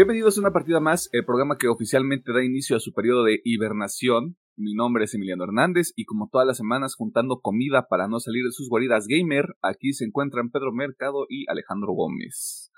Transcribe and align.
Bienvenidos 0.00 0.38
a 0.38 0.40
una 0.40 0.52
partida 0.54 0.80
más, 0.80 1.10
el 1.12 1.26
programa 1.26 1.58
que 1.58 1.68
oficialmente 1.68 2.32
da 2.32 2.42
inicio 2.42 2.74
a 2.74 2.80
su 2.80 2.94
periodo 2.94 3.24
de 3.24 3.42
hibernación. 3.44 4.38
Mi 4.56 4.72
nombre 4.72 5.04
es 5.04 5.12
Emiliano 5.12 5.44
Hernández 5.44 5.92
y 5.94 6.06
como 6.06 6.30
todas 6.32 6.46
las 6.46 6.56
semanas 6.56 6.94
juntando 6.96 7.40
comida 7.42 7.86
para 7.86 8.08
no 8.08 8.18
salir 8.18 8.46
de 8.46 8.50
sus 8.50 8.70
guaridas 8.70 9.06
gamer, 9.06 9.56
aquí 9.60 9.92
se 9.92 10.06
encuentran 10.06 10.50
Pedro 10.50 10.72
Mercado 10.72 11.26
y 11.28 11.44
Alejandro 11.50 11.92
Gómez. 11.92 12.72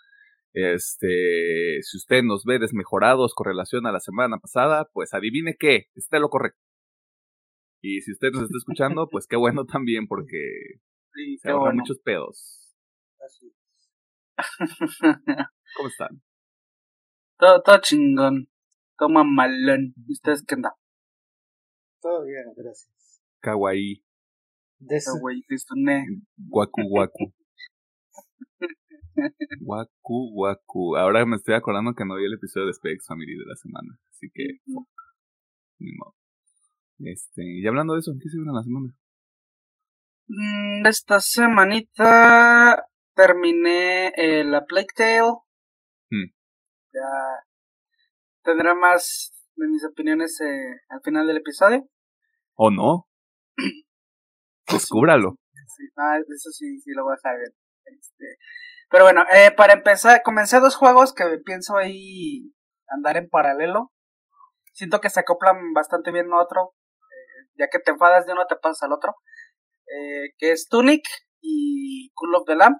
Este, 0.52 1.78
si 1.82 1.96
usted 1.96 2.24
nos 2.24 2.44
ve 2.44 2.58
desmejorados 2.58 3.34
con 3.36 3.46
relación 3.46 3.86
a 3.86 3.92
la 3.92 4.00
semana 4.00 4.38
pasada, 4.38 4.90
pues 4.92 5.14
adivine 5.14 5.54
qué, 5.56 5.86
esté 5.94 6.18
lo 6.18 6.28
correcto. 6.28 6.58
Y 7.80 8.00
si 8.00 8.10
usted 8.10 8.32
nos 8.32 8.42
está 8.42 8.58
escuchando, 8.58 9.08
pues 9.12 9.28
qué 9.28 9.36
bueno 9.36 9.64
también 9.64 10.08
porque 10.08 10.80
se 11.40 11.50
ahorran 11.52 11.76
muchos 11.76 12.00
pedos. 12.00 12.74
Así. 13.24 13.54
¿Cómo 15.76 15.88
están? 15.88 16.20
Todo, 17.42 17.60
todo 17.62 17.78
chingón. 17.80 18.48
Toma 18.96 19.24
malón. 19.24 19.94
¿Y 20.06 20.12
¿Ustedes 20.12 20.44
qué 20.46 20.54
onda? 20.54 20.76
Todo 22.00 22.24
bien, 22.24 22.44
gracias. 22.56 23.20
Kawaii, 23.40 24.04
De 24.78 24.96
eso, 24.96 25.18
güey, 25.20 25.42
Cristoné. 25.42 26.04
guacu 26.36 26.82
guacu. 26.88 27.34
Guacu 29.60 30.30
guacu. 30.34 30.96
Ahora 30.96 31.26
me 31.26 31.36
estoy 31.36 31.54
acordando 31.54 31.94
que 31.94 32.04
no 32.04 32.14
vi 32.16 32.26
el 32.26 32.34
episodio 32.34 32.66
de 32.68 32.74
Specs 32.74 33.06
Family 33.08 33.36
de 33.36 33.44
la 33.46 33.56
semana, 33.56 33.98
así 34.10 34.28
que 34.32 34.60
fuck, 34.72 34.88
ni 35.80 35.92
modo. 35.96 36.14
Este, 37.00 37.42
y 37.44 37.66
hablando 37.66 37.94
de 37.94 38.00
eso, 38.00 38.12
¿qué 38.22 38.28
se 38.28 38.36
viene 38.36 38.50
en 38.50 38.56
la 38.56 38.62
semana? 38.62 38.94
Mm, 40.28 40.86
Esta 40.86 41.18
semanita 41.20 42.86
terminé 43.16 44.12
eh, 44.16 44.44
la 44.44 44.64
Plague 44.64 44.86
Tale. 44.94 45.38
Ya 46.92 47.44
tendré 48.42 48.74
más 48.74 49.32
de 49.56 49.66
mis 49.68 49.84
opiniones 49.84 50.40
eh, 50.40 50.80
al 50.88 51.00
final 51.02 51.26
del 51.26 51.38
episodio. 51.38 51.88
¿O 52.54 52.70
no? 52.70 53.08
Descúbralo. 54.70 55.36
Sí, 55.76 55.84
ah, 55.96 56.18
eso 56.18 56.50
sí, 56.50 56.80
sí 56.80 56.90
lo 56.92 57.04
voy 57.04 57.12
a 57.12 57.16
dejar 57.16 57.38
bien. 57.38 57.52
Este, 57.98 58.24
pero 58.90 59.04
bueno, 59.04 59.24
eh, 59.32 59.50
para 59.56 59.72
empezar, 59.72 60.22
comencé 60.22 60.60
dos 60.60 60.76
juegos 60.76 61.14
que 61.14 61.24
pienso 61.44 61.76
ahí 61.76 62.52
andar 62.88 63.16
en 63.16 63.28
paralelo. 63.28 63.92
Siento 64.72 65.00
que 65.00 65.10
se 65.10 65.20
acoplan 65.20 65.72
bastante 65.74 66.10
bien 66.12 66.26
uno 66.26 66.38
a 66.38 66.44
otro. 66.44 66.74
eh, 67.00 67.48
ya 67.58 67.68
que 67.68 67.78
te 67.78 67.90
enfadas 67.92 68.26
de 68.26 68.32
uno, 68.32 68.46
te 68.46 68.56
pasas 68.56 68.82
al 68.82 68.92
otro. 68.92 69.14
Eh, 69.86 70.30
que 70.38 70.52
es 70.52 70.68
Tunic 70.68 71.02
y 71.40 72.10
Cool 72.14 72.34
of 72.36 72.44
the 72.46 72.54
Lamp. 72.54 72.78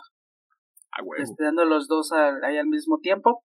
A 0.92 1.02
huevo. 1.02 1.22
Este, 1.22 1.44
dando 1.44 1.64
los 1.64 1.88
dos 1.88 2.12
al- 2.12 2.42
ahí 2.44 2.58
al 2.58 2.66
mismo 2.66 2.98
tiempo. 3.00 3.44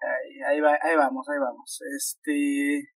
Ahí, 0.00 0.40
ahí, 0.46 0.60
va- 0.60 0.78
ahí 0.82 0.96
vamos, 0.96 1.26
ahí 1.28 1.38
vamos. 1.38 1.80
Este. 1.96 2.88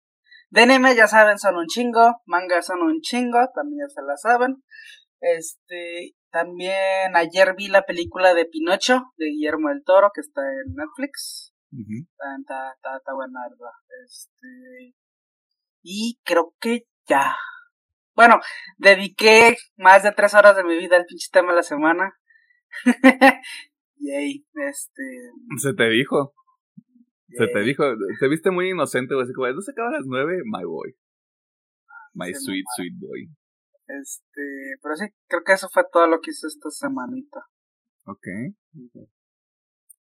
De 0.51 0.63
anime 0.63 0.95
ya 0.97 1.07
saben, 1.07 1.39
son 1.39 1.57
un 1.57 1.67
chingo. 1.67 2.21
Manga 2.27 2.61
son 2.63 2.83
un 2.83 3.01
chingo, 3.01 3.39
también 3.55 3.87
ya 3.89 3.95
se 3.95 4.03
la 4.03 4.17
saben. 4.17 4.63
Este. 5.21 6.15
También 6.31 7.17
ayer 7.17 7.55
vi 7.57 7.69
la 7.69 7.83
película 7.83 8.35
de 8.35 8.45
Pinocho 8.47 9.03
de 9.17 9.27
Guillermo 9.27 9.69
del 9.71 9.83
Toro 9.85 10.11
que 10.15 10.21
está 10.21 10.43
en 10.43 10.75
Netflix. 10.75 11.53
Está, 12.03 12.37
está, 12.41 12.73
está, 12.75 12.97
está 12.97 13.15
buena, 13.15 13.41
¿verdad? 13.49 13.73
Este. 14.07 14.95
Y 15.83 16.21
creo 16.25 16.55
que 16.61 16.87
ya. 17.07 17.35
Bueno, 18.15 18.39
dediqué 18.77 19.57
más 19.77 20.03
de 20.03 20.13
tres 20.13 20.35
horas 20.35 20.55
de 20.57 20.65
mi 20.65 20.77
vida 20.77 20.97
al 20.97 21.07
pinche 21.07 21.29
tema 21.33 21.51
de 21.53 21.57
la 21.57 21.63
semana. 21.63 22.13
Yay, 23.99 24.47
este. 24.55 25.03
Se 25.59 25.73
te 25.75 25.89
dijo, 25.89 26.35
se 27.37 27.47
te 27.49 27.61
dijo, 27.61 27.85
te 28.19 28.29
viste 28.29 28.51
muy 28.51 28.71
inocente, 28.71 29.15
güey, 29.15 29.25
así 29.25 29.33
como, 29.33 29.49
¿no 29.49 29.61
se 29.61 29.73
acaba 29.73 29.89
a 29.89 29.93
las 29.93 30.07
nueve? 30.07 30.43
My 30.45 30.65
boy. 30.65 30.95
My 32.15 32.35
Sí, 32.35 32.45
sweet, 32.45 32.65
sweet 32.77 32.95
boy. 32.99 33.29
Este, 33.87 34.77
pero 34.83 34.95
sí, 34.97 35.07
creo 35.29 35.43
que 35.45 35.53
eso 35.53 35.69
fue 35.69 35.85
todo 35.93 36.07
lo 36.07 36.21
que 36.21 36.31
hice 36.31 36.47
esta 36.47 36.71
semanita. 36.71 37.47
Ok. 38.07 38.27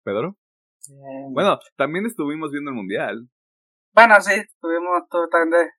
¿Pedro? 0.04 0.38
Bueno, 1.32 1.60
también 1.76 2.06
estuvimos 2.06 2.52
viendo 2.52 2.72
el 2.72 2.76
mundial. 2.76 3.30
Bueno, 3.94 4.20
sí, 4.22 4.32
tuvimos 4.62 5.08
todo 5.10 5.28
también 5.28 5.62
de. 5.62 5.72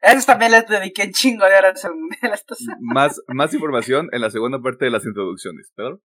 Eso 0.00 0.26
también 0.26 0.52
les 0.52 0.66
dediqué 0.66 1.04
un 1.04 1.12
chingo 1.12 1.46
de 1.46 1.56
horas 1.56 1.84
al 1.84 1.94
mundial 1.96 2.32
esta 2.34 2.54
semana. 2.54 2.78
Más, 2.80 3.20
más 3.28 3.54
información 3.54 4.08
en 4.12 4.20
la 4.20 4.30
segunda 4.30 4.60
parte 4.60 4.84
de 4.84 4.90
las 4.90 5.04
introducciones. 5.06 5.72
¿Pedro? 5.74 6.02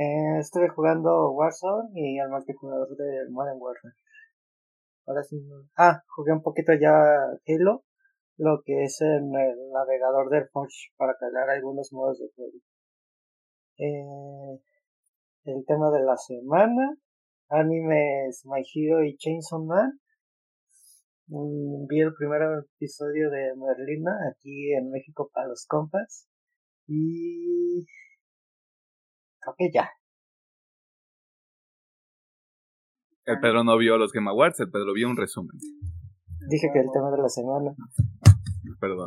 Eh, 0.00 0.38
estuve 0.40 0.70
jugando 0.70 1.30
Warzone 1.32 1.90
y 1.94 2.18
el 2.18 2.30
multijugador 2.30 2.96
de 2.96 3.28
Modern 3.28 3.58
Warfare. 3.60 3.94
Ahora 5.06 5.22
sí. 5.22 5.36
Ah, 5.76 6.02
jugué 6.14 6.32
un 6.32 6.42
poquito 6.42 6.72
ya 6.72 6.90
Halo, 7.46 7.84
lo 8.38 8.62
que 8.64 8.84
es 8.84 8.98
en 9.02 9.34
el 9.34 9.70
navegador 9.72 10.30
del 10.30 10.48
Forge 10.48 10.88
para 10.96 11.14
cargar 11.18 11.50
algunos 11.50 11.92
modos 11.92 12.18
de 12.18 12.30
juego. 12.34 12.58
Eh, 13.76 14.60
el 15.44 15.64
tema 15.66 15.90
de 15.90 16.02
la 16.02 16.16
semana, 16.16 16.96
animes 17.50 18.42
My 18.46 18.62
Hero 18.74 19.04
y 19.04 19.18
Chainsaw 19.18 19.62
Man. 19.62 20.00
Mm, 21.26 21.86
Vi 21.88 22.00
el 22.00 22.14
primer 22.14 22.40
episodio 22.74 23.30
de 23.30 23.54
Merlina 23.54 24.12
aquí 24.30 24.72
en 24.72 24.90
México 24.90 25.30
para 25.32 25.48
los 25.48 25.66
compas. 25.66 26.26
Y 26.86 27.86
ya. 29.72 29.90
El 33.26 33.38
Pedro 33.40 33.64
no 33.64 33.76
vio 33.78 33.96
los 33.96 34.12
Game 34.12 34.28
Awards, 34.28 34.60
el 34.60 34.70
Pedro 34.70 34.92
vio 34.92 35.08
un 35.08 35.16
resumen. 35.16 35.56
Dije 36.48 36.68
que 36.72 36.80
el 36.80 36.88
tema 36.92 37.10
de 37.10 37.18
la 37.18 37.28
semana. 37.28 37.74
Perdón. 38.80 39.06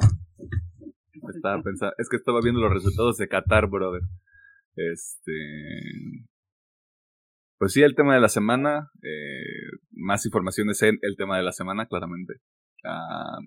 Estaba 1.33 1.61
pensando, 1.61 1.93
es 1.97 2.09
que 2.09 2.17
estaba 2.17 2.39
viendo 2.41 2.61
los 2.61 2.73
resultados 2.73 3.17
de 3.17 3.27
Qatar, 3.27 3.67
brother. 3.67 4.01
Este. 4.75 6.27
Pues 7.57 7.73
sí, 7.73 7.81
el 7.81 7.95
tema 7.95 8.13
de 8.15 8.21
la 8.21 8.29
semana. 8.29 8.91
eh, 9.01 9.77
más 9.91 10.25
informaciones 10.25 10.81
en 10.83 10.97
el 11.01 11.15
tema 11.17 11.37
de 11.37 11.43
la 11.43 11.51
semana, 11.51 11.85
claramente. 11.87 12.35
Ah, 12.85 13.39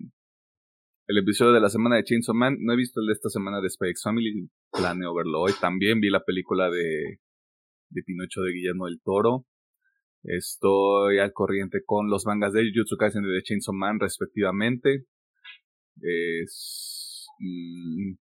el 1.07 1.19
episodio 1.19 1.53
de 1.53 1.61
la 1.61 1.69
semana 1.69 1.95
de 1.95 2.03
Chainsaw 2.03 2.35
Man. 2.35 2.57
No 2.59 2.73
he 2.73 2.75
visto 2.75 2.99
el 2.99 3.07
de 3.07 3.13
esta 3.13 3.29
semana 3.29 3.61
de 3.61 3.69
Spy 3.69 3.89
X 3.89 4.01
Family. 4.03 4.49
Planeo 4.71 5.15
verlo 5.15 5.41
hoy. 5.41 5.53
También 5.59 6.01
vi 6.01 6.09
la 6.09 6.23
película 6.23 6.69
de, 6.69 7.19
de 7.89 8.03
Pinocho 8.03 8.41
de 8.41 8.51
Guillermo 8.51 8.87
del 8.87 8.99
Toro. 9.01 9.45
Estoy 10.23 11.19
al 11.19 11.31
corriente 11.31 11.79
con 11.85 12.09
los 12.09 12.25
mangas 12.25 12.51
de 12.51 12.69
Jujutsu 12.73 12.97
Kaisen 12.97 13.23
y 13.23 13.33
de 13.33 13.41
Chainsaw 13.41 13.73
Man, 13.73 13.99
respectivamente. 14.01 15.05
Es. 16.01 17.27
mm, 17.39 18.15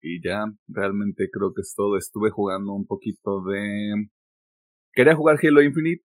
y 0.00 0.22
ya, 0.26 0.46
realmente 0.68 1.28
creo 1.30 1.52
que 1.54 1.60
es 1.60 1.74
todo. 1.76 1.98
Estuve 1.98 2.30
jugando 2.30 2.72
un 2.72 2.86
poquito 2.86 3.42
de. 3.44 4.08
Quería 4.94 5.14
jugar 5.14 5.38
Halo 5.42 5.62
Infinite, 5.62 6.02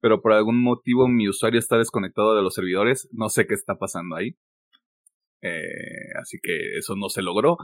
pero 0.00 0.20
por 0.20 0.32
algún 0.32 0.62
motivo 0.62 1.08
mi 1.08 1.28
usuario 1.28 1.58
está 1.58 1.78
desconectado 1.78 2.36
de 2.36 2.42
los 2.42 2.54
servidores. 2.54 3.08
No 3.12 3.30
sé 3.30 3.46
qué 3.46 3.54
está 3.54 3.76
pasando 3.78 4.16
ahí. 4.16 4.36
Eh, 5.42 6.12
así 6.20 6.38
que 6.42 6.78
eso 6.78 6.94
no 6.96 7.08
se 7.08 7.22
logró. 7.22 7.56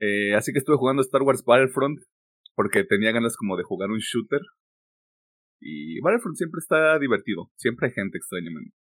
Eh, 0.00 0.34
así 0.34 0.52
que 0.52 0.58
estuve 0.58 0.76
jugando 0.76 1.02
Star 1.02 1.22
Wars 1.22 1.42
Battlefront 1.44 1.98
porque 2.54 2.84
tenía 2.84 3.12
ganas 3.12 3.36
como 3.36 3.56
de 3.56 3.64
jugar 3.64 3.90
un 3.90 3.98
shooter. 3.98 4.40
Y 5.60 6.00
Battlefront 6.00 6.36
siempre 6.36 6.58
está 6.58 6.98
divertido. 6.98 7.50
Siempre 7.56 7.88
hay 7.88 7.92
gente 7.94 8.18
extrañamente. 8.18 8.74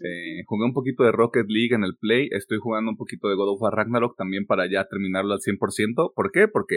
Eh, 0.00 0.42
jugué 0.46 0.64
un 0.64 0.72
poquito 0.72 1.04
de 1.04 1.12
Rocket 1.12 1.46
League 1.48 1.74
en 1.74 1.84
el 1.84 1.96
Play. 1.96 2.28
Estoy 2.32 2.58
jugando 2.58 2.90
un 2.90 2.96
poquito 2.96 3.28
de 3.28 3.36
God 3.36 3.54
of 3.54 3.62
War 3.62 3.74
Ragnarok 3.74 4.16
también 4.16 4.44
para 4.46 4.68
ya 4.68 4.86
terminarlo 4.88 5.34
al 5.34 5.40
100%. 5.40 6.12
¿Por 6.14 6.32
qué? 6.32 6.48
Porque 6.48 6.76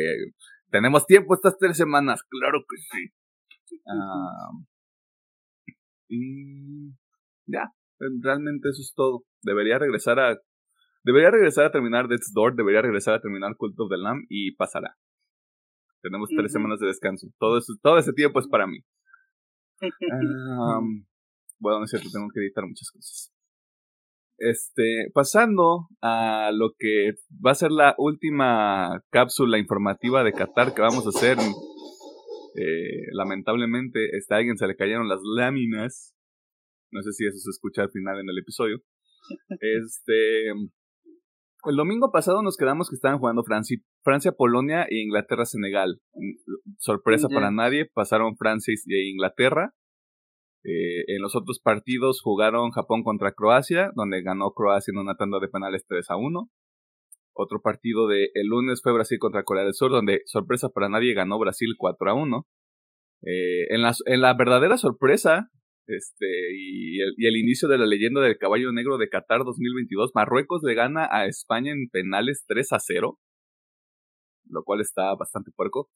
tenemos 0.69 1.05
tiempo 1.07 1.33
estas 1.33 1.57
tres 1.57 1.77
semanas. 1.77 2.23
Claro 2.29 2.59
que 2.69 2.77
sí. 2.77 3.13
Ah, 3.87 4.51
y 6.09 6.91
ya, 7.47 7.71
realmente 8.21 8.69
eso 8.69 8.81
es 8.81 8.93
todo. 8.95 9.23
Debería 9.41 9.79
regresar 9.79 10.19
a. 10.19 10.37
Debería 11.07 11.31
regresar 11.31 11.63
a 11.63 11.71
terminar 11.71 12.09
Death's 12.09 12.33
Door. 12.33 12.57
Debería 12.57 12.81
regresar 12.81 13.13
a 13.13 13.21
terminar 13.21 13.55
Cult 13.55 13.79
of 13.79 13.89
the 13.89 13.95
Lamb 13.95 14.25
y 14.27 14.51
pasará. 14.57 14.97
Tenemos 16.01 16.27
tres 16.35 16.51
semanas 16.51 16.81
de 16.81 16.87
descanso. 16.87 17.27
Todo, 17.39 17.57
eso, 17.57 17.71
todo 17.81 17.97
ese 17.97 18.11
tiempo 18.11 18.41
es 18.41 18.47
para 18.49 18.67
mí. 18.67 18.79
Bueno, 21.59 21.79
no 21.79 21.85
es 21.85 21.91
cierto, 21.91 22.09
tengo 22.11 22.27
que 22.33 22.41
editar 22.41 22.65
muchas 22.65 22.91
cosas. 22.91 23.33
Este, 24.37 25.09
pasando 25.13 25.87
a 26.01 26.51
lo 26.53 26.73
que 26.77 27.13
va 27.43 27.51
a 27.51 27.55
ser 27.55 27.71
la 27.71 27.95
última 27.97 29.01
cápsula 29.09 29.57
informativa 29.57 30.25
de 30.25 30.33
Qatar 30.33 30.73
que 30.73 30.81
vamos 30.81 31.05
a 31.05 31.09
hacer. 31.17 31.37
Eh, 32.57 33.07
lamentablemente, 33.13 34.09
este, 34.17 34.33
a 34.33 34.37
alguien 34.39 34.57
se 34.57 34.67
le 34.67 34.75
cayeron 34.75 35.07
las 35.07 35.21
láminas. 35.23 36.13
No 36.91 37.01
sé 37.01 37.13
si 37.13 37.25
eso 37.25 37.37
se 37.37 37.51
escucha 37.51 37.83
al 37.83 37.91
final 37.91 38.19
en 38.19 38.29
el 38.29 38.39
episodio. 38.39 38.81
Este, 39.61 40.51
El 41.65 41.75
domingo 41.75 42.11
pasado 42.11 42.41
nos 42.43 42.55
quedamos 42.55 42.89
que 42.89 42.95
estaban 42.95 43.19
jugando 43.19 43.43
Francia, 43.43 43.77
Francia 44.03 44.31
Polonia 44.31 44.83
e 44.89 45.01
Inglaterra, 45.01 45.45
Senegal. 45.45 45.99
Sorpresa 46.77 47.27
para 47.29 47.51
nadie, 47.51 47.85
pasaron 47.85 48.37
Francia 48.37 48.73
e 48.73 49.09
Inglaterra. 49.09 49.73
Eh, 50.63 51.03
en 51.07 51.21
los 51.21 51.35
otros 51.35 51.59
partidos 51.59 52.21
jugaron 52.21 52.71
Japón 52.71 53.03
contra 53.03 53.31
Croacia, 53.31 53.91
donde 53.95 54.21
ganó 54.21 54.51
Croacia 54.51 54.91
en 54.91 54.99
una 54.99 55.15
tanda 55.15 55.39
de 55.39 55.47
penales 55.47 55.85
3 55.87 56.09
a 56.11 56.17
1. 56.17 56.49
Otro 57.33 57.61
partido 57.61 58.07
de 58.07 58.29
el 58.33 58.47
lunes 58.47 58.81
fue 58.81 58.93
Brasil 58.93 59.17
contra 59.19 59.43
Corea 59.43 59.63
del 59.63 59.73
Sur, 59.73 59.91
donde 59.91 60.21
sorpresa 60.25 60.69
para 60.69 60.89
nadie 60.89 61.13
ganó 61.13 61.39
Brasil 61.39 61.75
4 61.77 62.09
a 62.09 62.13
1. 62.13 62.47
Eh, 63.23 63.73
en, 63.73 63.81
la, 63.81 63.93
en 64.05 64.21
la 64.21 64.33
verdadera 64.35 64.77
sorpresa, 64.77 65.49
este, 65.87 66.25
y 66.53 66.99
el, 67.01 67.37
inicio 67.37 67.69
de 67.69 67.77
la 67.77 67.85
leyenda 67.85 68.21
del 68.21 68.37
caballo 68.37 68.71
negro 68.73 68.97
de 68.97 69.07
Qatar 69.07 69.45
2022, 69.45 70.11
Marruecos 70.13 70.61
le 70.63 70.73
gana 70.75 71.07
a 71.09 71.25
España 71.27 71.71
en 71.71 71.87
penales 71.89 72.43
3 72.47 72.73
a 72.73 72.79
0, 72.79 73.17
lo 74.49 74.63
cual 74.63 74.81
está 74.81 75.15
bastante 75.15 75.51
puerco. 75.55 75.89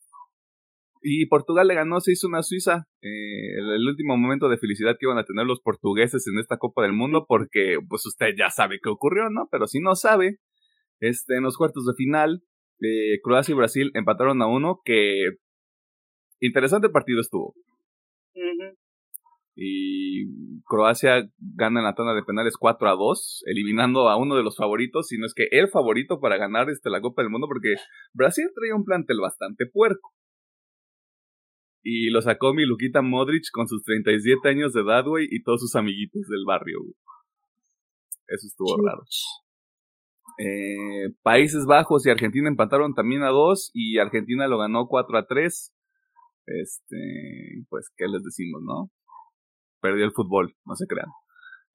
Y 1.04 1.26
Portugal 1.26 1.68
le 1.68 1.74
ganó, 1.74 2.00
se 2.00 2.12
hizo 2.14 2.28
una 2.28 2.44
Suiza. 2.44 2.88
Eh, 3.02 3.58
el, 3.58 3.88
último 3.88 4.16
momento 4.16 4.50
de 4.50 4.60
felicidad 4.60 4.96
que 5.00 5.08
iban 5.08 5.18
a 5.18 5.26
tener 5.26 5.46
los 5.46 5.60
portugueses 5.60 6.26
en 6.28 6.40
esta 6.40 6.58
Copa 6.58 6.84
del 6.84 6.94
Mundo, 6.94 7.26
porque 7.28 7.78
pues 7.90 8.06
usted 8.06 8.36
ya 8.38 8.50
sabe 8.50 8.80
qué 8.82 8.90
ocurrió, 8.90 9.30
¿no? 9.30 9.50
Pero 9.52 9.68
si 9.68 9.80
no 9.80 9.96
sabe, 9.96 10.38
este, 11.00 11.38
en 11.38 11.44
los 11.44 11.58
cuartos 11.58 11.86
de 11.86 11.94
final, 11.96 12.44
eh, 12.82 13.20
Croacia 13.24 13.54
y 13.54 13.56
Brasil 13.56 13.92
empataron 13.96 14.42
a 14.42 14.48
uno, 14.48 14.80
que 14.86 15.38
interesante 16.40 16.90
partido 16.90 17.20
estuvo. 17.20 17.56
Y 19.64 20.26
Croacia 20.64 21.30
gana 21.38 21.82
en 21.82 21.86
la 21.86 21.94
tanda 21.94 22.16
de 22.16 22.24
penales 22.24 22.58
4 22.58 22.90
a 22.90 22.96
2, 22.96 23.44
eliminando 23.46 24.10
a 24.10 24.18
uno 24.18 24.36
de 24.36 24.42
los 24.42 24.58
favoritos, 24.58 25.10
si 25.10 25.20
no 25.20 25.28
es 25.28 25.36
que 25.36 25.46
el 25.52 25.68
favorito 25.68 26.20
para 26.20 26.38
ganar 26.38 26.72
este, 26.72 26.90
la 26.90 27.00
Copa 27.00 27.22
del 27.22 27.30
Mundo, 27.30 27.46
porque 27.48 27.76
Brasil 28.12 28.46
traía 28.56 28.76
un 28.76 28.86
plantel 28.86 29.20
bastante 29.22 29.68
puerco. 29.72 30.16
Y 31.84 32.10
lo 32.10 32.24
sacó 32.24 32.56
mi 32.56 32.66
Luquita 32.66 33.04
Modric 33.04 33.44
con 33.54 33.68
sus 33.68 33.84
37 33.84 34.50
años 34.50 34.74
de 34.74 34.82
edad, 34.82 35.06
güey, 35.06 35.28
y 35.30 35.44
todos 35.44 35.62
sus 35.62 35.76
amiguitos 35.76 36.24
del 36.28 36.44
barrio, 36.44 36.80
Eso 38.28 38.48
estuvo 38.48 38.84
raro. 38.84 39.04
Eh, 40.40 41.14
Países 41.22 41.68
Bajos 41.68 42.04
y 42.08 42.10
Argentina 42.10 42.50
empataron 42.50 42.96
también 42.96 43.22
a 43.22 43.30
2 43.30 43.70
y 43.76 44.00
Argentina 44.00 44.48
lo 44.48 44.58
ganó 44.58 44.88
4 44.88 45.20
a 45.20 45.28
3. 45.28 45.72
Este, 46.48 47.64
pues, 47.70 47.92
¿qué 47.96 48.08
les 48.08 48.24
decimos, 48.24 48.64
no? 48.64 48.90
Perdió 49.82 50.06
el 50.06 50.12
fútbol, 50.12 50.56
no 50.66 50.76
se 50.76 50.86
crean. 50.88 51.08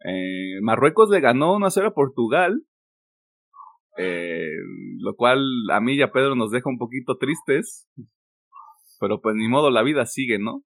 Eh, 0.04 0.60
Marruecos 0.62 1.10
le 1.10 1.20
ganó 1.20 1.54
1 1.56 1.66
a 1.66 1.70
0 1.70 1.88
a 1.88 1.94
Portugal. 1.94 2.62
Eh, 3.98 4.56
lo 4.98 5.14
cual 5.16 5.40
a 5.72 5.80
mí 5.80 5.94
y 5.94 6.02
a 6.02 6.12
Pedro 6.12 6.34
nos 6.34 6.50
deja 6.50 6.68
un 6.68 6.78
poquito 6.78 7.16
tristes. 7.16 7.88
Pero 9.00 9.20
pues 9.20 9.34
ni 9.36 9.48
modo, 9.48 9.70
la 9.70 9.82
vida 9.82 10.06
sigue, 10.06 10.38
¿no? 10.38 10.62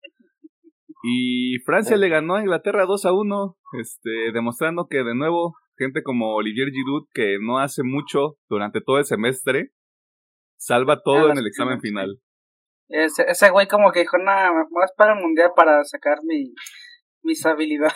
Y 1.02 1.58
Francia 1.64 1.96
le 1.96 2.08
ganó 2.08 2.36
a 2.36 2.40
Inglaterra 2.40 2.84
2 2.84 3.04
a 3.04 3.12
1, 3.12 3.56
este, 3.80 4.32
demostrando 4.32 4.88
que 4.88 4.98
de 4.98 5.14
nuevo, 5.14 5.54
gente 5.76 6.02
como 6.02 6.34
Olivier 6.34 6.70
Giroud, 6.70 7.06
que 7.14 7.38
no 7.40 7.58
hace 7.58 7.82
mucho 7.84 8.36
durante 8.48 8.80
todo 8.80 8.98
el 8.98 9.04
semestre, 9.04 9.70
salva 10.56 11.00
todo 11.02 11.30
en 11.30 11.38
el 11.38 11.46
examen 11.46 11.80
final. 11.80 12.20
Ese, 12.88 13.24
ese 13.28 13.50
güey 13.50 13.68
como 13.68 13.92
que 13.92 14.00
dijo, 14.00 14.18
nada, 14.18 14.50
más 14.70 14.92
para 14.96 15.14
el 15.14 15.20
mundial 15.20 15.50
para 15.54 15.84
sacar 15.84 16.18
mi, 16.24 16.52
mis 17.28 17.44
habilidades. 17.46 17.94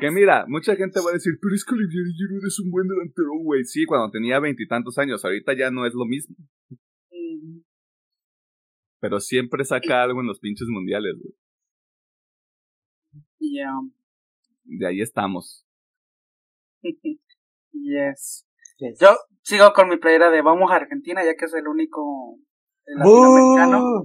Que 0.00 0.10
mira, 0.10 0.46
mucha 0.48 0.74
gente 0.74 1.00
va 1.04 1.10
a 1.10 1.14
decir, 1.14 1.34
pero 1.40 1.54
es 1.54 1.64
que 1.64 1.74
Olivier 1.74 2.06
Giroud 2.16 2.44
es 2.44 2.58
un 2.58 2.70
buen 2.70 2.88
delantero, 2.88 3.30
güey. 3.44 3.64
Sí, 3.64 3.84
cuando 3.84 4.10
tenía 4.10 4.40
veintitantos 4.40 4.98
años, 4.98 5.24
ahorita 5.24 5.52
ya 5.56 5.70
no 5.70 5.86
es 5.86 5.92
lo 5.94 6.06
mismo. 6.06 6.34
Pero 9.00 9.20
siempre 9.20 9.64
saca 9.64 10.02
algo 10.02 10.20
en 10.20 10.28
los 10.28 10.40
pinches 10.40 10.68
mundiales, 10.68 11.14
güey. 11.20 11.34
Ya. 13.38 13.70
De 14.64 14.86
ahí 14.86 15.00
estamos. 15.00 15.66
yes. 17.72 18.46
Yo 19.00 19.16
sigo 19.42 19.72
con 19.72 19.88
mi 19.88 19.98
playera 19.98 20.30
de 20.30 20.40
Vamos 20.42 20.70
a 20.70 20.76
Argentina, 20.76 21.24
ya 21.24 21.34
que 21.34 21.44
es 21.44 21.54
el 21.54 21.68
único 21.68 22.38
latinoamericano. 22.86 24.04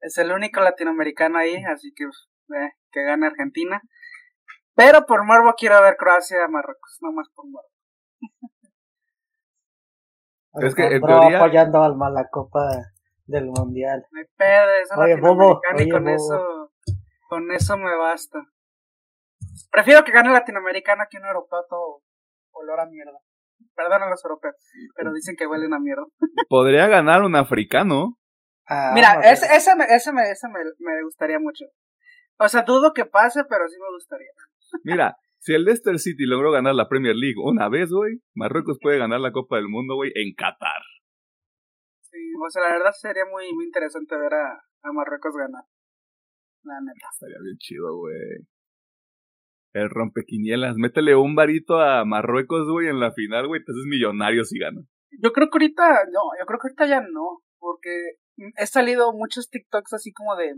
Es 0.00 0.18
el 0.18 0.32
único 0.32 0.60
latinoamericano 0.60 1.38
ahí, 1.38 1.56
así 1.72 1.92
que 1.94 2.04
eh, 2.04 2.72
que 2.94 3.02
gane 3.02 3.26
Argentina. 3.26 3.82
Pero 4.74 5.06
por 5.06 5.24
morbo 5.24 5.54
quiero 5.56 5.80
ver 5.82 5.96
Croacia 5.96 6.48
Marruecos, 6.48 6.98
no 7.02 7.12
más 7.12 7.28
por 7.34 7.46
morbo. 7.46 7.68
es 10.66 10.74
que 10.74 10.86
en 10.86 11.02
teoría... 11.02 11.38
apoyando 11.38 11.82
al 11.82 11.96
Malacopa 11.96 12.68
del 13.26 13.46
mundial. 13.46 14.06
No 14.10 14.20
hay 14.20 14.26
pedo, 14.36 14.70
es 14.80 14.88
oye, 14.96 15.20
bobo, 15.20 15.60
y 15.78 15.88
con 15.88 16.08
eso, 16.08 16.70
con 17.28 17.50
eso 17.52 17.76
me 17.76 17.96
basta. 17.96 18.40
Prefiero 19.70 20.04
que 20.04 20.12
gane 20.12 20.30
latinoamericano 20.30 21.04
que 21.10 21.18
un 21.18 21.26
europeo 21.26 21.64
todo 21.68 22.02
olor 22.52 22.80
a 22.80 22.86
mierda. 22.86 23.18
Perdón 23.74 24.02
a 24.02 24.10
los 24.10 24.24
europeos, 24.24 24.54
pero 24.94 25.12
dicen 25.12 25.34
que 25.36 25.46
huelen 25.46 25.74
a 25.74 25.80
mierda. 25.80 26.04
Podría 26.48 26.86
ganar 26.86 27.22
un 27.22 27.34
africano. 27.34 28.18
Ah, 28.66 28.92
Mira, 28.94 29.20
ese, 29.22 29.46
ese, 29.54 29.76
me, 29.76 29.84
ese, 29.84 30.12
me, 30.12 30.30
ese 30.30 30.48
me, 30.48 30.60
me 30.78 31.02
gustaría 31.02 31.38
mucho. 31.38 31.66
O 32.44 32.48
sea, 32.48 32.62
dudo 32.62 32.92
que 32.92 33.06
pase, 33.06 33.42
pero 33.48 33.66
sí 33.68 33.76
me 33.80 33.94
gustaría. 33.94 34.28
Mira, 34.82 35.16
si 35.38 35.54
el 35.54 35.64
Leicester 35.64 35.98
City 35.98 36.26
logró 36.26 36.52
ganar 36.52 36.74
la 36.74 36.88
Premier 36.88 37.16
League 37.16 37.40
una 37.42 37.68
vez, 37.68 37.90
güey, 37.90 38.20
Marruecos 38.34 38.78
puede 38.80 38.98
ganar 38.98 39.20
la 39.20 39.32
Copa 39.32 39.56
del 39.56 39.68
Mundo, 39.68 39.94
güey, 39.94 40.12
en 40.14 40.34
Qatar. 40.34 40.82
Sí, 42.02 42.18
o 42.38 42.50
sea, 42.50 42.62
la 42.62 42.72
verdad 42.72 42.92
sería 42.92 43.24
muy, 43.24 43.52
muy 43.54 43.64
interesante 43.64 44.16
ver 44.16 44.34
a, 44.34 44.62
a 44.82 44.92
Marruecos 44.92 45.34
ganar. 45.36 45.64
La 46.64 46.80
neta. 46.80 47.08
Estaría 47.12 47.38
bien 47.42 47.56
chido, 47.58 47.96
güey. 47.96 48.46
El 49.72 49.90
rompequinielas. 49.90 50.76
Métele 50.76 51.16
un 51.16 51.34
varito 51.34 51.80
a 51.80 52.04
Marruecos, 52.04 52.68
güey, 52.70 52.88
en 52.88 53.00
la 53.00 53.12
final, 53.12 53.48
güey. 53.48 53.64
Te 53.64 53.72
haces 53.72 53.86
millonario 53.86 54.44
si 54.44 54.58
gana. 54.58 54.80
Yo 55.20 55.32
creo 55.32 55.48
que 55.48 55.56
ahorita, 55.56 56.04
no, 56.12 56.20
yo 56.38 56.46
creo 56.46 56.58
que 56.58 56.68
ahorita 56.68 56.86
ya 56.86 57.00
no. 57.00 57.42
Porque 57.58 58.18
he 58.36 58.66
salido 58.66 59.12
muchos 59.12 59.48
TikToks 59.50 59.94
así 59.94 60.12
como 60.12 60.36
de. 60.36 60.54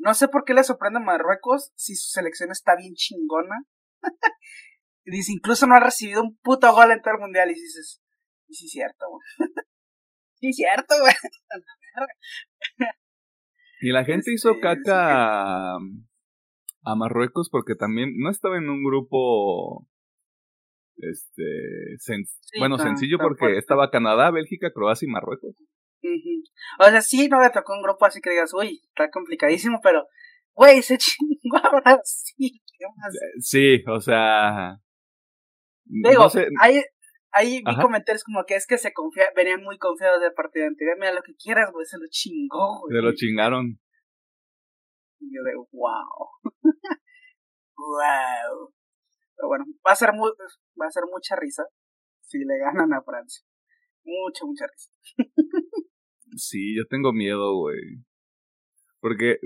No 0.00 0.14
sé 0.14 0.28
por 0.28 0.44
qué 0.44 0.54
le 0.54 0.64
sorprende 0.64 0.98
a 0.98 1.02
Marruecos 1.02 1.72
si 1.76 1.94
su 1.94 2.08
selección 2.08 2.50
está 2.50 2.74
bien 2.74 2.94
chingona. 2.94 3.64
dice, 5.04 5.32
incluso 5.32 5.66
no 5.66 5.74
ha 5.74 5.80
recibido 5.80 6.22
un 6.22 6.38
puto 6.38 6.72
gol 6.72 6.90
en 6.90 7.02
todo 7.02 7.14
el 7.14 7.20
mundial. 7.20 7.50
Y 7.50 7.54
dices, 7.54 8.02
y 8.48 8.54
sí, 8.54 8.66
es 8.66 8.72
cierto, 8.72 9.06
güey. 9.08 9.22
Sí, 10.42 10.54
cierto, 10.54 10.94
güey. 10.98 11.12
y 13.82 13.92
la 13.92 14.06
gente 14.06 14.32
hizo 14.32 14.52
este, 14.52 14.60
caca 14.62 15.74
a, 15.74 16.96
Marruecos 16.96 17.50
porque 17.50 17.74
también 17.74 18.14
no 18.16 18.30
estaba 18.30 18.56
en 18.56 18.70
un 18.70 18.82
grupo 18.82 19.86
este 20.96 21.98
bueno 22.58 22.78
sencillo 22.78 23.18
porque 23.18 23.58
estaba 23.58 23.90
Canadá, 23.90 24.30
Bélgica, 24.30 24.72
Croacia 24.72 25.04
y 25.04 25.10
Marruecos. 25.10 25.56
O 26.78 26.84
sea, 26.84 27.00
sí, 27.00 27.28
no 27.28 27.40
le 27.40 27.50
tocó 27.50 27.74
un 27.74 27.82
grupo 27.82 28.06
así 28.06 28.20
que 28.20 28.30
digas, 28.30 28.52
uy, 28.54 28.82
está 28.88 29.10
complicadísimo, 29.10 29.80
pero, 29.82 30.06
güey, 30.54 30.82
se 30.82 30.98
chingó 30.98 31.58
ahora 31.62 32.00
sí. 32.04 32.60
Sí, 33.40 33.84
o 33.86 34.00
sea. 34.00 34.78
Digo, 35.84 36.28
hay, 36.60 36.82
Ahí 37.32 37.62
mi 37.64 37.76
comentario 37.76 38.16
es 38.16 38.24
como 38.24 38.44
que 38.44 38.56
es 38.56 38.66
que 38.66 38.76
se 38.76 38.92
confía, 38.92 39.26
venían 39.36 39.62
muy 39.62 39.78
confiados 39.78 40.20
del 40.20 40.32
partido 40.32 40.66
anterior. 40.66 40.96
Mira, 40.98 41.12
lo 41.12 41.22
que 41.22 41.34
quieras, 41.36 41.70
güey, 41.72 41.86
se 41.86 41.96
lo 41.98 42.06
chingó, 42.10 42.80
güey. 42.80 42.96
Se 42.96 43.02
lo 43.02 43.14
chingaron. 43.14 43.78
Y 45.20 45.36
yo 45.36 45.42
de, 45.44 45.54
wow. 45.54 45.68
wow. 47.76 48.72
Pero 49.36 49.48
bueno, 49.48 49.64
va 49.86 49.92
a 49.92 49.96
ser 49.96 50.12
muy, 50.12 50.30
va 50.80 50.86
a 50.86 50.90
ser 50.90 51.04
mucha 51.10 51.36
risa 51.36 51.64
si 52.22 52.38
le 52.38 52.58
ganan 52.58 52.92
a 52.92 53.02
Francia. 53.02 53.44
Mucha, 54.04 54.44
mucha 54.44 54.66
risa. 54.66 54.90
sí, 56.36 56.76
yo 56.76 56.84
tengo 56.86 57.12
miedo, 57.12 57.54
güey. 57.56 58.04
Porque, 59.00 59.38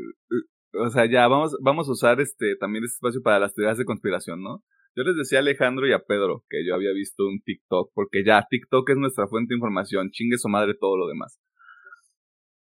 o 0.72 0.90
sea, 0.90 1.10
ya 1.10 1.28
vamos, 1.28 1.56
vamos 1.62 1.88
a 1.88 1.92
usar 1.92 2.20
este 2.20 2.56
también 2.56 2.84
este 2.84 2.96
espacio 2.96 3.22
para 3.22 3.38
las 3.38 3.54
teorías 3.54 3.78
de 3.78 3.84
conspiración, 3.84 4.42
¿no? 4.42 4.62
Yo 4.96 5.02
les 5.02 5.16
decía 5.16 5.38
a 5.38 5.42
Alejandro 5.42 5.88
y 5.88 5.92
a 5.92 5.98
Pedro 6.00 6.44
que 6.48 6.64
yo 6.66 6.74
había 6.74 6.92
visto 6.92 7.26
un 7.26 7.40
TikTok, 7.42 7.90
porque 7.94 8.24
ya 8.24 8.46
TikTok 8.48 8.90
es 8.90 8.96
nuestra 8.96 9.26
fuente 9.26 9.52
de 9.52 9.56
información, 9.56 10.10
chingue 10.10 10.38
su 10.38 10.48
madre 10.48 10.74
todo 10.78 10.96
lo 10.96 11.08
demás. 11.08 11.40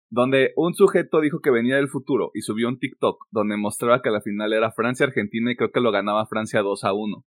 Donde 0.10 0.52
un 0.56 0.74
sujeto 0.74 1.22
dijo 1.22 1.40
que 1.42 1.52
venía 1.52 1.76
del 1.76 1.90
futuro 1.90 2.32
y 2.34 2.42
subió 2.42 2.68
un 2.68 2.80
TikTok 2.80 3.18
donde 3.32 3.58
mostraba 3.58 4.02
que 4.02 4.10
la 4.10 4.22
final 4.22 4.54
era 4.54 4.72
Francia-Argentina 4.72 5.52
y 5.52 5.56
creo 5.56 5.72
que 5.72 5.82
lo 5.82 5.92
ganaba 5.92 6.28
Francia 6.28 6.62
2 6.62 6.84
a 6.84 6.94
1. 6.94 7.26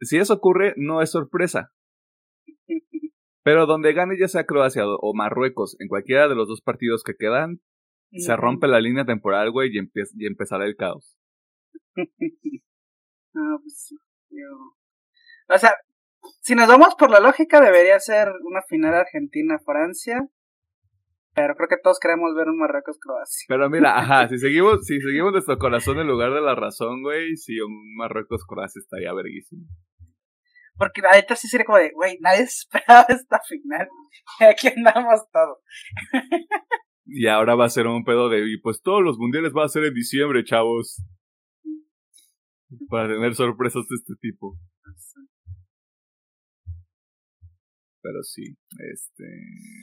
Si 0.00 0.16
eso 0.16 0.34
ocurre, 0.34 0.74
no 0.76 1.02
es 1.02 1.10
sorpresa. 1.10 1.72
Pero 3.48 3.64
donde 3.64 3.94
gane 3.94 4.18
ya 4.18 4.28
sea 4.28 4.44
Croacia 4.44 4.82
o 4.86 5.14
Marruecos, 5.14 5.74
en 5.80 5.88
cualquiera 5.88 6.28
de 6.28 6.34
los 6.34 6.48
dos 6.48 6.60
partidos 6.60 7.02
que 7.02 7.14
quedan, 7.18 7.62
se 8.12 8.36
rompe 8.36 8.68
la 8.68 8.78
línea 8.78 9.06
temporal, 9.06 9.50
güey, 9.50 9.70
y, 9.72 9.80
y 9.80 10.26
empezará 10.26 10.66
el 10.66 10.76
caos. 10.76 11.16
ah, 11.96 13.56
pues, 13.62 13.94
yo... 14.28 14.46
O 15.48 15.56
sea, 15.56 15.72
Si 16.42 16.54
nos 16.54 16.68
vamos 16.68 16.94
por 16.96 17.10
la 17.10 17.20
lógica, 17.20 17.62
debería 17.62 17.98
ser 18.00 18.28
una 18.44 18.60
final 18.68 18.92
Argentina-Francia. 18.92 20.28
Pero 21.34 21.54
creo 21.54 21.68
que 21.70 21.78
todos 21.82 21.98
queremos 22.00 22.34
ver 22.36 22.48
un 22.48 22.58
Marruecos-Croacia. 22.58 23.46
Pero 23.48 23.70
mira, 23.70 23.98
ajá, 23.98 24.28
si 24.28 24.36
seguimos, 24.36 24.84
si 24.84 25.00
seguimos 25.00 25.32
nuestro 25.32 25.56
corazón 25.56 25.98
en 26.00 26.06
lugar 26.06 26.34
de 26.34 26.42
la 26.42 26.54
razón, 26.54 27.02
güey, 27.02 27.34
sí, 27.38 27.58
un 27.60 27.96
Marruecos-Croacia 27.96 28.80
estaría 28.80 29.14
verguísimo. 29.14 29.64
Porque 30.78 31.02
ahorita 31.04 31.34
sí 31.36 31.48
sería 31.48 31.66
como 31.66 31.78
de, 31.78 31.90
güey, 31.92 32.18
nadie 32.20 32.42
esperaba 32.44 33.06
esta 33.08 33.40
final. 33.46 33.88
Aquí 34.40 34.68
andamos 34.68 35.20
todos. 35.32 35.58
y 37.04 37.26
ahora 37.26 37.54
va 37.54 37.66
a 37.66 37.70
ser 37.70 37.86
un 37.86 38.04
pedo 38.04 38.28
de, 38.28 38.48
y 38.48 38.58
pues 38.58 38.80
todos 38.80 39.02
los 39.02 39.18
mundiales 39.18 39.52
van 39.52 39.66
a 39.66 39.68
ser 39.68 39.84
en 39.84 39.94
diciembre, 39.94 40.44
chavos. 40.44 41.02
Para 42.88 43.08
tener 43.08 43.34
sorpresas 43.34 43.86
de 43.88 43.96
este 43.96 44.14
tipo. 44.20 44.58
Pero 48.00 48.22
sí, 48.22 48.56
este, 48.92 49.24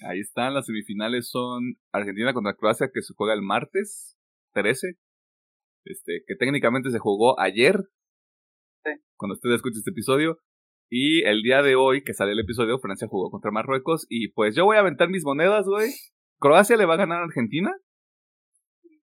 ahí 0.07 0.19
están, 0.19 0.53
las 0.53 0.67
semifinales 0.67 1.29
son 1.29 1.75
Argentina 1.91 2.33
contra 2.33 2.55
Croacia 2.55 2.89
que 2.93 3.01
se 3.01 3.13
juega 3.13 3.33
el 3.33 3.41
martes 3.41 4.17
13, 4.53 4.97
este, 5.83 6.23
que 6.25 6.35
técnicamente 6.35 6.91
se 6.91 6.99
jugó 6.99 7.39
ayer, 7.39 7.89
cuando 9.17 9.33
usted 9.33 9.51
escuche 9.51 9.79
este 9.79 9.91
episodio, 9.91 10.39
y 10.89 11.23
el 11.23 11.41
día 11.41 11.61
de 11.61 11.75
hoy 11.75 12.03
que 12.03 12.13
sale 12.13 12.33
el 12.33 12.39
episodio, 12.39 12.77
Francia 12.79 13.07
jugó 13.07 13.31
contra 13.31 13.51
Marruecos. 13.51 14.05
Y 14.09 14.29
pues 14.29 14.55
yo 14.55 14.65
voy 14.65 14.77
a 14.77 14.81
aventar 14.81 15.09
mis 15.09 15.25
monedas, 15.25 15.65
güey. 15.65 15.91
Croacia 16.39 16.77
le 16.77 16.85
va 16.85 16.93
a 16.93 16.97
ganar 16.97 17.21
a 17.21 17.25
Argentina. 17.25 17.71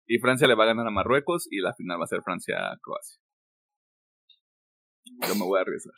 Y 0.07 0.19
Francia 0.19 0.47
le 0.47 0.55
va 0.55 0.65
a 0.65 0.69
ganar 0.69 0.87
a 0.87 0.91
Marruecos. 0.91 1.49
Y 1.51 1.61
la 1.61 1.73
final 1.75 1.99
va 1.99 2.05
a 2.05 2.09
ser 2.09 2.21
Francia-Croacia. 2.23 3.21
Yo 5.27 5.35
me 5.35 5.45
voy 5.45 5.59
a 5.59 5.63
arriesgar. 5.63 5.95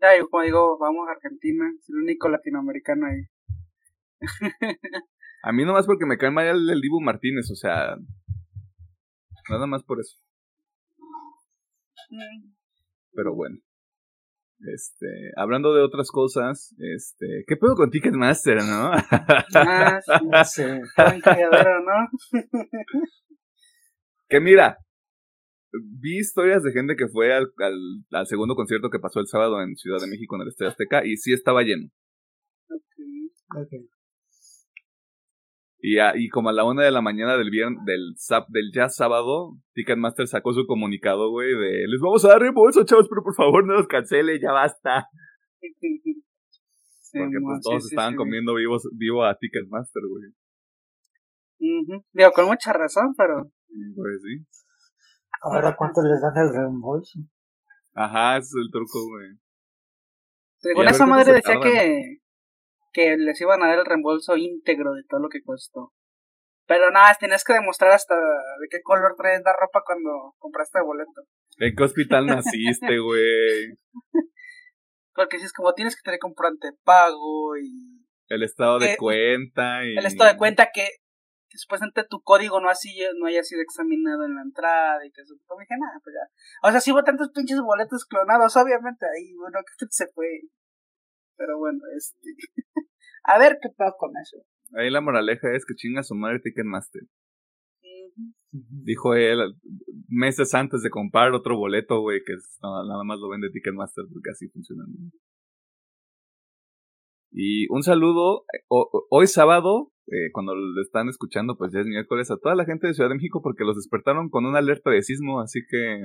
Ya, 0.00 0.16
yo 0.18 0.28
como 0.28 0.42
digo, 0.42 0.78
vamos 0.78 1.08
a 1.08 1.12
Argentina. 1.12 1.70
Es 1.78 1.88
el 1.88 1.96
único 1.96 2.28
latinoamericano 2.28 3.06
ahí. 3.06 3.22
a 5.44 5.52
mí 5.52 5.64
nomás 5.64 5.86
porque 5.86 6.06
me 6.06 6.18
cae 6.18 6.30
mal 6.30 6.46
el 6.46 6.80
Dibu 6.80 7.00
Martínez, 7.00 7.48
o 7.50 7.54
sea. 7.54 7.96
Nada 9.48 9.66
más 9.66 9.84
por 9.84 10.00
eso. 10.00 10.18
Mm. 12.10 12.52
Pero 13.14 13.34
bueno. 13.34 13.58
Este, 14.60 15.06
hablando 15.36 15.72
de 15.72 15.82
otras 15.82 16.10
cosas, 16.10 16.74
este, 16.78 17.44
¿qué 17.46 17.56
pedo 17.56 17.76
con 17.76 17.90
Ticketmaster, 17.90 18.56
no? 18.56 18.90
ah, 18.92 20.00
no 20.24 20.44
sé, 20.44 20.80
¿no? 20.96 22.08
que 24.28 24.40
mira, 24.40 24.78
vi 25.72 26.18
historias 26.18 26.64
de 26.64 26.72
gente 26.72 26.96
que 26.96 27.06
fue 27.06 27.32
al, 27.32 27.52
al, 28.10 28.26
segundo 28.26 28.56
concierto 28.56 28.90
que 28.90 28.98
pasó 28.98 29.20
el 29.20 29.28
sábado 29.28 29.62
en 29.62 29.76
Ciudad 29.76 30.00
de 30.00 30.08
México 30.08 30.34
en 30.34 30.42
el 30.42 30.48
Estadio 30.48 30.70
Azteca 30.70 31.06
y 31.06 31.16
sí 31.16 31.32
estaba 31.32 31.62
lleno. 31.62 31.88
Okay. 33.54 33.88
Y, 35.80 35.98
y 36.00 36.28
como 36.28 36.48
a 36.48 36.52
la 36.52 36.64
una 36.64 36.82
de 36.82 36.90
la 36.90 37.00
mañana 37.00 37.36
del 37.36 37.50
viernes, 37.50 37.78
del, 37.84 38.14
del 38.48 38.72
ya 38.74 38.88
sábado, 38.88 39.56
Ticketmaster 39.74 40.26
sacó 40.26 40.52
su 40.52 40.66
comunicado, 40.66 41.30
güey, 41.30 41.50
de 41.50 41.86
les 41.86 42.00
vamos 42.00 42.24
a 42.24 42.28
dar 42.28 42.40
reembolso, 42.40 42.84
chavos, 42.84 43.08
pero 43.08 43.22
por 43.22 43.34
favor 43.34 43.64
no 43.64 43.74
nos 43.74 43.86
cancele, 43.86 44.40
ya 44.40 44.52
basta. 44.52 45.06
Porque 47.12 47.36
pues 47.42 47.60
todos 47.62 47.86
estaban 47.86 48.16
comiendo 48.16 48.54
vivos, 48.54 48.88
vivo 48.96 49.24
a 49.24 49.36
Ticketmaster, 49.38 50.02
güey. 50.08 50.32
Digo, 52.12 52.32
con 52.32 52.46
mucha 52.46 52.72
razón, 52.72 53.14
pero... 53.16 53.50
Pues 53.96 54.22
sí. 54.22 54.46
Ahora, 55.42 55.74
¿cuánto 55.76 56.02
les 56.02 56.20
dan 56.20 56.36
el 56.36 56.52
reembolso? 56.52 57.20
Ajá, 57.94 58.36
ese 58.36 58.46
es 58.46 58.54
el 58.64 58.70
truco, 58.70 59.06
güey. 59.08 59.30
Según 60.58 60.88
esa 60.88 61.06
madre 61.06 61.32
decía 61.32 61.60
que 61.60 62.18
que 62.92 63.16
les 63.16 63.40
iban 63.40 63.62
a 63.62 63.68
dar 63.68 63.78
el 63.78 63.86
reembolso 63.86 64.36
íntegro 64.36 64.92
de 64.92 65.02
todo 65.08 65.20
lo 65.20 65.28
que 65.28 65.42
costó. 65.42 65.92
Pero 66.68 66.90
nada, 66.90 67.16
tienes 67.18 67.44
que 67.44 67.54
demostrar 67.54 67.92
hasta 67.92 68.14
de 68.14 68.68
qué 68.70 68.82
color 68.82 69.14
traes 69.16 69.40
la 69.42 69.54
ropa 69.58 69.82
cuando 69.86 70.34
compraste 70.38 70.78
el 70.78 70.84
boleto. 70.84 71.22
¿En 71.56 71.74
qué 71.74 71.82
hospital 71.82 72.26
naciste, 72.26 72.98
güey? 72.98 73.78
Porque 75.14 75.38
si 75.38 75.46
es 75.46 75.52
como 75.52 75.72
tienes 75.72 75.96
que 75.96 76.02
tener 76.04 76.20
comprante 76.20 76.68
pago 76.84 77.56
y... 77.56 78.06
El 78.28 78.42
estado 78.42 78.78
de 78.78 78.96
cuenta 78.98 79.84
y... 79.84 79.96
El 79.96 80.04
estado 80.04 80.30
de 80.30 80.36
cuenta 80.36 80.68
que, 80.72 80.86
supuestamente 81.48 82.04
tu 82.04 82.20
código 82.20 82.60
no, 82.60 82.68
así, 82.68 83.00
no 83.16 83.26
haya 83.26 83.42
sido 83.42 83.62
examinado 83.62 84.26
en 84.26 84.34
la 84.34 84.42
entrada 84.42 85.04
y 85.06 85.10
que 85.10 85.22
eso... 85.22 85.34
Pues 85.46 85.60
dije, 85.60 85.74
nada, 85.80 85.98
pues 86.04 86.14
ya... 86.14 86.68
O 86.68 86.70
sea, 86.70 86.80
si 86.80 86.92
hubo 86.92 87.02
tantos 87.02 87.30
pinches 87.34 87.60
boletos 87.62 88.04
clonados, 88.04 88.54
obviamente 88.56 89.06
ahí, 89.06 89.34
bueno, 89.34 89.58
que 89.64 89.86
se 89.90 90.06
fue. 90.08 90.42
Pero 91.38 91.58
bueno, 91.58 91.78
este... 91.96 92.18
A 93.24 93.38
ver 93.38 93.58
qué 93.62 93.68
puedo 93.76 93.94
con 93.98 94.10
eso. 94.22 94.38
Ahí 94.74 94.90
la 94.90 95.00
moraleja 95.00 95.54
es 95.54 95.64
que 95.64 95.74
chinga 95.74 96.02
su 96.02 96.14
madre 96.14 96.40
Ticketmaster. 96.40 97.02
Dijo 98.50 99.14
él 99.14 99.54
meses 100.08 100.54
antes 100.54 100.82
de 100.82 100.90
comprar 100.90 101.32
otro 101.32 101.56
boleto, 101.56 102.00
güey, 102.00 102.20
que 102.24 102.32
nada 102.62 103.04
más 103.04 103.18
lo 103.18 103.28
vende 103.28 103.50
Ticketmaster 103.50 104.04
porque 104.12 104.30
así 104.30 104.48
funciona. 104.48 104.84
Y 107.30 107.70
un 107.70 107.82
saludo, 107.82 108.44
eh, 108.54 108.64
hoy 109.10 109.26
sábado, 109.26 109.92
eh, 110.06 110.32
cuando 110.32 110.54
lo 110.54 110.80
están 110.80 111.08
escuchando, 111.08 111.56
pues 111.56 111.72
ya 111.72 111.80
es 111.80 111.86
miércoles, 111.86 112.30
a 112.30 112.38
toda 112.38 112.54
la 112.54 112.64
gente 112.64 112.86
de 112.86 112.94
Ciudad 112.94 113.10
de 113.10 113.16
México 113.16 113.42
porque 113.42 113.64
los 113.64 113.76
despertaron 113.76 114.30
con 114.30 114.46
una 114.46 114.58
alerta 114.58 114.90
de 114.90 115.02
sismo, 115.02 115.40
así 115.40 115.60
que... 115.68 116.00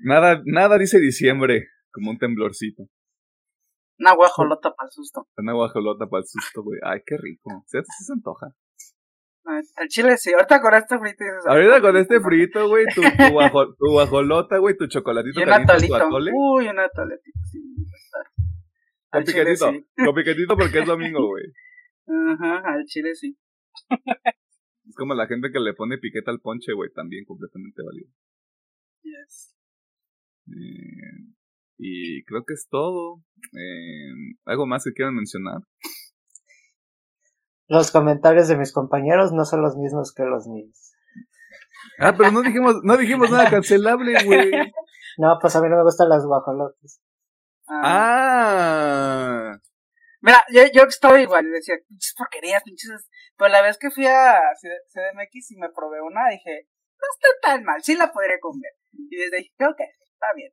Nada, 0.00 0.42
nada 0.44 0.78
dice 0.78 0.98
diciembre, 0.98 1.68
como 1.90 2.10
un 2.10 2.18
temblorcito. 2.18 2.84
Una 3.98 4.14
guajolota 4.14 4.74
para 4.74 4.88
el 4.88 4.92
susto. 4.92 5.26
Una 5.36 5.54
guajolota 5.54 6.06
para 6.06 6.20
el 6.20 6.26
susto, 6.26 6.62
güey. 6.62 6.78
Ay, 6.84 7.00
qué 7.06 7.16
rico. 7.16 7.64
¿Sí, 7.66 7.78
se 8.04 8.12
antoja? 8.12 8.48
El 9.76 9.88
chile 9.88 10.16
sí. 10.16 10.32
Ahorita 10.32 10.60
con 10.60 10.74
este 10.74 10.98
frito. 10.98 11.24
Ahorita 11.46 11.80
con 11.80 11.96
este 11.96 12.20
frito, 12.20 12.68
güey. 12.68 12.84
Tu, 12.94 13.00
tu, 13.78 13.90
guajolota, 13.90 14.58
güey. 14.58 14.76
Tu 14.76 14.86
chocolatito. 14.86 15.40
Y 15.40 15.44
un 15.44 15.52
atolito. 15.52 16.08
Uy, 16.34 16.68
un 16.68 16.78
atolito. 16.78 17.22
Sí. 17.50 17.60
Con 19.10 19.24
piquetito. 19.24 19.72
Con 20.04 20.14
piquetito 20.14 20.56
porque 20.56 20.80
es 20.80 20.86
domingo, 20.86 21.26
güey. 21.26 21.44
Ajá, 22.06 22.62
al 22.64 22.84
chile 22.84 23.14
sí. 23.14 23.36
Es 23.88 24.94
como 24.96 25.14
la 25.14 25.26
gente 25.26 25.50
que 25.50 25.60
le 25.60 25.74
pone 25.74 25.98
piqueta 25.98 26.30
al 26.30 26.40
ponche, 26.40 26.72
güey. 26.74 26.90
También 26.92 27.24
completamente 27.24 27.82
válido. 27.82 28.10
Yes. 29.06 29.54
Eh, 30.48 31.34
y 31.78 32.24
creo 32.24 32.44
que 32.44 32.54
es 32.54 32.66
todo. 32.68 33.22
Eh, 33.52 34.36
¿Algo 34.46 34.66
más 34.66 34.84
que 34.84 34.92
quieran 34.92 35.14
mencionar? 35.14 35.60
Los 37.68 37.90
comentarios 37.90 38.48
de 38.48 38.56
mis 38.56 38.72
compañeros 38.72 39.32
no 39.32 39.44
son 39.44 39.62
los 39.62 39.76
mismos 39.76 40.12
que 40.12 40.24
los 40.24 40.46
míos. 40.46 40.92
Ah, 41.98 42.14
pero 42.16 42.30
no 42.30 42.42
dijimos, 42.42 42.76
no 42.82 42.96
dijimos 42.96 43.30
nada 43.30 43.50
cancelable, 43.50 44.24
güey. 44.24 44.50
No, 45.18 45.38
pues 45.40 45.56
a 45.56 45.62
mí 45.62 45.68
no 45.70 45.76
me 45.78 45.82
gustan 45.82 46.10
las 46.10 46.26
guajolotes. 46.26 47.00
Ah. 47.68 49.54
ah. 49.54 49.58
Mira, 50.20 50.44
yo, 50.52 50.60
yo 50.74 50.82
estaba 50.82 51.18
igual 51.18 51.46
y 51.46 51.52
decía, 51.52 51.76
pinches 51.88 52.14
porquerías, 52.14 52.62
pinches. 52.62 53.08
Pero 53.34 53.48
la 53.48 53.62
vez 53.62 53.78
que 53.78 53.90
fui 53.90 54.06
a 54.06 54.38
CDMX 54.60 55.52
y 55.52 55.56
me 55.56 55.70
probé 55.70 56.02
una, 56.02 56.28
dije, 56.28 56.68
no 57.00 57.06
está 57.14 57.28
tan 57.48 57.64
mal, 57.64 57.82
sí 57.82 57.94
la 57.94 58.12
podría 58.12 58.38
comer. 58.40 58.72
Y 59.10 59.16
desde 59.16 59.38
ahí, 59.38 59.44
que 59.44 59.64
está 59.64 60.26
bien. 60.34 60.52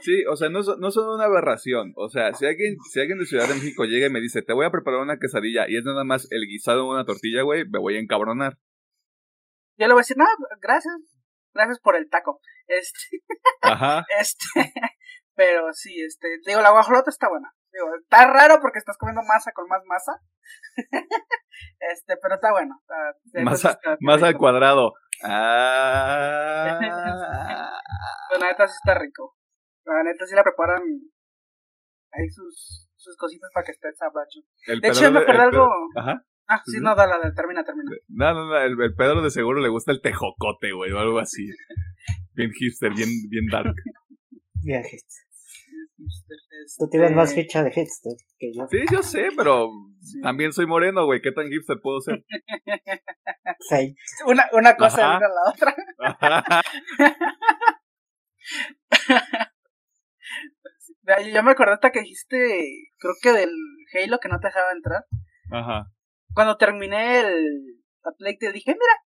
Sí, 0.00 0.24
o 0.26 0.36
sea, 0.36 0.48
no, 0.48 0.60
no 0.60 0.90
son 0.90 1.08
una 1.08 1.24
aberración. 1.24 1.92
O 1.96 2.08
sea, 2.08 2.34
si 2.34 2.46
alguien, 2.46 2.76
si 2.90 3.00
alguien 3.00 3.18
de 3.18 3.26
Ciudad 3.26 3.48
de 3.48 3.54
México 3.54 3.84
llega 3.84 4.06
y 4.06 4.10
me 4.10 4.20
dice, 4.20 4.42
te 4.42 4.52
voy 4.52 4.66
a 4.66 4.70
preparar 4.70 5.00
una 5.00 5.18
quesadilla 5.18 5.66
y 5.68 5.76
es 5.76 5.84
nada 5.84 6.04
más 6.04 6.28
el 6.30 6.46
guisado 6.46 6.82
de 6.82 6.90
una 6.90 7.04
tortilla, 7.04 7.42
güey, 7.42 7.64
me 7.68 7.78
voy 7.78 7.96
a 7.96 8.00
encabronar. 8.00 8.58
Yo 9.78 9.86
le 9.86 9.92
voy 9.92 10.00
a 10.00 10.02
decir, 10.02 10.16
no, 10.16 10.26
gracias, 10.60 10.94
gracias 11.54 11.80
por 11.80 11.96
el 11.96 12.08
taco. 12.08 12.40
Este, 12.66 13.22
Ajá. 13.62 14.04
este, 14.20 14.72
pero 15.34 15.72
sí, 15.72 16.00
este, 16.02 16.38
digo, 16.46 16.60
la 16.60 16.70
guajolota 16.70 17.10
está 17.10 17.28
buena. 17.28 17.52
Digo, 17.72 17.88
está 18.00 18.26
raro 18.26 18.58
porque 18.60 18.78
estás 18.78 18.96
comiendo 18.96 19.22
masa 19.22 19.52
con 19.52 19.68
más 19.68 19.82
masa. 19.86 20.12
este, 21.80 22.16
pero 22.22 22.36
está 22.36 22.52
bueno. 22.52 22.80
masa, 23.44 23.78
masa 24.00 24.28
al 24.28 24.36
cuadrado. 24.38 24.94
Ah. 25.22 26.78
pues 28.28 28.40
la 28.40 28.48
neta 28.48 28.66
sí 28.68 28.74
está 28.82 28.98
rico. 28.98 29.36
La 29.84 30.02
neta 30.02 30.26
sí 30.26 30.34
la 30.34 30.42
preparan 30.42 30.82
ahí 32.12 32.28
sus, 32.30 32.88
sus 32.96 33.16
cositas 33.16 33.50
para 33.54 33.64
que 33.64 33.72
esté 33.72 33.92
sabroso. 33.94 34.40
De 34.66 34.88
hecho, 34.88 35.10
me 35.10 35.20
acordé 35.20 35.42
algo. 35.42 35.68
Ajá. 35.96 36.22
Ah, 36.48 36.62
sí, 36.64 36.78
no, 36.80 36.94
dale, 36.94 37.14
dale, 37.18 37.34
termina, 37.34 37.64
termina. 37.64 37.90
No, 38.08 38.34
no, 38.34 38.46
no, 38.46 38.56
el, 38.56 38.94
Pedro 38.94 39.20
de 39.20 39.30
seguro 39.30 39.60
le 39.60 39.68
gusta 39.68 39.90
el 39.90 40.00
tejocote, 40.00 40.72
güey, 40.72 40.92
o 40.92 40.98
algo 40.98 41.18
así. 41.18 41.44
bien 42.34 42.52
hipster, 42.52 42.94
bien, 42.94 43.08
bien 43.28 43.46
dark. 43.50 43.74
Bien 44.62 44.84
hipster. 44.84 45.25
Tú 46.78 46.88
tienes 46.88 47.12
más 47.12 47.30
este, 47.30 47.42
ficha 47.42 47.62
de 47.62 47.70
hipster 47.70 48.12
que 48.38 48.52
yo. 48.52 48.66
Sí, 48.70 48.78
yo 48.92 49.02
sé, 49.02 49.28
pero 49.36 49.70
también 50.22 50.52
soy 50.52 50.66
moreno, 50.66 51.06
güey. 51.06 51.20
¿Qué 51.20 51.32
tan 51.32 51.48
hipster 51.48 51.78
puedo 51.82 52.00
ser? 52.00 52.24
Sí. 53.68 53.96
Una, 54.26 54.44
una 54.52 54.76
cosa 54.76 55.00
y 55.00 55.04
una 55.04 55.28
la 55.28 55.50
otra. 55.50 55.74
Yo 61.32 61.42
me 61.42 61.52
acordé 61.52 61.74
hasta 61.74 61.90
que 61.90 62.00
dijiste, 62.00 62.36
creo 62.98 63.14
que 63.22 63.32
del 63.32 63.50
Halo 63.94 64.18
que 64.18 64.28
no 64.28 64.40
te 64.40 64.48
dejaba 64.48 64.72
entrar. 64.72 65.04
Ajá. 65.50 65.86
Cuando 66.34 66.56
terminé 66.56 67.20
el 67.20 67.80
Plate 68.18 68.52
dije, 68.52 68.72
mira, 68.72 69.02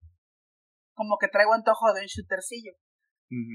como 0.95 1.19
que 1.19 1.29
traigo 1.29 1.55
antojo 1.55 1.93
de 1.95 2.03
un 2.03 2.07
shootercillo. 2.07 2.73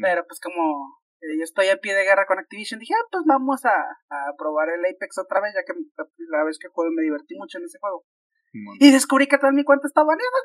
Pero 0.01 0.25
pues 0.25 0.39
como 0.39 1.01
yo 1.37 1.43
estoy 1.43 1.69
a 1.69 1.77
pie 1.77 1.93
de 1.93 2.03
guerra 2.03 2.25
con 2.25 2.39
Activision, 2.39 2.79
dije, 2.79 2.93
ah, 2.93 3.07
pues 3.11 3.23
vamos 3.25 3.65
a, 3.65 3.75
a, 4.09 4.35
probar 4.37 4.69
el 4.69 4.85
Apex 4.85 5.17
otra 5.17 5.41
vez, 5.41 5.53
ya 5.53 5.63
que 5.65 5.73
la 6.29 6.43
vez 6.43 6.57
que 6.59 6.67
juego 6.69 6.91
me 6.91 7.03
divertí 7.03 7.35
mucho 7.35 7.57
en 7.57 7.65
ese 7.65 7.79
juego. 7.79 8.05
Y 8.79 8.91
descubrí 8.91 9.27
que 9.27 9.37
toda 9.37 9.51
mi 9.51 9.63
cuenta 9.63 9.87
estaba 9.87 10.07
baneada. 10.07 10.39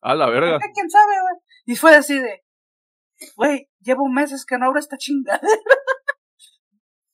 A 0.00 0.14
la 0.14 0.30
verga. 0.30 0.58
¿Quién 0.74 0.90
sabe, 0.90 1.12
güey? 1.20 1.34
Y 1.66 1.76
fue 1.76 1.94
así 1.94 2.18
de, 2.18 2.42
güey, 3.36 3.68
llevo 3.80 4.08
meses 4.08 4.46
que 4.46 4.58
no 4.58 4.66
abro 4.66 4.78
esta 4.78 4.96
chingada. 4.96 5.40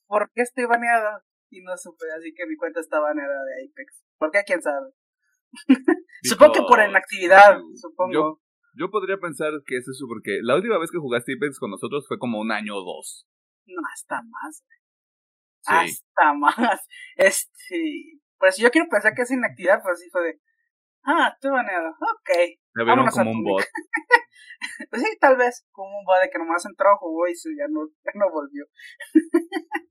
¿Por 0.07 0.31
qué 0.33 0.43
estoy 0.43 0.67
baneado? 0.67 1.23
Y 1.51 1.63
no 1.63 1.77
supe, 1.77 2.07
así 2.17 2.33
que 2.35 2.47
mi 2.47 2.57
cuenta 2.57 2.81
está 2.81 3.01
baneada 3.01 3.45
de 3.45 3.69
Apex. 3.71 4.05
¿Por 4.19 4.31
qué? 4.31 4.43
¿Quién 4.47 4.63
sabe? 4.63 4.91
supongo 6.23 6.53
que 6.53 6.63
por 6.63 6.81
inactividad, 6.81 7.59
supongo. 7.75 8.13
Yo, 8.13 8.41
podría 8.91 9.19
pensar 9.19 9.51
que 9.67 9.77
es 9.77 9.89
eso, 9.89 10.07
porque 10.09 10.39
la 10.43 10.55
última 10.55 10.79
vez 10.79 10.91
que 10.91 10.99
jugaste 10.99 11.35
Apex 11.35 11.59
con 11.59 11.71
nosotros 11.71 12.07
fue 12.07 12.19
como 12.19 12.39
un 12.39 12.53
año 12.53 12.77
o 12.77 12.85
dos. 12.85 13.27
No, 13.67 13.83
hasta 13.93 14.23
más. 14.23 14.65
Hasta 15.67 16.35
más. 16.39 16.87
Este. 17.17 18.21
Pues 18.39 18.57
yo 18.57 18.71
quiero 18.71 18.89
pensar 18.89 19.15
que 19.15 19.23
es 19.23 19.31
inactividad, 19.31 19.83
pues 19.83 20.01
sí 20.01 20.09
fue 20.11 20.23
de. 20.23 20.41
Ah, 21.03 21.33
estoy 21.35 21.51
baneado. 21.51 21.89
Ok. 21.91 22.31
Me 22.75 22.85
vieron 22.85 23.07
como 23.09 23.31
un 23.31 23.43
bot. 23.43 23.65
pues 24.91 25.03
sí, 25.03 25.09
tal 25.21 25.37
vez. 25.37 25.67
Como 25.73 25.99
un 25.99 26.05
bot 26.05 26.21
de 26.23 26.31
que 26.31 26.39
nomás 26.39 26.65
entró, 26.65 26.97
jugó 26.99 27.27
y 27.27 27.35
ya 27.35 27.67
no, 27.69 27.89
ya 28.05 28.13
no 28.15 28.31
volvió. 28.31 28.65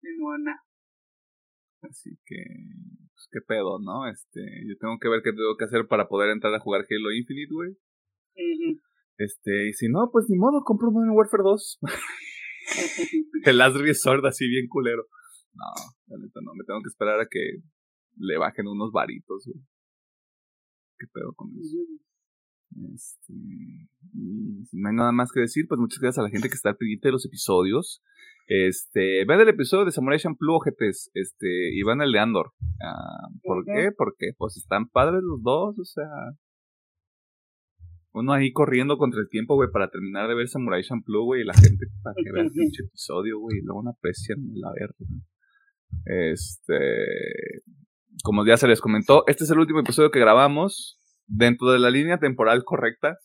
Simona. 0.00 0.62
Así 1.92 2.16
que, 2.24 2.40
pues 3.12 3.28
qué 3.30 3.40
pedo, 3.46 3.78
¿no? 3.78 4.08
Este, 4.08 4.40
yo 4.66 4.78
tengo 4.80 4.96
que 4.98 5.10
ver 5.10 5.20
qué 5.22 5.30
tengo 5.30 5.56
que 5.58 5.66
hacer 5.66 5.86
para 5.86 6.08
poder 6.08 6.30
entrar 6.30 6.54
a 6.54 6.58
jugar 6.58 6.86
Halo 6.88 7.12
Infinite, 7.12 7.52
güey. 7.52 7.76
Este, 9.18 9.68
y 9.68 9.72
si 9.74 9.90
no, 9.90 10.08
pues 10.10 10.24
ni 10.30 10.38
modo, 10.38 10.64
compro 10.64 10.90
Modern 10.90 11.12
Warfare 11.12 11.42
2. 11.42 11.80
El 13.44 13.58
Last 13.58 13.76
Resort 13.76 14.24
así 14.24 14.48
bien 14.48 14.68
culero. 14.68 15.04
No, 15.52 15.68
la 16.06 16.16
neta 16.16 16.40
no, 16.42 16.54
me 16.54 16.64
tengo 16.64 16.80
que 16.80 16.88
esperar 16.88 17.20
a 17.20 17.28
que 17.28 17.60
le 18.16 18.38
bajen 18.38 18.66
unos 18.68 18.90
varitos, 18.90 19.44
güey. 19.44 19.62
¿Qué 20.98 21.06
pedo 21.12 21.34
con 21.34 21.50
eso? 21.60 21.76
Este, 22.94 23.32
y 24.14 24.64
si 24.64 24.78
no 24.78 24.88
hay 24.88 24.94
nada 24.94 25.12
más 25.12 25.30
que 25.32 25.40
decir, 25.40 25.66
pues 25.68 25.78
muchas 25.80 26.00
gracias 26.00 26.18
a 26.18 26.22
la 26.22 26.30
gente 26.30 26.48
que 26.48 26.54
está 26.54 26.74
pendiente 26.74 27.08
de 27.08 27.12
los 27.12 27.26
episodios. 27.26 28.02
Este, 28.46 29.24
ven 29.24 29.40
el 29.40 29.48
episodio 29.48 29.84
de 29.84 29.92
Samurai 29.92 30.18
Champloo 30.18 30.60
GTs, 30.60 31.10
este, 31.14 31.74
y 31.74 31.82
van 31.82 32.00
el 32.00 32.12
de 32.12 32.18
Andor. 32.18 32.52
Ah, 32.82 33.28
¿Por 33.42 33.64
qué? 33.64 33.90
Porque 33.96 34.32
pues 34.36 34.56
están 34.56 34.88
padres 34.88 35.22
los 35.22 35.42
dos, 35.42 35.78
o 35.78 35.84
sea. 35.84 36.08
Uno 38.14 38.32
ahí 38.32 38.52
corriendo 38.52 38.98
contra 38.98 39.20
el 39.20 39.28
tiempo, 39.30 39.54
güey, 39.54 39.70
para 39.72 39.88
terminar 39.88 40.28
de 40.28 40.34
ver 40.34 40.48
Samurai 40.48 40.82
Champloo, 40.82 41.24
güey, 41.24 41.42
y 41.42 41.44
la 41.44 41.54
gente 41.54 41.86
para 42.02 42.14
que 42.16 42.30
vea 42.30 42.42
el 42.42 42.50
episodio, 42.88 43.38
güey, 43.38 43.58
y 43.58 43.62
luego 43.62 43.82
no 43.82 43.90
aprecian 43.90 44.38
la 44.54 44.70
verga. 44.72 44.96
Este, 46.04 47.62
como 48.22 48.44
ya 48.44 48.56
se 48.56 48.68
les 48.68 48.80
comentó, 48.80 49.24
este 49.28 49.44
es 49.44 49.50
el 49.50 49.58
último 49.58 49.80
episodio 49.80 50.10
que 50.10 50.20
grabamos 50.20 51.01
dentro 51.26 51.70
de 51.70 51.78
la 51.78 51.90
línea 51.90 52.18
temporal 52.18 52.64
correcta. 52.64 53.18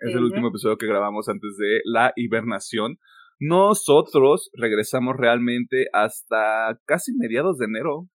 Es 0.00 0.14
el 0.14 0.22
último 0.22 0.48
episodio 0.48 0.78
que 0.78 0.86
grabamos 0.86 1.28
antes 1.28 1.56
de 1.56 1.80
la 1.84 2.12
hibernación. 2.14 2.98
Nosotros 3.40 4.50
regresamos 4.54 5.16
realmente 5.16 5.86
hasta 5.92 6.80
casi 6.86 7.12
mediados 7.16 7.58
de 7.58 7.66
enero. 7.66 8.08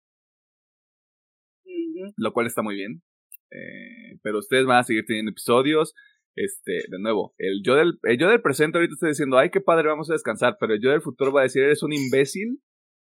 Lo 2.17 2.33
cual 2.33 2.47
está 2.47 2.63
muy 2.63 2.77
bien. 2.77 3.03
Eh, 3.51 4.19
pero 4.23 4.39
ustedes 4.39 4.65
van 4.65 4.79
a 4.79 4.85
seguir 4.85 5.05
teniendo 5.07 5.31
episodios. 5.31 5.95
Este, 6.35 6.73
de 6.89 6.99
nuevo, 6.99 7.35
el 7.37 7.63
yo 7.63 7.75
del, 7.75 7.99
el 8.05 8.19
yo 8.19 8.31
del 8.31 8.41
presente 8.41 8.79
ahorita 8.79 8.95
está 8.95 9.09
diciendo, 9.09 9.37
ay, 9.37 9.51
qué 9.51 9.61
padre, 9.61 9.89
vamos 9.89 10.09
a 10.11 10.15
descansar. 10.15 10.57
Pero 10.59 10.75
el 10.75 10.81
yo 10.81 10.91
del 10.91 11.03
futuro 11.03 11.33
va 11.33 11.41
a 11.41 11.45
decir, 11.45 11.63
eres 11.63 11.83
un 11.83 11.93
imbécil. 11.93 12.61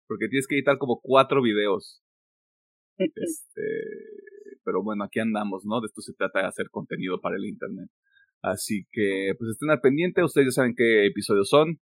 Porque 0.06 0.28
tienes 0.28 0.46
que 0.46 0.56
editar 0.56 0.78
como 0.78 1.00
cuatro 1.00 1.42
videos. 1.42 2.02
este, 2.98 3.62
pero 4.64 4.82
bueno, 4.82 5.04
aquí 5.04 5.20
andamos, 5.20 5.64
¿no? 5.64 5.80
De 5.80 5.86
esto 5.86 6.00
se 6.00 6.14
trata 6.14 6.40
de 6.40 6.46
hacer 6.46 6.70
contenido 6.70 7.20
para 7.20 7.36
el 7.36 7.44
Internet. 7.44 7.88
Así 8.42 8.86
que, 8.90 9.34
pues 9.38 9.50
estén 9.50 9.70
al 9.70 9.80
pendiente, 9.80 10.24
ustedes 10.24 10.48
ya 10.48 10.52
saben 10.52 10.74
qué 10.76 11.06
episodios 11.06 11.48
son. 11.48 11.78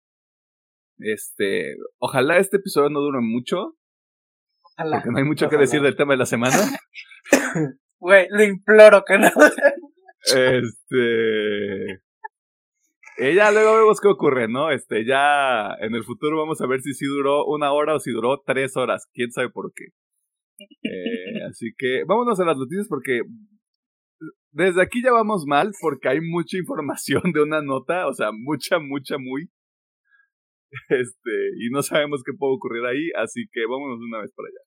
Este, 0.98 1.76
ojalá 1.98 2.38
este 2.38 2.56
episodio 2.56 2.88
no 2.90 3.00
dure 3.00 3.20
mucho. 3.20 3.76
Ojalá. 4.62 4.98
Porque 4.98 5.10
no 5.10 5.18
hay 5.18 5.24
mucho 5.24 5.48
que 5.48 5.58
decir 5.58 5.82
del 5.82 5.96
tema 5.96 6.14
de 6.14 6.18
la 6.18 6.26
semana. 6.26 6.56
Güey, 7.98 8.26
lo 8.28 8.44
imploro 8.44 9.04
que 9.06 9.18
no. 9.18 9.30
este. 10.34 12.02
Y 13.18 13.34
ya 13.34 13.50
luego 13.50 13.78
vemos 13.78 14.00
qué 14.00 14.08
ocurre, 14.08 14.48
¿no? 14.48 14.70
Este, 14.70 15.06
ya 15.06 15.72
en 15.80 15.94
el 15.94 16.04
futuro 16.04 16.36
vamos 16.36 16.60
a 16.60 16.66
ver 16.66 16.82
si 16.82 16.92
sí 16.92 17.06
duró 17.06 17.46
una 17.46 17.72
hora 17.72 17.94
o 17.94 18.00
si 18.00 18.10
duró 18.10 18.42
tres 18.44 18.76
horas. 18.76 19.08
Quién 19.14 19.32
sabe 19.32 19.48
por 19.48 19.72
qué. 19.74 19.86
Eh, 20.58 21.42
así 21.48 21.72
que 21.76 22.04
vámonos 22.06 22.40
a 22.40 22.44
las 22.44 22.56
noticias 22.56 22.86
porque 22.88 23.22
desde 24.50 24.82
aquí 24.82 25.02
ya 25.02 25.12
vamos 25.12 25.44
mal 25.46 25.72
porque 25.80 26.08
hay 26.08 26.20
mucha 26.20 26.56
información 26.56 27.22
de 27.34 27.42
una 27.42 27.60
nota, 27.62 28.06
o 28.06 28.14
sea, 28.14 28.30
mucha, 28.32 28.78
mucha, 28.78 29.18
muy. 29.18 29.50
Este, 30.88 31.30
y 31.58 31.70
no 31.70 31.80
sabemos 31.82 32.22
qué 32.24 32.32
puede 32.36 32.54
ocurrir 32.54 32.84
ahí, 32.84 33.10
así 33.16 33.46
que 33.52 33.60
vámonos 33.66 34.00
una 34.00 34.20
vez 34.20 34.32
para 34.34 34.48
allá. 34.48 34.60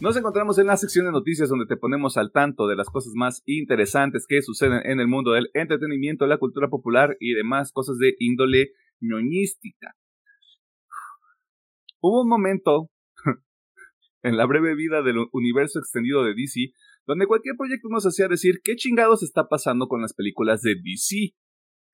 Nos 0.00 0.16
encontramos 0.16 0.58
en 0.58 0.66
la 0.66 0.78
sección 0.78 1.04
de 1.04 1.12
noticias 1.12 1.50
donde 1.50 1.66
te 1.66 1.76
ponemos 1.76 2.16
al 2.16 2.32
tanto 2.32 2.66
de 2.66 2.74
las 2.74 2.88
cosas 2.88 3.12
más 3.14 3.42
interesantes 3.44 4.24
que 4.26 4.40
suceden 4.40 4.80
en 4.84 4.98
el 4.98 5.08
mundo 5.08 5.32
del 5.32 5.50
entretenimiento, 5.52 6.26
la 6.26 6.38
cultura 6.38 6.68
popular 6.68 7.18
y 7.20 7.34
demás 7.34 7.70
cosas 7.70 7.98
de 7.98 8.14
índole 8.18 8.72
ñoñística. 9.00 9.94
Hubo 12.00 12.22
un 12.22 12.28
momento 12.30 12.90
en 14.22 14.38
la 14.38 14.46
breve 14.46 14.74
vida 14.74 15.02
del 15.02 15.18
universo 15.32 15.78
extendido 15.78 16.24
de 16.24 16.32
DC 16.32 16.72
donde 17.06 17.26
cualquier 17.26 17.56
proyecto 17.56 17.88
nos 17.90 18.06
hacía 18.06 18.28
decir 18.28 18.60
qué 18.64 18.76
chingados 18.76 19.22
está 19.22 19.48
pasando 19.48 19.86
con 19.86 20.00
las 20.00 20.14
películas 20.14 20.62
de 20.62 20.76
DC. 20.76 21.34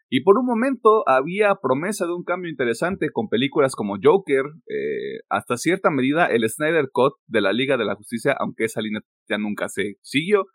Y 0.08 0.22
por 0.22 0.38
un 0.38 0.46
momento 0.46 1.02
había 1.08 1.56
promesa 1.60 2.06
de 2.06 2.12
un 2.12 2.22
cambio 2.22 2.50
interesante 2.50 3.10
con 3.12 3.28
películas 3.28 3.74
como 3.74 3.96
Joker, 4.00 4.44
eh, 4.68 5.20
hasta 5.28 5.56
cierta 5.56 5.90
medida 5.90 6.26
el 6.26 6.48
Snyder 6.48 6.90
Cut 6.92 7.14
de 7.26 7.40
la 7.40 7.52
Liga 7.52 7.76
de 7.76 7.84
la 7.84 7.96
Justicia, 7.96 8.36
aunque 8.38 8.64
esa 8.64 8.80
línea 8.80 9.00
ya 9.28 9.38
nunca 9.38 9.68
se 9.68 9.96
siguió, 10.02 10.46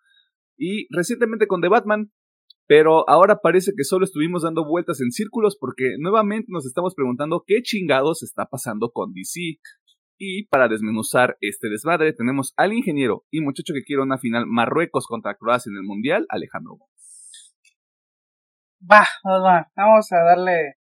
y 0.57 0.87
recientemente 0.95 1.47
con 1.47 1.59
The 1.59 1.67
Batman, 1.67 2.11
pero 2.67 3.09
ahora 3.09 3.39
parece 3.43 3.73
que 3.75 3.83
solo 3.83 4.05
estuvimos 4.05 4.43
dando 4.43 4.65
vueltas 4.65 5.01
en 5.01 5.11
círculos 5.11 5.57
porque 5.59 5.95
nuevamente 5.99 6.47
nos 6.49 6.65
estamos 6.65 6.95
preguntando 6.95 7.43
qué 7.45 7.61
chingados 7.61 8.23
está 8.23 8.45
pasando 8.45 8.91
con 8.91 9.11
DC. 9.11 9.59
Y 10.17 10.45
para 10.45 10.69
desmenuzar 10.69 11.35
este 11.41 11.67
desmadre 11.67 12.13
tenemos 12.13 12.53
al 12.55 12.71
ingeniero 12.71 13.25
y 13.31 13.41
muchacho 13.41 13.73
que 13.73 13.83
quiere 13.83 14.03
una 14.03 14.19
final 14.19 14.45
Marruecos 14.47 15.07
contra 15.07 15.35
Croacia 15.35 15.69
en 15.69 15.77
el 15.77 15.83
Mundial, 15.83 16.25
Alejandro 16.29 16.77
Va, 18.89 19.07
va, 19.23 19.71
vamos 19.75 20.11
a 20.11 20.23
darle 20.23 20.77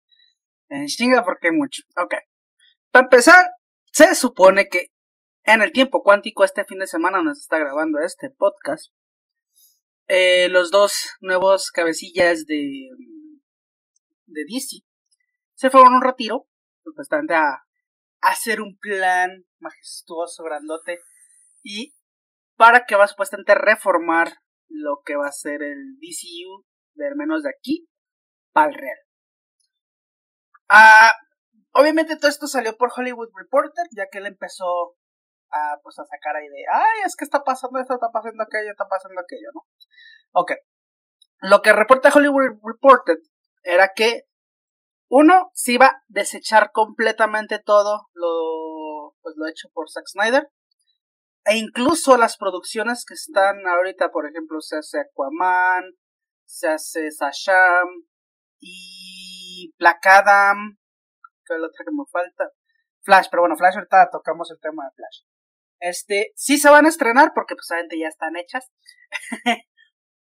en 0.69 0.88
chinga 0.88 1.23
porque 1.23 1.47
hay 1.47 1.53
mucho. 1.53 1.84
Ok. 1.97 2.15
Para 2.91 3.05
empezar, 3.05 3.45
se 3.91 4.15
supone 4.15 4.67
que 4.67 4.88
en 5.43 5.62
el 5.62 5.71
tiempo 5.71 6.03
cuántico 6.03 6.43
este 6.43 6.65
fin 6.65 6.79
de 6.79 6.88
semana 6.88 7.21
nos 7.21 7.39
está 7.39 7.58
grabando 7.58 7.99
este 7.99 8.29
podcast. 8.29 8.91
Eh, 10.08 10.49
los 10.49 10.71
dos 10.71 11.12
nuevos 11.21 11.71
cabecillas 11.71 12.45
de, 12.45 12.89
de 14.25 14.41
DC 14.45 14.86
se 15.55 15.69
fueron 15.69 15.93
a 15.93 15.97
un 15.97 16.03
retiro, 16.03 16.47
supuestamente 16.84 17.34
a, 17.34 17.49
a 17.49 17.63
hacer 18.21 18.62
un 18.62 18.77
plan 18.77 19.45
majestuoso, 19.60 20.43
grandote, 20.43 20.99
y 21.63 21.95
para 22.55 22.86
que 22.86 22.95
va 22.95 23.08
supuestamente 23.08 23.55
reformar 23.55 24.34
lo 24.67 25.01
que 25.05 25.15
va 25.15 25.27
a 25.27 25.31
ser 25.31 25.63
el 25.63 25.95
DCU 25.99 26.65
de 26.95 27.15
menos 27.15 27.43
de 27.43 27.49
aquí 27.49 27.88
para 28.51 28.69
el 28.69 28.75
real. 28.75 28.97
Ah, 30.69 31.12
obviamente 31.73 32.15
todo 32.17 32.29
esto 32.29 32.47
salió 32.47 32.75
por 32.77 32.91
Hollywood 32.95 33.29
Reporter, 33.36 33.86
ya 33.95 34.08
que 34.12 34.17
él 34.17 34.25
empezó 34.25 34.95
a, 35.51 35.79
pues, 35.84 35.99
a 35.99 36.05
sacar 36.05 36.36
ahí 36.36 36.47
de, 36.47 36.65
ay, 36.71 37.01
es 37.05 37.15
que 37.15 37.25
está 37.25 37.43
pasando 37.43 37.79
esto, 37.79 37.93
está 37.93 38.10
pasando 38.12 38.43
aquello, 38.43 38.71
está 38.71 38.88
pasando 38.88 39.21
aquello, 39.21 39.49
¿no? 39.53 39.62
Ok. 40.34 40.53
Lo 41.41 41.62
que 41.62 41.73
reporta 41.73 42.12
Hollywood 42.13 42.60
Reporter 42.63 43.17
era 43.63 43.91
que 43.95 44.23
uno 45.10 45.51
se 45.53 45.73
iba 45.73 45.86
a 45.86 46.03
desechar 46.08 46.71
completamente 46.71 47.60
todo 47.60 48.08
lo, 48.13 49.15
pues, 49.21 49.36
lo 49.38 49.47
hecho 49.47 49.69
por 49.73 49.89
Zack 49.89 50.08
Snyder. 50.08 50.49
E 51.45 51.58
incluso 51.58 52.17
las 52.17 52.38
producciones 52.38 53.05
que 53.05 53.13
están 53.13 53.67
ahorita, 53.67 54.10
por 54.10 54.27
ejemplo, 54.27 54.62
se 54.62 54.77
hace 54.77 54.99
Aquaman, 54.99 55.84
se 56.45 56.67
hace 56.67 57.12
Sasham 57.12 58.05
y 58.60 59.73
Black 59.77 60.05
Adam, 60.05 60.77
que 61.45 61.53
es 61.53 61.60
la 61.60 61.67
otra 61.67 61.86
que 61.86 61.91
me 61.91 62.03
falta. 62.12 62.51
Flash, 63.03 63.27
pero 63.29 63.43
bueno, 63.43 63.55
Flash 63.55 63.75
ahorita 63.75 64.10
tocamos 64.12 64.49
el 64.51 64.60
tema 64.60 64.86
de 64.86 64.91
Flash. 64.95 65.21
Este, 65.79 66.31
sí 66.36 66.58
se 66.58 66.69
van 66.69 66.86
a 66.86 66.89
estrenar 66.89 67.31
porque 67.36 67.55
pues 67.55 67.69
obviamente 67.71 67.99
ya 67.99 68.08
están 68.08 68.36
hechas. 68.36 68.71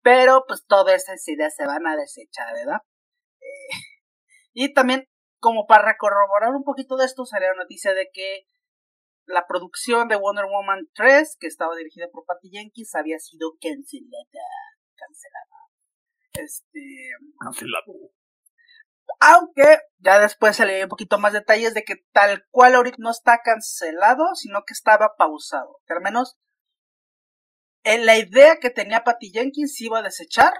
pero 0.02 0.44
pues 0.48 0.66
todas 0.68 0.96
esas 0.96 1.28
ideas 1.28 1.56
se 1.56 1.66
van 1.66 1.88
a 1.88 1.96
desechar, 1.96 2.54
¿verdad? 2.54 2.82
Eh, 3.40 3.70
y 4.54 4.74
también, 4.74 5.08
como 5.40 5.66
para 5.68 5.98
corroborar 5.98 6.52
un 6.52 6.64
poquito 6.64 6.98
de 6.98 7.06
esto, 7.06 7.26
salió 7.26 7.50
la 7.50 7.64
noticia 7.64 7.94
de 7.94 8.10
que 8.12 8.46
la 9.26 9.48
producción 9.48 10.08
de 10.08 10.18
Wonder 10.18 10.46
Woman 10.46 10.88
3, 10.94 11.38
que 11.40 11.48
estaba 11.48 11.76
dirigida 11.76 12.08
por 12.12 12.26
Patty 12.26 12.50
Jenkins, 12.52 12.94
había 12.96 13.18
sido 13.20 13.54
cancelada. 13.60 14.78
Cancelada. 14.96 15.65
Este. 16.38 17.12
Cancelado. 17.40 17.94
Aunque 19.20 19.80
ya 20.00 20.20
después 20.20 20.56
se 20.56 20.66
le 20.66 20.84
un 20.84 20.90
poquito 20.90 21.18
más 21.20 21.34
detalles 21.34 21.74
de 21.74 21.84
que 21.84 21.96
tal 22.12 22.46
cual 22.50 22.76
ahorita 22.76 22.98
no 23.00 23.12
está 23.12 23.40
cancelado, 23.44 24.36
sino 24.36 24.64
que 24.66 24.74
estaba 24.74 25.16
pausado. 25.18 25.80
Que 25.86 25.94
al 25.94 26.02
menos 26.02 26.38
en 27.84 28.06
la 28.06 28.18
idea 28.18 28.58
que 28.58 28.72
tenía 28.72 29.04
Patty 29.04 29.32
Jenkins 29.32 29.80
iba 29.80 30.00
a 30.00 30.04
desechar, 30.04 30.54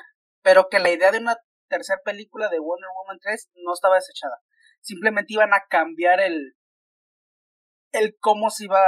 pero 0.44 0.70
que 0.70 0.80
la 0.80 0.92
idea 0.92 1.12
de 1.12 1.18
una 1.18 1.38
tercera 1.68 2.00
película 2.06 2.50
de 2.50 2.60
Wonder 2.60 2.90
Woman 2.96 3.20
3 3.20 3.50
no 3.56 3.74
estaba 3.74 3.96
desechada. 3.96 4.40
Simplemente 4.80 5.34
iban 5.34 5.54
a 5.54 5.66
cambiar 5.68 6.20
el, 6.20 6.56
el 7.92 8.16
cómo 8.20 8.52
se 8.52 8.66
iba, 8.66 8.80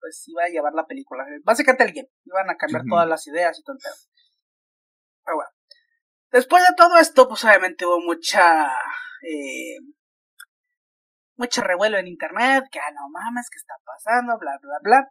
pues, 0.00 0.24
iba 0.26 0.42
a 0.42 0.48
llevar 0.48 0.72
la 0.74 0.86
película. 0.86 1.24
Básicamente 1.44 1.84
el 1.84 1.92
guion. 1.92 2.06
Iban 2.24 2.50
a 2.50 2.56
cambiar 2.56 2.82
todas 2.88 3.08
las 3.08 3.24
ideas 3.28 3.56
y 3.58 3.62
todo 3.62 3.76
el. 3.76 3.80
Pero 5.24 5.36
bueno. 5.36 5.50
Después 6.30 6.62
de 6.62 6.74
todo 6.76 6.98
esto, 6.98 7.28
pues 7.28 7.44
obviamente 7.44 7.86
hubo 7.86 8.00
mucha... 8.00 8.66
Eh, 9.22 9.78
mucho 11.38 11.62
revuelo 11.62 11.98
en 11.98 12.08
internet, 12.08 12.64
que 12.70 12.80
ah, 12.80 12.90
no 12.92 13.08
mames, 13.10 13.48
¿qué 13.48 13.58
está 13.58 13.74
pasando? 13.84 14.38
Bla, 14.38 14.58
bla, 14.60 14.78
bla. 14.82 15.08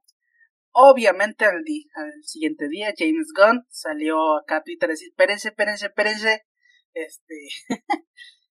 Obviamente 0.72 1.46
al, 1.46 1.64
al 1.96 2.24
siguiente 2.24 2.68
día 2.68 2.94
James 2.96 3.30
Gunn 3.36 3.66
salió 3.70 4.38
acá 4.38 4.58
a 4.58 4.64
Twitter 4.64 4.90
a 4.90 4.92
decir, 4.92 5.08
espérense, 5.10 5.48
espérense, 5.50 5.86
espérense. 5.88 6.46
Este, 6.94 7.36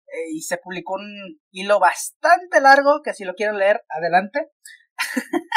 eh, 0.08 0.32
y 0.34 0.42
se 0.42 0.58
publicó 0.58 0.94
un 0.96 1.42
hilo 1.52 1.80
bastante 1.80 2.62
largo, 2.62 3.02
que 3.04 3.14
si 3.14 3.26
lo 3.26 3.36
quieren 3.36 3.58
leer, 3.58 3.84
adelante. 3.90 4.50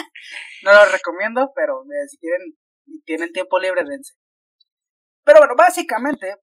no 0.64 0.72
lo 0.74 0.86
recomiendo, 0.86 1.52
pero 1.54 1.82
si 2.08 2.18
quieren, 2.18 2.58
tienen 3.04 3.32
tiempo 3.32 3.58
libre, 3.60 3.84
dense. 3.84 4.14
Pero 5.24 5.38
bueno, 5.38 5.54
básicamente, 5.56 6.36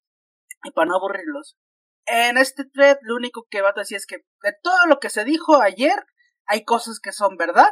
y 0.64 0.72
para 0.72 0.88
no 0.88 0.96
aburrirlos, 0.96 1.58
en 2.06 2.38
este 2.38 2.64
thread 2.66 2.98
lo 3.02 3.16
único 3.16 3.48
que 3.50 3.62
va 3.62 3.70
a 3.70 3.80
decir 3.80 3.98
es 3.98 4.06
que 4.06 4.18
de 4.42 4.54
todo 4.64 4.86
lo 4.88 5.00
que 5.00 5.10
se 5.10 5.26
dijo 5.26 5.62
ayer, 5.62 6.06
hay 6.46 6.64
cosas 6.64 7.00
que 7.02 7.12
son 7.12 7.36
verdad, 7.38 7.72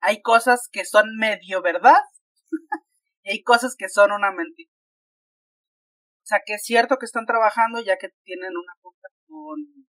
hay 0.00 0.20
cosas 0.22 0.68
que 0.70 0.84
son 0.84 1.16
medio 1.16 1.62
verdad, 1.62 2.02
y 3.22 3.30
hay 3.30 3.42
cosas 3.42 3.74
que 3.76 3.88
son 3.88 4.12
una 4.12 4.30
mentira. 4.32 4.70
O 4.70 6.26
sea, 6.28 6.40
que 6.44 6.54
es 6.54 6.62
cierto 6.62 6.98
que 6.98 7.06
están 7.06 7.24
trabajando 7.24 7.80
ya 7.80 7.96
que 7.96 8.10
tienen 8.22 8.50
una 8.54 8.74
junta 8.82 9.08
con 9.26 9.88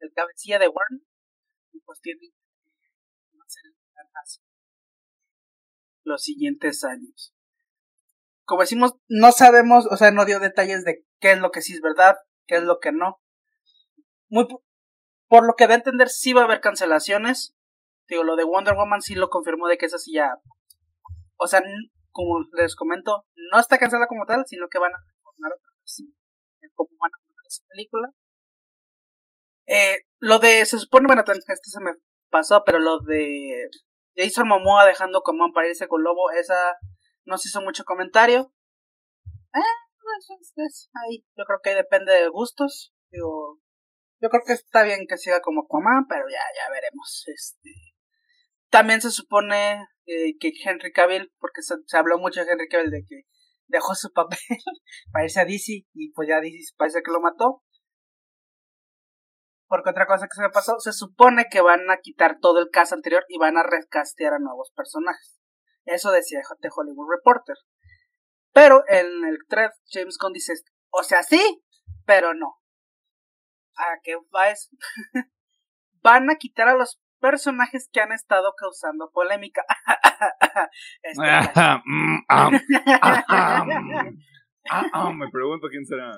el 0.00 0.12
cabecilla 0.12 0.58
de 0.58 0.66
Warner 0.66 1.06
y 1.72 1.80
pues 1.80 2.00
tienen 2.00 2.30
que 2.30 3.40
hacer 3.40 4.42
los 6.04 6.22
siguientes 6.22 6.82
años. 6.84 7.32
Como 8.44 8.62
decimos, 8.62 8.94
no 9.08 9.32
sabemos, 9.32 9.86
o 9.90 9.96
sea, 9.96 10.10
no 10.10 10.24
dio 10.24 10.40
detalles 10.40 10.84
de 10.84 11.04
qué 11.20 11.32
es 11.32 11.38
lo 11.38 11.50
que 11.50 11.62
sí 11.62 11.74
es 11.74 11.80
verdad, 11.80 12.16
qué 12.46 12.56
es 12.56 12.62
lo 12.62 12.78
que 12.80 12.92
no. 12.92 13.20
Muy 14.28 14.46
por 15.28 15.46
lo 15.46 15.54
que 15.54 15.66
da 15.66 15.74
a 15.74 15.76
entender 15.76 16.08
sí 16.08 16.32
va 16.32 16.42
a 16.42 16.44
haber 16.44 16.60
cancelaciones. 16.60 17.54
Digo, 18.08 18.24
lo 18.24 18.36
de 18.36 18.44
Wonder 18.44 18.74
Woman 18.74 19.00
sí 19.00 19.14
lo 19.14 19.30
confirmó 19.30 19.68
de 19.68 19.78
que 19.78 19.86
esa 19.86 19.98
sí 19.98 20.12
ya 20.14 20.36
o 21.42 21.46
sea, 21.48 21.60
como 22.12 22.44
les 22.52 22.76
comento, 22.76 23.26
no 23.50 23.58
está 23.58 23.78
cancelada 23.78 24.06
como 24.06 24.26
tal, 24.26 24.44
sino 24.46 24.68
que 24.68 24.78
van 24.78 24.94
a 24.94 24.98
cómo 26.74 26.88
van 27.00 27.10
a 27.12 27.26
poner 27.26 27.46
esa 27.48 27.64
película. 27.68 28.08
Eh, 29.66 30.06
lo 30.20 30.38
de, 30.38 30.64
se 30.66 30.78
supone, 30.78 31.06
bueno, 31.06 31.22
esto 31.26 31.70
se 31.70 31.80
me 31.80 31.94
pasó, 32.30 32.62
pero 32.64 32.78
lo 32.78 33.00
de 33.00 33.68
Jason 34.14 34.46
Momoa 34.46 34.86
dejando 34.86 35.22
como 35.22 35.52
para 35.52 35.68
irse 35.68 35.88
con 35.88 36.04
Lobo, 36.04 36.30
esa 36.30 36.76
no 37.24 37.38
se 37.38 37.48
hizo 37.48 37.60
mucho 37.60 37.84
comentario. 37.84 38.52
Eh, 39.54 39.82
ahí, 41.06 41.24
yo 41.36 41.44
creo 41.44 41.60
que 41.62 41.74
depende 41.74 42.12
de 42.12 42.28
gustos. 42.28 42.92
Digo, 43.10 43.60
yo 44.20 44.28
creo 44.28 44.42
que 44.46 44.52
está 44.52 44.82
bien 44.82 45.06
que 45.08 45.16
siga 45.16 45.40
como 45.40 45.62
Aquaman, 45.62 46.06
pero 46.08 46.24
ya, 46.28 46.40
ya 46.56 46.70
veremos. 46.70 47.24
Este, 47.26 47.70
también 48.70 49.00
se 49.00 49.10
supone 49.10 49.86
eh, 50.06 50.36
que 50.38 50.52
Henry 50.64 50.92
Cavill, 50.92 51.32
porque 51.38 51.62
se, 51.62 51.74
habló 51.96 52.18
mucho 52.18 52.44
de 52.44 52.52
Henry 52.52 52.68
Cavill 52.68 52.90
de 52.90 53.04
que 53.06 53.22
dejó 53.66 53.94
su 53.94 54.12
papel 54.12 54.38
para 55.12 55.24
irse 55.24 55.40
a 55.40 55.44
DC 55.44 55.86
y 55.92 56.12
pues 56.12 56.28
ya 56.28 56.40
DC 56.40 56.74
parece 56.76 57.02
que 57.02 57.12
lo 57.12 57.20
mató. 57.20 57.62
Porque 59.66 59.90
otra 59.90 60.06
cosa 60.06 60.26
que 60.26 60.34
se 60.34 60.42
me 60.42 60.50
pasó, 60.50 60.78
se 60.80 60.92
supone 60.92 61.46
que 61.50 61.62
van 61.62 61.90
a 61.90 61.96
quitar 61.96 62.38
todo 62.40 62.60
el 62.60 62.68
caso 62.70 62.94
anterior 62.94 63.24
y 63.28 63.38
van 63.38 63.56
a 63.56 63.62
recastear 63.62 64.34
a 64.34 64.38
nuevos 64.38 64.70
personajes. 64.76 65.41
Eso 65.84 66.10
decía 66.10 66.40
The 66.60 66.68
Hollywood 66.74 67.10
Reporter. 67.10 67.56
Pero 68.52 68.84
en 68.88 69.24
el 69.24 69.38
thread 69.48 69.70
James 69.90 70.18
Gunn 70.18 70.32
dice, 70.32 70.54
o 70.90 71.02
sea, 71.02 71.22
sí, 71.22 71.62
pero 72.04 72.34
no. 72.34 72.60
¿A 73.76 73.98
qué 74.02 74.16
va 74.34 74.50
eso? 74.50 74.68
van 76.02 76.30
a 76.30 76.36
quitar 76.36 76.68
a 76.68 76.74
los 76.74 77.00
personajes 77.20 77.88
que 77.92 78.00
han 78.00 78.12
estado 78.12 78.52
causando 78.56 79.10
polémica. 79.12 79.64
Este, 81.02 81.22
mm, 81.84 82.18
ah, 82.28 82.50
ah, 83.28 83.64
ah, 84.92 85.12
me 85.12 85.28
pregunto 85.28 85.66
quién 85.68 85.84
será. 85.84 86.12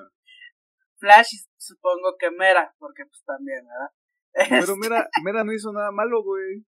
Flash, 0.99 1.47
supongo 1.57 2.15
que 2.19 2.29
Mera, 2.29 2.75
porque 2.77 3.05
pues 3.05 3.23
también, 3.25 3.65
¿verdad? 3.65 3.89
Pero 4.49 4.73
este 4.73 4.77
Mera, 4.77 5.09
Mera 5.23 5.43
no 5.43 5.51
hizo 5.51 5.71
nada 5.73 5.91
malo, 5.91 6.23
güey. 6.23 6.63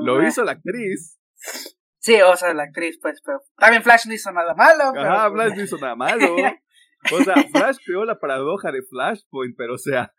Lo 0.00 0.26
hizo 0.26 0.44
la 0.44 0.52
actriz. 0.52 1.18
Sí, 1.98 2.20
o 2.22 2.36
sea, 2.36 2.54
la 2.54 2.64
actriz, 2.64 2.98
pues, 3.00 3.20
pero 3.24 3.40
también 3.56 3.82
Flash 3.82 4.06
no 4.06 4.14
hizo 4.14 4.32
nada 4.32 4.54
malo. 4.54 4.92
Ajá, 4.96 5.30
Flash 5.30 5.56
no 5.56 5.62
hizo 5.62 5.78
nada 5.78 5.94
malo. 5.94 6.36
O 7.12 7.22
sea, 7.22 7.34
Flash 7.52 7.76
creó 7.84 8.04
la 8.04 8.18
paradoja 8.18 8.72
de 8.72 8.82
Flashpoint, 8.82 9.54
pero 9.56 9.74
o 9.74 9.78
sea. 9.78 10.12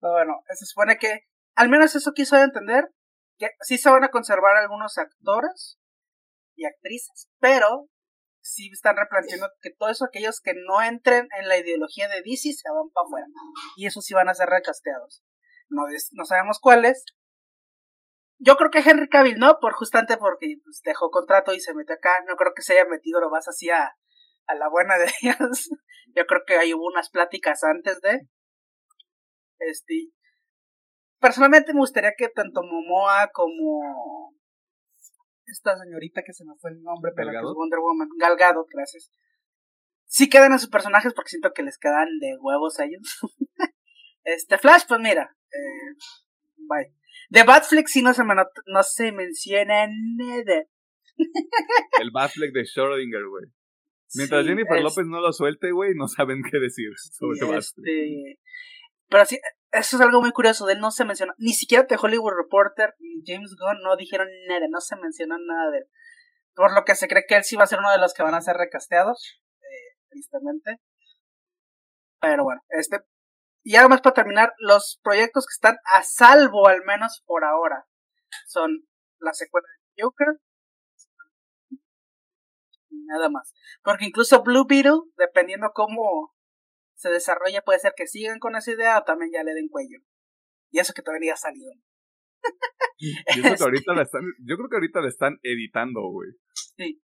bueno, 0.00 0.34
se 0.54 0.64
supone 0.64 0.96
que, 0.96 1.22
al 1.56 1.68
menos 1.68 1.94
eso 1.96 2.12
quiso 2.12 2.36
entender, 2.36 2.88
que 3.36 3.48
sí 3.60 3.76
se 3.76 3.90
van 3.90 4.04
a 4.04 4.10
conservar 4.10 4.56
algunos 4.56 4.96
actores 4.96 5.78
y 6.54 6.66
actrices, 6.66 7.28
pero 7.40 7.88
sí 8.40 8.70
están 8.72 8.96
replanteando 8.96 9.48
que 9.60 9.70
todos 9.70 10.02
aquellos 10.02 10.40
que 10.40 10.54
no 10.54 10.80
entren 10.80 11.28
en 11.38 11.48
la 11.48 11.58
ideología 11.58 12.08
de 12.08 12.22
DC 12.22 12.52
se 12.52 12.70
van 12.70 12.88
para 12.94 13.06
afuera. 13.06 13.26
Y 13.76 13.86
esos 13.86 14.04
sí 14.04 14.14
van 14.14 14.28
a 14.28 14.34
ser 14.34 14.48
recasteados. 14.48 15.24
No, 15.68 15.82
no 16.12 16.24
sabemos 16.24 16.58
cuáles. 16.60 17.04
Yo 18.38 18.56
creo 18.56 18.70
que 18.70 18.78
Henry 18.78 19.08
Cavill 19.08 19.38
no, 19.38 19.58
por 19.60 19.72
justamente 19.72 20.16
porque 20.18 20.56
pues, 20.62 20.82
dejó 20.84 21.10
contrato 21.10 21.54
y 21.54 21.60
se 21.60 21.74
metió 21.74 21.94
acá. 21.94 22.22
No 22.28 22.36
creo 22.36 22.52
que 22.54 22.62
se 22.62 22.74
haya 22.74 22.88
metido 22.88 23.20
lo 23.20 23.30
más 23.30 23.48
así 23.48 23.70
a, 23.70 23.96
a 24.46 24.54
la 24.54 24.68
buena 24.68 24.98
de 24.98 25.10
Dios. 25.20 25.70
Yo 26.14 26.26
creo 26.26 26.42
que 26.46 26.56
ahí 26.56 26.74
hubo 26.74 26.86
unas 26.86 27.10
pláticas 27.10 27.64
antes 27.64 28.00
de. 28.00 28.20
Este, 29.58 30.10
personalmente 31.18 31.72
me 31.72 31.80
gustaría 31.80 32.12
que 32.16 32.28
tanto 32.28 32.62
Momoa 32.62 33.30
como 33.32 34.34
esta 35.46 35.76
señorita 35.78 36.22
que 36.24 36.32
se 36.32 36.44
me 36.44 36.54
fue 36.60 36.70
el 36.70 36.82
nombre, 36.82 37.12
pero 37.14 37.30
que 37.30 37.36
es 37.36 37.42
Wonder 37.42 37.78
Woman, 37.80 38.08
Galgado, 38.18 38.66
gracias. 38.68 39.10
Sí 40.04 40.28
quedan 40.28 40.52
a 40.52 40.58
sus 40.58 40.68
personajes 40.68 41.14
porque 41.14 41.30
siento 41.30 41.52
que 41.52 41.62
les 41.62 41.78
quedan 41.78 42.18
de 42.20 42.36
huevos 42.40 42.78
a 42.78 42.84
ellos. 42.84 43.18
este 44.24 44.58
Flash, 44.58 44.84
pues 44.86 45.00
mira, 45.00 45.36
eh, 45.50 45.96
bye. 46.68 46.92
De 47.30 47.42
Batfleck 47.42 47.86
sí 47.88 48.02
no 48.02 48.12
se, 48.14 48.24
me 48.24 48.34
no 48.34 48.82
se 48.82 49.12
menciona 49.12 49.86
nada. 49.88 50.64
el 52.00 52.10
Batfleck 52.12 52.52
de 52.52 52.62
Schrödinger, 52.62 53.28
güey. 53.28 53.44
Mientras 54.14 54.42
Sí, 54.44 54.48
Jennifer 54.48 54.76
es- 54.76 54.82
López 54.84 55.06
no 55.06 55.20
lo 55.20 55.32
suelte, 55.32 55.72
güey, 55.72 55.94
no 55.94 56.06
saben 56.08 56.42
qué 56.48 56.58
decir 56.58 56.90
sobre 57.12 57.58
este, 57.58 58.38
pero 59.08 59.24
sí, 59.24 59.38
eso 59.72 59.96
es 59.96 60.02
algo 60.02 60.20
muy 60.20 60.30
curioso, 60.32 60.66
de 60.66 60.74
él 60.74 60.80
no 60.80 60.90
se 60.90 61.04
menciona, 61.04 61.34
ni 61.38 61.52
siquiera 61.52 61.86
The 61.86 61.96
Hollywood 62.00 62.32
Reporter 62.36 62.94
ni 62.98 63.22
James 63.26 63.54
Gunn 63.58 63.82
no 63.82 63.96
dijeron 63.96 64.28
nada, 64.48 64.66
no 64.70 64.80
se 64.80 64.96
mencionó 64.96 65.36
nada 65.38 65.70
de 65.70 65.78
él. 65.78 65.84
Por 66.54 66.72
lo 66.74 66.84
que 66.84 66.94
se 66.94 67.06
cree 67.08 67.24
que 67.28 67.36
él 67.36 67.44
sí 67.44 67.56
va 67.56 67.64
a 67.64 67.66
ser 67.66 67.78
uno 67.80 67.90
de 67.92 67.98
los 67.98 68.14
que 68.14 68.22
van 68.22 68.34
a 68.34 68.40
ser 68.40 68.56
recasteados, 68.56 69.40
eh, 69.60 69.96
tristemente. 70.08 70.80
Pero 72.20 72.44
bueno, 72.44 72.62
este, 72.70 73.00
y 73.66 73.72
ya 73.72 73.88
más 73.88 74.00
para 74.00 74.14
terminar, 74.14 74.52
los 74.58 75.00
proyectos 75.02 75.44
que 75.44 75.54
están 75.54 75.76
a 75.92 76.04
salvo, 76.04 76.68
al 76.68 76.84
menos 76.84 77.24
por 77.26 77.44
ahora, 77.44 77.84
son 78.46 78.86
la 79.18 79.32
secuela 79.32 79.66
de 79.96 80.04
Joker, 80.04 80.28
y 82.90 83.04
nada 83.06 83.28
más. 83.28 83.52
Porque 83.82 84.04
incluso 84.04 84.44
Blue 84.44 84.66
Beetle, 84.68 85.00
dependiendo 85.16 85.72
cómo 85.74 86.32
se 86.94 87.10
desarrolla, 87.10 87.60
puede 87.62 87.80
ser 87.80 87.92
que 87.96 88.06
sigan 88.06 88.38
con 88.38 88.54
esa 88.54 88.70
idea 88.70 88.98
o 88.98 89.02
también 89.02 89.32
ya 89.34 89.42
le 89.42 89.52
den 89.52 89.68
cuello. 89.68 89.98
Y 90.70 90.78
eso 90.78 90.92
que 90.94 91.02
todavía 91.02 91.34
ha 91.34 91.36
salido. 91.36 91.72
Yo 93.00 93.42
creo 93.42 93.56
que 93.56 93.62
ahorita 93.64 93.94
la 93.94 94.02
están, 94.02 94.22
yo 94.44 94.56
creo 94.56 94.68
que 94.68 94.76
ahorita 94.76 95.00
la 95.00 95.08
están 95.08 95.38
editando, 95.42 96.02
güey. 96.02 96.30
Sí. 96.76 97.02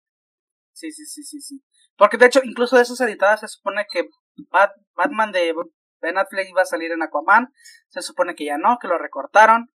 Sí, 0.74 0.92
sí, 0.92 1.06
sí, 1.06 1.24
sí, 1.24 1.40
sí. 1.40 1.62
Porque 1.96 2.18
de 2.18 2.26
hecho, 2.26 2.40
incluso 2.44 2.76
de 2.76 2.82
esas 2.82 3.00
editadas 3.00 3.40
se 3.40 3.48
supone 3.48 3.84
que 3.92 4.08
Bat- 4.48 4.76
Batman 4.94 5.32
de 5.32 5.52
Ben 6.02 6.18
Affleck 6.18 6.48
iba 6.48 6.62
a 6.62 6.66
salir 6.66 6.90
en 6.90 7.02
Aquaman. 7.02 7.54
Se 7.88 8.02
supone 8.02 8.34
que 8.34 8.44
ya 8.44 8.58
no, 8.58 8.78
que 8.80 8.88
lo 8.88 8.98
recortaron. 8.98 9.72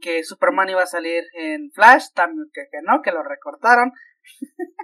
Que 0.00 0.22
Superman 0.22 0.68
iba 0.68 0.82
a 0.82 0.86
salir 0.86 1.24
en 1.34 1.70
Flash, 1.72 2.08
también 2.14 2.50
que, 2.52 2.68
no, 2.82 3.00
que 3.02 3.10
lo 3.10 3.22
recortaron. 3.22 3.92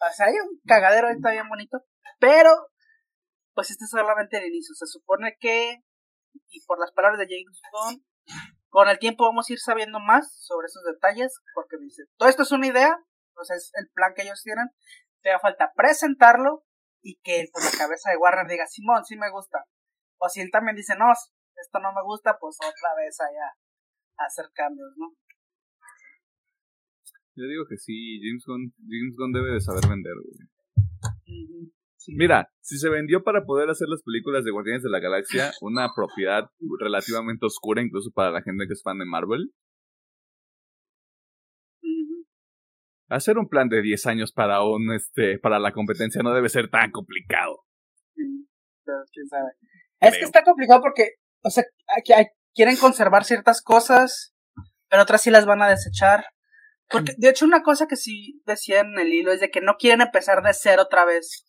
o 0.00 0.12
sea, 0.14 0.26
hay 0.26 0.34
un 0.34 0.60
cagadero 0.66 1.08
ahí 1.08 1.14
está 1.16 1.48
bonito. 1.48 1.78
Pero, 2.20 2.50
pues 3.54 3.70
este 3.70 3.84
es 3.84 3.90
solamente 3.90 4.36
el 4.36 4.46
inicio. 4.46 4.74
Se 4.74 4.86
supone 4.86 5.36
que, 5.40 5.82
y 6.48 6.64
por 6.66 6.78
las 6.78 6.92
palabras 6.92 7.18
de 7.18 7.26
James 7.26 7.60
Gunn, 7.72 8.04
con 8.68 8.88
el 8.88 8.98
tiempo 8.98 9.24
vamos 9.24 9.48
a 9.48 9.52
ir 9.52 9.58
sabiendo 9.58 10.00
más 10.00 10.36
sobre 10.40 10.66
esos 10.66 10.82
detalles. 10.84 11.40
Porque 11.54 11.76
dice, 11.78 12.02
todo 12.16 12.28
esto 12.28 12.42
es 12.42 12.52
una 12.52 12.66
idea, 12.66 12.98
o 13.36 13.44
sea, 13.44 13.56
es 13.56 13.70
el 13.74 13.88
plan 13.94 14.12
que 14.14 14.22
ellos 14.22 14.42
tienen. 14.42 14.68
Te 15.22 15.30
da 15.30 15.38
falta 15.38 15.72
presentarlo 15.74 16.64
y 17.02 17.20
que 17.22 17.46
pues, 17.52 17.72
la 17.72 17.78
cabeza 17.78 18.10
de 18.10 18.16
Warner 18.16 18.46
diga, 18.48 18.66
Simón, 18.66 19.04
sí 19.04 19.16
me 19.16 19.30
gusta. 19.30 19.64
O 20.18 20.28
si 20.28 20.40
él 20.40 20.50
también 20.50 20.76
dice, 20.76 20.94
no, 20.98 21.12
esto 21.12 21.78
no 21.80 21.92
me 21.92 22.02
gusta, 22.02 22.36
pues 22.40 22.56
otra 22.60 22.94
vez 22.96 23.16
allá 23.20 23.48
a 24.18 24.24
hacer 24.24 24.46
cambios, 24.54 24.92
¿no? 24.96 25.12
Yo 27.36 27.44
digo 27.46 27.64
que 27.68 27.76
sí, 27.76 28.18
James 28.22 28.44
Gunn, 28.46 28.72
James 28.80 29.14
Gunn 29.16 29.32
debe 29.32 29.52
de 29.52 29.60
saber 29.60 29.84
vender, 29.88 30.14
güey. 30.14 30.48
Mira, 32.08 32.48
si 32.60 32.78
se 32.78 32.88
vendió 32.88 33.22
para 33.24 33.44
poder 33.44 33.68
hacer 33.68 33.88
las 33.88 34.02
películas 34.02 34.44
de 34.44 34.52
Guardianes 34.52 34.82
de 34.82 34.90
la 34.90 35.00
Galaxia, 35.00 35.50
una 35.60 35.90
propiedad 35.94 36.48
relativamente 36.78 37.46
oscura 37.46 37.82
incluso 37.82 38.10
para 38.12 38.30
la 38.30 38.42
gente 38.42 38.66
que 38.66 38.74
es 38.74 38.82
fan 38.82 38.98
de 38.98 39.06
Marvel, 39.06 39.52
hacer 43.08 43.38
un 43.38 43.48
plan 43.48 43.68
de 43.68 43.82
10 43.82 44.06
años 44.06 44.32
para 44.32 44.62
un 44.62 44.92
este 44.92 45.38
para 45.38 45.58
la 45.58 45.72
competencia 45.72 46.22
no 46.22 46.34
debe 46.34 46.48
ser 46.48 46.68
tan 46.68 46.90
complicado. 46.90 47.64
Sí, 48.14 48.48
pero 48.84 48.98
quién 49.12 49.26
sabe. 49.26 49.50
Es 50.00 50.12
que 50.18 50.24
está 50.24 50.42
complicado 50.42 50.80
porque, 50.80 51.12
o 51.42 51.50
sea, 51.50 51.64
aquí 51.96 52.12
hay- 52.12 52.26
quieren 52.54 52.76
conservar 52.76 53.24
ciertas 53.24 53.62
cosas, 53.62 54.34
pero 54.88 55.02
otras 55.02 55.22
sí 55.22 55.30
las 55.30 55.46
van 55.46 55.62
a 55.62 55.68
desechar. 55.68 56.26
Porque, 56.88 57.12
de 57.18 57.28
hecho, 57.30 57.44
una 57.44 57.62
cosa 57.62 57.86
que 57.88 57.96
sí 57.96 58.40
decía 58.46 58.80
en 58.80 58.96
el 58.98 59.12
hilo 59.12 59.32
es 59.32 59.40
de 59.40 59.50
que 59.50 59.60
no 59.60 59.76
quieren 59.76 60.00
empezar 60.02 60.42
de 60.42 60.54
cero 60.54 60.82
otra 60.82 61.04
vez. 61.04 61.44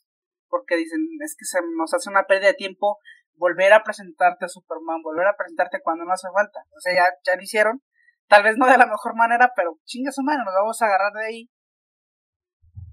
Porque 0.50 0.76
dicen, 0.78 1.00
es 1.24 1.36
que 1.38 1.46
se 1.46 1.60
nos 1.78 1.94
hace 1.94 2.10
una 2.10 2.24
pérdida 2.26 2.48
de 2.48 2.54
tiempo 2.56 2.98
volver 3.36 3.72
a 3.74 3.84
presentarte 3.84 4.46
a 4.46 4.50
Superman, 4.50 5.02
volver 5.04 5.28
a 5.28 5.36
presentarte 5.38 5.80
cuando 5.84 6.06
no 6.06 6.14
hace 6.14 6.28
falta. 6.34 6.60
O 6.76 6.80
sea, 6.80 6.94
ya, 6.94 7.04
ya 7.24 7.36
lo 7.36 7.44
hicieron. 7.44 7.84
Tal 8.28 8.44
vez 8.44 8.58
no 8.58 8.66
de 8.66 8.78
la 8.78 8.88
mejor 8.88 9.16
manera, 9.16 9.52
pero 9.56 9.78
chinga 9.86 10.12
su 10.12 10.24
madre, 10.24 10.44
nos 10.44 10.54
vamos 10.56 10.82
a 10.82 10.86
agarrar 10.88 11.14
de 11.14 11.26
ahí. 11.26 11.50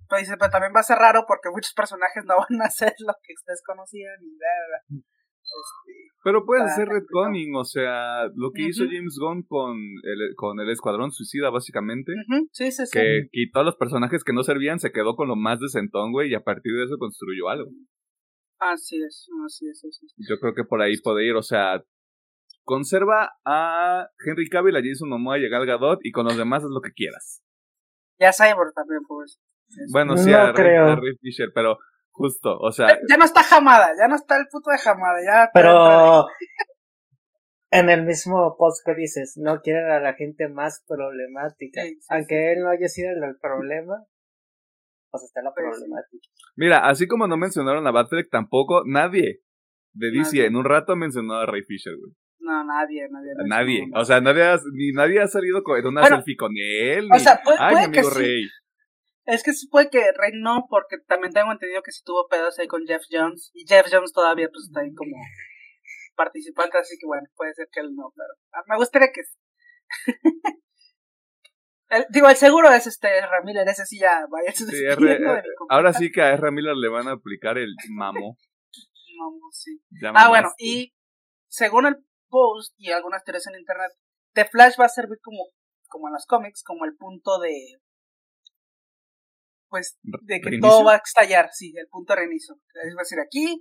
Pero 0.09 0.21
dice, 0.21 0.37
pero 0.37 0.51
también 0.51 0.73
va 0.77 0.81
a 0.81 0.85
ser 0.85 0.99
raro 0.99 1.25
porque 1.27 1.49
muchos 1.51 1.73
personajes 1.73 2.25
no 2.27 2.37
van 2.37 2.61
a 2.63 2.65
hacer 2.69 2.95
lo 2.99 3.15
que 3.23 3.33
ustedes 3.35 3.63
conocían 3.65 4.17
y 4.21 4.37
bla, 4.37 4.49
bla, 4.69 4.79
bla. 4.89 5.05
Este, 5.61 5.93
Pero 6.25 6.45
puedes 6.45 6.65
hacer 6.65 6.89
complicado. 6.89 7.25
retconning, 7.25 7.55
o 7.57 7.65
sea, 7.65 8.27
lo 8.35 8.51
que 8.53 8.63
hizo. 8.69 8.85
James 8.85 9.17
Gunn 9.21 9.43
con 9.43 9.77
el, 9.77 10.35
con 10.37 10.59
el 10.61 10.71
Escuadrón 10.71 11.13
Suicida, 11.13 11.51
básicamente, 11.51 12.13
sí, 12.53 12.71
sí, 12.73 12.87
sí. 12.87 12.99
que 12.99 13.29
quitó 13.31 13.61
a 13.61 13.65
los 13.65 13.77
personajes 13.77 14.25
que 14.25 14.33
no 14.33 14.43
servían, 14.43 14.81
se 14.81 14.93
quedó 14.93 15.15
con 15.17 15.29
lo 15.29 15.37
más 15.37 15.61
decentón, 15.61 16.13
güey, 16.13 16.31
y 16.31 16.35
a 16.35 16.43
partir 16.43 16.73
de 16.75 16.85
eso 16.85 16.97
construyó 16.99 17.49
algo. 17.49 17.71
Así 18.59 18.97
es, 19.03 19.29
así 19.47 19.69
es, 19.69 19.85
así 19.85 20.07
es. 20.07 20.15
Yo 20.29 20.39
creo 20.41 20.55
que 20.55 20.65
por 20.65 20.81
ahí 20.81 20.97
puede 21.03 21.27
ir, 21.27 21.35
o 21.35 21.43
sea, 21.43 21.83
conserva 22.63 23.31
a 23.45 24.09
Henry 24.25 24.49
Cavill, 24.49 24.77
a 24.77 24.83
Jason 24.83 25.09
Momoa 25.09 25.39
y 25.39 25.45
a 25.45 25.49
Gal 25.49 25.67
Gadot, 25.67 25.99
y 26.03 26.11
con 26.13 26.25
los 26.25 26.37
demás 26.37 26.63
es 26.63 26.71
lo 26.71 26.81
que 26.81 26.93
quieras. 26.93 27.43
Ya 28.19 28.33
Cyborg 28.33 28.73
también, 28.75 29.01
pues. 29.07 29.39
Bueno, 29.93 30.17
sí, 30.17 30.31
No 30.31 30.37
a, 30.37 30.45
Ray, 30.53 30.55
creo. 30.55 30.85
a 30.87 30.97
Ray 30.97 31.17
Fisher, 31.21 31.51
pero 31.55 31.79
justo, 32.15 32.57
o 32.59 32.73
sea, 32.73 32.89
Ya, 32.89 32.99
ya 33.11 33.17
no 33.19 33.25
está 33.25 33.43
jamada, 33.43 33.89
ya 34.01 34.09
no 34.09 34.15
está 34.17 34.37
el 34.39 34.47
puto 34.51 34.71
de 34.71 34.79
jamada, 34.79 35.19
ya. 35.25 35.51
Pero 35.53 36.27
en 37.71 37.91
el 37.91 38.05
mismo 38.05 38.57
post 38.59 38.85
que 38.87 38.95
dices, 38.95 39.35
no 39.37 39.61
quieren 39.61 39.91
a 39.91 40.01
la 40.01 40.15
gente 40.15 40.49
más 40.49 40.83
problemática. 40.87 41.83
Sí, 41.83 41.97
sí, 42.01 42.07
Aunque 42.11 42.53
él 42.53 42.61
no 42.63 42.71
haya 42.71 42.89
sido 42.89 43.11
el 43.13 43.21
del 43.21 43.37
problema, 43.41 44.05
pues 45.11 45.25
está 45.25 45.43
la 45.43 45.53
problemática. 45.53 46.29
mira, 46.57 46.87
así 46.89 47.07
como 47.07 47.27
no 47.27 47.37
mencionaron 47.37 47.87
a 47.87 47.91
Batfleck, 47.91 48.31
tampoco 48.31 48.83
nadie 48.87 49.41
de 49.93 50.11
DC 50.11 50.23
Nadie. 50.39 50.47
en 50.47 50.57
un 50.57 50.65
rato 50.65 50.97
mencionó 50.97 51.35
a 51.35 51.47
Ray 51.47 51.63
Fisher, 51.63 51.95
güey. 51.97 52.13
No, 52.41 52.63
nadie, 52.65 53.09
nadie. 53.11 53.31
Nadie. 53.47 53.85
O 53.95 54.05
sea, 54.05 54.21
nadie 54.21 54.43
ha, 54.43 54.57
ni 54.73 54.93
nadie 54.93 55.21
ha 55.23 55.27
salido 55.29 55.63
con 55.63 55.79
en 55.79 55.87
una 55.87 56.01
Bueno, 56.03 56.17
selfie 56.17 56.37
con 56.37 56.51
él. 56.57 57.07
o 57.11 57.15
ni, 57.15 57.21
sea, 57.21 57.41
puede- 57.43 57.57
Ay, 57.61 57.75
puede 57.75 57.87
mi 57.89 57.93
que 57.95 57.99
amigo 58.01 58.15
sí. 58.15 58.21
Rey. 58.21 58.43
Es 59.27 59.43
que 59.43 59.53
sí 59.53 59.69
puede 59.69 59.89
que 59.91 60.01
Rey 60.13 60.33
no, 60.35 60.67
porque 60.69 60.99
también 61.07 61.33
tengo 61.33 61.51
entendido 61.53 61.83
que 61.83 61.93
sí 61.93 62.03
tuvo 62.05 62.29
pedos 62.29 62.59
ahí 62.59 62.67
con 62.67 62.87
Jeff 62.87 63.03
Jones. 63.11 63.51
Y 63.55 63.67
Jeff 63.67 63.87
Jones 63.91 64.13
todavía 64.13 64.49
pues 64.53 64.65
está 64.67 64.81
ahí 64.81 64.93
como 64.95 65.17
participante, 66.15 66.79
así 66.79 66.97
que 66.99 67.07
bueno, 67.07 67.27
puede 67.35 67.55
ser 67.55 67.69
que 67.73 67.81
él 67.81 67.95
no, 67.95 68.13
pero 68.15 68.29
ah, 68.53 68.63
me 68.69 68.77
gustaría 68.77 69.09
que... 69.13 69.23
El- 71.89 72.07
digo, 72.11 72.29
el 72.29 72.37
seguro 72.37 72.71
es 72.73 72.87
este 72.87 73.21
Ramírez, 73.27 73.67
ese 73.69 73.85
sí 73.87 73.99
ya 73.99 74.27
vaya 74.31 74.51
Sí, 74.53 74.65
R- 74.85 75.43
ahora 75.69 75.93
sí 75.93 76.11
que 76.11 76.23
a 76.23 76.37
Miller 76.51 76.77
le 76.77 76.89
van 76.89 77.09
a 77.09 77.13
aplicar 77.13 77.59
el 77.59 77.75
mamo. 77.91 78.37
sí. 79.53 79.81
Ya 80.03 80.11
Ah, 80.15 80.29
bueno, 80.29 80.53
y 80.59 80.95
según 81.49 81.87
el 81.87 81.97
post 82.29 82.75
y 82.79 82.91
algunas 82.91 83.23
teorías 83.23 83.47
en 83.47 83.59
internet, 83.61 83.93
The 84.33 84.47
Flash 84.47 84.75
va 84.81 84.87
a 84.87 84.89
servir 84.89 85.19
como, 85.23 85.51
como 85.89 86.09
en 86.09 86.15
los 86.15 86.27
cómics, 86.27 86.63
como 86.65 86.85
el 86.85 86.97
punto 86.97 87.39
de. 87.39 87.55
Pues, 89.75 89.99
de 90.05 90.41
que 90.41 90.51
¿Reinicio? 90.51 90.71
todo 90.71 90.85
va 90.85 90.93
a 90.93 91.03
estallar, 91.05 91.51
sí, 91.53 91.75
el 91.77 91.89
punto 91.89 92.13
de 92.13 92.21
reinicio. 92.21 92.55
Es 92.85 92.95
decir, 92.95 93.19
aquí 93.19 93.61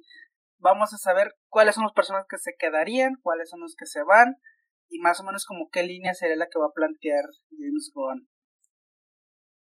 vamos 0.59 0.93
a 0.93 0.97
saber 0.97 1.33
cuáles 1.49 1.73
son 1.73 1.85
los 1.85 1.93
personajes 1.93 2.27
que 2.29 2.37
se 2.37 2.53
quedarían, 2.55 3.15
cuáles 3.23 3.49
son 3.49 3.61
los 3.61 3.73
que 3.75 3.87
se 3.87 4.03
van, 4.03 4.35
y 4.89 4.99
más 4.99 5.19
o 5.19 5.23
menos 5.23 5.43
como 5.47 5.71
qué 5.71 5.81
línea 5.81 6.13
sería 6.13 6.35
la 6.35 6.45
que 6.45 6.59
va 6.59 6.67
a 6.67 6.75
plantear 6.75 7.25
James 7.49 7.89
Gunn. 7.95 8.29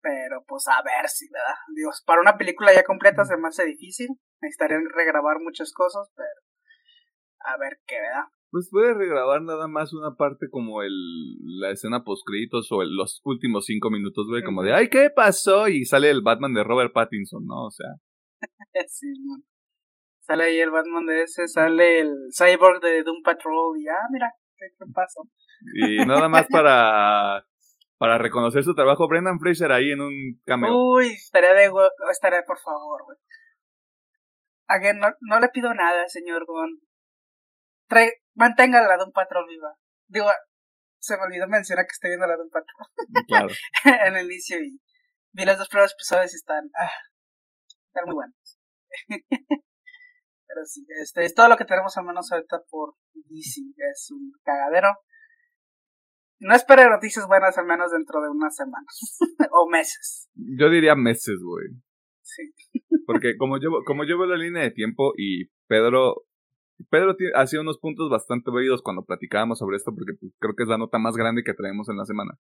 Pero 0.03 0.45
pues 0.47 0.69
a 0.69 0.83
ver 0.83 1.09
si, 1.09 1.31
¿verdad? 1.31 1.57
Dios, 1.75 2.03
para 2.05 2.21
una 2.21 2.37
película 2.37 2.75
ya 2.75 2.85
completa 2.85 3.25
se 3.25 3.39
me 3.39 3.49
hace 3.49 3.65
difícil. 3.65 4.09
Necesitarían 4.43 4.85
regrabar 4.95 5.39
muchas 5.41 5.73
cosas, 5.73 6.11
pero 6.15 6.29
a 7.39 7.57
ver 7.57 7.81
qué, 7.87 8.03
¿verdad? 8.03 8.25
Pues 8.55 8.69
puede 8.71 8.95
regrabar 8.95 9.43
nada 9.43 9.67
más 9.67 9.93
una 9.93 10.15
parte 10.15 10.47
como 10.49 10.83
el 10.85 10.93
la 11.59 11.73
escena 11.73 12.05
post 12.05 12.23
créditos 12.25 12.71
o 12.71 12.83
el- 12.83 12.95
los 12.95 13.21
últimos 13.25 13.65
cinco 13.67 13.91
minutos, 13.91 14.29
güey, 14.29 14.45
como 14.45 14.63
de 14.63 14.73
ay, 14.73 14.89
¿qué 14.89 15.11
pasó? 15.11 15.67
Y 15.67 15.85
sale 15.87 16.09
el 16.09 16.23
Batman 16.23 16.55
de 16.55 16.63
Robert 16.63 16.93
Pattinson, 16.93 17.45
¿no? 17.45 17.65
O 17.67 17.71
sea, 17.73 17.89
Sí, 18.87 19.09
man. 19.25 19.43
Sale 20.21 20.45
ahí 20.45 20.61
el 20.61 20.71
Batman 20.71 21.05
de 21.05 21.23
ese, 21.23 21.49
sale 21.49 21.99
el 21.99 22.15
Cyborg 22.31 22.81
de 22.81 23.03
Doom 23.03 23.23
Patrol 23.25 23.77
y 23.77 23.89
ah, 23.89 24.07
mira, 24.13 24.31
qué, 24.57 24.67
qué 24.79 24.85
pasó. 24.95 25.23
y 25.75 26.07
nada 26.07 26.29
más 26.29 26.47
para 26.49 27.45
para 27.99 28.19
reconocer 28.19 28.63
su 28.63 28.77
trabajo, 28.77 29.09
Brendan 29.09 29.41
Fraser 29.41 29.73
ahí 29.73 29.91
en 29.91 30.01
un 30.01 30.41
cameo. 30.47 30.71
Uy, 30.95 31.07
estaría 31.09 31.55
de 31.55 31.73
estaría 32.13 32.43
por 32.47 32.61
favor, 32.61 33.03
güey. 33.05 33.19
Again, 34.69 35.01
no, 35.01 35.09
no 35.23 35.41
le 35.41 35.49
pido 35.49 35.75
nada, 35.75 36.07
señor 36.07 36.45
Gon. 36.47 36.84
Trae, 37.89 38.13
mantenga 38.35 38.87
la 38.87 38.97
Doom 38.97 39.13
Patrol 39.13 39.47
viva. 39.49 39.75
Digo, 40.09 40.27
se 40.99 41.17
me 41.17 41.25
olvidó 41.25 41.47
mencionar 41.49 41.85
que 41.87 41.93
estoy 41.93 42.11
viendo 42.11 42.27
la 42.27 42.37
Doom 42.37 42.51
Patrol 42.51 42.89
Claro. 43.29 43.49
en 44.07 44.17
el 44.17 44.27
inicio 44.27 44.59
y 44.59 44.81
vi 45.33 45.45
los 45.45 45.59
dos 45.59 45.69
primeros 45.69 45.93
episodios 45.93 46.33
y 46.33 46.37
están, 46.37 46.71
ah, 46.79 46.91
están 47.89 48.05
muy 48.07 48.15
buenos. 48.15 48.59
Pero 50.47 50.67
sí, 50.67 50.87
este 51.03 51.25
es 51.25 51.35
todo 51.35 51.49
lo 51.49 51.57
que 51.57 51.65
tenemos 51.65 51.97
al 51.97 52.05
menos 52.05 52.31
ahorita 52.31 52.63
por 52.71 52.95
DC. 53.13 53.61
Es 53.91 54.11
un 54.13 54.33
cagadero. 54.45 54.89
No 56.39 56.55
espere 56.55 56.89
noticias 56.89 57.27
buenas 57.27 57.57
al 57.59 57.67
menos 57.67 57.91
dentro 57.91 58.21
de 58.21 58.29
unas 58.29 58.55
semanas 58.55 59.19
o 59.51 59.69
meses. 59.69 60.29
Yo 60.35 60.71
diría 60.71 60.95
meses, 60.95 61.41
güey. 61.43 61.67
Sí. 62.23 62.53
Porque 63.07 63.37
como 63.37 63.59
yo, 63.59 63.71
como 63.85 64.05
yo 64.05 64.19
veo 64.19 64.27
la 64.27 64.37
línea 64.37 64.63
de 64.63 64.71
tiempo 64.71 65.13
y 65.17 65.49
Pedro, 65.67 66.25
Pedro 66.91 67.15
hacía 67.37 67.61
unos 67.61 67.79
puntos 67.79 68.11
bastante 68.11 68.51
válidos 68.51 68.83
cuando 68.83 69.05
platicábamos 69.05 69.59
sobre 69.59 69.77
esto, 69.77 69.95
porque 69.95 70.15
pues, 70.19 70.33
creo 70.39 70.55
que 70.57 70.65
es 70.65 70.69
la 70.69 70.79
nota 70.79 70.99
más 70.99 71.17
grande 71.17 71.43
que 71.45 71.55
traemos 71.55 71.89
en 71.89 71.97
la 71.97 72.05
semana. 72.05 72.39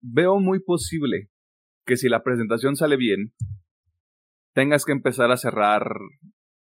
Veo 0.00 0.38
muy 0.38 0.60
posible 0.60 1.30
que 1.86 1.96
si 1.96 2.08
la 2.08 2.22
presentación 2.22 2.76
sale 2.76 2.96
bien, 2.96 3.32
tengas 4.52 4.84
que 4.84 4.92
empezar 4.92 5.30
a 5.30 5.36
cerrar, 5.36 5.88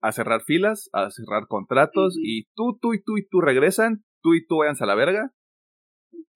a 0.00 0.12
cerrar 0.12 0.42
filas, 0.42 0.88
a 0.92 1.10
cerrar 1.10 1.46
contratos, 1.48 2.16
y 2.18 2.46
tú, 2.54 2.78
tú 2.80 2.94
y 2.94 3.02
tú 3.02 3.18
y 3.18 3.26
tú 3.26 3.40
regresan, 3.40 4.04
tú 4.22 4.34
y 4.34 4.46
tú 4.46 4.58
vayan 4.58 4.76
a 4.78 4.86
la 4.86 4.94
verga. 4.94 5.32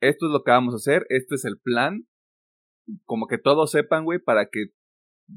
Esto 0.00 0.26
es 0.26 0.32
lo 0.32 0.42
que 0.42 0.50
vamos 0.50 0.74
a 0.74 0.76
hacer, 0.76 1.06
este 1.08 1.34
es 1.34 1.44
el 1.44 1.58
plan. 1.58 2.06
Como 3.04 3.26
que 3.26 3.38
todos 3.38 3.70
sepan, 3.70 4.04
güey, 4.04 4.18
para 4.18 4.46
que 4.46 4.66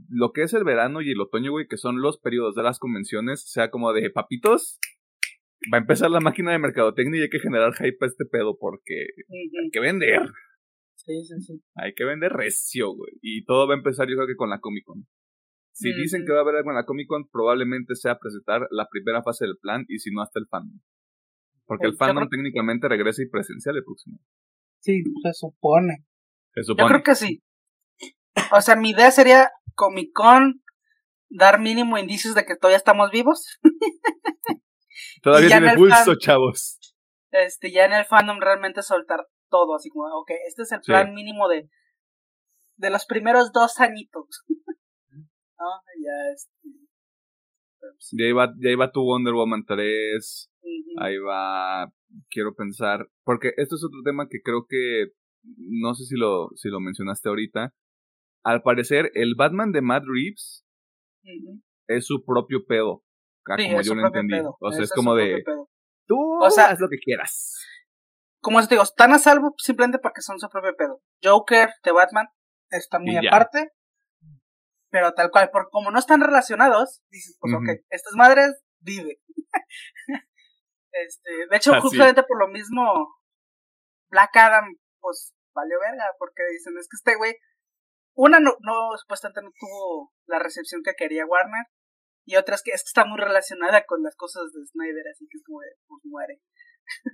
lo 0.09 0.31
que 0.31 0.43
es 0.43 0.53
el 0.53 0.63
verano 0.63 1.01
y 1.01 1.11
el 1.11 1.21
otoño, 1.21 1.51
güey, 1.51 1.67
que 1.67 1.77
son 1.77 2.01
los 2.01 2.19
periodos 2.19 2.55
de 2.55 2.63
las 2.63 2.79
convenciones, 2.79 3.49
sea 3.49 3.69
como 3.69 3.93
de 3.93 4.09
papitos. 4.09 4.79
Va 5.73 5.77
a 5.77 5.81
empezar 5.81 6.11
la 6.11 6.19
máquina 6.19 6.51
de 6.51 6.59
mercadotecnia 6.59 7.19
y 7.19 7.23
hay 7.23 7.29
que 7.29 7.39
generar 7.39 7.73
hype 7.73 7.97
a 8.01 8.05
este 8.05 8.25
pedo 8.25 8.57
porque 8.59 9.07
hay 9.29 9.69
que 9.71 9.79
vender. 9.79 10.21
Sí, 10.95 11.23
sí, 11.25 11.39
sí. 11.41 11.61
Hay 11.75 11.93
que 11.93 12.05
vender 12.05 12.31
recio, 12.31 12.93
güey. 12.93 13.13
Y 13.21 13.45
todo 13.45 13.67
va 13.67 13.73
a 13.73 13.77
empezar, 13.77 14.07
yo 14.07 14.15
creo 14.15 14.27
que 14.27 14.35
con 14.35 14.49
la 14.49 14.59
Comic 14.59 14.85
Con. 14.85 15.05
Si 15.71 15.91
dicen 15.93 16.23
que 16.25 16.31
va 16.31 16.39
a 16.39 16.41
haber 16.41 16.57
algo 16.57 16.69
en 16.69 16.75
la 16.75 16.85
Comic 16.85 17.07
Con, 17.07 17.27
probablemente 17.29 17.95
sea 17.95 18.19
presentar 18.19 18.67
la 18.71 18.87
primera 18.89 19.23
fase 19.23 19.45
del 19.45 19.57
plan 19.57 19.85
y 19.87 19.99
si 19.99 20.11
no, 20.11 20.21
hasta 20.21 20.39
el 20.39 20.47
fandom. 20.47 20.79
Porque 21.65 21.87
el 21.87 21.95
fandom 21.95 22.29
técnicamente 22.29 22.87
regresa 22.87 23.23
y 23.23 23.29
presencial 23.29 23.77
el 23.77 23.83
próximo. 23.83 24.19
Sí, 24.79 25.01
se 25.23 25.33
supone. 25.33 26.05
Se 26.53 26.63
supone. 26.63 26.83
Yo 26.83 26.87
creo 26.87 27.03
que 27.03 27.15
sí. 27.15 27.41
O 28.51 28.61
sea, 28.61 28.75
mi 28.75 28.91
idea 28.91 29.11
sería 29.11 29.51
Comic 29.75 30.11
Con 30.13 30.63
dar 31.29 31.59
mínimo 31.59 31.97
indicios 31.97 32.35
de 32.35 32.45
que 32.45 32.55
todavía 32.55 32.77
estamos 32.77 33.11
vivos. 33.11 33.59
todavía 35.23 35.47
tiene 35.47 35.75
pulso, 35.75 36.15
chavos. 36.15 36.79
Este, 37.31 37.71
ya 37.71 37.85
en 37.85 37.93
el 37.93 38.05
fandom 38.05 38.39
realmente 38.39 38.83
soltar 38.83 39.27
todo, 39.49 39.75
así 39.75 39.89
como, 39.89 40.05
ok, 40.19 40.31
este 40.47 40.63
es 40.63 40.71
el 40.71 40.81
plan 40.81 41.13
mínimo 41.13 41.47
de, 41.47 41.69
de 42.75 42.89
los 42.89 43.05
primeros 43.05 43.51
dos 43.51 43.79
añitos. 43.79 44.43
Ya, 45.97 46.33
este, 46.33 48.17
ya, 48.17 48.25
iba, 48.25 48.53
ya 48.57 48.69
iba 48.69 48.91
tu 48.91 49.01
Wonder 49.01 49.33
Woman 49.33 49.63
3. 49.65 50.51
Ahí 50.97 51.17
va. 51.17 51.89
Quiero 52.29 52.53
pensar. 52.53 53.07
Porque 53.23 53.53
esto 53.55 53.75
es 53.75 53.83
otro 53.85 54.01
tema 54.03 54.27
que 54.29 54.41
creo 54.43 54.65
que. 54.67 55.13
No 55.43 55.93
sé 55.93 56.03
si 56.03 56.15
lo, 56.17 56.49
si 56.55 56.67
lo 56.67 56.81
mencionaste 56.81 57.29
ahorita. 57.29 57.73
Al 58.43 58.61
parecer, 58.61 59.11
el 59.13 59.35
Batman 59.35 59.71
de 59.71 59.81
Matt 59.81 60.03
Reeves 60.05 60.65
es 61.87 62.05
su 62.05 62.23
propio 62.25 62.65
pedo. 62.67 63.03
como 63.45 63.81
yo 63.81 63.95
lo 63.95 64.07
entendí. 64.07 64.35
O 64.59 64.71
sea, 64.71 64.83
es, 64.83 64.91
como 64.91 65.15
de. 65.15 65.43
Tú 66.05 66.17
o 66.41 66.49
sea, 66.51 66.69
haz 66.69 66.79
lo 66.79 66.89
que 66.89 66.97
quieras. 66.97 67.57
Como 68.41 68.61
te 68.61 68.75
digo, 68.75 68.83
están 68.83 69.13
a 69.13 69.19
salvo 69.19 69.53
simplemente 69.57 69.99
porque 69.99 70.21
son 70.21 70.39
su 70.39 70.49
propio 70.49 70.75
pedo. 70.75 71.01
Joker 71.23 71.69
de 71.83 71.91
Batman 71.91 72.27
están 72.69 73.03
muy 73.03 73.15
aparte. 73.15 73.71
Pero 74.89 75.13
tal 75.13 75.31
cual, 75.31 75.49
por 75.49 75.69
como 75.71 75.89
no 75.89 75.97
están 75.97 76.21
relacionados, 76.21 77.01
dices, 77.09 77.37
pues 77.39 77.53
ok, 77.53 77.83
estas 77.89 78.13
madres 78.13 78.61
vive. 78.79 79.19
este, 80.91 81.47
de 81.49 81.57
hecho, 81.57 81.81
justamente 81.81 82.21
por 82.21 82.39
lo 82.39 82.47
mismo, 82.47 83.17
Black 84.11 84.37
Adam, 84.37 84.65
pues 84.99 85.33
valió 85.55 85.79
verga, 85.79 86.05
porque 86.19 86.43
dicen, 86.51 86.77
es 86.77 86.87
que 86.87 86.95
este 86.95 87.15
güey, 87.17 87.35
una 88.15 88.39
no, 88.39 88.51
no, 88.61 88.97
supuestamente 88.97 89.41
no 89.41 89.51
tuvo 89.59 90.13
la 90.27 90.39
recepción 90.39 90.81
que 90.83 90.93
quería 90.97 91.25
Warner, 91.25 91.65
y 92.25 92.35
otra 92.37 92.55
es 92.55 92.63
que, 92.63 92.71
es 92.71 92.83
que 92.83 92.87
está 92.87 93.05
muy 93.05 93.19
relacionada 93.19 93.85
con 93.85 94.01
las 94.01 94.15
cosas 94.15 94.51
de 94.53 94.65
Snyder, 94.65 95.07
así 95.11 95.27
que 95.29 95.37
es 95.37 95.43
como 95.43 95.59
de, 95.59 95.67
pues 95.87 96.01
muere. 96.05 96.41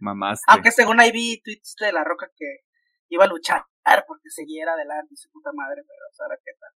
Mamás. 0.02 0.42
Aunque 0.48 0.72
según 0.72 1.00
ahí 1.00 1.12
vi 1.12 1.42
tweets 1.42 1.76
de 1.80 1.92
La 1.92 2.04
Roca 2.04 2.30
que 2.36 2.66
iba 3.10 3.26
a 3.26 3.28
luchar 3.28 3.64
porque 4.08 4.30
siguiera 4.30 4.74
adelante 4.74 5.14
y 5.14 5.18
su 5.18 5.30
puta 5.32 5.52
madre, 5.54 5.82
pero 5.88 6.00
ahora 6.20 6.38
qué 6.44 6.52
tal. 6.60 6.74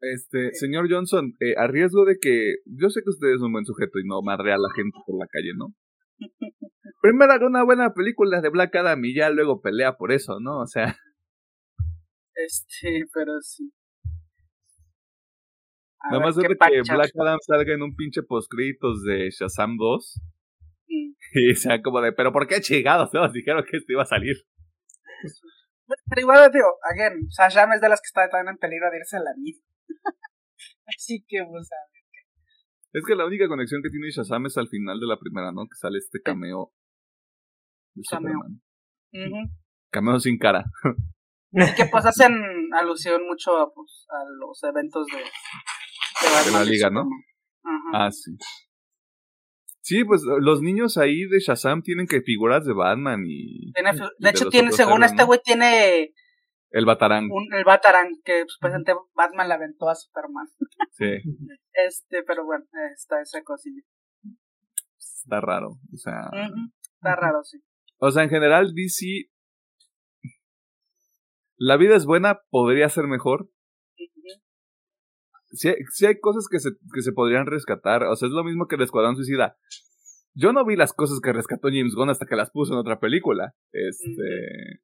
Este, 0.00 0.54
señor 0.54 0.90
Johnson, 0.90 1.36
eh, 1.40 1.54
a 1.56 1.66
riesgo 1.66 2.04
de 2.04 2.18
que 2.20 2.56
yo 2.64 2.88
sé 2.88 3.02
que 3.02 3.10
usted 3.10 3.28
es 3.34 3.40
un 3.40 3.52
buen 3.52 3.64
sujeto 3.64 3.98
y 3.98 4.06
no 4.06 4.22
madre 4.22 4.52
a 4.52 4.58
la 4.58 4.68
gente 4.74 4.96
por 5.06 5.18
la 5.18 5.26
calle, 5.28 5.52
¿no? 5.56 5.74
Primero 7.02 7.32
haga 7.32 7.46
una 7.46 7.62
buena 7.62 7.92
película 7.92 8.40
de 8.40 8.48
Black 8.48 8.74
Adam 8.74 9.04
y 9.04 9.14
ya 9.14 9.30
luego 9.30 9.60
pelea 9.60 9.96
por 9.96 10.12
eso, 10.12 10.40
¿no? 10.40 10.60
O 10.60 10.66
sea. 10.66 10.96
Este, 12.36 13.04
pero 13.14 13.40
sí. 13.40 13.72
Nada 16.10 16.22
más 16.22 16.36
de 16.36 16.42
que 16.42 16.54
Black 16.54 17.10
Adam 17.18 17.38
salga 17.40 17.74
en 17.74 17.82
un 17.82 17.96
pinche 17.96 18.22
postcritos 18.22 19.02
de 19.02 19.30
Shazam 19.30 19.76
2. 19.76 20.20
Mm. 20.88 21.12
Y 21.50 21.54
sea 21.54 21.82
como 21.82 22.00
de, 22.00 22.12
pero 22.12 22.32
¿por 22.32 22.46
qué 22.46 22.60
chingados? 22.60 23.12
No, 23.12 23.28
dijeron 23.30 23.64
que 23.68 23.76
esto 23.76 23.92
iba 23.92 24.02
a 24.02 24.06
salir. 24.06 24.36
Pero 26.08 26.20
igual, 26.20 26.50
digo, 26.52 26.66
again, 26.82 27.26
Shazam 27.28 27.72
es 27.72 27.80
de 27.80 27.88
las 27.88 28.00
que 28.00 28.06
está 28.06 28.28
también 28.28 28.54
en 28.54 28.58
peligro 28.58 28.90
de 28.90 28.98
irse 28.98 29.16
a 29.16 29.20
la 29.20 29.34
misma. 29.36 29.66
Así 30.86 31.24
que, 31.26 31.44
pues, 31.44 31.68
a 31.72 31.76
ver. 31.92 32.02
Es 32.92 33.04
que 33.04 33.16
la 33.16 33.26
única 33.26 33.48
conexión 33.48 33.82
que 33.82 33.90
tiene 33.90 34.10
Shazam 34.10 34.46
es 34.46 34.56
al 34.56 34.68
final 34.68 35.00
de 35.00 35.06
la 35.06 35.18
primera, 35.18 35.50
¿no? 35.52 35.66
Que 35.66 35.76
sale 35.76 35.98
este 35.98 36.22
cameo 36.22 36.72
de 37.96 38.02
cameo. 38.10 38.40
Cameo 39.90 40.20
sin 40.20 40.38
cara. 40.38 40.64
Y 41.56 41.74
que 41.74 41.86
pues 41.86 42.04
hacen 42.04 42.32
alusión 42.74 43.26
mucho 43.26 43.56
a, 43.56 43.72
pues, 43.72 44.06
a 44.10 44.24
los 44.38 44.62
eventos 44.62 45.06
de, 45.06 45.18
de, 45.18 46.52
la 46.52 46.64
liga, 46.64 46.90
¿no? 46.90 47.04
Ah, 47.92 48.10
sí. 48.10 48.36
Sí, 49.80 50.04
pues 50.04 50.22
los 50.40 50.62
niños 50.62 50.98
ahí 50.98 51.26
de 51.26 51.38
Shazam 51.38 51.80
tienen 51.80 52.06
que 52.06 52.20
figuras 52.20 52.64
de 52.64 52.74
Batman 52.74 53.22
y. 53.26 53.72
de 54.18 54.30
hecho, 54.30 54.48
tiene, 54.50 54.72
según 54.72 55.04
este 55.04 55.24
güey, 55.24 55.40
tiene. 55.44 56.12
El 56.70 56.84
Batarang. 56.84 57.28
el 57.52 57.64
Batarang, 57.64 58.10
que 58.24 58.44
supuestamente 58.48 58.92
Batman 59.14 59.48
le 59.48 59.54
aventó 59.54 59.88
a 59.88 59.94
Superman. 59.94 60.48
Sí. 60.90 61.06
este, 61.86 62.22
pero 62.24 62.44
bueno, 62.44 62.64
está 62.94 63.20
esa 63.22 63.42
cosilla. 63.42 63.80
Está 64.98 65.40
raro, 65.40 65.78
o 65.92 65.96
sea. 65.96 66.30
Está 66.96 67.14
raro, 67.14 67.42
sí. 67.44 67.58
O 67.98 68.10
sea, 68.10 68.24
en 68.24 68.30
general, 68.30 68.74
DC. 68.74 69.30
La 71.58 71.76
vida 71.76 71.96
es 71.96 72.04
buena, 72.04 72.40
podría 72.50 72.88
ser 72.88 73.06
mejor, 73.06 73.50
sí, 75.56 76.06
hay 76.06 76.20
cosas 76.20 76.46
que 76.50 76.58
se, 76.58 76.70
que 76.92 77.02
se 77.02 77.12
podrían 77.12 77.46
rescatar. 77.46 78.04
O 78.04 78.16
sea, 78.16 78.28
es 78.28 78.32
lo 78.32 78.44
mismo 78.44 78.66
que 78.66 78.76
el 78.76 78.82
Escuadrón 78.82 79.16
Suicida. 79.16 79.56
Yo 80.34 80.52
no 80.52 80.64
vi 80.64 80.76
las 80.76 80.92
cosas 80.92 81.20
que 81.22 81.32
rescató 81.32 81.68
James 81.68 81.94
Gunn 81.94 82.10
hasta 82.10 82.26
que 82.26 82.36
las 82.36 82.50
puso 82.50 82.74
en 82.74 82.78
otra 82.78 83.00
película. 83.00 83.54
Este. 83.72 84.80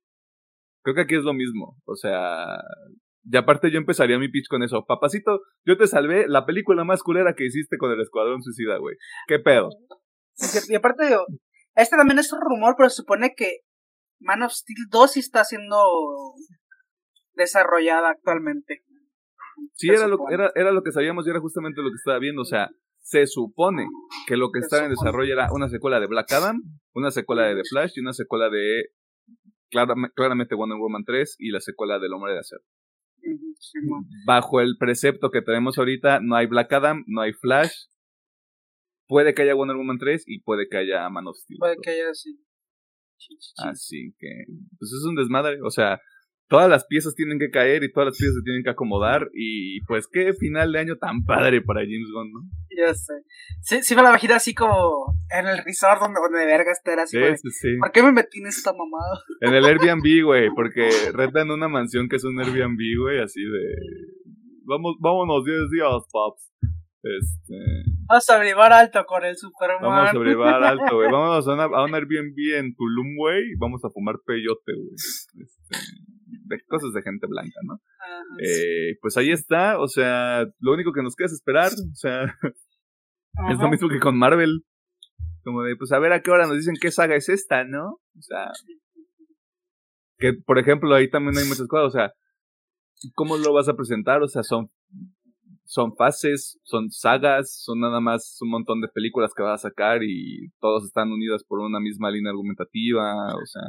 Creo 0.83 0.95
que 0.95 1.03
aquí 1.03 1.15
es 1.15 1.25
lo 1.25 1.35
mismo. 1.35 1.77
O 1.85 1.95
sea. 1.95 2.59
Y 3.25 3.37
aparte 3.37 3.71
yo 3.71 3.79
empezaría 3.79 4.19
mi 4.19 4.29
pitch 4.29 4.49
con 4.49 4.63
eso. 4.63 4.85
Papacito, 4.85 5.43
yo 5.65 5.77
te 5.77 5.87
salvé 5.87 6.27
la 6.27 6.45
película 6.45 6.85
más 6.85 7.03
culera 7.03 7.35
que 7.37 7.47
hiciste 7.47 7.77
con 7.79 7.93
el 7.93 8.01
Escuadrón 8.01 8.43
Suicida, 8.43 8.79
güey. 8.79 8.97
¿Qué 9.29 9.39
pedo? 9.39 9.71
Y 10.69 10.75
aparte 10.75 11.07
digo, 11.07 11.25
este 11.77 11.97
también 11.97 12.19
es 12.19 12.33
un 12.33 12.41
rumor, 12.41 12.75
pero 12.77 12.89
se 12.89 12.97
supone 12.97 13.35
que 13.37 13.59
Man 14.19 14.43
of 14.43 14.53
Steel 14.53 14.87
2 14.91 15.13
sí 15.13 15.21
está 15.21 15.45
siendo 15.45 15.77
desarrollada 17.35 18.11
actualmente. 18.11 18.85
Sí, 19.75 19.89
era 19.89 20.07
lo, 20.07 20.19
era, 20.31 20.51
era 20.55 20.73
lo 20.73 20.83
que 20.83 20.93
sabíamos 20.93 21.27
y 21.27 21.31
era 21.31 21.41
justamente 21.41 21.83
lo 21.83 21.91
que 21.91 21.97
estaba 21.97 22.19
viendo. 22.19 22.43
O 22.43 22.47
sea, 22.47 22.71
se 23.01 23.27
supone 23.27 23.87
que 24.27 24.37
lo 24.37 24.51
que 24.51 24.61
estaba 24.61 24.85
en 24.85 24.91
desarrollo 24.91 25.33
era 25.33 25.53
una 25.53 25.69
secuela 25.69 26.01
de 26.01 26.07
Black 26.07 26.33
Adam, 26.33 26.63
una 26.95 27.11
secuela 27.11 27.47
de 27.47 27.57
The 27.57 27.63
Flash 27.69 27.93
y 27.97 28.01
una 28.01 28.13
secuela 28.13 28.49
de 28.49 28.91
claramente 30.15 30.55
Wonder 30.55 30.79
Woman 30.79 31.05
3 31.05 31.37
y 31.39 31.51
la 31.51 31.61
secuela 31.61 31.99
del 31.99 32.13
Hombre 32.13 32.35
de 32.35 32.41
Acero. 32.41 32.63
Bajo 34.27 34.61
el 34.61 34.77
precepto 34.79 35.31
que 35.31 35.43
tenemos 35.43 35.79
ahorita, 35.79 36.21
no 36.21 36.37
hay 36.37 36.47
Black 36.47 36.73
Adam, 36.73 37.05
no 37.07 37.23
hay 37.23 37.33
Flash. 37.33 37.87
Puede 39.07 39.35
que 39.35 39.43
haya 39.43 39.55
Wonder 39.55 39.77
Woman 39.77 39.99
3 39.99 40.25
y 40.27 40.41
puede 40.41 40.69
que 40.69 40.79
haya 40.79 41.09
Man 41.09 41.27
of 41.27 41.37
Steel. 41.37 41.59
Puede 41.59 41.77
que 41.83 41.91
haya, 41.91 42.15
sí. 42.15 42.39
Así 43.59 44.15
que, 44.19 44.47
pues 44.79 44.93
es 44.93 45.05
un 45.07 45.15
desmadre. 45.15 45.61
O 45.63 45.71
sea, 45.71 46.01
todas 46.53 46.69
las 46.69 46.85
piezas 46.85 47.15
tienen 47.15 47.39
que 47.39 47.49
caer 47.49 47.83
y 47.83 47.91
todas 47.91 48.09
las 48.09 48.19
piezas 48.19 48.37
se 48.37 48.43
tienen 48.45 48.63
que 48.63 48.69
acomodar 48.69 49.31
y 49.33 49.81
pues 49.87 50.07
qué 50.07 50.35
final 50.35 50.71
de 50.71 50.81
año 50.81 50.97
tan 50.99 51.25
padre 51.25 51.63
para 51.63 51.81
James 51.81 52.11
Gunn, 52.13 52.31
¿no? 52.31 52.41
Ya 52.77 52.93
sé. 52.93 53.15
Sí, 53.63 53.83
sí 53.83 53.97
me 53.97 54.03
la 54.03 54.11
imagino 54.11 54.35
así 54.35 54.53
como 54.53 55.17
en 55.31 55.47
el 55.47 55.65
resort 55.65 56.03
donde, 56.03 56.21
donde 56.21 56.45
verga 56.45 56.73
era 56.85 57.05
así. 57.05 57.17
Sí, 57.17 57.37
sí, 57.37 57.51
sí. 57.53 57.69
¿Por 57.81 57.91
qué 57.91 58.03
me 58.03 58.13
metí 58.13 58.41
en 58.41 58.49
esta 58.49 58.73
mamada? 58.73 59.23
En 59.41 59.55
el 59.55 59.65
Airbnb, 59.65 60.25
güey, 60.25 60.51
porque 60.55 60.91
rentan 61.15 61.51
una 61.51 61.69
mansión 61.69 62.07
que 62.11 62.17
es 62.17 62.25
un 62.25 62.39
Airbnb, 62.39 62.81
güey, 63.01 63.21
así 63.21 63.41
de... 63.41 63.75
Vamos, 64.65 64.97
vámonos 65.01 65.45
10 65.47 65.57
días, 65.71 66.05
pops. 66.13 66.53
Este... 67.03 67.57
Vamos 68.09 68.29
a 68.29 68.35
sobrevivar 68.35 68.75
alto 68.75 69.05
con 69.07 69.25
el 69.25 69.37
Superman. 69.39 69.83
Vamos 69.83 70.11
a 70.11 70.13
sobrevivar 70.13 70.63
alto, 70.65 70.97
güey. 70.97 71.11
Vamos 71.11 71.49
a, 71.49 71.55
una, 71.55 71.65
a 71.65 71.85
un 71.85 71.95
Airbnb 71.95 72.37
en 72.59 72.75
Tulum, 72.75 73.17
güey. 73.17 73.55
Vamos 73.59 73.83
a 73.87 73.89
fumar 73.89 74.17
peyote, 74.27 74.73
güey. 74.77 74.95
Este 74.95 76.13
de 76.45 76.61
cosas 76.67 76.93
de 76.93 77.03
gente 77.03 77.27
blanca, 77.27 77.61
¿no? 77.65 77.81
Eh, 78.43 78.97
pues 79.01 79.17
ahí 79.17 79.31
está, 79.31 79.79
o 79.79 79.89
sea, 79.89 80.45
lo 80.59 80.73
único 80.73 80.93
que 80.93 81.03
nos 81.03 81.15
queda 81.15 81.27
es 81.27 81.33
esperar, 81.33 81.73
o 81.73 81.95
sea, 81.95 82.25
es 83.51 83.59
lo 83.59 83.69
mismo 83.69 83.89
que 83.89 84.01
con 84.01 84.19
Marvel. 84.19 84.65
Como 85.45 85.63
de, 85.65 85.75
pues 85.77 85.91
a 85.91 85.99
ver 85.99 86.13
a 86.13 86.23
qué 86.23 86.31
hora 86.31 86.47
nos 86.47 86.57
dicen 86.57 86.77
qué 86.81 86.93
saga 86.93 87.17
es 87.17 87.29
esta, 87.29 87.65
¿no? 87.65 87.99
O 88.17 88.23
sea, 88.23 88.53
que 90.19 90.35
por 90.35 90.59
ejemplo 90.59 90.95
ahí 90.95 91.11
también 91.11 91.37
hay 91.37 91.49
muchas 91.49 91.67
cosas, 91.67 91.87
o 91.89 91.91
sea, 91.91 92.13
¿cómo 93.15 93.37
lo 93.37 93.53
vas 93.53 93.69
a 93.69 93.75
presentar? 93.75 94.23
O 94.23 94.29
sea, 94.29 94.45
son 94.45 94.71
son 95.73 95.97
fases, 95.97 96.61
son 96.65 96.91
sagas, 96.91 97.63
son 97.65 97.81
nada 97.81 97.99
más 97.99 98.37
un 98.43 98.51
montón 98.51 98.83
de 98.83 98.89
películas 98.89 99.33
que 99.35 99.43
vas 99.43 99.65
a 99.65 99.69
sacar 99.69 100.03
y 100.03 100.51
todos 100.61 100.85
están 100.85 101.11
unidas 101.11 101.45
por 101.45 101.61
una 101.61 101.81
misma 101.81 102.11
línea 102.11 102.31
argumentativa, 102.31 103.35
o 103.35 103.47
sea... 103.47 103.63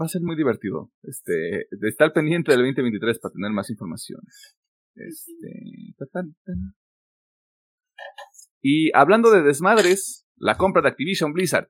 Va 0.00 0.06
a 0.06 0.08
ser 0.08 0.22
muy 0.22 0.36
divertido. 0.36 0.90
Este, 1.02 1.68
estar 1.82 2.12
pendiente 2.12 2.52
del 2.52 2.60
2023 2.62 3.18
para 3.18 3.32
tener 3.32 3.50
más 3.52 3.70
información. 3.70 4.20
Este, 4.94 5.94
y 8.62 8.90
hablando 8.94 9.30
de 9.30 9.42
desmadres, 9.42 10.26
la 10.36 10.56
compra 10.56 10.82
de 10.82 10.88
Activision 10.88 11.32
Blizzard. 11.32 11.68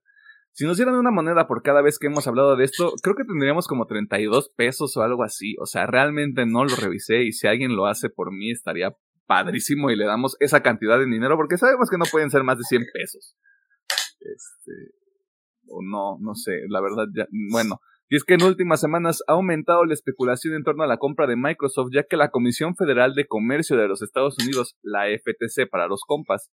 Si 0.53 0.64
nos 0.64 0.78
dieran 0.78 0.94
una 0.94 1.11
moneda 1.11 1.47
por 1.47 1.62
cada 1.62 1.82
vez 1.82 1.99
que 1.99 2.07
hemos 2.07 2.26
hablado 2.26 2.57
de 2.57 2.64
esto, 2.64 2.94
creo 3.03 3.14
que 3.14 3.24
tendríamos 3.24 3.66
como 3.66 3.86
32 3.86 4.51
pesos 4.57 4.97
o 4.97 5.03
algo 5.03 5.22
así. 5.22 5.55
O 5.61 5.66
sea, 5.66 5.86
realmente 5.86 6.47
no 6.47 6.64
lo 6.64 6.74
revisé 6.74 7.24
y 7.24 7.32
si 7.32 7.47
alguien 7.47 7.76
lo 7.76 7.86
hace 7.86 8.09
por 8.09 8.32
mí 8.32 8.51
estaría 8.51 8.97
padrísimo 9.26 9.90
y 9.90 9.97
le 9.97 10.07
damos 10.07 10.36
esa 10.40 10.62
cantidad 10.62 10.99
de 10.99 11.05
dinero 11.05 11.36
porque 11.36 11.59
sabemos 11.59 11.90
que 11.90 11.99
no 11.99 12.07
pueden 12.11 12.30
ser 12.30 12.42
más 12.44 12.57
de 12.57 12.64
100 12.64 12.86
pesos. 12.94 13.36
Este, 14.20 14.72
o 15.68 15.82
no, 15.82 16.18
no 16.20 16.34
sé, 16.34 16.62
la 16.68 16.80
verdad 16.80 17.06
ya, 17.14 17.26
bueno. 17.50 17.80
Y 18.08 18.16
es 18.16 18.24
que 18.24 18.34
en 18.34 18.44
últimas 18.44 18.80
semanas 18.80 19.22
ha 19.26 19.32
aumentado 19.32 19.84
la 19.84 19.94
especulación 19.94 20.54
en 20.54 20.62
torno 20.62 20.84
a 20.84 20.86
la 20.86 20.98
compra 20.98 21.26
de 21.26 21.34
Microsoft, 21.36 21.90
ya 21.92 22.04
que 22.04 22.16
la 22.16 22.30
Comisión 22.30 22.76
Federal 22.76 23.14
de 23.14 23.26
Comercio 23.26 23.76
de 23.76 23.88
los 23.88 24.00
Estados 24.00 24.36
Unidos, 24.38 24.76
la 24.82 25.06
FTC 25.06 25.68
para 25.68 25.88
los 25.88 26.02
compas, 26.06 26.50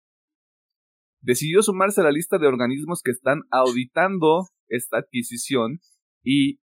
decidió 1.21 1.61
sumarse 1.61 2.01
a 2.01 2.05
la 2.05 2.11
lista 2.11 2.37
de 2.37 2.47
organismos 2.47 3.01
que 3.03 3.11
están 3.11 3.41
auditando 3.51 4.47
esta 4.69 4.99
adquisición 4.99 5.79
y, 6.23 6.59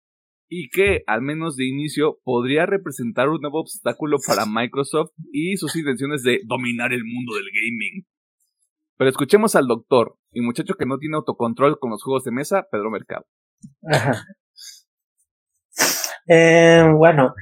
y 0.49 0.68
que, 0.68 1.03
al 1.07 1.22
menos 1.22 1.57
de 1.57 1.66
inicio, 1.66 2.18
podría 2.22 2.66
representar 2.66 3.30
un 3.30 3.40
nuevo 3.40 3.61
obstáculo 3.61 4.18
para 4.26 4.45
Microsoft 4.47 5.12
y 5.32 5.57
sus 5.57 5.74
intenciones 5.76 6.22
de 6.22 6.40
dominar 6.45 6.92
el 6.92 7.05
mundo 7.05 7.34
del 7.34 7.47
gaming. 7.47 8.05
Pero 8.97 9.11
escuchemos 9.11 9.57
al 9.57 9.66
doctor 9.66 10.16
y 10.30 10.40
muchacho 10.40 10.74
que 10.74 10.86
no 10.86 10.99
tiene 10.99 11.16
autocontrol 11.16 11.78
con 11.78 11.90
los 11.90 12.03
juegos 12.03 12.24
de 12.24 12.30
mesa, 12.30 12.66
Pedro 12.70 12.90
Mercado. 12.90 13.26
Eh, 16.26 16.82
bueno, 16.97 17.34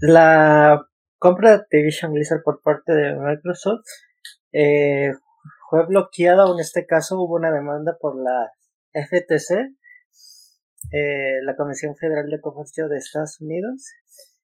la 0.00 0.84
compra 1.18 1.50
de 1.50 1.56
Activision 1.56 2.12
Blizzard 2.12 2.42
por 2.42 2.60
parte 2.62 2.92
de 2.92 3.14
Microsoft 3.14 3.84
eh, 4.50 5.12
fue 5.70 5.86
bloqueada 5.86 6.44
o 6.46 6.54
en 6.54 6.60
este 6.60 6.84
caso 6.84 7.20
hubo 7.20 7.36
una 7.36 7.52
demanda 7.52 7.96
por 8.00 8.16
la 8.16 8.50
FTC, 8.92 9.76
eh, 10.90 11.42
la 11.44 11.54
Comisión 11.54 11.94
Federal 11.94 12.28
de 12.28 12.40
Comercio 12.40 12.88
de 12.88 12.98
Estados 12.98 13.40
Unidos, 13.40 13.86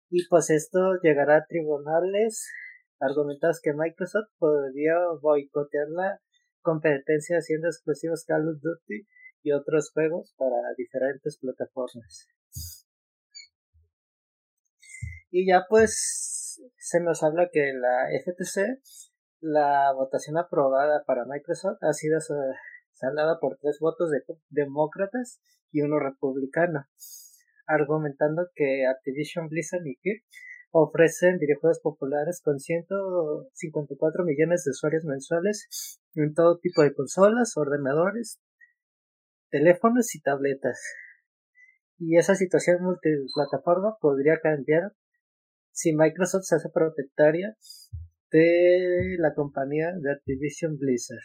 y 0.08 0.26
pues 0.28 0.50
esto 0.50 0.94
llegará 1.02 1.38
a 1.38 1.46
tribunales 1.46 2.48
argumentados 3.00 3.60
que 3.60 3.72
Microsoft 3.72 4.28
podría 4.38 4.94
boicotear 5.20 5.88
la 5.88 6.20
competencia 6.62 7.38
haciendo 7.38 7.68
exclusivos 7.68 8.24
Call 8.26 8.48
of 8.48 8.60
Duty 8.60 9.06
y 9.42 9.52
otros 9.52 9.90
juegos 9.92 10.34
para 10.36 10.56
diferentes 10.76 11.38
plataformas. 11.38 12.28
Y 15.30 15.46
ya 15.46 15.64
pues 15.68 16.60
se 16.76 17.00
nos 17.00 17.22
habla 17.22 17.48
que 17.52 17.72
la 17.72 18.08
FTC 18.20 18.80
la 19.40 19.92
votación 19.94 20.36
aprobada 20.36 21.02
para 21.06 21.24
Microsoft 21.24 21.78
ha 21.82 21.92
sido 21.94 22.18
saldada 22.92 23.38
por 23.40 23.56
tres 23.58 23.78
votos 23.80 24.10
de 24.10 24.22
demócratas 24.50 25.40
y 25.72 25.80
uno 25.80 25.98
republicano, 25.98 26.86
argumentando 27.66 28.48
que 28.54 28.86
Activision 28.86 29.48
Blizzard 29.48 29.86
y 29.86 29.96
Kirk 29.96 30.22
ofrecen 30.70 31.38
videojuegos 31.38 31.80
populares 31.80 32.40
con 32.42 32.58
154 32.58 34.24
millones 34.24 34.64
de 34.64 34.70
usuarios 34.70 35.04
mensuales 35.04 36.00
en 36.14 36.34
todo 36.34 36.58
tipo 36.58 36.82
de 36.82 36.94
consolas, 36.94 37.56
ordenadores, 37.56 38.40
teléfonos 39.50 40.14
y 40.14 40.20
tabletas. 40.20 40.80
Y 41.98 42.16
esa 42.16 42.34
situación 42.34 42.82
multiplataforma 42.82 43.96
podría 44.00 44.40
cambiar 44.40 44.92
si 45.72 45.94
Microsoft 45.94 46.44
se 46.44 46.56
hace 46.56 46.68
propietaria 46.72 47.56
de 48.30 49.16
la 49.18 49.34
compañía 49.34 49.92
de 50.00 50.12
Activision 50.12 50.78
Blizzard. 50.78 51.18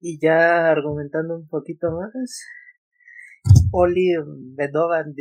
Y 0.00 0.18
ya 0.20 0.70
argumentando 0.70 1.36
un 1.36 1.48
poquito 1.48 1.90
más, 1.92 2.44
Oli 3.70 4.14
Bedovan, 4.56 5.14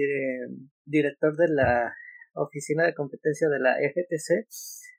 director 0.89 1.35
de 1.37 1.47
la 1.49 1.95
Oficina 2.33 2.85
de 2.85 2.93
Competencia 2.93 3.47
de 3.49 3.59
la 3.59 3.75
FTC, 3.75 4.47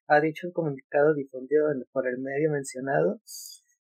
ha 0.07 0.20
dicho 0.20 0.47
un 0.47 0.53
comunicado 0.53 1.14
difundido 1.14 1.66
por 1.93 2.09
el 2.09 2.18
medio 2.18 2.51
mencionado. 2.51 3.20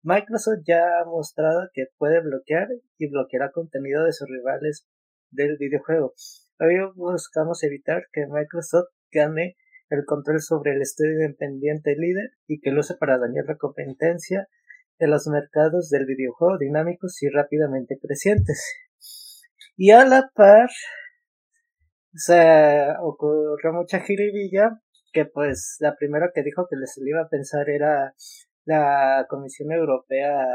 Microsoft 0.02 0.64
ya 0.66 1.00
ha 1.00 1.06
mostrado 1.06 1.70
que 1.74 1.88
puede 1.98 2.22
bloquear 2.22 2.70
y 2.98 3.10
bloqueará 3.10 3.52
contenido 3.52 4.06
de 4.06 4.14
sus 4.14 4.28
rivales 4.30 4.88
del 5.30 5.58
videojuego. 5.58 6.14
Hoy 6.60 6.76
buscamos 6.96 7.64
evitar 7.64 8.08
que 8.12 8.26
Microsoft 8.28 8.90
gane 9.12 9.56
el 9.90 10.06
control 10.06 10.42
sobre 10.42 10.74
el 10.74 10.82
estudio 10.82 11.24
independiente 11.24 11.96
líder 11.98 12.32
y 12.48 12.60
que 12.62 12.72
lo 12.72 12.82
use 12.82 12.96
para 12.96 13.18
dañar 13.18 13.46
la 13.46 13.58
competencia 13.58 14.48
de 15.00 15.08
los 15.08 15.28
mercados 15.28 15.90
del 15.90 16.06
videojuego 16.06 16.58
dinámicos 16.58 17.22
y 17.24 17.30
rápidamente 17.30 17.98
crecientes. 18.00 18.76
Y 19.76 19.92
a 19.92 20.06
la 20.06 20.30
par, 20.36 20.70
se 22.20 22.86
ocurrió 23.02 23.72
mucha 23.72 24.02
jiribilla 24.02 24.82
que 25.14 25.26
pues 25.26 25.78
la 25.80 25.96
primera 25.96 26.32
que 26.34 26.44
dijo 26.44 26.68
que 26.70 26.76
les 26.76 26.98
iba 26.98 27.22
a 27.22 27.30
pensar 27.30 27.70
era 27.70 28.14
la 28.66 29.26
Comisión 29.30 29.72
Europea 29.72 30.46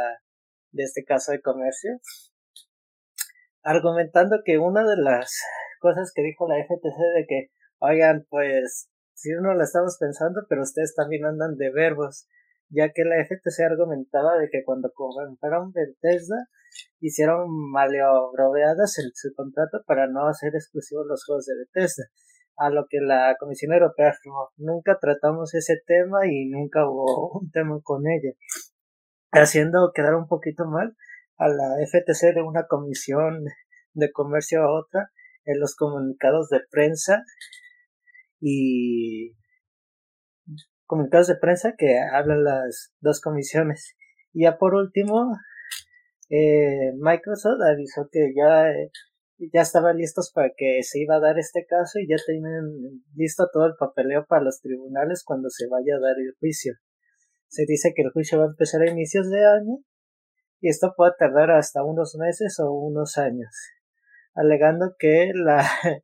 de 0.72 0.82
este 0.82 1.04
caso 1.04 1.32
de 1.32 1.40
comercio, 1.40 1.98
argumentando 3.62 4.42
que 4.44 4.58
una 4.58 4.84
de 4.84 4.96
las 4.96 5.40
cosas 5.80 6.12
que 6.14 6.22
dijo 6.22 6.46
la 6.46 6.62
FTC 6.62 6.98
de 7.16 7.26
que, 7.26 7.50
oigan, 7.78 8.26
pues 8.28 8.90
si 9.14 9.32
uno 9.32 9.54
lo 9.54 9.64
estamos 9.64 9.96
pensando, 9.98 10.42
pero 10.48 10.62
ustedes 10.62 10.94
también 10.94 11.24
andan 11.24 11.56
de 11.56 11.70
verbos, 11.70 12.28
ya 12.68 12.92
que 12.92 13.04
la 13.04 13.22
FTC 13.24 13.60
argumentaba 13.64 14.36
de 14.38 14.48
que 14.50 14.64
cuando 14.64 14.92
compraron 14.94 15.72
Bethesda 15.72 16.48
hicieron 17.00 17.46
maleobroveadas 17.70 18.98
en 18.98 19.10
su 19.14 19.32
contrato 19.34 19.82
para 19.86 20.06
no 20.06 20.26
hacer 20.26 20.54
exclusivos 20.54 21.06
los 21.06 21.24
juegos 21.24 21.46
de 21.46 21.54
Bethesda, 21.56 22.04
a 22.56 22.70
lo 22.70 22.86
que 22.88 23.00
la 23.00 23.36
Comisión 23.38 23.72
Europea 23.72 24.10
afirmó, 24.10 24.50
nunca 24.56 24.98
tratamos 25.00 25.54
ese 25.54 25.82
tema 25.86 26.26
y 26.26 26.46
nunca 26.46 26.88
hubo 26.88 27.30
un 27.40 27.50
tema 27.50 27.78
con 27.82 28.02
ello, 28.06 28.34
haciendo 29.32 29.92
quedar 29.94 30.14
un 30.14 30.28
poquito 30.28 30.64
mal 30.66 30.96
a 31.36 31.48
la 31.48 31.76
FTC 31.84 32.34
de 32.34 32.42
una 32.42 32.66
comisión 32.66 33.44
de 33.92 34.12
comercio 34.12 34.62
a 34.62 34.72
otra 34.72 35.10
en 35.44 35.60
los 35.60 35.74
comunicados 35.76 36.48
de 36.48 36.60
prensa 36.70 37.22
y 38.40 39.34
comunicados 40.87 41.28
de 41.28 41.37
prensa 41.37 41.74
que 41.76 41.99
hablan 41.99 42.45
las 42.45 42.93
dos 43.01 43.20
comisiones. 43.20 43.97
Y 44.32 44.45
ya 44.45 44.59
por 44.59 44.74
último, 44.74 45.32
eh, 46.30 46.93
Microsoft 46.97 47.61
avisó 47.62 48.09
que 48.11 48.32
ya, 48.37 48.72
ya 49.53 49.62
estaban 49.62 49.97
listos 49.97 50.32
para 50.32 50.51
que 50.57 50.82
se 50.82 51.01
iba 51.01 51.16
a 51.16 51.20
dar 51.20 51.39
este 51.39 51.66
caso 51.66 51.99
y 51.99 52.09
ya 52.09 52.16
tienen 52.26 53.05
listo 53.14 53.49
todo 53.53 53.66
el 53.66 53.74
papeleo 53.78 54.26
para 54.26 54.43
los 54.43 54.61
tribunales 54.61 55.22
cuando 55.24 55.49
se 55.51 55.66
vaya 55.68 55.97
a 55.97 56.01
dar 56.01 56.16
el 56.18 56.35
juicio. 56.39 56.74
Se 57.49 57.64
dice 57.66 57.93
que 57.95 58.03
el 58.03 58.11
juicio 58.11 58.39
va 58.39 58.45
a 58.45 58.49
empezar 58.49 58.82
a 58.82 58.91
inicios 58.91 59.30
de 59.30 59.45
año 59.45 59.78
y 60.61 60.68
esto 60.68 60.95
puede 60.97 61.12
tardar 61.18 61.51
hasta 61.51 61.85
unos 61.85 62.16
meses 62.16 62.59
o 62.59 62.72
unos 62.72 63.18
años, 63.18 63.55
alegando 64.35 64.97
que 64.99 65.30
la 65.35 65.62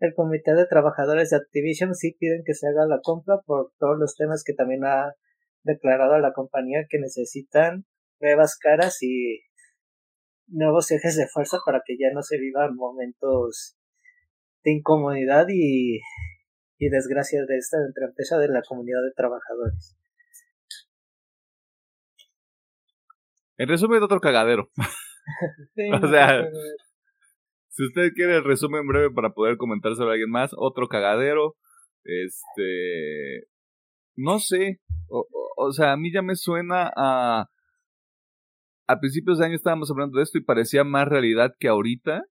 el 0.00 0.14
comité 0.14 0.54
de 0.54 0.66
trabajadores 0.66 1.30
de 1.30 1.36
Activision 1.36 1.94
sí 1.94 2.16
piden 2.18 2.42
que 2.44 2.54
se 2.54 2.68
haga 2.68 2.86
la 2.86 3.00
compra 3.02 3.40
por 3.46 3.72
todos 3.78 3.98
los 3.98 4.16
temas 4.16 4.44
que 4.44 4.54
también 4.54 4.84
ha 4.84 5.14
declarado 5.62 6.18
la 6.18 6.32
compañía 6.32 6.86
que 6.88 6.98
necesitan 6.98 7.86
nuevas 8.20 8.56
caras 8.58 9.02
y 9.02 9.40
nuevos 10.46 10.90
ejes 10.90 11.16
de 11.16 11.28
fuerza 11.28 11.58
para 11.64 11.82
que 11.84 11.96
ya 11.98 12.12
no 12.12 12.22
se 12.22 12.38
vivan 12.38 12.74
momentos 12.74 13.76
de 14.64 14.72
incomodidad 14.72 15.46
y, 15.48 16.00
y 16.78 16.88
desgracia 16.88 17.44
de 17.46 17.56
esta 17.56 17.78
entre 17.78 18.06
empresa 18.06 18.38
de 18.38 18.48
la 18.48 18.62
comunidad 18.62 19.02
de 19.02 19.12
trabajadores. 19.16 19.96
En 23.56 23.68
resumen, 23.68 24.02
otro 24.02 24.20
cagadero. 24.20 24.70
o 26.02 26.08
sea, 26.08 26.44
si 27.72 27.86
usted 27.86 28.12
quiere 28.14 28.36
el 28.36 28.44
resumen 28.44 28.86
breve 28.86 29.10
para 29.10 29.30
poder 29.30 29.56
comentar 29.56 29.94
sobre 29.94 30.12
alguien 30.12 30.30
más, 30.30 30.52
otro 30.56 30.88
cagadero, 30.88 31.56
este, 32.04 33.46
no 34.14 34.38
sé, 34.38 34.80
o, 35.08 35.26
o, 35.56 35.72
sea, 35.72 35.92
a 35.92 35.96
mí 35.96 36.12
ya 36.12 36.20
me 36.20 36.36
suena 36.36 36.92
a, 36.94 37.46
a 38.86 39.00
principios 39.00 39.38
de 39.38 39.46
año 39.46 39.54
estábamos 39.54 39.90
hablando 39.90 40.18
de 40.18 40.24
esto 40.24 40.36
y 40.36 40.44
parecía 40.44 40.84
más 40.84 41.08
realidad 41.08 41.54
que 41.58 41.68
ahorita. 41.68 42.22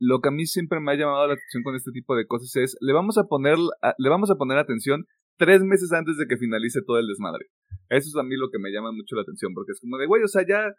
Lo 0.00 0.20
que 0.20 0.28
a 0.30 0.32
mí 0.32 0.46
siempre 0.46 0.80
me 0.80 0.92
ha 0.92 0.96
llamado 0.96 1.28
la 1.28 1.34
atención 1.34 1.62
con 1.62 1.76
este 1.76 1.92
tipo 1.92 2.16
de 2.16 2.26
cosas 2.26 2.56
es, 2.56 2.76
le 2.80 2.92
vamos 2.92 3.18
a 3.18 3.24
poner, 3.24 3.56
le 3.56 4.08
vamos 4.08 4.32
a 4.32 4.34
poner 4.34 4.58
atención 4.58 5.04
tres 5.38 5.62
meses 5.62 5.92
antes 5.92 6.16
de 6.16 6.26
que 6.26 6.36
finalice 6.36 6.80
todo 6.84 6.98
el 6.98 7.06
desmadre. 7.06 7.46
Eso 7.88 8.08
es 8.08 8.16
a 8.18 8.24
mí 8.24 8.34
lo 8.36 8.50
que 8.50 8.58
me 8.58 8.72
llama 8.72 8.90
mucho 8.90 9.14
la 9.14 9.22
atención, 9.22 9.54
porque 9.54 9.72
es 9.72 9.80
como 9.80 9.96
de, 9.98 10.06
güey, 10.06 10.24
o 10.24 10.28
sea, 10.28 10.42
ya, 10.46 10.74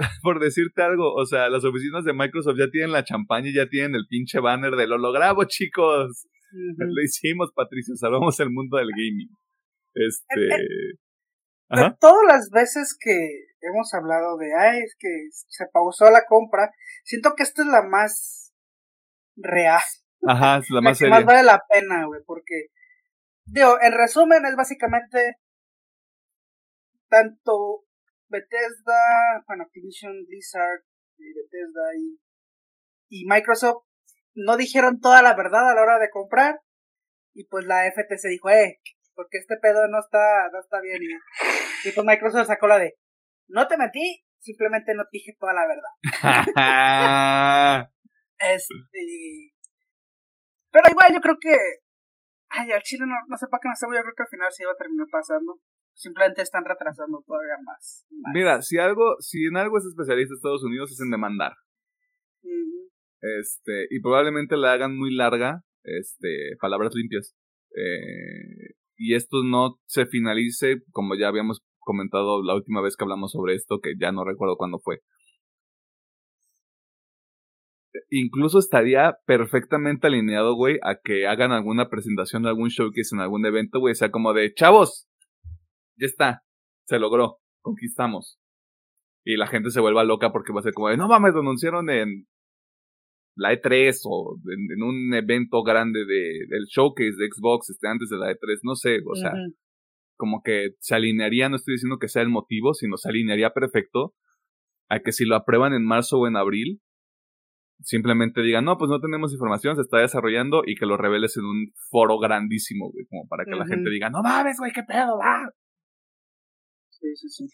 por 0.22 0.40
decirte 0.40 0.82
algo, 0.82 1.14
o 1.14 1.26
sea, 1.26 1.48
las 1.48 1.64
oficinas 1.64 2.04
de 2.04 2.12
Microsoft 2.12 2.58
ya 2.58 2.70
tienen 2.70 2.92
la 2.92 3.04
champaña 3.04 3.48
y 3.48 3.54
ya 3.54 3.68
tienen 3.68 3.94
el 3.94 4.06
pinche 4.08 4.40
banner 4.40 4.74
de 4.76 4.86
lo 4.86 4.98
logramos, 4.98 5.46
chicos. 5.48 6.26
Lo 6.52 7.02
hicimos, 7.02 7.52
Patricio, 7.54 7.94
salvamos 7.96 8.40
el 8.40 8.50
mundo 8.50 8.78
del 8.78 8.90
gaming. 8.90 9.30
Este. 9.94 10.40
De 11.70 11.96
todas 12.00 12.26
las 12.26 12.50
veces 12.50 12.96
que 12.98 13.44
hemos 13.60 13.94
hablado 13.94 14.36
de, 14.36 14.50
ay, 14.58 14.80
es 14.80 14.96
que 14.98 15.08
se 15.30 15.66
pausó 15.72 16.10
la 16.10 16.24
compra, 16.28 16.72
siento 17.04 17.34
que 17.36 17.44
esta 17.44 17.62
es 17.62 17.68
la 17.68 17.82
más 17.82 18.52
real. 19.36 19.80
Ajá, 20.26 20.58
es 20.58 20.70
la, 20.70 20.80
más 20.80 20.98
que 20.98 21.08
más 21.08 21.24
vale 21.24 21.44
la 21.44 21.62
pena, 21.68 22.06
güey, 22.06 22.20
porque, 22.26 22.66
digo, 23.44 23.80
en 23.80 23.92
resumen 23.92 24.44
es 24.44 24.56
básicamente 24.56 25.36
tanto 27.08 27.84
Bethesda, 28.30 29.42
bueno, 29.46 29.64
Activision, 29.64 30.24
Blizzard, 30.26 30.82
Bethesda 31.18 31.94
y, 31.98 32.18
y 33.08 33.26
Microsoft 33.26 33.84
no 34.34 34.56
dijeron 34.56 35.00
toda 35.00 35.22
la 35.22 35.34
verdad 35.34 35.68
a 35.68 35.74
la 35.74 35.82
hora 35.82 35.98
de 35.98 36.10
comprar 36.10 36.60
y 37.34 37.46
pues 37.46 37.66
la 37.66 37.84
FTC 37.90 38.28
dijo, 38.28 38.50
eh, 38.50 38.80
porque 39.14 39.38
este 39.38 39.56
pedo 39.60 39.86
no 39.88 39.98
está, 39.98 40.48
no 40.52 40.60
está 40.60 40.80
bien 40.80 41.02
y, 41.02 41.88
y 41.88 41.92
pues 41.92 42.06
Microsoft 42.06 42.46
sacó 42.46 42.68
la 42.68 42.78
de, 42.78 42.96
no 43.48 43.66
te 43.66 43.76
metí, 43.76 44.24
simplemente 44.38 44.94
no 44.94 45.04
dije 45.12 45.36
toda 45.38 45.52
la 45.52 45.66
verdad. 45.66 45.90
este, 48.38 49.52
pero 50.70 50.88
igual 50.90 51.12
yo 51.12 51.20
creo 51.20 51.36
que, 51.40 51.56
ay, 52.48 52.72
al 52.72 52.82
Chile 52.82 53.04
no, 53.06 53.14
no 53.26 53.36
sé 53.36 53.46
para 53.48 53.60
qué 53.60 53.68
no 53.68 53.74
sé, 53.74 53.86
yo 53.86 54.02
creo 54.02 54.14
que 54.16 54.22
al 54.22 54.28
final 54.28 54.52
se 54.52 54.62
iba 54.62 54.72
a 54.72 54.76
terminar 54.76 55.06
pasando. 55.10 55.60
Simplemente 55.94 56.42
están 56.42 56.64
retrasando 56.64 57.22
todavía 57.26 57.56
más, 57.64 58.06
Mira, 58.32 58.62
si 58.62 58.78
algo, 58.78 59.16
si 59.20 59.44
en 59.44 59.56
algo 59.56 59.76
es 59.78 59.84
especialista 59.84 60.34
Estados 60.34 60.64
Unidos 60.64 60.92
es 60.92 61.00
en 61.00 61.10
demandar. 61.10 61.52
Este, 63.20 63.86
y 63.90 64.00
probablemente 64.00 64.56
la 64.56 64.72
hagan 64.72 64.96
muy 64.96 65.14
larga, 65.14 65.62
este, 65.84 66.56
palabras 66.60 66.94
limpias. 66.94 67.34
Eh, 67.76 68.74
y 68.96 69.14
esto 69.14 69.42
no 69.44 69.78
se 69.86 70.06
finalice, 70.06 70.82
como 70.90 71.16
ya 71.16 71.28
habíamos 71.28 71.62
comentado 71.78 72.42
la 72.42 72.54
última 72.54 72.80
vez 72.80 72.96
que 72.96 73.04
hablamos 73.04 73.32
sobre 73.32 73.54
esto, 73.54 73.80
que 73.80 73.94
ya 73.98 74.12
no 74.12 74.24
recuerdo 74.24 74.56
cuándo 74.56 74.78
fue. 74.78 75.00
Incluso 78.08 78.58
estaría 78.58 79.16
perfectamente 79.26 80.06
alineado, 80.06 80.54
güey, 80.54 80.78
a 80.82 80.96
que 81.02 81.26
hagan 81.26 81.50
alguna 81.50 81.88
presentación, 81.88 82.46
algún 82.46 82.68
showcase 82.68 83.14
en 83.14 83.20
algún 83.20 83.44
evento, 83.46 83.80
güey, 83.80 83.94
sea 83.94 84.10
como 84.10 84.32
de, 84.32 84.52
chavos, 84.54 85.08
ya 86.00 86.06
está, 86.06 86.42
se 86.86 86.98
logró, 86.98 87.38
conquistamos. 87.60 88.38
Y 89.24 89.36
la 89.36 89.46
gente 89.46 89.70
se 89.70 89.80
vuelva 89.80 90.02
loca 90.04 90.32
porque 90.32 90.52
va 90.52 90.60
a 90.60 90.62
ser 90.62 90.72
como 90.72 90.88
de, 90.88 90.96
no 90.96 91.08
mames, 91.08 91.34
lo 91.34 91.40
anunciaron 91.40 91.90
en 91.90 92.26
la 93.36 93.52
E3 93.52 94.00
o 94.04 94.38
en, 94.50 94.82
un 94.82 95.14
evento 95.14 95.62
grande 95.62 96.00
de, 96.04 96.46
del 96.48 96.64
showcase 96.66 97.16
de 97.18 97.28
Xbox 97.30 97.70
este, 97.70 97.88
antes 97.88 98.08
de 98.08 98.16
la 98.16 98.30
E3, 98.30 98.60
no 98.62 98.74
sé, 98.74 98.98
o 99.06 99.14
sea, 99.14 99.32
como 100.16 100.42
que 100.42 100.70
se 100.80 100.94
alinearía, 100.94 101.48
no 101.48 101.56
estoy 101.56 101.74
diciendo 101.74 101.98
que 101.98 102.08
sea 102.08 102.22
el 102.22 102.28
motivo, 102.28 102.74
sino 102.74 102.96
se 102.96 103.08
alinearía 103.08 103.50
perfecto 103.50 104.14
a 104.88 105.00
que 105.00 105.12
si 105.12 105.24
lo 105.24 105.36
aprueban 105.36 105.72
en 105.72 105.84
marzo 105.84 106.18
o 106.18 106.26
en 106.26 106.36
abril, 106.36 106.80
simplemente 107.82 108.42
digan, 108.42 108.64
no, 108.64 108.76
pues 108.76 108.90
no 108.90 109.00
tenemos 109.00 109.32
información, 109.32 109.76
se 109.76 109.82
está 109.82 109.98
desarrollando 109.98 110.62
y 110.66 110.74
que 110.74 110.86
lo 110.86 110.96
reveles 110.96 111.36
en 111.36 111.44
un 111.44 111.72
foro 111.90 112.18
grandísimo, 112.18 112.90
güey, 112.90 113.06
como 113.06 113.26
para 113.28 113.44
que 113.44 113.52
la 113.52 113.66
gente 113.66 113.90
diga, 113.90 114.10
no 114.10 114.22
mames, 114.22 114.58
güey, 114.58 114.72
qué 114.72 114.82
pedo, 114.82 115.18
va. 115.18 115.50
Sí, 117.00 117.16
sí, 117.16 117.28
sí. 117.28 117.46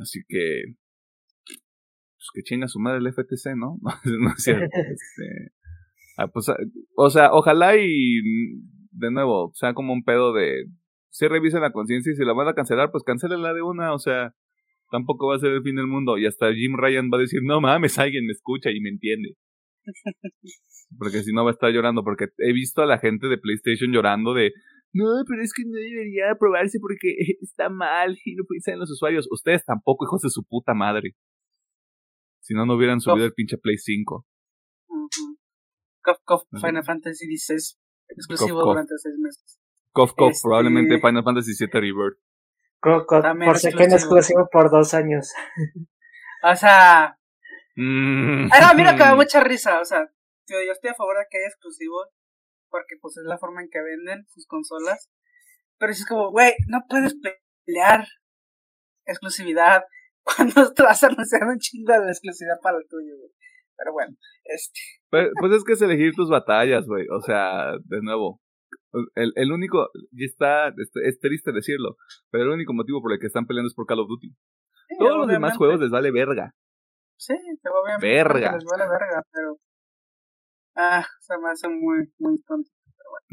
Así 0.00 0.20
que, 0.26 0.74
pues 1.44 2.28
que 2.34 2.42
chinga 2.42 2.66
su 2.68 2.80
madre 2.80 2.98
el 2.98 3.12
FTC, 3.12 3.56
¿no? 3.56 3.78
no 4.04 4.30
es 4.36 4.42
cierto. 4.42 4.68
Este, 4.92 5.52
ah, 6.16 6.28
pues, 6.28 6.48
ah, 6.48 6.56
o 6.96 7.10
sea, 7.10 7.32
ojalá 7.32 7.76
y 7.76 8.20
de 8.90 9.10
nuevo 9.10 9.52
sea 9.54 9.74
como 9.74 9.92
un 9.92 10.04
pedo 10.04 10.32
de 10.32 10.66
si 11.10 11.28
revisen 11.28 11.60
la 11.60 11.72
conciencia 11.72 12.12
y 12.12 12.16
si 12.16 12.24
la 12.24 12.32
van 12.32 12.48
a 12.48 12.54
cancelar, 12.54 12.90
pues 12.90 13.04
la 13.06 13.52
de 13.52 13.62
una, 13.62 13.92
o 13.92 13.98
sea, 13.98 14.34
tampoco 14.90 15.28
va 15.28 15.36
a 15.36 15.38
ser 15.38 15.52
el 15.52 15.62
fin 15.62 15.76
del 15.76 15.86
mundo. 15.86 16.16
Y 16.16 16.26
hasta 16.26 16.52
Jim 16.52 16.74
Ryan 16.76 17.10
va 17.12 17.18
a 17.18 17.20
decir, 17.20 17.40
no 17.42 17.60
mames, 17.60 17.98
alguien 17.98 18.26
me 18.26 18.32
escucha 18.32 18.70
y 18.70 18.80
me 18.80 18.88
entiende. 18.88 19.36
Porque 20.98 21.22
si 21.22 21.32
no 21.32 21.44
va 21.44 21.50
a 21.50 21.54
estar 21.54 21.70
llorando, 21.70 22.04
porque 22.04 22.26
he 22.36 22.52
visto 22.52 22.82
a 22.82 22.86
la 22.86 22.98
gente 22.98 23.26
de 23.26 23.38
PlayStation 23.38 23.92
llorando 23.92 24.34
de, 24.34 24.52
no, 24.94 25.24
pero 25.26 25.42
es 25.42 25.52
que 25.52 25.64
no 25.64 25.72
debería 25.72 26.32
aprobarse 26.32 26.78
porque 26.80 27.14
está 27.40 27.68
mal 27.68 28.18
y 28.24 28.34
no 28.34 28.44
pueden 28.44 28.78
los 28.78 28.90
usuarios. 28.90 29.28
Ustedes 29.30 29.64
tampoco, 29.64 30.04
hijos 30.04 30.22
de 30.22 30.30
su 30.30 30.44
puta 30.44 30.74
madre. 30.74 31.14
Si 32.40 32.54
no, 32.54 32.66
no 32.66 32.74
hubieran 32.74 33.00
subido 33.00 33.26
el 33.26 33.34
pinche 33.34 33.56
Play 33.56 33.78
5. 33.78 34.26
Uh 34.88 35.08
Final 36.60 36.84
Fantasy 36.84 37.36
XVI 37.36 37.78
exclusivo 38.08 38.64
durante 38.64 38.98
seis 38.98 39.14
meses. 39.18 39.60
Cof, 39.92 40.12
cof, 40.16 40.32
este, 40.32 40.42
probablemente 40.42 40.98
Final 41.00 41.22
Fantasy 41.22 41.52
VII 41.58 41.80
Rebirth. 41.80 42.18
por 42.80 43.58
si 43.58 43.70
que 43.72 43.84
exclusivo 43.84 44.48
por 44.50 44.70
dos 44.70 44.94
años. 44.94 45.32
O 46.44 46.56
sea. 46.56 47.16
Mm. 47.76 48.52
Era, 48.52 48.74
mira 48.74 48.92
que 48.96 49.04
da 49.04 49.14
mucha 49.14 49.44
risa. 49.44 49.80
O 49.80 49.84
sea, 49.84 50.10
yo, 50.48 50.72
estoy 50.72 50.90
a 50.90 50.94
favor 50.94 51.16
de 51.16 51.24
que 51.30 51.38
haya 51.38 51.46
exclusivos. 51.46 52.08
Porque 52.72 52.96
pues 53.00 53.16
es 53.18 53.24
la 53.24 53.38
forma 53.38 53.62
en 53.62 53.68
que 53.70 53.80
venden 53.80 54.26
sus 54.34 54.46
consolas. 54.48 55.08
Pero 55.78 55.92
es 55.92 56.04
como, 56.06 56.32
güey, 56.32 56.54
no 56.66 56.80
puedes 56.88 57.14
pelear 57.64 58.06
exclusividad 59.04 59.84
cuando 60.24 60.72
te 60.72 60.82
vas 60.82 61.04
a 61.04 61.08
anunciar 61.08 61.44
un 61.44 61.58
chingo 61.58 61.92
de 61.92 62.10
exclusividad 62.10 62.58
para 62.62 62.78
el 62.78 62.88
tuyo, 62.88 63.16
güey. 63.18 63.30
Pero 63.76 63.92
bueno, 63.92 64.16
este. 64.44 64.80
Pues, 65.10 65.28
pues 65.38 65.52
es 65.52 65.64
que 65.64 65.72
es 65.72 65.82
elegir 65.82 66.14
tus 66.14 66.30
batallas, 66.30 66.86
güey. 66.86 67.06
O 67.08 67.20
sea, 67.20 67.72
de 67.84 68.00
nuevo. 68.02 68.40
El, 69.14 69.32
el 69.36 69.52
único, 69.52 69.88
y 70.10 70.24
está, 70.26 70.68
es, 70.68 71.18
triste 71.18 71.50
decirlo, 71.52 71.96
pero 72.30 72.44
el 72.44 72.50
único 72.50 72.74
motivo 72.74 73.00
por 73.00 73.12
el 73.12 73.18
que 73.18 73.26
están 73.26 73.46
peleando 73.46 73.68
es 73.68 73.74
por 73.74 73.86
Call 73.86 74.00
of 74.00 74.08
Duty. 74.08 74.34
Todos 74.98 75.16
los 75.16 75.28
demás 75.28 75.56
juegos 75.56 75.80
les 75.80 75.90
vale 75.90 76.10
verga. 76.10 76.54
Sí, 77.16 77.34
obviamente 77.34 78.06
verga. 78.06 78.52
les 78.52 78.64
vale 78.64 78.84
verga, 78.90 79.22
pero. 79.32 79.56
Ah, 80.74 81.06
se 81.20 81.38
me 81.38 81.50
hace 81.50 81.68
muy, 81.68 82.12
muy 82.18 82.40
tonto. 82.42 82.70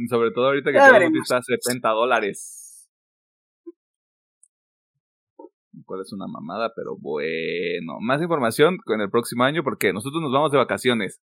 Sobre 0.10 0.32
todo 0.32 0.48
ahorita 0.48 0.72
que 0.72 0.78
Call 0.78 1.04
of 1.04 1.10
Duty 1.10 1.20
está 1.20 1.38
a 1.38 1.42
70 1.42 1.90
dólares. 1.90 2.70
cuál 5.90 6.02
es 6.02 6.14
una 6.14 6.28
mamada, 6.28 6.72
pero 6.76 6.96
bueno. 6.98 7.98
Más 8.00 8.22
información 8.22 8.78
en 8.86 9.02
el 9.02 9.10
próximo 9.10 9.44
año 9.44 9.64
porque 9.64 9.92
nosotros 9.92 10.22
nos 10.22 10.32
vamos 10.32 10.52
de 10.52 10.60
vacaciones. 10.60 11.20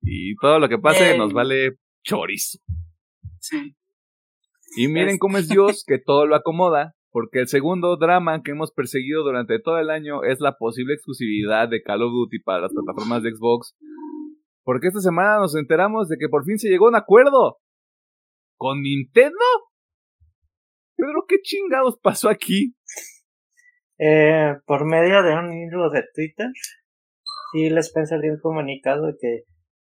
Y 0.00 0.36
todo 0.36 0.60
lo 0.60 0.68
que 0.68 0.78
pase 0.78 1.18
nos 1.18 1.32
vale 1.32 1.78
chorizo. 2.04 2.58
Sí. 3.40 3.74
Y 4.76 4.86
miren 4.86 5.18
cómo 5.18 5.38
es 5.38 5.48
Dios 5.48 5.82
que 5.84 5.98
todo 5.98 6.26
lo 6.26 6.36
acomoda, 6.36 6.94
porque 7.10 7.40
el 7.40 7.48
segundo 7.48 7.96
drama 7.96 8.42
que 8.42 8.52
hemos 8.52 8.70
perseguido 8.70 9.24
durante 9.24 9.58
todo 9.58 9.78
el 9.78 9.90
año 9.90 10.22
es 10.22 10.38
la 10.40 10.56
posible 10.56 10.94
exclusividad 10.94 11.68
de 11.68 11.82
Call 11.82 12.02
of 12.02 12.12
Duty 12.12 12.38
para 12.40 12.60
las 12.60 12.72
plataformas 12.72 13.24
de 13.24 13.32
Xbox. 13.32 13.74
Porque 14.64 14.88
esta 14.88 15.00
semana 15.00 15.38
nos 15.38 15.54
enteramos 15.54 16.08
de 16.08 16.16
que 16.18 16.28
por 16.28 16.44
fin 16.44 16.58
se 16.58 16.68
llegó 16.68 16.86
a 16.86 16.88
un 16.88 16.96
acuerdo 16.96 17.58
con 18.56 18.80
Nintendo. 18.80 19.44
Pedro, 20.96 21.26
¿qué 21.28 21.36
chingados 21.42 21.98
pasó 22.02 22.30
aquí? 22.30 22.74
Eh, 23.98 24.56
por 24.66 24.86
medio 24.86 25.22
de 25.22 25.34
un 25.34 25.52
hilo 25.52 25.90
de 25.90 26.02
Twitter, 26.14 26.48
Phil 27.52 27.76
Spencer 27.78 28.20
dio 28.20 28.32
un 28.32 28.40
comunicado 28.40 29.06
de 29.06 29.16
que 29.20 29.42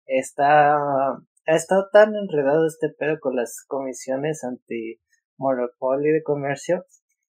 está, 0.06 0.74
ha 0.76 1.56
estado 1.56 1.88
tan 1.92 2.16
enredado 2.16 2.66
este 2.66 2.90
pedo 2.90 3.20
con 3.20 3.36
las 3.36 3.64
comisiones 3.68 4.44
anti 4.44 5.00
monopolio 5.38 6.14
de 6.14 6.24
comercio 6.24 6.86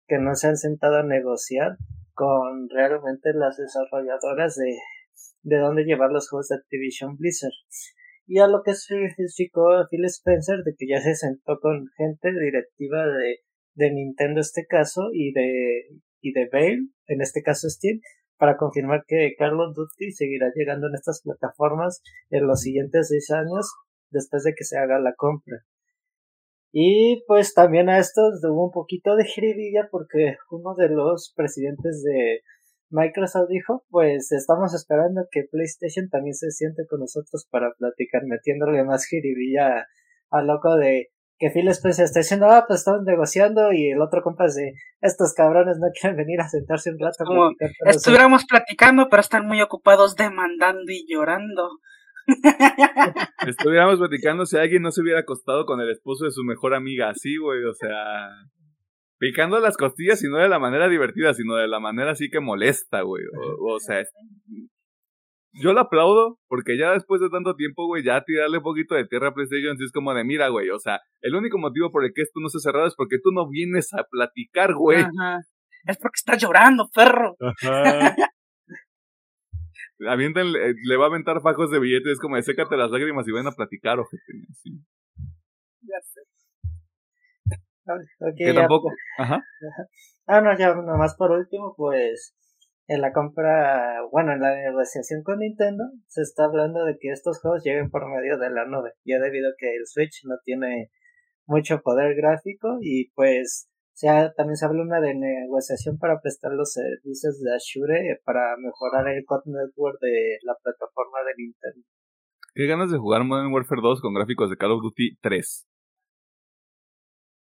que 0.07 0.19
no 0.19 0.35
se 0.35 0.47
han 0.47 0.57
sentado 0.57 0.97
a 0.97 1.03
negociar 1.03 1.77
con 2.13 2.69
realmente 2.69 3.33
las 3.33 3.57
desarrolladoras 3.57 4.55
de, 4.55 4.77
de 5.43 5.57
dónde 5.57 5.83
llevar 5.83 6.11
los 6.11 6.29
juegos 6.29 6.49
de 6.49 6.55
Activision 6.55 7.17
Blizzard. 7.17 7.53
Y 8.27 8.39
a 8.39 8.47
lo 8.47 8.63
que 8.63 8.75
se 8.75 8.95
explicó 9.17 9.69
Phil 9.89 10.05
Spencer 10.05 10.63
de 10.63 10.75
que 10.77 10.87
ya 10.87 11.01
se 11.01 11.15
sentó 11.15 11.59
con 11.59 11.87
gente 11.97 12.31
directiva 12.31 13.05
de, 13.05 13.39
de 13.75 13.91
Nintendo 13.91 14.39
este 14.41 14.65
caso 14.67 15.09
y 15.13 15.33
de 15.33 16.01
y 16.21 16.33
de 16.33 16.47
Bale, 16.51 16.87
en 17.07 17.21
este 17.21 17.41
caso 17.41 17.67
Steam, 17.67 17.99
para 18.37 18.57
confirmar 18.57 19.03
que 19.07 19.35
Carlos 19.37 19.75
Duty 19.75 20.11
seguirá 20.11 20.51
llegando 20.55 20.87
en 20.87 20.95
estas 20.95 21.21
plataformas 21.23 22.01
en 22.29 22.47
los 22.47 22.61
siguientes 22.61 23.09
seis 23.09 23.29
años 23.31 23.71
después 24.09 24.43
de 24.43 24.53
que 24.55 24.63
se 24.63 24.77
haga 24.77 24.99
la 24.99 25.13
compra. 25.15 25.57
Y 26.71 27.23
pues 27.27 27.53
también 27.53 27.89
a 27.89 27.99
esto 27.99 28.21
hubo 28.43 28.65
un 28.65 28.71
poquito 28.71 29.15
de 29.15 29.25
jiribilla 29.25 29.89
porque 29.91 30.37
uno 30.49 30.73
de 30.75 30.89
los 30.89 31.33
presidentes 31.35 32.01
de 32.03 32.41
Microsoft 32.91 33.49
dijo, 33.49 33.83
pues 33.89 34.31
estamos 34.31 34.73
esperando 34.73 35.21
que 35.31 35.47
PlayStation 35.49 36.09
también 36.09 36.35
se 36.35 36.51
siente 36.51 36.83
con 36.89 36.99
nosotros 36.99 37.47
para 37.49 37.73
platicar, 37.77 38.23
metiéndole 38.25 38.83
más 38.83 39.05
jiribilla 39.05 39.87
al 40.29 40.47
loco 40.47 40.75
de 40.75 41.09
que 41.41 41.49
Phil 41.49 41.67
Spencer 41.69 42.05
está 42.05 42.19
diciendo, 42.19 42.45
ah, 42.47 42.65
pues 42.67 42.81
estamos 42.81 43.01
negociando 43.03 43.73
y 43.73 43.89
el 43.89 43.99
otro 43.99 44.21
compa 44.21 44.45
de, 44.45 44.73
estos 45.01 45.33
cabrones 45.33 45.77
no 45.79 45.87
quieren 45.99 46.15
venir 46.15 46.39
a 46.39 46.47
sentarse 46.47 46.91
un 46.91 46.99
rato. 46.99 47.25
Como 47.25 47.51
estuviéramos 47.87 48.45
platicando, 48.45 49.07
pero 49.09 49.21
están 49.21 49.47
muy 49.47 49.59
ocupados 49.59 50.15
demandando 50.15 50.91
y 50.91 51.03
llorando. 51.11 51.79
Estuviéramos 53.47 53.97
platicando 53.97 54.45
si 54.45 54.57
alguien 54.57 54.83
no 54.83 54.91
se 54.91 55.01
hubiera 55.01 55.21
acostado 55.21 55.65
con 55.65 55.81
el 55.81 55.89
esposo 55.89 56.25
de 56.25 56.31
su 56.31 56.43
mejor 56.43 56.75
amiga, 56.75 57.09
así, 57.09 57.37
güey, 57.37 57.63
o 57.63 57.73
sea, 57.73 58.29
picando 59.21 59.59
las 59.59 59.77
costillas 59.77 60.23
y 60.23 60.27
no 60.27 60.37
de 60.37 60.49
la 60.49 60.57
manera 60.57 60.89
divertida, 60.89 61.35
sino 61.35 61.55
de 61.55 61.67
la 61.67 61.79
manera 61.79 62.11
así 62.11 62.31
que 62.31 62.39
molesta, 62.39 63.01
güey, 63.01 63.23
o, 63.59 63.79
sea, 63.79 64.03
yo 65.53 65.73
lo 65.73 65.81
aplaudo 65.81 66.39
porque 66.47 66.75
ya 66.75 66.93
después 66.93 67.21
de 67.21 67.29
tanto 67.29 67.55
tiempo, 67.55 67.85
güey, 67.85 68.03
ya 68.03 68.23
tirarle 68.23 68.57
un 68.57 68.63
poquito 68.63 68.95
de 68.95 69.05
tierra 69.05 69.27
a 69.27 69.33
PlayStation 69.35 69.77
es 69.79 69.91
como 69.91 70.15
de, 70.15 70.23
mira, 70.23 70.47
güey, 70.47 70.71
o 70.71 70.79
sea, 70.79 71.01
el 71.21 71.35
único 71.35 71.59
motivo 71.59 71.91
por 71.91 72.03
el 72.03 72.13
que 72.15 72.23
esto 72.23 72.39
no 72.39 72.49
se 72.49 72.57
ha 72.57 72.61
cerrado 72.61 72.87
es 72.87 72.95
porque 72.95 73.19
tú 73.23 73.29
no 73.31 73.47
vienes 73.47 73.93
a 73.93 74.03
platicar, 74.09 74.73
güey. 74.73 75.01
Ajá. 75.01 75.37
Es 75.85 75.97
porque 75.97 76.15
estás 76.15 76.41
llorando, 76.41 76.89
perro. 76.91 77.35
Ajá. 77.39 78.15
le, 79.99 80.73
le, 80.83 80.97
va 80.97 81.05
a 81.05 81.09
aventar 81.09 81.41
fajos 81.41 81.69
de 81.69 81.79
billetes, 81.79 82.13
es 82.13 82.19
como 82.19 82.37
de 82.37 82.43
sécate 82.43 82.75
las 82.75 82.89
lágrimas 82.89 83.27
y 83.27 83.31
ven 83.31 83.45
a 83.45 83.51
platicar, 83.51 83.99
ojete. 83.99 84.33
Sí. 84.53 84.81
Ya 85.81 86.01
sé. 86.01 86.21
Que 88.37 88.53
tampoco. 88.53 88.89
Ajá. 89.17 89.43
Ah, 90.27 90.39
no, 90.39 90.57
ya 90.57 90.73
nomás 90.73 91.15
por 91.15 91.31
último, 91.31 91.73
pues 91.75 92.37
en 92.87 93.01
la 93.01 93.11
compra, 93.11 94.01
bueno, 94.11 94.31
en 94.31 94.39
la 94.39 94.55
negociación 94.55 95.23
con 95.23 95.39
Nintendo, 95.39 95.83
se 96.07 96.21
está 96.21 96.45
hablando 96.45 96.85
de 96.85 96.95
que 96.99 97.09
estos 97.09 97.41
juegos 97.41 97.63
lleguen 97.65 97.89
por 97.89 98.07
medio 98.07 98.37
de 98.37 98.49
la 98.49 98.65
nube, 98.65 98.93
ya 99.03 99.19
debido 99.19 99.49
a 99.49 99.55
que 99.57 99.75
el 99.75 99.87
Switch 99.87 100.21
no 100.23 100.35
tiene 100.45 100.89
mucho 101.47 101.81
poder 101.81 102.15
gráfico 102.15 102.77
y 102.79 103.11
pues 103.11 103.71
sea, 104.01 104.33
también 104.33 104.57
se 104.57 104.65
habla 104.65 104.81
una 104.81 104.99
de 104.99 105.13
negociación 105.13 105.97
para 105.99 106.19
prestar 106.19 106.51
los 106.53 106.73
servicios 106.73 107.39
de 107.39 107.55
Azure 107.55 108.19
para 108.25 108.57
mejorar 108.57 109.07
el 109.07 109.23
Code 109.25 109.43
Network 109.45 109.99
de 110.01 110.39
la 110.41 110.55
plataforma 110.61 111.19
de 111.25 111.43
Nintendo. 111.43 111.85
Qué 112.53 112.65
ganas 112.65 112.91
de 112.91 112.97
jugar 112.97 113.23
Modern 113.23 113.53
Warfare 113.53 113.81
2 113.81 114.01
con 114.01 114.13
gráficos 114.13 114.49
de 114.49 114.57
Call 114.57 114.71
of 114.71 114.81
Duty 114.81 115.17
3. 115.21 115.67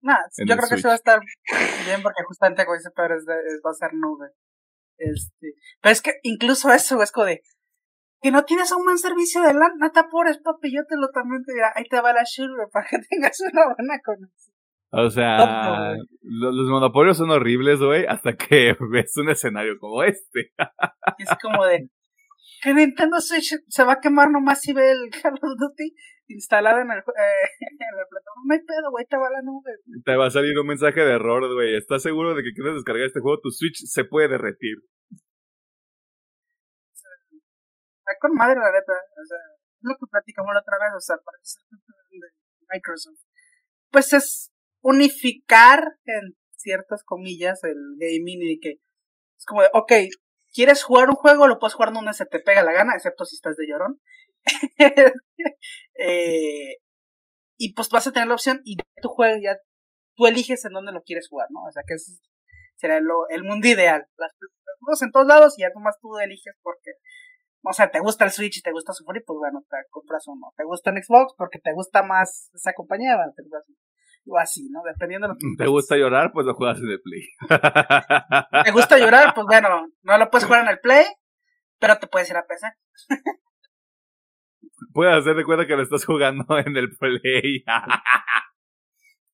Nah, 0.02 0.20
yo 0.46 0.56
creo 0.56 0.70
que 0.70 0.76
eso 0.76 0.88
va 0.88 0.94
a 0.94 0.98
estar 0.98 1.20
bien 1.86 2.02
porque 2.04 2.24
justamente 2.28 2.66
como 2.66 2.78
dice 2.78 2.92
Pedro 2.96 3.16
va 3.66 3.72
a 3.72 3.74
ser 3.74 3.94
nube. 3.94 4.28
Este, 4.98 5.54
pero 5.82 5.94
es 5.94 6.02
que 6.02 6.14
incluso 6.24 6.72
eso 6.72 7.02
es 7.02 7.12
como 7.12 7.28
de 7.28 7.42
que 8.22 8.32
no 8.32 8.44
tienes 8.46 8.72
un 8.72 8.84
buen 8.84 8.98
servicio 8.98 9.42
de 9.42 9.54
LAN, 9.54 9.78
no 9.78 9.92
te 9.92 10.00
apures, 10.00 10.40
papi, 10.40 10.74
yo 10.74 10.82
te 10.90 10.98
lo 10.98 11.10
también 11.10 11.44
te 11.44 11.54
dirá, 11.54 11.72
ahí 11.76 11.84
te 11.84 12.02
va 12.02 12.14
la 12.14 12.22
Azure 12.22 12.68
para 12.72 12.88
que 12.88 12.98
tengas 13.10 13.40
una 13.42 13.66
buena 13.66 14.00
conexión. 14.04 14.56
O 14.90 15.10
sea, 15.10 15.96
los, 16.22 16.70
monopolios 16.70 17.18
son 17.18 17.30
horribles, 17.30 17.80
güey, 17.80 18.06
hasta 18.06 18.36
que 18.38 18.74
ves 18.92 19.12
un 19.18 19.30
escenario 19.30 19.78
como 19.80 20.04
este. 20.04 20.54
es 21.18 21.30
como 21.42 21.66
de 21.66 21.90
que 22.64 22.74
Nintendo 22.74 23.20
Switch 23.20 23.54
se 23.68 23.84
va 23.84 23.94
a 23.94 24.00
quemar 24.00 24.32
nomás 24.32 24.62
si 24.62 24.74
ve 24.74 24.92
el 24.92 25.10
Call 25.22 25.34
of 25.34 25.60
Duty 25.60 25.94
instalado 26.28 26.80
en, 26.80 26.92
el, 26.92 27.00
eh, 27.00 27.04
en 27.60 27.98
la 27.98 28.06
plataforma. 28.10 28.44
No 28.46 28.54
hay 28.54 28.60
pedo, 28.60 28.92
güey, 28.92 29.06
te 29.06 29.18
va 29.18 29.28
a 29.28 29.32
la 29.32 29.42
nube. 29.42 29.72
Te 30.04 30.16
va 30.16 30.28
a 30.28 30.32
salir 30.32 30.58
un 30.58 30.68
mensaje 30.68 31.02
de 31.02 31.14
error, 31.14 31.54
güey. 31.54 31.76
¿Estás 31.76 32.04
seguro 32.04 32.36
de 32.36 32.44
que 32.44 32.54
quieres 32.54 32.76
descargar 32.76 33.06
este 33.06 33.20
juego? 33.22 33.40
Tu 33.42 33.52
Switch 33.52 33.78
se 33.86 34.04
puede 34.04 34.28
derretir. 34.28 34.78
Está 37.98 38.14
con 38.20 38.34
madre, 38.34 38.60
la 38.60 38.72
neta. 38.72 38.94
O 38.94 39.26
sea, 39.26 39.38
es 39.38 39.84
lo 39.84 39.96
que 39.96 40.08
platicamos 40.10 40.54
la 40.54 40.62
otra 40.62 40.78
vez, 40.80 40.94
o 40.96 41.00
sea, 41.00 41.16
de 41.16 42.28
Microsoft. 42.74 43.22
Pues 43.92 44.14
es 44.14 44.52
unificar, 44.82 45.84
en 46.06 46.36
ciertas 46.56 47.04
comillas, 47.04 47.64
el 47.64 47.78
gaming 47.98 48.42
y 48.42 48.60
que 48.60 48.80
es 49.38 49.46
como 49.46 49.62
de, 49.62 49.70
ok, 49.74 49.92
¿quieres 50.54 50.84
jugar 50.84 51.10
un 51.10 51.16
juego? 51.16 51.48
Lo 51.48 51.60
puedes 51.60 51.76
jugar 51.76 51.94
donde 51.94 52.14
se 52.14 52.26
te 52.26 52.40
pega 52.40 52.64
la 52.64 52.74
gana, 52.74 52.96
excepto 52.96 53.26
si 53.26 53.36
estás 53.36 53.56
de 53.56 53.68
llorón. 53.68 54.02
eh, 56.00 56.78
y 57.58 57.74
pues 57.74 57.90
vas 57.90 58.08
a 58.08 58.12
tener 58.12 58.28
la 58.28 58.36
opción 58.36 58.62
y 58.64 58.78
tu 59.02 59.10
juego 59.10 59.40
ya, 59.42 59.58
tú 60.16 60.28
eliges 60.28 60.64
en 60.66 60.74
dónde 60.74 60.92
lo 60.92 61.02
quieres 61.04 61.28
jugar, 61.30 61.48
¿no? 61.52 61.64
O 61.64 61.72
sea 61.72 61.84
que 61.88 61.96
ese 61.96 62.12
será 62.78 62.98
el 62.98 63.44
mundo 63.44 63.68
ideal. 63.68 64.08
Las 64.18 64.34
juegos 64.80 65.02
en 65.02 65.12
todos 65.12 65.28
lados 65.28 65.58
y 65.58 65.62
ya 65.62 65.70
más 65.80 65.98
tú 66.00 66.18
eliges 66.20 66.56
porque, 66.62 66.92
o 67.64 67.74
sea, 67.74 67.92
te 67.92 68.00
gusta 68.00 68.26
el 68.26 68.32
Switch 68.32 68.58
y 68.58 68.62
te 68.62 68.72
gusta 68.72 68.94
sufrir, 68.94 69.24
pues 69.26 69.38
bueno, 69.38 69.64
te 69.70 69.78
compras 69.90 70.28
uno. 70.28 70.54
Te 70.56 70.64
gusta 70.64 70.92
el 70.92 71.04
Xbox 71.04 71.34
porque 71.38 71.60
te 71.60 71.74
gusta 71.74 72.04
más 72.04 72.50
esa 72.54 72.74
compañía, 72.74 73.18
te 73.36 73.44
o 74.30 74.38
así, 74.38 74.70
¿no? 74.70 74.82
Dependiendo 74.84 75.28
de 75.28 75.34
lo 75.34 75.40
que 75.40 75.64
¿Te 75.64 75.70
gusta 75.70 75.96
llorar? 75.96 76.32
Pues 76.34 76.46
lo 76.46 76.54
juegas 76.54 76.80
en 76.80 76.90
el 76.90 77.02
Play. 77.02 77.24
¿Te 78.66 78.72
gusta 78.72 78.98
llorar? 78.98 79.34
Pues 79.34 79.48
bueno, 79.48 79.88
no 80.02 80.18
lo 80.18 80.30
puedes 80.30 80.46
jugar 80.46 80.64
en 80.64 80.70
el 80.70 80.80
Play, 80.80 81.06
pero 81.80 81.98
te 81.98 82.08
puedes 82.08 82.30
ir 82.30 82.38
a 82.38 82.46
PC. 82.46 82.68
Puedes 84.98 85.14
hacer 85.14 85.36
de 85.36 85.46
cuenta 85.46 85.68
que 85.68 85.76
lo 85.76 85.84
estás 85.84 86.04
jugando 86.06 86.44
en 86.58 86.76
el 86.76 86.90
Play. 86.98 87.64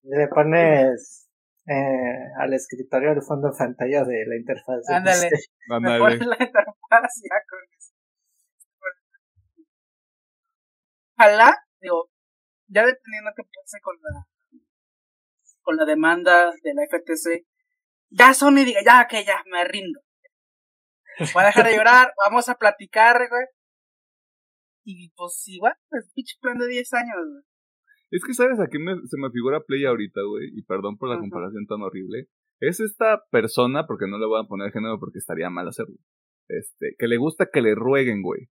Le 0.02 0.28
pones 0.28 1.30
eh, 1.66 2.20
al 2.38 2.54
escritorio 2.54 3.14
el 3.14 3.22
fondo 3.22 3.48
de 3.50 3.58
pantalla 3.58 4.04
de 4.04 4.26
la 4.28 4.36
interfaz. 4.36 4.90
Ándale. 4.90 5.30
Ándale. 5.70 6.18
la 6.18 6.36
interfaz 6.38 7.22
ya 7.24 7.40
con 7.48 7.60
eso. 7.78 7.94
Ojalá, 11.18 11.58
digo, 11.80 12.10
ya 12.68 12.86
dependiendo 12.86 13.32
qué 13.34 13.44
piense 13.50 13.80
con 13.82 13.96
la 14.02 14.28
con 15.62 15.78
la 15.78 15.86
demanda 15.86 16.52
de 16.62 16.74
la 16.74 16.84
FTC, 16.92 17.48
ya 18.10 18.34
Sony 18.34 18.66
diga, 18.66 18.82
ya, 18.84 19.08
que 19.08 19.24
ya, 19.24 19.42
me 19.50 19.64
rindo. 19.64 20.02
Voy 21.34 21.44
a 21.44 21.46
dejar 21.46 21.68
de 21.68 21.78
llorar, 21.78 22.14
vamos 22.26 22.50
a 22.50 22.56
platicar, 22.56 23.30
güey. 23.30 23.46
Y 24.86 25.12
pues 25.16 25.44
igual, 25.48 25.74
es 25.92 26.12
pinche 26.14 26.36
plan 26.42 26.58
de 26.58 26.68
10 26.68 26.94
años, 26.94 27.18
güey. 27.32 27.44
Es 28.12 28.24
que, 28.24 28.34
¿sabes? 28.34 28.60
Aquí 28.60 28.78
me, 28.78 28.96
se 29.08 29.18
me 29.18 29.32
figura 29.32 29.62
Play 29.62 29.86
ahorita, 29.86 30.22
güey, 30.22 30.50
y 30.54 30.62
perdón 30.64 30.98
por 30.98 31.10
la 31.10 31.20
comparación 31.20 31.66
tan 31.66 31.82
horrible. 31.82 32.28
Es 32.60 32.80
esta 32.80 33.24
persona, 33.32 33.88
porque 33.88 34.08
no 34.08 34.20
le 34.20 34.28
voy 34.28 34.40
a 34.40 34.48
poner 34.48 34.72
género 34.72 35.00
porque 35.00 35.18
estaría 35.18 35.50
mal 35.50 35.68
hacerlo, 35.68 35.96
este, 36.48 36.96
que 36.98 37.08
le 37.08 37.18
gusta 37.18 37.50
que 37.52 37.62
le 37.62 37.76
rueguen, 37.76 38.22
güey 38.22 38.50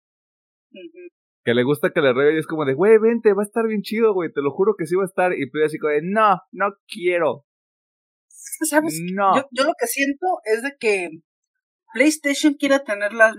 que 1.45 1.55
le 1.55 1.64
gusta 1.64 1.91
que 1.91 2.01
le 2.01 2.12
ruegue 2.12 2.37
y 2.37 2.39
es 2.39 2.47
como 2.47 2.64
de, 2.64 2.74
güey, 2.74 2.99
vente, 2.99 3.33
va 3.33 3.43
a 3.43 3.47
estar 3.47 3.66
bien 3.66 3.83
chido, 3.83 4.14
güey, 4.14 4.33
te 4.33 4.43
lo 4.43 4.51
juro 4.53 4.74
que 4.76 4.87
sí 4.87 4.95
va 4.95 5.03
a 5.03 5.07
estar. 5.07 5.33
Y 5.33 5.51
tú 5.51 5.59
así 5.64 5.78
como 5.78 5.93
de, 5.93 6.01
no, 6.03 6.41
no 6.53 6.74
quiero. 6.87 7.45
¿Sabes? 8.28 9.01
No. 9.12 9.35
Yo, 9.35 9.64
lo 9.64 9.72
que 9.78 9.87
siento 9.87 10.26
es 10.45 10.62
de 10.62 10.76
que 10.78 11.09
PlayStation 11.93 12.55
quiere 12.55 12.80
tener 12.80 13.12
las, 13.12 13.34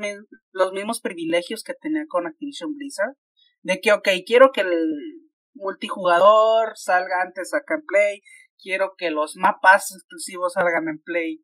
los 0.51 0.72
mismos 0.74 1.01
privilegios 1.01 1.64
que 1.64 1.74
tenía 1.74 2.06
con 2.08 2.28
Activision 2.28 2.76
Blizzard. 2.76 3.16
De 3.62 3.80
que, 3.80 3.93
ok, 3.93 4.08
quiero 4.26 4.51
que 4.51 4.62
el 4.62 5.24
multijugador 5.54 6.74
salga 6.76 7.22
antes 7.22 7.54
acá 7.54 7.76
en 7.76 7.86
Play. 7.86 8.22
Quiero 8.60 8.93
que 8.97 9.12
los 9.12 9.36
mapas 9.36 9.91
exclusivos 9.91 10.54
salgan 10.54 10.88
en 10.88 10.99
Play. 10.99 11.43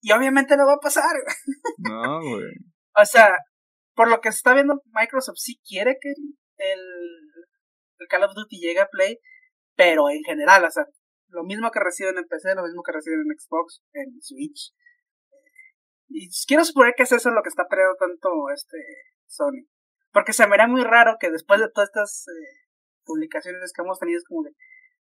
Y 0.00 0.12
obviamente 0.12 0.56
no 0.56 0.66
va 0.66 0.74
a 0.74 0.82
pasar. 0.82 1.16
No, 1.78 2.20
güey. 2.20 2.52
o 2.96 3.04
sea, 3.04 3.36
por 3.94 4.08
lo 4.08 4.20
que 4.20 4.30
se 4.30 4.36
está 4.36 4.54
viendo, 4.54 4.82
Microsoft 4.92 5.38
sí 5.38 5.60
quiere 5.66 5.96
que 6.00 6.10
el, 6.10 6.80
el 7.98 8.08
Call 8.08 8.24
of 8.24 8.34
Duty 8.34 8.58
llegue 8.58 8.80
a 8.80 8.88
Play, 8.88 9.18
pero 9.76 10.10
en 10.10 10.22
general, 10.24 10.64
o 10.64 10.70
sea, 10.70 10.84
lo 11.28 11.44
mismo 11.44 11.70
que 11.70 11.80
reciben 11.80 12.18
en 12.18 12.26
PC, 12.26 12.54
lo 12.54 12.62
mismo 12.62 12.82
que 12.82 12.92
reciben 12.92 13.20
en 13.20 13.38
Xbox, 13.38 13.82
en 13.92 14.20
Switch. 14.20 14.72
Y 16.08 16.28
quiero 16.46 16.64
suponer 16.64 16.94
que 16.96 17.04
es 17.04 17.12
eso 17.12 17.30
lo 17.30 17.42
que 17.42 17.48
está 17.48 17.66
perdiendo 17.68 17.96
tanto 17.96 18.28
este 18.52 18.78
Sony. 19.26 19.66
Porque 20.12 20.32
se 20.32 20.46
me 20.46 20.54
era 20.54 20.68
muy 20.68 20.82
raro 20.82 21.16
que 21.18 21.30
después 21.30 21.60
de 21.60 21.68
todas 21.70 21.88
estas 21.88 22.26
eh, 22.28 22.70
publicaciones 23.04 23.72
que 23.72 23.82
hemos 23.82 23.98
tenido, 23.98 24.18
es 24.18 24.24
como 24.24 24.44
de, 24.44 24.50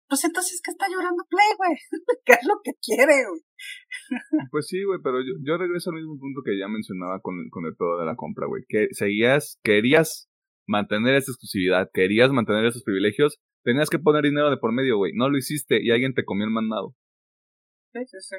pues 0.09 0.25
entonces 0.25 0.61
que 0.63 0.71
está 0.71 0.87
llorando 0.89 1.25
Play, 1.29 1.49
güey. 1.57 1.77
¿Qué 2.25 2.33
es 2.33 2.47
lo 2.47 2.61
que 2.65 2.73
quiere, 2.81 3.25
güey? 3.29 3.41
pues 4.51 4.67
sí, 4.67 4.83
güey, 4.85 5.01
pero 5.03 5.21
yo, 5.21 5.35
yo, 5.43 5.57
regreso 5.57 5.91
al 5.91 5.97
mismo 5.97 6.19
punto 6.19 6.43
que 6.45 6.59
ya 6.59 6.69
mencionaba 6.69 7.21
con, 7.21 7.49
con 7.51 7.67
el 7.67 7.77
todo 7.77 8.01
de 8.01 8.07
la 8.07 8.17
compra, 8.17 8.47
güey. 8.47 8.65
Que 8.69 8.89
seguías, 8.93 9.59
querías 9.63 10.29
mantener 10.67 11.15
esa 11.15 11.33
exclusividad, 11.33 11.91
querías 11.93 12.31
mantener 12.31 12.65
esos 12.67 12.85
privilegios, 12.85 13.39
tenías 13.65 13.91
que 13.91 13.99
poner 13.99 14.25
dinero 14.25 14.51
de 14.51 14.57
por 14.57 14.73
medio, 14.73 14.97
güey. 14.97 15.13
No 15.15 15.29
lo 15.29 15.37
hiciste 15.37 15.83
y 15.83 15.91
alguien 15.91 16.15
te 16.15 16.25
comió 16.25 16.45
el 16.45 16.53
mandado. 16.53 16.95
Sí, 17.93 18.01
sí, 18.07 18.19
sí. 18.21 18.37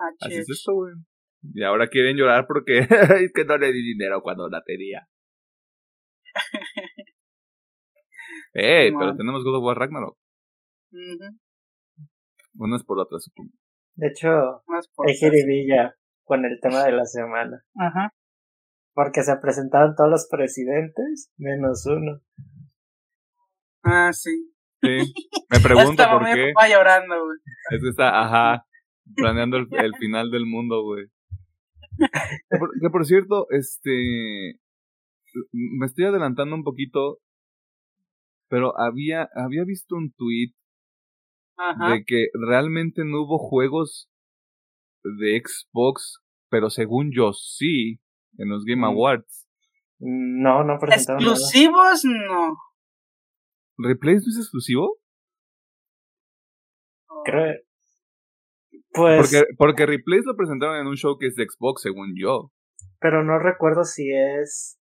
Ah, 0.00 0.08
Así 0.20 0.34
es 0.38 0.48
esto, 0.48 0.72
güey. 0.74 0.94
Y 1.54 1.62
ahora 1.62 1.88
quieren 1.88 2.16
llorar 2.16 2.46
porque 2.46 2.78
es 3.28 3.32
que 3.32 3.44
no 3.44 3.56
le 3.58 3.72
di 3.72 3.82
dinero 3.82 4.22
cuando 4.22 4.48
la 4.48 4.62
tenía. 4.64 5.06
Ey, 8.52 8.92
pero 8.98 9.16
tenemos 9.16 9.44
God 9.44 9.58
of 9.58 9.64
War 9.64 9.78
Ragnarok. 9.78 10.18
Ujú, 10.92 11.38
Unas 12.58 12.82
por 12.84 12.98
otras, 12.98 13.22
supongo. 13.24 13.52
De 13.94 14.08
hecho, 14.08 14.62
hay 15.06 15.14
jiribilla 15.14 15.94
con 16.24 16.44
el 16.44 16.58
tema 16.60 16.84
de 16.84 16.92
la 16.92 17.04
semana. 17.04 17.62
Ajá. 17.76 18.12
Porque 18.92 19.22
se 19.22 19.36
presentaron 19.36 19.94
todos 19.94 20.10
los 20.10 20.28
presidentes, 20.28 21.32
menos 21.36 21.86
uno. 21.86 22.20
Ah, 23.84 24.12
sí. 24.12 24.52
Sí. 24.82 24.88
Me 25.50 25.60
pregunto 25.60 26.02
por 26.10 26.24
mi 26.24 26.34
qué. 26.34 26.52
papá 26.54 26.68
llorando, 26.68 27.24
güey. 27.24 27.38
Es 27.70 27.82
que 27.82 27.88
está, 27.88 28.20
ajá, 28.20 28.66
planeando 29.16 29.56
el, 29.56 29.66
el 29.72 29.94
final 29.96 30.30
del 30.30 30.46
mundo, 30.46 30.82
güey. 30.82 31.06
Que 31.98 32.58
por, 32.58 32.70
que 32.80 32.90
por 32.90 33.04
cierto, 33.06 33.46
este. 33.50 34.60
Me 35.52 35.86
estoy 35.86 36.04
adelantando 36.06 36.54
un 36.54 36.64
poquito. 36.64 37.18
Pero 38.48 38.72
había, 38.80 39.28
había 39.36 39.62
visto 39.64 39.94
un 39.94 40.12
tweet 40.12 40.52
Ajá. 41.56 41.90
de 41.92 42.04
que 42.04 42.26
realmente 42.48 43.02
no 43.04 43.22
hubo 43.22 43.38
juegos 43.38 44.10
de 45.04 45.40
Xbox, 45.40 46.18
pero 46.48 46.68
según 46.68 47.12
yo 47.14 47.32
sí, 47.32 48.00
en 48.38 48.48
los 48.48 48.64
Game 48.64 48.80
Mm. 48.82 48.84
Awards. 48.86 49.46
No, 50.00 50.64
no 50.64 50.78
presentaron 50.80 51.22
nada. 51.22 51.34
Exclusivos, 51.36 52.04
no. 52.04 52.56
¿Replays 53.78 54.22
no 54.26 54.30
es 54.32 54.38
exclusivo? 54.38 54.98
Creo. 57.24 57.54
Pues, 58.92 59.20
Porque, 59.20 59.46
porque 59.56 59.86
Replays 59.86 60.24
lo 60.26 60.36
presentaron 60.36 60.76
en 60.76 60.86
un 60.86 60.96
showcase 60.96 61.34
de 61.36 61.46
Xbox, 61.48 61.82
según 61.82 62.14
yo. 62.16 62.50
pero 62.98 63.22
no 63.22 63.38
recuerdo 63.38 63.84
si 63.84 64.12
es 64.12 64.78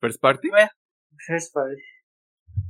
¿First 0.00 0.20
Party? 0.20 0.50
First 1.26 1.54
Party. 1.54 1.80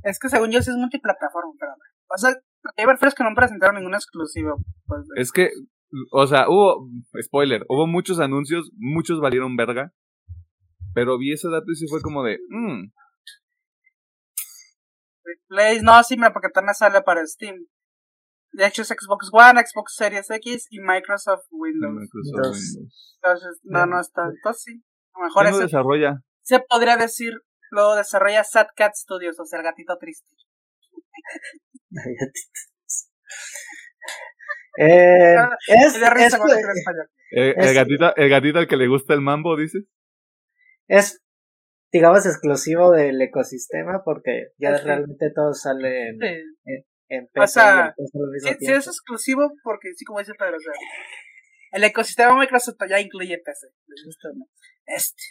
Es 0.03 0.19
que 0.19 0.29
según 0.29 0.51
yo 0.51 0.61
sí 0.61 0.69
es 0.69 0.77
multiplataforma, 0.77 1.51
pero 1.59 1.73
O 2.09 2.17
sea, 2.17 2.33
que 2.75 2.85
refiero 2.85 3.09
es 3.09 3.15
que 3.15 3.23
no 3.23 3.35
presentaron 3.35 3.75
ningún 3.75 3.95
exclusivo. 3.95 4.57
Pues, 4.85 5.01
Es 5.15 5.31
que, 5.31 5.49
o 6.11 6.27
sea, 6.27 6.47
hubo, 6.47 6.87
spoiler, 7.21 7.65
hubo 7.67 7.87
muchos 7.87 8.19
anuncios, 8.19 8.71
muchos 8.77 9.19
valieron 9.19 9.55
verga. 9.55 9.91
Pero 10.93 11.17
vi 11.17 11.33
ese 11.33 11.49
dato 11.49 11.71
y 11.71 11.75
sí 11.75 11.87
fue 11.87 12.01
como 12.01 12.23
de, 12.23 12.37
Replays, 15.23 15.81
no, 15.81 16.03
sí, 16.03 16.15
mira, 16.15 16.31
porque 16.31 16.49
también 16.49 16.75
sale 16.75 17.01
para 17.01 17.25
Steam. 17.25 17.65
De 18.53 18.65
hecho 18.67 18.81
es 18.83 18.87
Xbox 18.87 19.29
One, 19.31 19.59
Xbox 19.65 19.95
Series 19.95 20.29
X 20.29 20.67
y 20.69 20.79
Microsoft 20.79 21.45
Windows. 21.51 21.93
Microsoft. 21.93 22.33
Windows. 22.55 23.17
Entonces, 23.21 23.59
no, 23.63 23.85
no 23.85 23.99
está. 23.99 24.23
Entonces 24.25 24.63
sí. 24.63 24.83
A 25.15 25.19
lo 25.19 25.25
mejor 25.25 25.43
¿Quién 25.43 25.51
lo 25.53 25.57
ese- 25.59 25.65
desarrolla? 25.67 26.21
se 26.41 26.59
podría 26.59 26.97
decir, 26.97 27.33
lo 27.71 27.95
desarrolla 27.95 28.43
Sad 28.43 28.67
Cat 28.75 28.93
Studios, 28.95 29.39
o 29.39 29.45
sea, 29.45 29.59
el 29.59 29.63
gatito 29.65 29.97
triste. 29.97 30.27
Eh, 34.77 35.35
es, 35.67 35.93
Me 35.93 35.99
da 35.99 36.09
risa 36.09 36.25
es, 36.27 36.33
español. 36.33 37.07
El, 37.31 37.53
el 37.57 37.73
gatito, 37.75 38.15
el 38.15 38.29
gatito 38.29 38.59
al 38.59 38.67
que 38.67 38.77
le 38.77 38.87
gusta 38.87 39.13
el 39.13 39.21
mambo, 39.21 39.55
dices. 39.57 39.85
es, 40.87 41.21
digamos, 41.91 42.25
exclusivo 42.25 42.91
del 42.91 43.21
ecosistema 43.21 44.01
porque 44.03 44.47
ya 44.57 44.77
Sí. 44.77 44.83
realmente 44.85 45.31
todo 45.33 45.53
sale 45.53 46.09
en, 46.09 46.19
Sí. 46.19 46.25
en 46.65 46.83
en 47.15 47.27
PC 47.27 47.59
al 47.59 47.93
mismo 47.97 48.21
Sí, 48.59 48.65
es 48.71 48.87
exclusivo 48.87 49.51
porque 49.63 49.93
sí, 49.95 50.05
como 50.05 50.19
dice 50.19 50.33
Pedro, 50.37 50.57
o 50.57 50.59
sea, 50.59 50.73
el 51.71 51.83
ecosistema 51.83 52.37
Microsoft 52.39 52.77
ya 52.89 52.99
incluye 52.99 53.37
PC. 53.37 53.67
¿Les 53.87 54.05
gusta 54.05 54.29
o 54.29 54.33
no? 54.37 54.45
Este. 54.85 55.23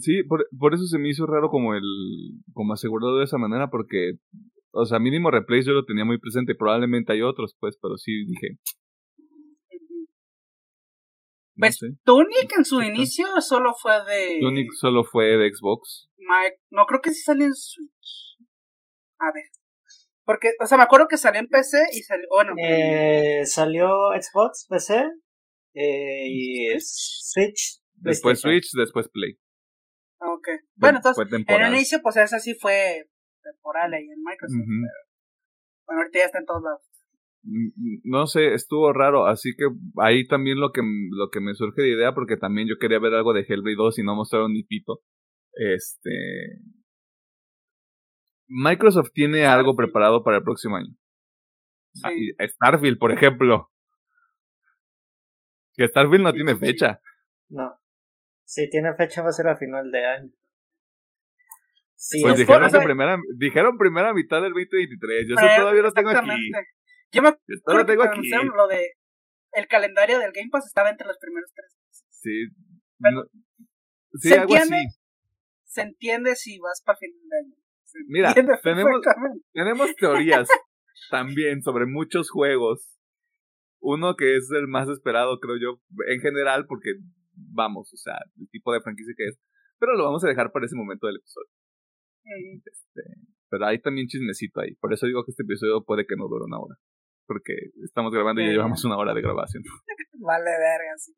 Sí, 0.00 0.22
por, 0.22 0.46
por 0.58 0.74
eso 0.74 0.84
se 0.84 0.98
me 0.98 1.08
hizo 1.08 1.26
raro 1.26 1.48
como 1.48 1.74
el, 1.74 1.82
como 2.52 2.74
asegurado 2.74 3.18
de 3.18 3.24
esa 3.24 3.38
manera, 3.38 3.68
porque, 3.70 4.12
o 4.70 4.84
sea, 4.84 4.98
mínimo 4.98 5.30
replays 5.30 5.64
yo 5.66 5.72
lo 5.72 5.84
tenía 5.86 6.04
muy 6.04 6.18
presente, 6.18 6.54
probablemente 6.54 7.12
hay 7.14 7.22
otros, 7.22 7.56
pues, 7.58 7.78
pero 7.80 7.96
sí 7.96 8.12
dije, 8.26 8.58
no 11.54 11.64
Pues, 11.64 11.76
sé. 11.78 11.86
Tunic 12.04 12.52
en 12.56 12.64
su 12.64 12.80
inicio 12.82 13.26
solo 13.40 13.74
fue 13.74 13.92
de. 14.04 14.38
Sonic 14.40 14.68
solo 14.78 15.02
fue 15.04 15.36
de 15.36 15.50
Xbox. 15.52 16.08
Mike- 16.18 16.60
No, 16.70 16.84
creo 16.86 17.00
que 17.00 17.10
sí 17.10 17.22
salió 17.22 17.46
en 17.46 17.54
Switch. 17.54 18.38
A 19.18 19.32
ver. 19.34 19.44
Porque, 20.28 20.50
o 20.60 20.66
sea, 20.66 20.76
me 20.76 20.84
acuerdo 20.84 21.08
que 21.08 21.16
salió 21.16 21.40
en 21.40 21.48
PC 21.48 21.78
y 21.90 22.02
salió. 22.02 22.26
Bueno, 22.28 22.52
Eh, 22.62 23.46
salió 23.46 23.88
Xbox, 24.12 24.66
PC 24.68 25.02
eh, 25.72 26.26
y 26.28 26.78
Switch. 26.80 27.80
Después. 27.94 28.38
Switch, 28.38 28.72
después 28.76 29.08
Play. 29.08 29.38
ok. 30.20 30.48
Bueno, 30.76 30.98
entonces, 30.98 31.26
en 31.32 31.62
el 31.62 31.72
inicio, 31.72 32.00
pues 32.02 32.18
esa 32.18 32.40
sí 32.40 32.54
fue 32.54 33.06
temporal 33.42 33.94
ahí 33.94 34.02
en 34.02 34.22
Microsoft. 34.22 34.66
Bueno, 35.86 36.02
ahorita 36.02 36.18
ya 36.18 36.24
está 36.26 36.40
en 36.40 36.44
todos 36.44 36.62
lados. 36.62 36.82
Mm, 37.44 38.00
No 38.04 38.26
sé, 38.26 38.52
estuvo 38.52 38.92
raro, 38.92 39.24
así 39.28 39.56
que 39.56 39.64
ahí 39.96 40.26
también 40.26 40.60
lo 40.60 40.72
que, 40.72 40.82
lo 40.82 41.30
que 41.30 41.40
me 41.40 41.54
surge 41.54 41.80
de 41.80 41.94
idea, 41.94 42.12
porque 42.12 42.36
también 42.36 42.68
yo 42.68 42.74
quería 42.78 42.98
ver 42.98 43.14
algo 43.14 43.32
de 43.32 43.46
Hellblade 43.48 43.76
2 43.76 43.98
y 44.00 44.02
no 44.02 44.14
mostraron 44.14 44.52
ni 44.52 44.62
pito. 44.62 45.00
Este. 45.54 46.10
Microsoft 48.48 49.10
tiene 49.12 49.46
algo 49.46 49.76
preparado 49.76 50.24
para 50.24 50.38
el 50.38 50.42
próximo 50.42 50.76
año. 50.76 50.94
Sí. 51.94 52.32
Ah, 52.38 52.46
Starfield, 52.48 52.98
por 52.98 53.12
ejemplo. 53.12 53.70
Que 55.74 55.86
Starfield 55.88 56.22
no 56.24 56.30
Sí, 56.30 56.36
tiene 56.36 56.56
fecha. 56.56 57.00
No. 57.48 57.78
Si 58.44 58.68
tiene 58.70 58.94
fecha 58.94 59.22
va 59.22 59.28
a 59.28 59.32
ser 59.32 59.48
a 59.48 59.56
final 59.56 59.90
de 59.90 60.04
año. 60.06 60.30
Sí, 61.94 62.20
Pues 62.22 62.34
es- 62.34 62.40
dijeron, 62.40 62.70
que 62.70 62.78
primera, 62.80 63.18
dijeron 63.36 63.76
primera 63.78 64.14
mitad 64.14 64.40
del 64.40 64.52
2023. 64.52 65.26
Yo 65.28 65.34
eso 65.34 65.46
todavía 65.60 65.82
lo 65.82 65.92
tengo 65.92 66.10
aquí. 66.10 66.50
Yo 67.12 67.22
me 67.22 67.30
Yo 67.30 67.56
todavía 67.64 67.86
tengo 67.86 68.02
aquí. 68.04 68.30
lo 68.54 68.66
de. 68.68 68.92
El 69.52 69.66
calendario 69.66 70.18
del 70.18 70.30
Game 70.32 70.48
Pass 70.50 70.66
estaba 70.66 70.90
entre 70.90 71.06
los 71.06 71.18
primeros 71.18 71.50
tres. 71.54 71.76
Sí. 72.10 72.48
Pero- 73.00 73.16
no- 73.22 73.24
sí, 74.20 74.28
¿Se 74.28 74.38
algo 74.38 74.54
entiende? 74.54 74.76
así. 74.86 74.98
Se 75.64 75.80
entiende 75.82 76.36
si 76.36 76.58
vas 76.58 76.82
para 76.84 76.98
final 76.98 77.18
de 77.28 77.38
año. 77.38 77.54
Mira, 78.06 78.34
tenemos- 78.34 79.94
teorías 79.96 80.48
también 81.10 81.62
sobre 81.62 81.86
muchos 81.86 82.30
juegos. 82.30 82.94
Uno 83.80 84.16
que 84.16 84.36
es 84.36 84.50
el 84.50 84.66
más 84.66 84.88
esperado, 84.88 85.38
creo 85.38 85.56
yo, 85.56 85.80
en 86.08 86.20
general, 86.20 86.66
porque 86.66 86.94
vamos, 87.34 87.92
o 87.92 87.96
sea, 87.96 88.14
el 88.38 88.48
tipo 88.50 88.72
de 88.72 88.80
franquicia 88.80 89.14
que 89.16 89.26
es. 89.26 89.38
Pero 89.78 89.96
lo 89.96 90.04
vamos 90.04 90.24
a 90.24 90.28
dejar 90.28 90.50
para 90.50 90.66
ese 90.66 90.74
momento 90.74 91.06
del 91.06 91.16
episodio. 91.16 91.48
Mm, 92.24 92.60
Pero 93.50 93.66
hay 93.66 93.80
también 93.80 94.08
chismecito 94.08 94.60
ahí. 94.60 94.74
Por 94.74 94.92
eso 94.92 95.06
digo 95.06 95.24
que 95.24 95.30
este 95.30 95.44
episodio 95.44 95.84
puede 95.84 96.06
que 96.06 96.16
no 96.16 96.26
dure 96.28 96.44
una 96.44 96.58
hora. 96.58 96.74
Porque 97.26 97.52
estamos 97.84 98.12
grabando 98.12 98.40
y 98.42 98.46
ya 98.46 98.52
llevamos 98.52 98.84
una 98.84 98.96
hora 98.96 99.14
de 99.14 99.22
grabación. 99.22 99.62
Vale, 100.18 100.50
verga, 100.50 100.94
sí. 100.96 101.12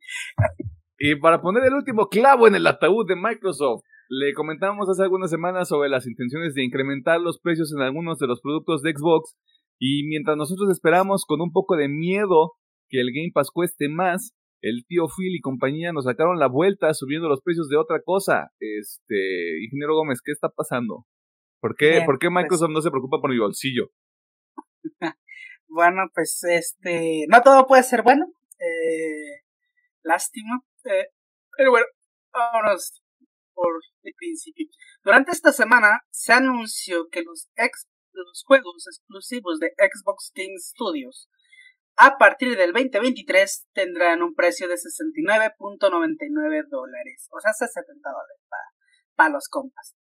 Y 0.99 1.17
para 1.17 1.41
poner 1.41 1.65
el 1.65 1.73
último 1.73 2.09
clavo 2.09 2.47
en 2.47 2.57
el 2.57 2.67
ataúd 2.67 3.09
de 3.09 3.17
Microsoft, 3.17 3.83
le 4.11 4.35
comentamos 4.35 4.89
hace 4.89 5.05
algunas 5.05 5.31
semanas 5.31 5.69
sobre 5.69 5.89
las 5.89 6.05
intenciones 6.05 6.53
de 6.55 6.65
incrementar 6.65 7.21
los 7.21 7.39
precios 7.39 7.73
en 7.73 7.81
algunos 7.81 8.19
de 8.19 8.27
los 8.27 8.41
productos 8.41 8.83
de 8.83 8.93
Xbox. 8.93 9.37
Y 9.79 10.03
mientras 10.09 10.37
nosotros 10.37 10.69
esperamos 10.69 11.25
con 11.25 11.41
un 11.41 11.53
poco 11.53 11.77
de 11.77 11.89
miedo 11.89 12.55
que 12.89 13.01
el 13.01 13.13
Game 13.15 13.31
Pass 13.33 13.51
cueste 13.53 13.89
más, 13.89 14.35
el 14.63 14.85
tío 14.89 15.05
Phil 15.17 15.37
y 15.37 15.41
compañía 15.41 15.93
nos 15.93 16.07
sacaron 16.07 16.41
la 16.41 16.49
vuelta 16.49 16.93
subiendo 16.93 17.29
los 17.29 17.41
precios 17.41 17.69
de 17.69 17.77
otra 17.77 18.03
cosa. 18.05 18.51
Este, 18.59 19.63
ingeniero 19.63 19.95
Gómez, 19.95 20.21
¿qué 20.25 20.33
está 20.33 20.49
pasando? 20.49 21.07
¿Por 21.61 21.77
qué, 21.77 21.91
Bien, 21.91 22.05
¿por 22.05 22.19
qué 22.19 22.27
pues- 22.27 22.43
Microsoft 22.43 22.71
no 22.71 22.83
se 22.83 22.91
preocupa 22.91 23.21
por 23.21 23.31
mi 23.31 23.39
bolsillo? 23.39 23.91
Bueno, 25.73 26.03
pues 26.13 26.43
este. 26.43 27.27
No 27.29 27.43
todo 27.43 27.65
puede 27.69 27.85
ser 27.85 28.03
bueno. 28.03 28.27
Eh, 28.59 29.45
lástima. 30.03 30.61
Eh, 30.85 31.07
pero 31.57 31.71
bueno, 31.71 31.87
vámonos 32.33 33.01
por 33.61 33.83
principio. 34.17 34.67
Durante 35.05 35.33
esta 35.33 35.53
semana 35.53 36.01
se 36.11 36.33
anunció 36.33 37.09
que 37.11 37.23
los, 37.23 37.51
ex, 37.57 37.89
los 38.13 38.43
juegos 38.47 38.87
exclusivos 38.87 39.59
de 39.61 39.75
Xbox 39.77 40.33
Game 40.35 40.57
Studios 40.59 41.29
a 41.97 42.17
partir 42.17 42.57
del 42.57 42.73
2023 42.73 43.69
tendrán 43.75 44.23
un 44.23 44.35
precio 44.35 44.67
de 44.69 44.77
69.99 44.77 46.69
dólares. 46.71 47.29
O 47.31 47.41
sea, 47.41 47.53
70 47.53 48.09
dólares 48.09 48.41
para 49.15 49.31
los 49.31 49.49
compas. 49.49 49.95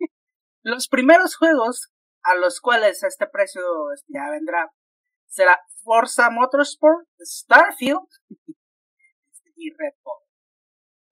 los 0.62 0.88
primeros 0.88 1.36
juegos 1.36 1.92
a 2.22 2.34
los 2.34 2.60
cuales 2.60 3.04
este 3.04 3.28
precio 3.28 3.62
este, 3.94 4.12
ya 4.12 4.28
vendrá 4.30 4.72
será 5.28 5.60
Forza 5.84 6.30
Motorsport, 6.30 7.06
Starfield 7.20 8.08
y 9.54 9.70
Redfall. 9.70 10.25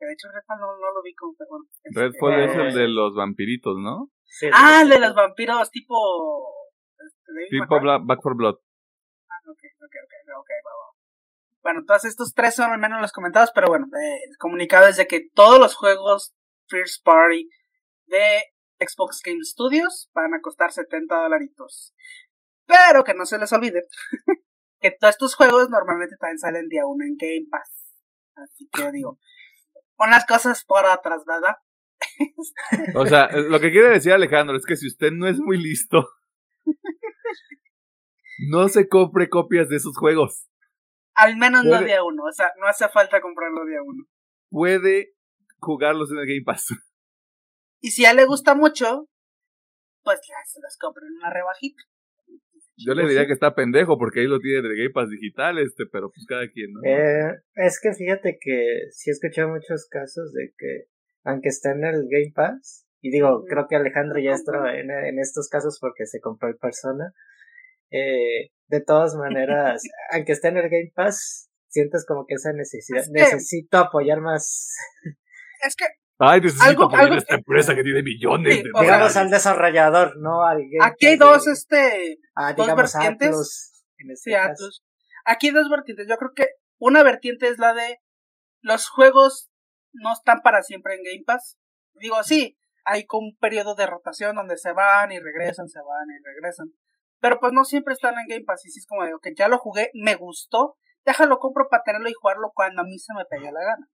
Que 0.04 0.08
de 0.08 0.12
hecho 0.12 0.28
Redfall 0.28 0.60
no, 0.60 0.66
no 0.76 0.92
lo 0.92 1.02
vi 1.02 1.14
como, 1.14 1.34
pero 1.38 1.48
bueno. 1.50 1.64
este, 1.82 1.98
Redfall 2.00 2.40
es 2.40 2.56
eh, 2.56 2.68
el 2.68 2.74
de 2.74 2.88
los 2.88 3.14
vampiritos, 3.14 3.76
¿no? 3.78 4.10
Sí, 4.26 4.48
Ah, 4.52 4.80
el 4.82 4.88
de 4.90 4.98
los 5.00 5.14
vampiros 5.14 5.70
tipo... 5.70 5.96
este, 6.98 7.48
Tipo. 7.48 7.80
Bla- 7.80 8.04
Back 8.04 8.20
for 8.22 8.36
Blood. 8.36 8.56
Ah, 9.30 9.40
ok, 9.48 9.58
ok, 9.80 9.94
ok, 10.04 10.38
ok, 10.40 10.50
va, 10.66 10.70
va. 10.70 10.98
Bueno, 11.62 11.84
todos 11.86 12.04
estos 12.04 12.34
tres 12.34 12.54
son 12.54 12.70
al 12.70 12.78
menos 12.78 13.00
los 13.00 13.12
comentados, 13.12 13.50
pero 13.54 13.68
bueno, 13.68 13.86
eh, 13.96 14.18
el 14.28 14.36
comunicado 14.38 14.86
es 14.88 14.96
de 14.98 15.06
que 15.06 15.28
todos 15.32 15.58
los 15.58 15.74
juegos 15.74 16.34
First 16.68 17.02
Party 17.04 17.48
de 18.06 18.42
Xbox 18.80 19.22
Game 19.24 19.42
Studios 19.42 20.10
van 20.12 20.34
a 20.34 20.40
costar 20.42 20.72
70 20.72 21.14
dolaritos. 21.14 21.94
Pero 22.66 23.04
que 23.04 23.14
no 23.14 23.24
se 23.24 23.38
les 23.38 23.52
olvide 23.52 23.84
que 24.80 24.90
todos 24.90 25.14
estos 25.14 25.34
juegos 25.36 25.70
normalmente 25.70 26.16
también 26.18 26.38
salen 26.38 26.68
día 26.68 26.84
uno 26.84 27.04
en 27.04 27.16
Game 27.16 27.46
Pass. 27.50 28.02
Así 28.36 28.68
que 28.72 28.90
digo, 28.90 29.18
unas 29.98 30.26
cosas 30.26 30.64
por 30.64 30.84
otras, 30.84 31.24
¿verdad? 31.24 31.56
o 32.94 33.06
sea, 33.06 33.30
lo 33.32 33.60
que 33.60 33.70
quiere 33.70 33.90
decir 33.90 34.12
Alejandro 34.12 34.56
es 34.56 34.66
que 34.66 34.76
si 34.76 34.88
usted 34.88 35.10
no 35.12 35.26
es 35.26 35.38
muy 35.38 35.56
listo, 35.62 36.08
no 38.50 38.68
se 38.68 38.88
compre 38.88 39.28
copias 39.28 39.68
de 39.68 39.76
esos 39.76 39.96
juegos. 39.96 40.48
Al 41.14 41.36
menos 41.36 41.64
no 41.64 41.80
día 41.80 42.02
uno, 42.02 42.24
o 42.24 42.32
sea, 42.32 42.50
no 42.58 42.66
hace 42.66 42.88
falta 42.88 43.20
comprarlo 43.20 43.64
día 43.64 43.82
uno. 43.82 44.04
Puede 44.50 45.14
jugarlos 45.58 46.10
en 46.10 46.18
el 46.18 46.26
Game 46.26 46.44
Pass. 46.44 46.74
Y 47.80 47.90
si 47.90 48.04
a 48.04 48.10
él 48.10 48.16
le 48.16 48.24
gusta 48.24 48.54
mucho, 48.54 49.08
pues 50.02 50.20
ya 50.26 50.36
se 50.46 50.60
los 50.60 50.76
compra 50.78 51.06
en 51.06 51.16
una 51.16 51.30
rebajita. 51.30 51.82
Yo 52.76 52.94
le 52.94 53.06
diría 53.06 53.26
que 53.26 53.32
está 53.32 53.54
pendejo 53.54 53.98
porque 53.98 54.20
ahí 54.20 54.26
lo 54.26 54.40
tiene 54.40 54.68
de 54.68 54.76
Game 54.76 54.90
Pass 54.90 55.08
digital, 55.08 55.58
este, 55.58 55.84
pero 55.90 56.10
pues 56.10 56.26
cada 56.26 56.48
quien, 56.48 56.72
¿no? 56.72 56.80
Eh, 56.84 57.38
es 57.54 57.80
que 57.80 57.92
fíjate 57.92 58.38
que 58.40 58.88
sí 58.90 59.10
he 59.10 59.12
escuchado 59.12 59.48
muchos 59.48 59.86
casos 59.88 60.32
de 60.32 60.52
que, 60.58 60.88
aunque 61.24 61.48
esté 61.50 61.70
en 61.70 61.84
el 61.84 62.08
Game 62.10 62.32
Pass, 62.34 62.86
y 63.00 63.10
digo, 63.10 63.44
creo 63.48 63.66
que 63.68 63.76
Alejandro 63.76 64.18
ya 64.18 64.32
está 64.32 64.52
en, 64.74 64.90
en 64.90 65.18
estos 65.18 65.48
casos 65.48 65.78
porque 65.80 66.06
se 66.06 66.20
compró 66.20 66.48
el 66.48 66.56
Persona, 66.56 67.12
eh, 67.90 68.50
de 68.68 68.80
todas 68.80 69.14
maneras, 69.14 69.82
aunque 70.10 70.32
esté 70.32 70.48
en 70.48 70.56
el 70.56 70.68
Game 70.68 70.92
Pass, 70.94 71.50
sientes 71.68 72.04
como 72.06 72.26
que 72.26 72.34
esa 72.34 72.52
necesidad, 72.52 73.04
necesito 73.10 73.78
apoyar 73.78 74.20
más. 74.20 74.74
Es 75.66 75.76
que 75.76 75.84
Ay, 76.18 76.40
necesito 76.40 76.84
apoyar 76.84 77.12
a 77.12 77.16
esta 77.16 77.34
empresa 77.34 77.74
que 77.74 77.82
tiene 77.82 78.02
millones 78.02 78.62
de 78.62 78.70
Digamos 78.80 79.16
al 79.16 79.30
desarrollador, 79.30 80.16
no 80.18 80.46
al 80.46 80.58
game 80.58 80.78
Aquí 80.84 81.06
hay 81.06 81.16
dos, 81.16 81.46
este, 81.48 82.18
ah, 82.34 82.52
dos 82.52 82.66
vertientes. 82.74 83.84
Este 83.98 84.36
Aquí 85.24 85.48
hay 85.48 85.52
dos 85.52 85.68
vertientes. 85.70 86.06
Yo 86.08 86.16
creo 86.16 86.32
que 86.34 86.48
una 86.78 87.02
vertiente 87.02 87.48
es 87.48 87.58
la 87.58 87.74
de 87.74 87.98
los 88.60 88.88
juegos 88.88 89.50
no 89.92 90.12
están 90.12 90.40
para 90.42 90.62
siempre 90.62 90.94
en 90.94 91.02
Game 91.02 91.24
Pass. 91.26 91.58
Digo, 91.94 92.22
sí, 92.22 92.58
hay 92.84 93.06
como 93.06 93.28
un 93.28 93.36
periodo 93.36 93.74
de 93.74 93.86
rotación 93.86 94.36
donde 94.36 94.56
se 94.56 94.72
van 94.72 95.12
y 95.12 95.18
regresan, 95.18 95.68
se 95.68 95.80
van 95.80 96.08
y 96.10 96.22
regresan. 96.22 96.72
Pero 97.20 97.40
pues 97.40 97.52
no 97.52 97.64
siempre 97.64 97.94
están 97.94 98.14
en 98.18 98.26
Game 98.28 98.44
Pass 98.44 98.66
y 98.66 98.70
si 98.70 98.80
es 98.80 98.86
como 98.86 99.04
de, 99.04 99.14
ok, 99.14 99.28
ya 99.36 99.48
lo 99.48 99.58
jugué, 99.58 99.90
me 99.94 100.14
gustó, 100.14 100.76
déjalo 101.04 101.38
compro 101.38 101.68
para 101.70 101.82
tenerlo 101.82 102.08
y 102.08 102.14
jugarlo 102.14 102.52
cuando 102.54 102.82
a 102.82 102.84
mí 102.84 102.98
se 102.98 103.14
me 103.14 103.24
pegue 103.24 103.50
la 103.50 103.62
gana. 103.62 103.88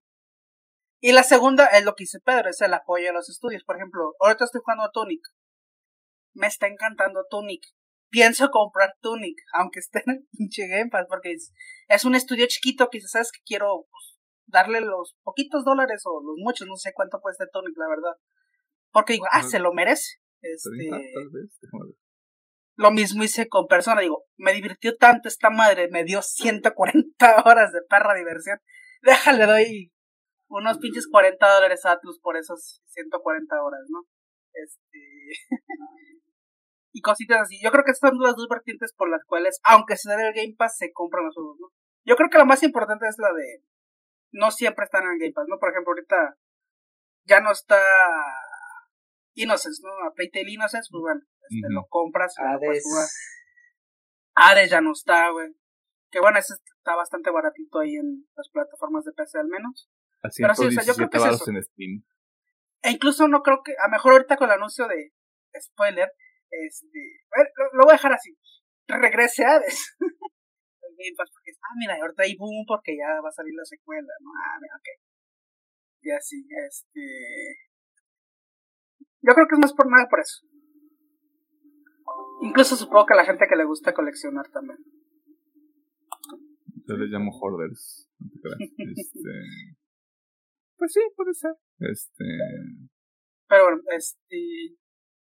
Y 1.03 1.13
la 1.13 1.23
segunda 1.23 1.65
es 1.65 1.83
lo 1.83 1.95
que 1.95 2.03
dice 2.03 2.19
Pedro, 2.23 2.51
es 2.51 2.61
el 2.61 2.73
apoyo 2.75 3.09
a 3.09 3.13
los 3.13 3.27
estudios. 3.27 3.63
Por 3.63 3.75
ejemplo, 3.75 4.13
ahorita 4.19 4.45
estoy 4.45 4.61
jugando 4.63 4.83
a 4.83 4.91
Tunic. 4.91 5.21
Me 6.33 6.45
está 6.45 6.67
encantando 6.67 7.25
Tunic. 7.27 7.63
Pienso 8.11 8.51
comprar 8.51 8.93
Tunic, 9.01 9.37
aunque 9.53 9.79
esté 9.79 10.03
en 10.05 10.13
el 10.13 10.27
pinche 10.31 10.67
Game 10.67 10.91
Pass, 10.91 11.07
porque 11.09 11.33
es, 11.87 12.05
un 12.05 12.13
estudio 12.13 12.45
chiquito 12.47 12.89
que 12.89 13.01
sabes 13.01 13.31
que 13.31 13.39
quiero 13.43 13.87
pues, 13.89 14.19
darle 14.45 14.81
los 14.81 15.15
poquitos 15.23 15.65
dólares 15.65 16.03
o 16.05 16.21
los 16.21 16.35
muchos, 16.37 16.67
no 16.67 16.75
sé 16.75 16.91
cuánto 16.93 17.19
cuesta 17.19 17.47
Tunic, 17.51 17.75
la 17.77 17.87
verdad. 17.89 18.15
Porque 18.91 19.13
digo, 19.13 19.25
ah, 19.31 19.41
se 19.41 19.57
lo 19.57 19.73
merece. 19.73 20.19
Este, 20.41 20.69
lo 22.75 22.91
mismo 22.91 23.23
hice 23.23 23.47
con 23.47 23.67
Persona, 23.67 24.01
digo, 24.01 24.25
me 24.37 24.53
divirtió 24.53 24.95
tanto 24.97 25.29
esta 25.29 25.49
madre, 25.49 25.87
me 25.89 26.03
dio 26.03 26.21
140 26.21 27.43
horas 27.45 27.71
de 27.73 27.81
perra 27.89 28.13
diversión. 28.13 28.59
Déjale, 29.01 29.45
doy 29.47 29.91
unos 30.51 30.77
pinches 30.79 31.07
40 31.07 31.55
dólares 31.55 31.85
Atlus 31.85 32.19
por 32.19 32.37
esas 32.37 32.81
140 32.87 33.63
horas, 33.63 33.81
¿no? 33.89 34.03
Este. 34.53 34.99
y 36.93 37.01
cositas 37.01 37.41
así. 37.41 37.59
Yo 37.63 37.71
creo 37.71 37.83
que 37.85 37.91
estas 37.91 38.11
son 38.11 38.19
las 38.19 38.35
dos 38.35 38.47
vertientes 38.49 38.93
por 38.93 39.09
las 39.09 39.23
cuales, 39.25 39.59
aunque 39.63 39.95
se 39.95 40.09
den 40.09 40.19
el 40.19 40.33
Game 40.33 40.55
Pass, 40.57 40.77
se 40.77 40.91
compran 40.91 41.25
los 41.25 41.35
juegos, 41.35 41.57
¿no? 41.59 41.67
Yo 42.03 42.15
creo 42.15 42.29
que 42.29 42.37
la 42.37 42.45
más 42.45 42.63
importante 42.63 43.07
es 43.07 43.15
la 43.17 43.31
de. 43.33 43.63
No 44.33 44.51
siempre 44.51 44.85
están 44.85 45.03
en 45.03 45.11
el 45.11 45.19
Game 45.19 45.33
Pass, 45.33 45.45
¿no? 45.47 45.57
Por 45.57 45.69
ejemplo, 45.69 45.91
ahorita 45.91 46.35
ya 47.25 47.39
no 47.39 47.51
está 47.51 47.81
Innocence, 49.35 49.81
¿no? 49.83 50.07
A 50.07 50.13
Playtale 50.13 50.51
Innocence, 50.51 50.89
pues 50.91 51.01
bueno, 51.01 51.21
este, 51.49 51.67
lo 51.73 51.85
compras. 51.87 52.35
Hades. 52.37 52.83
Hades 54.35 54.69
ya 54.69 54.81
no 54.81 54.91
está, 54.91 55.29
güey. 55.31 55.55
Que 56.09 56.19
bueno, 56.19 56.39
ese 56.39 56.55
está 56.55 56.95
bastante 56.95 57.31
baratito 57.31 57.79
ahí 57.79 57.95
en 57.95 58.27
las 58.35 58.49
plataformas 58.49 59.05
de 59.05 59.13
PC 59.13 59.39
al 59.39 59.47
menos. 59.47 59.89
Pero 60.21 60.55
sí, 60.55 60.65
o 60.65 60.71
sea, 60.71 60.83
que 60.83 61.17
es. 61.17 61.47
En 61.47 61.63
Steam. 61.63 62.03
E 62.83 62.91
incluso 62.91 63.27
no 63.27 63.41
creo 63.41 63.61
que, 63.63 63.73
a 63.77 63.87
mejor 63.89 64.13
ahorita 64.13 64.37
con 64.37 64.49
el 64.49 64.55
anuncio 64.55 64.87
de 64.87 65.13
spoiler, 65.59 66.11
este, 66.49 66.99
lo, 67.73 67.83
voy 67.83 67.91
a 67.91 67.97
dejar 67.97 68.13
así. 68.13 68.37
Regrese 68.87 69.45
a 69.45 69.55
Hades. 69.55 69.95
porque, 69.99 71.51
ah, 71.57 71.75
mira, 71.79 71.95
ahorita 71.95 72.23
hay 72.23 72.35
boom 72.35 72.65
porque 72.67 72.95
ya 72.97 73.21
va 73.21 73.29
a 73.29 73.31
salir 73.31 73.53
la 73.55 73.65
secuela, 73.65 74.13
¿no? 74.19 74.29
Ah, 74.37 74.57
mira, 74.61 74.75
ok. 74.75 74.87
Y 76.01 76.11
así, 76.11 76.45
este. 76.67 77.01
Yo 79.21 79.33
creo 79.33 79.47
que 79.47 79.55
es 79.55 79.59
más 79.59 79.73
por 79.73 79.89
nada 79.89 80.07
por 80.09 80.19
eso. 80.19 80.45
Incluso 82.41 82.75
supongo 82.75 83.05
que 83.05 83.13
a 83.13 83.17
la 83.17 83.25
gente 83.25 83.45
que 83.47 83.55
le 83.55 83.65
gusta 83.65 83.93
coleccionar 83.93 84.49
también. 84.49 84.79
Yo 86.87 86.97
les 86.97 87.09
llamo 87.09 87.31
hoarders. 87.31 88.09
Este... 88.77 89.80
Pues 90.81 90.93
sí, 90.93 91.01
puede 91.15 91.31
ser. 91.35 91.51
Este. 91.77 92.25
Pero 93.47 93.65
bueno, 93.65 93.81
este. 93.95 94.75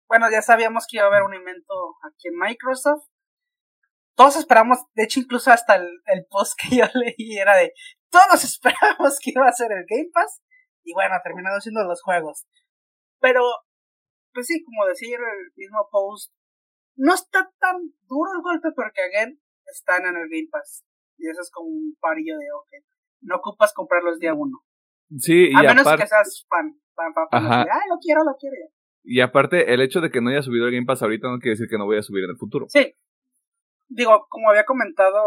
Bueno, 0.08 0.30
ya 0.30 0.40
sabíamos 0.40 0.86
que 0.88 0.96
iba 0.96 1.04
a 1.04 1.08
haber 1.08 1.22
un 1.22 1.34
evento 1.34 1.74
aquí 2.02 2.28
en 2.28 2.38
Microsoft. 2.38 3.04
Todos 4.16 4.36
esperamos, 4.36 4.78
de 4.94 5.04
hecho, 5.04 5.20
incluso 5.20 5.50
hasta 5.50 5.76
el, 5.76 6.26
post 6.30 6.54
que 6.58 6.76
yo 6.76 6.84
leí 6.94 7.36
era 7.36 7.56
de. 7.56 7.74
Todos 8.08 8.42
esperamos 8.42 9.18
que 9.22 9.32
iba 9.36 9.46
a 9.46 9.52
ser 9.52 9.70
el 9.72 9.84
Game 9.86 10.08
Pass. 10.14 10.40
Y 10.82 10.94
bueno, 10.94 11.14
terminado 11.22 11.60
siendo 11.60 11.84
los 11.84 12.00
juegos. 12.00 12.46
Pero, 13.20 13.42
pues 14.32 14.46
sí, 14.46 14.64
como 14.64 14.86
decía 14.86 15.18
el 15.18 15.52
mismo 15.56 15.86
post, 15.90 16.32
no 16.96 17.12
está 17.12 17.52
tan 17.58 17.76
duro 18.08 18.30
el 18.34 18.40
golpe 18.40 18.68
porque, 18.74 19.02
again, 19.02 19.38
están 19.66 20.06
en 20.06 20.16
el 20.16 20.28
Game 20.30 20.48
Pass. 20.50 20.86
Y 21.18 21.28
eso 21.28 21.42
es 21.42 21.50
como 21.50 21.68
un 21.68 21.94
parillo 22.00 22.38
de, 22.38 22.50
ok, 22.50 22.86
no 23.20 23.36
ocupas 23.36 23.74
comprarlos 23.74 24.18
día 24.18 24.32
uno. 24.32 24.64
Sí, 25.18 25.50
y 25.50 25.54
A 25.54 25.62
menos 25.62 25.86
que 25.96 26.06
seas 26.06 26.46
fan. 26.48 26.74
fan, 26.94 27.12
fan, 27.14 27.26
Ajá. 27.30 27.62
Ay, 27.62 27.88
lo 27.88 27.98
quiero, 28.00 28.24
lo 28.24 28.34
quiero. 28.38 28.56
Y 29.04 29.20
aparte, 29.20 29.74
el 29.74 29.82
hecho 29.82 30.00
de 30.00 30.10
que 30.10 30.20
no 30.20 30.30
haya 30.30 30.42
subido 30.42 30.66
el 30.66 30.72
Game 30.72 30.86
Pass 30.86 31.02
ahorita 31.02 31.28
no 31.28 31.38
quiere 31.38 31.52
decir 31.56 31.68
que 31.68 31.76
no 31.76 31.84
voy 31.84 31.98
a 31.98 32.02
subir 32.02 32.24
en 32.24 32.30
el 32.30 32.38
futuro. 32.38 32.66
Sí. 32.68 32.96
Digo, 33.88 34.26
como 34.30 34.48
había 34.48 34.64
comentado 34.64 35.20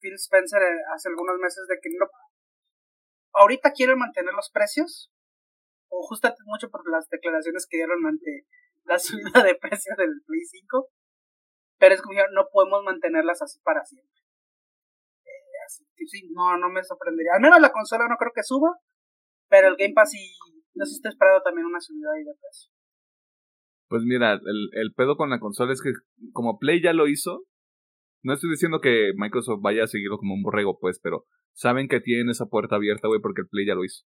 Phil 0.00 0.14
Spencer 0.14 0.60
eh, 0.60 0.76
hace 0.94 1.08
algunos 1.08 1.38
meses 1.38 1.66
de 1.68 1.76
que 1.80 1.88
no... 1.98 2.06
Ahorita 3.32 3.72
quieren 3.72 3.98
mantener 3.98 4.34
los 4.34 4.50
precios. 4.50 5.10
O 5.88 6.02
justamente 6.02 6.42
mucho 6.44 6.68
por 6.70 6.88
las 6.90 7.08
declaraciones 7.08 7.66
que 7.68 7.78
dieron 7.78 8.04
ante 8.06 8.46
la 8.84 8.98
subida 8.98 9.42
de 9.42 9.54
precio 9.54 9.94
del 9.96 10.20
Play 10.26 10.44
5. 10.44 10.88
Pero 11.78 11.94
es 11.94 12.02
como 12.02 12.20
no 12.32 12.46
podemos 12.52 12.84
mantenerlas 12.84 13.40
así 13.40 13.58
para 13.60 13.84
siempre. 13.84 14.20
Así 15.70 15.84
que 15.94 16.06
sí, 16.06 16.28
no, 16.34 16.58
no 16.58 16.68
me 16.68 16.82
sorprendería. 16.82 17.32
Al 17.36 17.42
menos 17.42 17.60
la 17.60 17.70
consola 17.70 18.08
no 18.08 18.16
creo 18.18 18.32
que 18.34 18.42
suba. 18.42 18.74
Pero 19.48 19.68
el 19.68 19.76
Game 19.76 19.94
Pass 19.94 20.10
sí, 20.10 20.34
no 20.74 20.84
se 20.84 20.94
está 20.94 21.08
esperando 21.08 21.42
también 21.42 21.66
una 21.66 21.80
subida 21.80 22.10
ahí 22.16 22.24
de 22.24 22.34
precio. 22.34 22.72
Pues 23.88 24.02
mira, 24.04 24.34
el, 24.34 24.70
el 24.72 24.92
pedo 24.94 25.16
con 25.16 25.30
la 25.30 25.40
consola 25.40 25.72
es 25.72 25.82
que 25.82 25.90
como 26.32 26.58
Play 26.58 26.82
ya 26.82 26.92
lo 26.92 27.08
hizo, 27.08 27.44
no 28.22 28.34
estoy 28.34 28.50
diciendo 28.50 28.80
que 28.80 29.12
Microsoft 29.16 29.60
vaya 29.62 29.84
a 29.84 29.88
seguirlo 29.88 30.18
como 30.18 30.34
un 30.34 30.42
borrego, 30.42 30.78
pues, 30.78 31.00
pero 31.02 31.26
saben 31.52 31.88
que 31.88 32.00
tienen 32.00 32.30
esa 32.30 32.46
puerta 32.46 32.76
abierta, 32.76 33.08
güey, 33.08 33.20
porque 33.20 33.42
el 33.42 33.48
Play 33.48 33.66
ya 33.66 33.74
lo 33.74 33.84
hizo. 33.84 34.04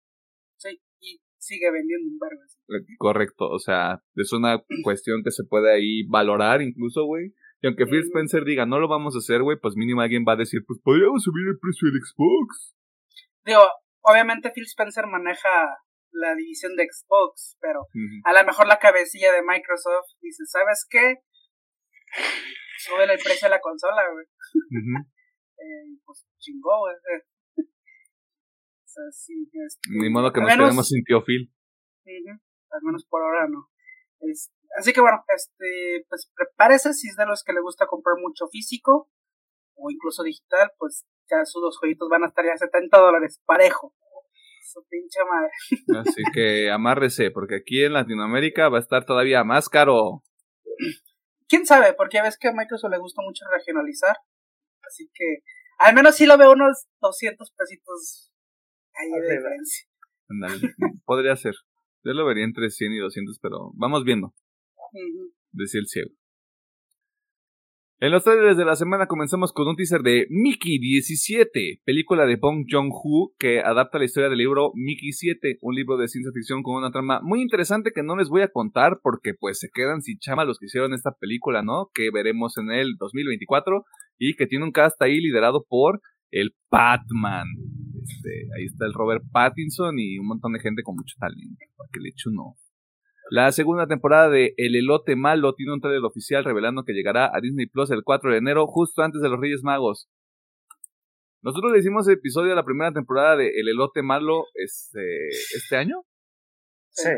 Sí, 0.56 0.80
y 1.00 1.20
sigue 1.36 1.70
vendiendo 1.70 2.08
un 2.08 2.18
barrio. 2.18 2.38
Eh, 2.68 2.96
correcto, 2.98 3.48
o 3.50 3.58
sea, 3.58 4.02
es 4.14 4.32
una 4.32 4.62
cuestión 4.82 5.22
que 5.22 5.30
se 5.30 5.44
puede 5.44 5.72
ahí 5.72 6.06
valorar 6.08 6.62
incluso, 6.62 7.04
güey. 7.04 7.34
Y 7.64 7.66
aunque 7.66 7.86
Phil 7.86 8.04
Spencer 8.04 8.44
diga, 8.44 8.66
no 8.66 8.78
lo 8.78 8.88
vamos 8.88 9.16
a 9.16 9.24
hacer, 9.24 9.40
güey, 9.40 9.56
pues 9.56 9.72
mínimo 9.74 10.02
alguien 10.02 10.26
va 10.28 10.34
a 10.34 10.36
decir, 10.36 10.60
pues 10.68 10.78
podríamos 10.84 11.22
subir 11.22 11.48
el 11.48 11.58
precio 11.58 11.88
del 11.88 11.96
Xbox. 11.96 12.76
Digo, 13.42 13.64
obviamente 14.02 14.52
Phil 14.52 14.68
Spencer 14.68 15.06
maneja 15.06 15.48
la 16.12 16.34
división 16.34 16.76
de 16.76 16.84
Xbox, 16.84 17.56
pero 17.62 17.88
a 18.24 18.32
lo 18.34 18.44
mejor 18.44 18.66
la 18.66 18.78
cabecilla 18.78 19.32
de 19.32 19.40
Microsoft 19.40 20.12
dice, 20.20 20.44
¿sabes 20.44 20.86
qué? 20.90 21.24
Sube 22.84 23.04
el 23.04 23.18
precio 23.18 23.48
de 23.48 23.56
la 23.56 23.62
consola, 23.62 24.12
güey. 24.12 24.26
eh, 25.56 25.96
pues 26.04 26.26
chingó, 26.36 26.80
güey. 26.80 26.94
Este, 29.08 29.88
Ni 29.88 30.10
modo 30.10 30.32
que 30.34 30.40
nos 30.40 30.54
quedemos 30.54 30.86
sin 30.86 31.02
tío 31.02 31.24
Phil. 31.24 31.50
al 32.04 32.82
menos 32.82 33.06
por 33.06 33.22
ahora 33.22 33.48
no. 33.48 33.70
Así 34.76 34.92
que 34.92 35.00
bueno, 35.00 35.24
este, 35.34 36.04
pues 36.08 36.30
prepárese 36.34 36.92
si 36.92 37.08
es 37.08 37.16
de 37.16 37.26
los 37.26 37.42
que 37.42 37.52
le 37.52 37.60
gusta 37.60 37.86
comprar 37.86 38.16
mucho 38.20 38.46
físico 38.48 39.08
o 39.76 39.90
incluso 39.90 40.22
digital, 40.22 40.70
pues 40.78 41.04
ya 41.30 41.44
sus 41.44 41.62
dos 41.62 41.78
jueguitos 41.78 42.08
van 42.08 42.24
a 42.24 42.28
estar 42.28 42.44
ya 42.44 42.56
70 42.56 42.96
dólares, 42.98 43.40
parejo. 43.44 43.94
Su 44.62 44.84
pinche 44.88 45.20
madre. 45.24 46.00
Así 46.00 46.22
que 46.32 46.70
amárrese, 46.70 47.30
porque 47.30 47.56
aquí 47.56 47.84
en 47.84 47.92
Latinoamérica 47.92 48.68
va 48.68 48.78
a 48.78 48.80
estar 48.80 49.04
todavía 49.04 49.44
más 49.44 49.68
caro. 49.68 50.22
¿Quién 51.48 51.66
sabe? 51.66 51.92
Porque 51.92 52.16
ya 52.16 52.22
ves 52.22 52.38
que 52.38 52.48
a 52.48 52.52
Microsoft 52.52 52.90
le 52.90 52.98
gusta 52.98 53.22
mucho 53.22 53.44
regionalizar. 53.52 54.16
Así 54.82 55.08
que 55.14 55.42
al 55.78 55.94
menos 55.94 56.16
sí 56.16 56.26
lo 56.26 56.38
veo 56.38 56.52
unos 56.52 56.86
200 57.00 57.52
pesitos 57.52 58.32
ahí 58.94 59.10
de 59.10 59.36
diferencia. 59.36 59.86
podría 61.04 61.36
ser. 61.36 61.54
Yo 62.02 62.12
lo 62.12 62.26
vería 62.26 62.44
entre 62.44 62.70
100 62.70 62.92
y 62.92 62.98
200, 62.98 63.38
pero 63.40 63.70
vamos 63.74 64.04
viendo. 64.04 64.34
Decía 65.52 65.80
el 65.80 65.86
ciego. 65.86 66.10
En 68.00 68.10
los 68.10 68.24
trailers 68.24 68.56
de 68.56 68.64
la 68.64 68.74
semana 68.74 69.06
comenzamos 69.06 69.52
con 69.52 69.68
un 69.68 69.76
teaser 69.76 70.02
de 70.02 70.26
Mickey 70.28 70.78
17, 70.78 71.80
película 71.84 72.26
de 72.26 72.36
Bong 72.36 72.66
Joon-ho 72.68 73.32
que 73.38 73.60
adapta 73.60 73.98
la 73.98 74.04
historia 74.04 74.28
del 74.28 74.38
libro 74.38 74.72
Mickey 74.74 75.12
7, 75.12 75.58
un 75.62 75.74
libro 75.74 75.96
de 75.96 76.08
ciencia 76.08 76.32
ficción 76.34 76.62
con 76.62 76.74
una 76.76 76.90
trama 76.90 77.20
muy 77.22 77.40
interesante 77.40 77.92
que 77.94 78.02
no 78.02 78.16
les 78.16 78.28
voy 78.28 78.42
a 78.42 78.48
contar 78.48 78.98
porque 79.00 79.32
pues 79.38 79.60
se 79.60 79.68
quedan 79.72 80.02
sin 80.02 80.18
chama 80.18 80.44
los 80.44 80.58
que 80.58 80.66
hicieron 80.66 80.92
esta 80.92 81.12
película, 81.12 81.62
¿no? 81.62 81.88
Que 81.94 82.10
veremos 82.12 82.58
en 82.58 82.72
el 82.72 82.96
2024 82.98 83.84
y 84.18 84.34
que 84.34 84.46
tiene 84.46 84.64
un 84.64 84.72
cast 84.72 85.00
ahí 85.00 85.20
liderado 85.20 85.64
por 85.66 86.00
el 86.32 86.54
Batman. 86.70 87.46
Este, 88.02 88.48
ahí 88.58 88.66
está 88.66 88.86
el 88.86 88.92
Robert 88.92 89.22
Pattinson 89.32 89.98
y 89.98 90.18
un 90.18 90.26
montón 90.26 90.52
de 90.52 90.60
gente 90.60 90.82
con 90.82 90.96
mucho 90.96 91.14
talento, 91.18 91.64
para 91.76 91.88
que 91.92 92.00
le 92.00 92.08
eche. 92.08 92.28
La 93.30 93.50
segunda 93.52 93.86
temporada 93.86 94.28
de 94.28 94.54
El 94.56 94.76
Elote 94.76 95.16
Malo 95.16 95.54
tiene 95.54 95.72
un 95.72 95.80
trailer 95.80 96.04
oficial 96.04 96.44
revelando 96.44 96.84
que 96.84 96.92
llegará 96.92 97.26
a 97.34 97.40
Disney 97.40 97.66
Plus 97.66 97.90
el 97.90 98.04
4 98.04 98.32
de 98.32 98.38
enero, 98.38 98.66
justo 98.66 99.02
antes 99.02 99.22
de 99.22 99.28
los 99.28 99.40
Reyes 99.40 99.62
Magos. 99.62 100.08
Nosotros 101.42 101.72
le 101.72 101.78
hicimos 101.78 102.08
el 102.08 102.14
episodio 102.14 102.50
de 102.50 102.56
la 102.56 102.64
primera 102.64 102.92
temporada 102.92 103.36
de 103.36 103.48
El 103.48 103.68
Elote 103.68 104.02
Malo 104.02 104.44
este, 104.54 105.28
este 105.28 105.76
año. 105.76 106.04
Sí. 106.90 107.10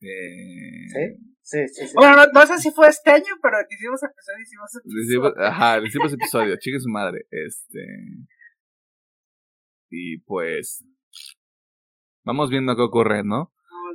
Eh, 0.00 0.88
¿Sí? 0.88 1.34
Sí, 1.46 1.68
sí, 1.68 1.92
Bueno, 1.94 2.24
no, 2.32 2.46
sé 2.46 2.58
si 2.58 2.70
fue 2.70 2.88
este 2.88 3.10
año, 3.10 3.34
pero 3.42 3.58
hicimos 3.68 4.00
episodio, 4.02 4.42
hicimos 4.42 4.76
episodio. 4.76 5.44
ajá, 5.44 5.78
hicimos 5.84 6.12
episodio, 6.14 6.56
chique 6.58 6.80
su 6.80 6.88
madre. 6.88 7.26
Este. 7.30 7.84
Y 9.90 10.18
pues. 10.20 10.84
Vamos 12.24 12.48
viendo 12.48 12.74
qué 12.76 12.82
ocurre, 12.82 13.24
¿no? 13.24 13.52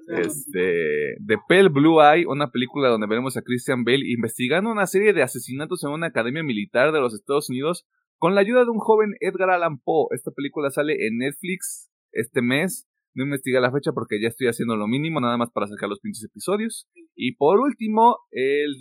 Este, 0.08 1.16
The 1.26 1.38
Pale 1.48 1.70
Blue 1.70 2.02
Eye, 2.02 2.26
una 2.26 2.52
película 2.52 2.90
donde 2.90 3.08
veremos 3.08 3.38
a 3.38 3.42
Christian 3.42 3.84
Bale 3.84 4.10
investigando 4.10 4.72
una 4.72 4.88
serie 4.88 5.14
de 5.14 5.24
asesinatos 5.24 5.84
en 5.84 5.92
una 5.92 6.08
academia 6.08 6.44
militar 6.44 6.92
de 6.92 7.00
los 7.00 7.14
Estados 7.14 7.50
Unidos 7.50 7.86
con 8.18 8.36
la 8.36 8.42
ayuda 8.42 8.64
de 8.64 8.72
un 8.72 8.80
joven 8.80 9.16
Edgar 9.20 9.50
Allan 9.50 9.80
Poe. 9.80 10.08
Esta 10.12 10.32
película 10.32 10.70
sale 10.70 11.08
en 11.08 11.18
Netflix 11.18 11.90
este 12.12 12.42
mes. 12.42 12.88
No 13.16 13.24
investiga 13.24 13.60
la 13.60 13.72
fecha 13.72 13.92
porque 13.92 14.22
ya 14.22 14.28
estoy 14.28 14.48
haciendo 14.48 14.76
lo 14.76 14.88
mínimo, 14.88 15.20
nada 15.20 15.38
más 15.38 15.52
para 15.52 15.68
sacar 15.68 15.90
los 15.90 16.00
pinches 16.00 16.24
episodios. 16.24 16.88
Y 17.16 17.36
por 17.36 17.60
último, 17.60 18.18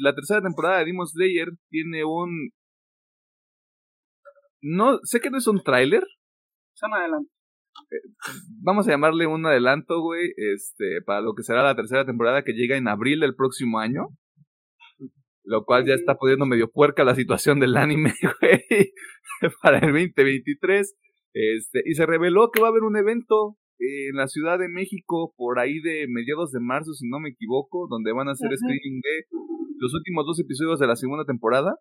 la 0.00 0.14
tercera 0.14 0.42
temporada 0.42 0.78
de 0.78 0.86
Demon 0.86 1.06
Slayer 1.06 1.48
tiene 1.70 2.04
un. 2.04 2.50
No, 4.60 4.98
sé 5.02 5.20
que 5.20 5.30
no 5.30 5.38
es 5.38 5.46
un 5.46 5.62
tráiler. 5.62 6.04
Son 6.74 6.92
adelante 6.92 7.37
vamos 8.62 8.86
a 8.86 8.90
llamarle 8.90 9.26
un 9.26 9.46
adelanto, 9.46 10.00
güey, 10.00 10.32
este, 10.36 11.02
para 11.04 11.20
lo 11.20 11.34
que 11.34 11.42
será 11.42 11.62
la 11.62 11.76
tercera 11.76 12.04
temporada 12.04 12.42
que 12.42 12.52
llega 12.52 12.76
en 12.76 12.88
abril 12.88 13.20
del 13.20 13.34
próximo 13.34 13.78
año. 13.78 14.08
Lo 15.44 15.64
cual 15.64 15.86
ya 15.86 15.94
está 15.94 16.16
poniendo 16.16 16.44
medio 16.44 16.70
puerca 16.70 17.04
la 17.04 17.14
situación 17.14 17.58
del 17.58 17.76
anime, 17.76 18.12
güey, 18.40 18.92
para 19.62 19.78
el 19.78 19.92
2023. 19.92 20.94
Este, 21.32 21.82
y 21.86 21.94
se 21.94 22.04
reveló 22.04 22.50
que 22.52 22.60
va 22.60 22.68
a 22.68 22.70
haber 22.70 22.82
un 22.82 22.96
evento 22.96 23.56
en 23.78 24.16
la 24.16 24.26
Ciudad 24.26 24.58
de 24.58 24.68
México 24.68 25.32
por 25.36 25.58
ahí 25.58 25.80
de 25.80 26.06
mediados 26.08 26.52
de 26.52 26.60
marzo, 26.60 26.92
si 26.92 27.08
no 27.08 27.20
me 27.20 27.30
equivoco, 27.30 27.86
donde 27.88 28.12
van 28.12 28.28
a 28.28 28.32
hacer 28.32 28.50
screening 28.54 29.00
de 29.00 29.24
los 29.78 29.94
últimos 29.94 30.26
dos 30.26 30.40
episodios 30.40 30.80
de 30.80 30.86
la 30.86 30.96
segunda 30.96 31.24
temporada 31.24 31.76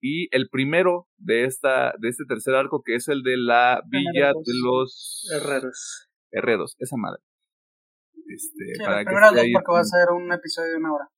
y 0.00 0.34
el 0.34 0.48
primero 0.48 1.06
de 1.18 1.44
esta 1.44 1.92
de 1.98 2.08
este 2.08 2.24
tercer 2.26 2.54
arco 2.54 2.82
que 2.84 2.94
es 2.94 3.08
el 3.08 3.22
de 3.22 3.36
la 3.36 3.82
villa 3.86 4.28
de 4.28 4.54
los 4.64 5.28
herreros. 5.32 6.08
Herreros 6.30 6.76
esa 6.78 6.96
madre. 6.96 7.20
Este 8.26 8.74
sí, 8.74 8.84
para 8.84 9.00
el 9.00 9.06
primero 9.06 9.26
dos 9.26 9.46
porque 9.52 9.72
va 9.72 9.80
a 9.80 9.84
ser 9.84 10.08
un 10.10 10.32
episodio 10.32 10.70
de 10.70 10.76
una 10.76 10.94
hora. 10.94 11.08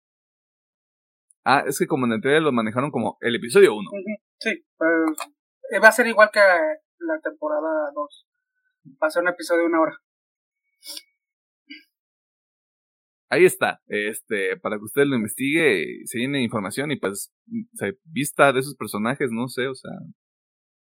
Ah 1.45 1.65
es 1.67 1.79
que 1.79 1.87
como 1.87 2.07
en 2.07 2.13
el 2.13 2.21
trailer 2.21 2.43
lo 2.43 2.53
manejaron 2.53 2.91
como 2.91 3.19
el 3.21 3.35
episodio 3.35 3.75
1 3.75 3.91
sí 4.39 4.65
pues, 4.77 5.83
va 5.83 5.89
a 5.89 5.93
ser 5.93 6.07
igual 6.07 6.31
que 6.33 6.39
la 6.39 7.21
temporada 7.21 7.91
2 7.93 8.27
va 9.03 9.09
a 9.09 9.11
ser 9.11 9.23
un 9.25 9.31
episodio 9.31 9.63
de 9.63 9.67
una 9.67 9.81
hora 9.81 9.99
ahí 13.33 13.47
está, 13.47 13.81
este, 13.87 14.59
para 14.59 14.77
que 14.77 14.85
usted 14.85 15.05
lo 15.07 15.17
investigue, 15.17 16.03
se 16.05 16.19
llene 16.19 16.43
información 16.43 16.91
y 16.91 16.97
pues 16.97 17.33
se 17.73 17.99
vista 18.05 18.53
de 18.53 18.61
esos 18.61 18.77
personajes, 18.77 19.31
no 19.33 19.49
sé, 19.49 19.69
o 19.69 19.75
sea, 19.75 19.91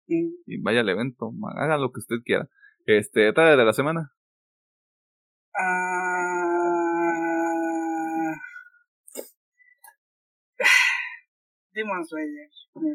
y 0.08 0.60
vaya 0.62 0.80
al 0.82 0.90
evento, 0.90 1.32
haga 1.56 1.78
lo 1.78 1.92
que 1.92 2.00
usted 2.00 2.18
quiera. 2.26 2.50
Este, 2.86 3.32
tarde 3.32 3.56
de 3.56 3.64
la 3.64 3.74
semana. 3.74 4.12
Uh... 5.54 6.02
Demon 11.74 12.04
Slayer. 12.06 12.50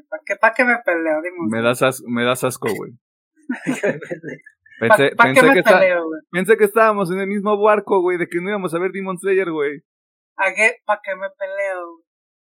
¿Para 0.08 0.22
qué, 0.26 0.36
pa 0.36 0.52
qué 0.54 0.64
me 0.64 0.76
peleo? 0.84 1.22
Demon 1.22 1.48
me 1.48 1.62
das, 1.62 2.02
me 2.06 2.24
das 2.24 2.42
asco, 2.42 2.68
güey. 2.74 2.92
Pensé, 4.78 5.10
pensé, 5.16 5.40
que 5.54 5.62
pensé, 6.30 6.56
que 6.56 6.64
estábamos 6.64 7.10
en 7.10 7.20
el 7.20 7.26
mismo 7.26 7.58
barco, 7.60 8.02
güey, 8.02 8.18
de 8.18 8.26
que 8.26 8.40
no 8.40 8.50
íbamos 8.50 8.74
a 8.74 8.78
ver 8.78 8.90
Demon 8.92 9.16
Slayer, 9.18 9.50
güey. 9.50 9.82
¿A 10.36 10.52
qué? 10.54 10.76
¿Para 10.84 11.00
qué 11.02 11.16
me 11.16 11.28
peleo? 11.30 12.02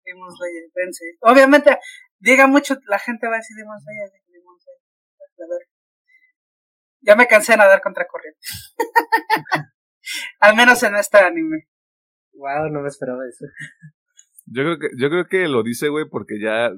Demon 0.06 0.30
Slayer, 0.30 0.70
pensé. 0.74 1.06
Obviamente, 1.22 1.78
diga 2.20 2.46
mucho, 2.46 2.76
la 2.86 3.00
gente 3.00 3.28
va 3.28 3.34
a 3.34 3.38
decir 3.38 3.58
Demon 3.58 3.80
Slayer, 3.80 4.10
Demon 4.28 4.60
Slayer. 4.60 4.82
A 5.40 5.48
ver. 5.50 5.68
Ya 7.02 7.16
me 7.16 7.28
cansé 7.28 7.54
de 7.54 7.58
nadar 7.58 7.82
contra 7.82 8.06
corriente. 8.06 8.40
Al 10.40 10.56
menos 10.56 10.84
en 10.84 10.96
este 10.98 11.18
anime. 11.18 11.68
Wow, 12.34 12.70
no 12.70 12.82
me 12.82 12.90
esperaba 12.90 13.22
eso. 13.28 13.46
Yo 14.46 14.64
creo 14.64 14.80
que, 14.80 14.88
yo 14.98 15.10
creo 15.10 15.28
que 15.28 15.48
lo 15.48 15.64
dice, 15.64 15.90
güey, 15.90 16.06
porque 16.10 16.40
ya, 16.40 16.72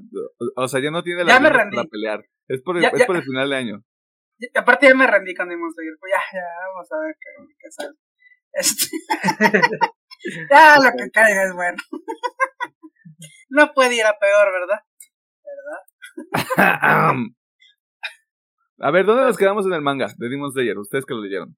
o 0.56 0.68
sea, 0.68 0.82
ya 0.82 0.91
no 0.91 1.04
tiene 1.04 1.26
la 1.26 1.39
para 1.39 1.86
pelear. 1.89 2.26
Es 2.47 2.62
por 2.62 2.78
es 2.78 3.06
por 3.06 3.16
el 3.18 3.24
final 3.24 3.49
de 3.49 3.56
año 3.56 3.86
aparte 4.55 4.87
ya 4.87 4.95
me 4.95 5.05
rendí 5.07 5.33
con 5.33 5.49
Demon 5.49 5.71
Slayer. 5.71 5.97
Pues 5.99 6.11
ya, 6.11 6.19
ya, 6.39 6.45
vamos 6.73 6.91
a 6.91 6.99
ver 6.99 7.17
qué, 7.19 7.29
qué 7.59 7.71
sale. 7.71 7.95
Este... 8.53 8.87
ya, 10.49 10.77
lo 10.77 10.91
que 10.97 11.11
caiga 11.11 11.43
es 11.43 11.53
bueno. 11.53 11.77
no 13.49 13.73
puede 13.73 13.95
ir 13.95 14.05
a 14.05 14.17
peor, 14.17 14.51
¿verdad? 14.51 14.79
¿Verdad? 15.43 15.81
a 18.79 18.91
ver, 18.91 19.05
¿dónde 19.05 19.23
nos 19.23 19.37
quedamos 19.37 19.65
en 19.65 19.73
el 19.73 19.81
manga 19.81 20.07
de 20.17 20.29
Demon 20.29 20.51
Slayer? 20.51 20.77
Ustedes 20.77 21.05
que 21.05 21.13
lo 21.13 21.21
leyeron. 21.21 21.57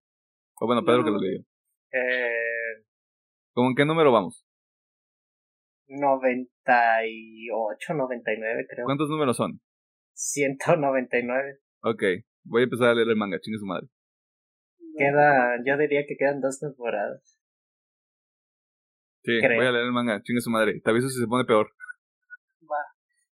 O 0.59 0.67
bueno, 0.67 0.85
Pedro 0.85 1.03
que 1.03 1.11
lo 1.11 1.19
leyó. 1.19 1.43
Eh... 1.91 2.83
¿Cómo 3.53 3.69
en 3.69 3.75
qué 3.75 3.85
número 3.85 4.11
vamos? 4.11 4.45
98, 5.87 7.93
99 7.93 8.67
creo. 8.69 8.85
¿Cuántos 8.85 9.09
números 9.09 9.37
son? 9.37 9.61
199. 10.13 11.59
Ok. 11.81 12.03
Voy 12.45 12.61
a 12.61 12.63
empezar 12.65 12.89
a 12.89 12.95
leer 12.95 13.09
el 13.09 13.15
manga, 13.15 13.39
chingue 13.39 13.59
su 13.59 13.65
madre. 13.65 13.87
Queda, 14.97 15.57
yo 15.65 15.77
diría 15.77 16.05
que 16.07 16.15
quedan 16.17 16.41
dos 16.41 16.59
temporadas. 16.59 17.39
Sí, 19.23 19.39
voy 19.39 19.65
a 19.65 19.71
leer 19.71 19.85
el 19.85 19.91
manga, 19.91 20.21
chingue 20.21 20.41
su 20.41 20.49
madre. 20.49 20.81
Te 20.81 20.91
aviso 20.91 21.09
si 21.09 21.19
se 21.19 21.27
pone 21.27 21.45
peor. 21.45 21.71
Va. 22.63 22.93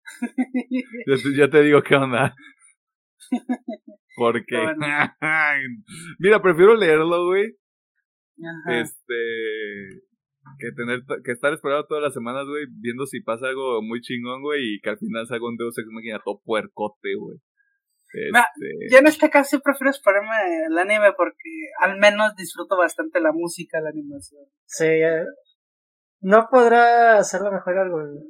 ya, 1.37 1.49
te, 1.49 1.63
digo 1.63 1.83
qué 1.83 1.95
onda. 1.95 2.35
Porque. 4.17 4.57
Mira, 6.19 6.43
prefiero 6.43 6.75
leerlo, 6.75 7.27
güey. 7.27 7.57
Este. 8.69 10.03
Que 10.59 10.71
tener 10.77 11.03
que 11.25 11.33
estar 11.33 11.53
esperando 11.53 11.87
todas 11.87 12.03
las 12.03 12.15
semanas, 12.15 12.47
güey, 12.47 12.67
viendo 12.81 13.05
si 13.07 13.21
pasa 13.21 13.49
algo 13.49 13.83
muy 13.83 14.01
chingón, 14.01 14.43
güey, 14.43 14.75
y 14.75 14.81
que 14.81 14.91
al 14.91 14.99
final 14.99 15.27
salga 15.27 15.49
un 15.49 15.57
Deus 15.57 15.77
Ex 15.77 15.89
Machina 15.91 16.21
todo 16.25 16.41
puercote, 16.45 17.15
güey. 17.17 17.39
Este... 18.17 18.93
Yo 18.93 18.99
en 18.99 19.07
este 19.07 19.31
caso 19.31 19.57
sí 19.57 19.63
prefiero 19.63 19.91
esperarme 19.91 20.67
el 20.69 20.79
anime 20.79 21.13
porque 21.17 21.71
al 21.81 21.99
menos 21.99 22.35
disfruto 22.37 22.77
bastante 22.77 23.21
la 23.21 23.33
música, 23.33 23.81
la 23.81 23.91
animación. 23.91 24.45
Sí, 24.65 24.87
eh, 24.87 25.25
no 26.21 26.49
podrá 26.51 27.19
hacerlo 27.19 27.53
mejor 27.53 27.77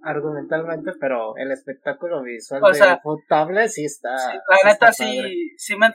argumentalmente, 0.03 0.93
pero 1.01 1.37
el 1.37 1.53
espectáculo 1.53 2.23
visual 2.23 2.63
o 2.63 2.75
sea, 2.75 3.01
potable 3.01 3.69
sí 3.69 3.85
está. 3.85 4.11
la 4.15 4.71
neta 4.71 4.93
sí, 4.93 5.55
sí 5.57 5.77
me, 5.77 5.95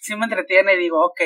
sí 0.00 0.14
me 0.16 0.24
entretiene 0.24 0.74
y 0.74 0.78
digo, 0.78 1.04
ok, 1.04 1.20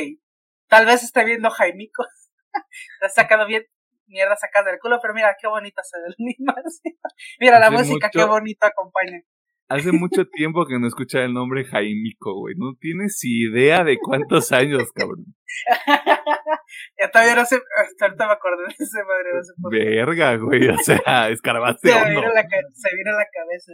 tal 0.69 0.87
vez 0.87 1.03
esté 1.03 1.25
viendo 1.25 1.51
Jaimico, 1.51 2.05
ha 3.03 3.09
sacado 3.09 3.47
bien 3.47 3.65
mierda 4.07 4.37
sacada 4.37 4.71
del 4.71 4.81
culo, 4.81 5.01
pero 5.03 5.15
mira 5.15 5.37
qué 5.41 5.49
bonita 5.49 5.83
se 5.83 5.99
ve 5.99 6.07
el 6.07 6.15
animación. 6.39 6.95
mira 7.41 7.59
la 7.59 7.71
música, 7.71 8.11
qué 8.11 8.25
bonita 8.25 8.69
acompaña. 8.69 9.21
Hace 9.69 9.91
mucho 9.91 10.25
tiempo 10.27 10.65
que 10.65 10.79
no 10.79 10.87
escucha 10.87 11.25
el 11.25 11.33
nombre 11.33 11.65
Jaimico, 11.65 12.39
güey. 12.39 12.55
No 12.57 12.77
tienes 12.79 13.19
idea 13.25 13.83
de 13.83 13.99
cuántos 13.99 14.53
años, 14.53 14.93
cabrón. 14.93 15.25
ya 17.01 17.11
todavía 17.11 17.35
no 17.35 17.45
sé, 17.45 17.57
hasta 17.57 18.07
ahorita 18.07 18.27
me 18.27 18.33
acordé 18.33 18.63
de 18.67 18.85
ese 18.85 19.03
madre. 19.03 19.35
No 19.35 19.43
sé 19.43 19.53
por 19.61 19.73
qué. 19.73 19.79
Verga, 19.79 20.37
güey. 20.37 20.69
O 20.69 20.79
sea, 20.79 21.31
escarbaste 21.31 21.89
Se 21.89 22.09
vino, 22.09 22.21
la, 22.21 22.43
se 22.43 22.97
vino 22.97 23.11
la 23.11 23.27
cabeza. 23.33 23.73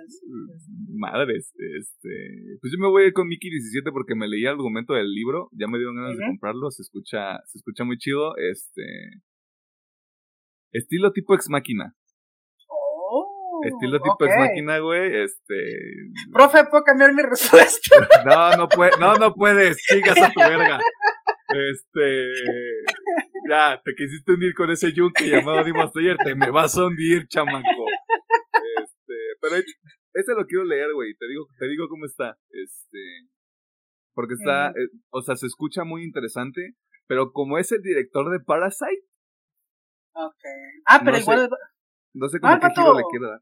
Madres, 0.94 1.52
este. 1.58 2.58
Pues 2.62 2.72
yo 2.72 2.78
me 2.78 2.88
voy 2.88 3.04
a 3.04 3.06
ir 3.08 3.12
con 3.12 3.28
Mickey 3.28 3.50
17 3.50 3.92
porque 3.92 4.14
me 4.14 4.28
leí 4.28 4.44
el 4.44 4.52
argumento 4.52 4.94
del 4.94 5.12
libro. 5.12 5.50
Ya 5.52 5.66
me 5.68 5.76
dieron 5.76 5.96
ganas 5.96 6.16
de 6.16 6.24
comprarlo. 6.24 6.70
Se 6.70 6.80
escucha, 6.80 7.38
se 7.44 7.58
escucha 7.58 7.84
muy 7.84 7.98
chido. 7.98 8.34
Este. 8.38 8.82
Estilo 10.72 11.12
tipo 11.12 11.34
ex 11.34 11.50
máquina. 11.50 11.94
Estilo 13.68 14.00
tipo 14.00 14.14
ok. 14.14 14.22
ex 14.22 14.36
máquina, 14.38 14.78
güey. 14.78 15.22
Este. 15.22 15.54
Profe, 16.32 16.64
¿puedo 16.70 16.84
cambiar 16.84 17.12
mi 17.14 17.22
respuesta? 17.22 17.96
No, 18.26 18.56
no 18.56 18.68
puedes, 18.68 18.98
no, 18.98 19.14
no 19.16 19.34
puedes, 19.34 19.76
chicas 19.78 20.16
a 20.20 20.30
tu 20.30 20.40
verga. 20.40 20.78
Este, 21.48 22.32
ya, 23.48 23.80
te 23.84 23.94
quisiste 23.94 24.32
unir 24.32 24.54
con 24.54 24.70
ese 24.70 24.92
yunque 24.92 25.28
llamado 25.28 25.64
Demon 25.64 25.90
Slayer, 25.90 26.16
te 26.16 26.34
me 26.34 26.50
vas 26.50 26.76
a 26.78 26.86
hundir, 26.86 27.26
chamaco. 27.28 27.86
Este, 28.80 29.14
pero 29.40 29.56
este 29.56 30.34
lo 30.34 30.46
quiero 30.46 30.64
leer, 30.64 30.92
güey, 30.94 31.14
te 31.14 31.26
digo, 31.28 31.46
te 31.58 31.68
digo 31.68 31.88
cómo 31.88 32.06
está, 32.06 32.38
este, 32.50 32.98
porque 34.14 34.34
está, 34.34 34.68
eh, 34.70 34.88
o 35.10 35.20
sea, 35.20 35.36
se 35.36 35.46
escucha 35.46 35.84
muy 35.84 36.04
interesante, 36.04 36.74
pero 37.06 37.32
como 37.32 37.58
es 37.58 37.70
el 37.72 37.82
director 37.82 38.30
de 38.30 38.40
Parasite, 38.40 39.04
Ok. 40.14 40.44
Ah, 40.86 41.00
pero 41.04 41.12
No 41.12 41.18
igual 41.18 41.50
no 42.14 42.28
sé 42.28 42.40
cómo 42.40 42.52
Ah, 42.52 42.60
qué 42.60 42.68
giro 42.74 42.94
le 42.94 43.02
quiero 43.10 43.28
dar. 43.28 43.40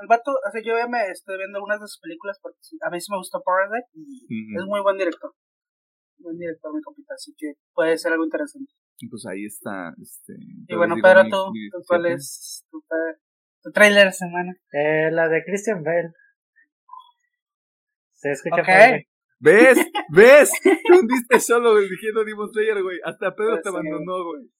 El 0.00 0.06
vato, 0.08 0.30
o 0.32 0.50
sea, 0.50 0.62
yo 0.62 0.76
ya 0.78 0.88
me 0.88 1.08
estoy 1.10 1.36
viendo 1.38 1.58
algunas 1.58 1.80
de 1.80 1.86
sus 1.86 2.00
películas 2.00 2.38
porque 2.40 2.58
a 2.80 2.90
mí 2.90 3.00
sí 3.00 3.10
me 3.12 3.18
gustó 3.18 3.42
Parasite 3.42 3.88
y 3.94 4.52
Ujú. 4.54 4.60
es 4.62 4.66
muy 4.66 4.80
buen 4.80 4.96
director. 4.98 5.32
Buen 6.18 6.38
director, 6.38 6.74
mi 6.74 6.82
compita, 6.82 7.14
así 7.14 7.32
que 7.36 7.54
puede 7.72 7.96
ser 7.98 8.12
algo 8.12 8.24
interesante. 8.24 8.72
Y 8.98 9.08
Pues 9.08 9.24
ahí 9.26 9.44
está, 9.46 9.94
este. 10.00 10.34
Y 10.68 10.76
bueno, 10.76 10.94
Pedro, 11.02 11.24
mi- 11.24 11.30
tú, 11.30 11.50
mi 11.52 11.70
tú 11.70 11.78
¿cuál 11.88 12.02
17. 12.02 12.14
es 12.16 12.64
tu, 12.70 12.82
tu 13.62 13.72
trailer 13.72 14.06
de 14.06 14.12
semana? 14.12 14.52
Eh, 14.72 15.10
la 15.10 15.28
de 15.28 15.42
Christian 15.44 15.82
Bale. 15.82 16.12
Se 18.14 18.32
escucha 18.32 18.60
Ok. 18.60 18.66
padre. 18.66 19.08
¿Ves? 19.38 19.78
¿Ves? 20.12 20.50
Te 20.62 20.92
hundiste 20.98 21.40
solo 21.40 21.72
güey, 21.72 21.88
diciendo 21.88 22.22
Demon 22.24 22.50
Slayer, 22.52 22.82
güey. 22.82 22.98
Hasta 23.04 23.34
Pedro 23.34 23.52
Pues 23.52 23.62
te 23.62 23.70
sí. 23.70 23.74
abandonó, 23.76 24.24
güey. 24.24 24.50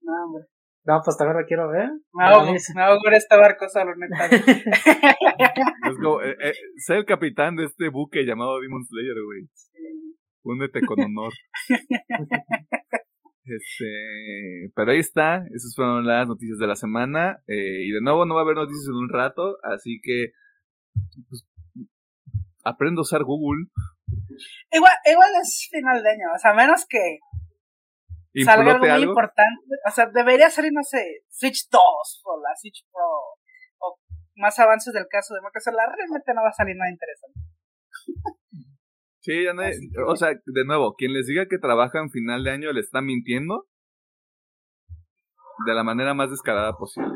No, 0.00 0.12
hombre. 0.24 0.44
No, 0.86 1.00
pues 1.02 1.16
también 1.16 1.38
la 1.38 1.46
quiero 1.46 1.68
ver. 1.70 1.88
Me 2.12 2.24
ahogo, 2.24 2.52
me 2.74 2.82
ahogo 2.82 3.08
en 3.08 3.14
este 3.14 3.36
barco 3.36 3.66
solo, 3.68 3.92
neta. 3.96 4.28
Es 5.90 5.96
como, 5.96 6.20
eh, 6.22 6.36
eh, 6.40 6.52
sé 6.76 6.96
el 6.96 7.06
capitán 7.06 7.56
de 7.56 7.64
este 7.64 7.88
buque 7.88 8.24
llamado 8.24 8.60
Demon 8.60 8.84
Slayer, 8.84 9.16
güey. 9.24 9.48
Únete 10.42 10.80
con 10.82 11.00
honor. 11.00 11.32
Este, 13.46 14.72
pero 14.74 14.92
ahí 14.92 15.00
está, 15.00 15.44
esas 15.54 15.74
fueron 15.76 16.06
las 16.06 16.26
noticias 16.26 16.56
de 16.56 16.66
la 16.66 16.76
semana. 16.76 17.42
eh, 17.46 17.84
y 17.84 17.90
de 17.90 18.00
nuevo 18.00 18.24
no 18.24 18.34
va 18.34 18.40
a 18.40 18.44
haber 18.44 18.56
noticias 18.56 18.86
en 18.88 18.94
un 18.94 19.10
rato, 19.10 19.58
así 19.62 20.00
que 20.02 20.32
pues, 21.28 21.46
aprendo 22.64 23.00
a 23.00 23.02
usar 23.02 23.22
Google. 23.22 23.66
igual, 24.72 24.94
igual 25.04 25.28
es 25.42 25.68
final 25.70 26.02
de 26.02 26.10
año, 26.10 26.24
o 26.34 26.38
sea, 26.38 26.52
a 26.52 26.54
menos 26.54 26.86
que 26.88 27.18
salga 28.42 28.72
algo 28.72 28.78
muy 28.80 28.88
algo. 28.88 29.10
importante. 29.12 29.66
O 29.86 29.90
sea, 29.90 30.06
debería 30.06 30.50
salir, 30.50 30.72
no 30.72 30.82
sé, 30.82 31.24
Switch 31.28 31.68
2 31.70 31.80
o 32.24 32.40
la 32.42 32.54
Switch 32.60 32.84
Pro 32.90 33.04
o 33.78 33.98
más 34.36 34.58
avances 34.58 34.92
del 34.92 35.06
caso 35.08 35.34
de 35.34 35.40
Microsoft. 35.40 35.74
La 35.74 35.86
realmente 35.86 36.34
no 36.34 36.42
va 36.42 36.48
a 36.48 36.52
salir 36.52 36.76
nada 36.76 36.90
interesante. 36.90 37.40
Sí, 39.20 39.44
ya 39.44 39.54
o 40.06 40.16
sea, 40.16 40.34
de 40.44 40.64
nuevo, 40.66 40.96
quien 40.96 41.14
les 41.14 41.26
diga 41.26 41.46
que 41.46 41.58
trabaja 41.58 41.98
en 41.98 42.10
final 42.10 42.44
de 42.44 42.50
año 42.50 42.72
le 42.72 42.80
está 42.80 43.00
mintiendo 43.00 43.66
de 45.64 45.74
la 45.74 45.82
manera 45.82 46.12
más 46.12 46.30
descarada 46.30 46.76
posible. 46.76 47.08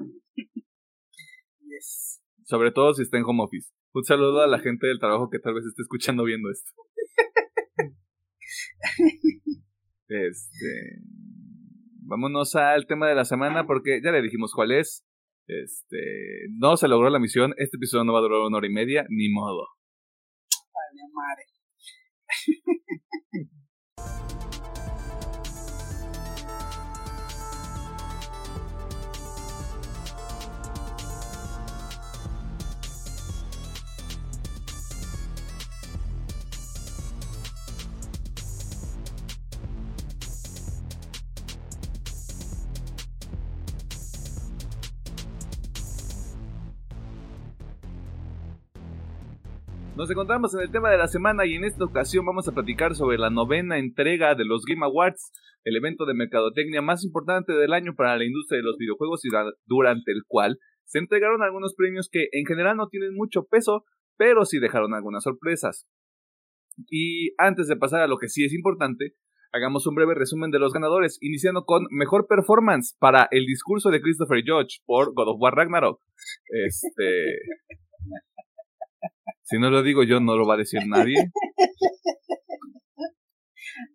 Yes. 1.61 2.23
Sobre 2.45 2.71
todo 2.71 2.95
si 2.95 3.03
está 3.03 3.19
en 3.19 3.25
home 3.25 3.43
office. 3.43 3.75
Un 3.93 4.05
saludo 4.05 4.41
a 4.41 4.47
la 4.47 4.59
gente 4.59 4.87
del 4.87 4.99
trabajo 4.99 5.29
que 5.29 5.39
tal 5.39 5.55
vez 5.55 5.67
esté 5.67 5.83
escuchando 5.83 6.25
viendo 6.25 6.51
esto. 6.51 6.71
Este. 10.09 11.03
Vámonos 12.07 12.57
al 12.57 12.87
tema 12.87 13.07
de 13.09 13.15
la 13.15 13.27
semana 13.27 13.67
porque 13.67 14.01
ya 14.03 14.11
le 14.11 14.23
dijimos 14.23 14.53
cuál 14.55 14.73
es. 14.73 15.07
Este. 15.47 16.49
No 16.59 16.77
se 16.77 16.89
logró 16.89 17.11
la 17.11 17.19
misión. 17.19 17.53
Este 17.59 17.77
episodio 17.77 18.05
no 18.05 18.15
va 18.15 18.21
a 18.21 18.23
durar 18.23 18.41
una 18.41 18.57
hora 18.57 18.67
y 18.67 18.73
media, 18.73 19.05
ni 19.11 19.29
modo. 19.29 19.67
Vale, 20.73 21.03
madre. 21.15 21.45
Nos 49.99 50.09
encontramos 50.13 50.55
en 50.55 50.61
el 50.61 50.71
tema 50.71 50.93
de 50.93 50.97
la 50.97 51.09
semana 51.09 51.45
y 51.45 51.57
en 51.57 51.65
esta 51.65 51.85
ocasión 51.85 52.25
vamos 52.25 52.47
a 52.47 52.53
platicar 52.53 52.95
sobre 52.95 53.19
la 53.19 53.31
novena 53.31 53.81
entrega 53.81 54.37
de 54.37 54.45
los 54.45 54.65
Game 54.65 54.87
Awards, 54.87 55.33
el 55.65 55.75
evento 55.75 56.07
de 56.07 56.15
mercadotecnia 56.15 56.81
más 56.81 57.03
importante 57.03 57.53
del 57.53 57.73
año 57.73 57.97
para 57.97 58.17
la 58.17 58.25
industria 58.25 58.59
de 58.59 58.63
los 58.63 58.77
videojuegos 58.79 59.25
y 59.25 59.29
durante 59.67 60.13
el 60.13 60.23
cual 60.25 60.61
se 60.85 61.01
entregaron 61.01 61.43
algunos 61.43 61.75
premios 61.75 62.09
que 62.13 62.29
en 62.31 62.47
general 62.47 62.77
no 62.77 62.87
tienen 62.87 63.13
mucho 63.13 63.47
peso, 63.51 63.87
pero 64.17 64.45
sí 64.45 64.61
dejaron 64.61 64.95
algunas 64.95 65.25
sorpresas. 65.25 65.89
Y 66.89 67.35
antes 67.37 67.67
de 67.67 67.75
pasar 67.75 68.01
a 68.01 68.07
lo 68.07 68.19
que 68.19 68.29
sí 68.29 68.45
es 68.45 68.55
importante, 68.55 69.15
hagamos 69.51 69.85
un 69.89 69.97
breve 69.97 70.15
resumen 70.15 70.53
de 70.53 70.61
los 70.61 70.73
ganadores, 70.73 71.19
iniciando 71.21 71.65
con 71.65 71.87
mejor 71.91 72.29
performance 72.29 72.97
para 73.01 73.27
el 73.33 73.47
discurso 73.47 73.91
de 73.91 74.01
Christopher 74.01 74.45
Judge 74.47 74.79
por 74.87 75.13
God 75.13 75.31
of 75.31 75.41
War 75.41 75.55
Ragnarok. 75.57 76.01
Este. 76.51 77.35
Si 79.43 79.59
no 79.59 79.71
lo 79.71 79.83
digo 79.83 80.03
yo, 80.05 80.21
no 80.21 80.37
lo 80.37 80.47
va 80.47 80.55
a 80.55 80.59
decir 80.59 80.81
nadie. 80.87 81.17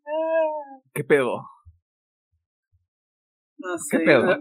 Ah, 0.06 0.80
¿Qué 0.94 1.04
pedo? 1.04 1.42
No 3.58 3.78
sé. 3.78 3.98
¿Qué 3.98 4.06
pedo? 4.06 4.38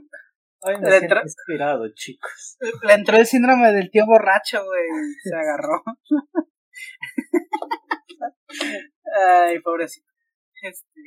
Hoy 0.65 0.79
me 0.79 0.91
siento 0.91 1.17
inspirado, 1.23 1.89
chicos. 1.95 2.57
Le 2.83 2.95
entró 2.95 3.17
el 3.17 3.27
síndrome 3.27 3.73
del 3.73 3.91
tío 3.91 4.07
borracho, 4.07 4.65
güey. 4.65 4.89
Se 5.23 5.35
agarró. 5.35 5.83
Ay, 9.15 9.61
pobrecito. 9.61 10.07
Este. 10.63 11.01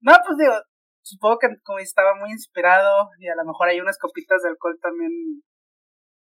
No, 0.00 0.12
pues 0.24 0.38
digo, 0.38 0.54
supongo 1.02 1.38
que 1.38 1.48
como 1.64 1.78
estaba 1.78 2.14
muy 2.14 2.30
inspirado 2.30 3.10
y 3.18 3.28
a 3.28 3.34
lo 3.34 3.44
mejor 3.44 3.68
hay 3.68 3.80
unas 3.80 3.98
copitas 3.98 4.42
de 4.42 4.50
alcohol 4.50 4.78
también 4.80 5.10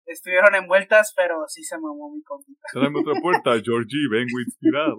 estuvieron 0.08 0.56
envueltas, 0.56 1.14
pero 1.16 1.46
sí 1.48 1.64
se 1.64 1.78
mamó 1.78 2.14
mi 2.14 2.22
compita. 2.24 2.68
Tráeme 2.72 3.00
otra 3.00 3.20
puerta, 3.22 3.52
Georgie, 3.64 4.08
vengo 4.10 4.40
inspirado. 4.40 4.98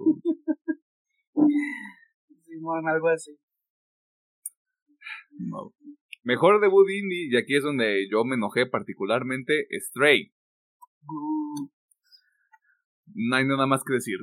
Simón, 2.45 2.87
algo 2.87 3.09
así. 3.09 3.37
No. 5.31 5.73
Mejor 6.23 6.59
debut 6.61 6.89
indie, 6.89 7.29
y 7.31 7.37
aquí 7.37 7.55
es 7.55 7.63
donde 7.63 8.07
yo 8.11 8.23
me 8.25 8.35
enojé 8.35 8.65
particularmente, 8.65 9.67
Stray. 9.79 10.33
Mm. 11.01 11.69
No 13.15 13.35
hay 13.35 13.45
nada 13.45 13.65
más 13.65 13.83
que 13.83 13.93
decir. 13.93 14.17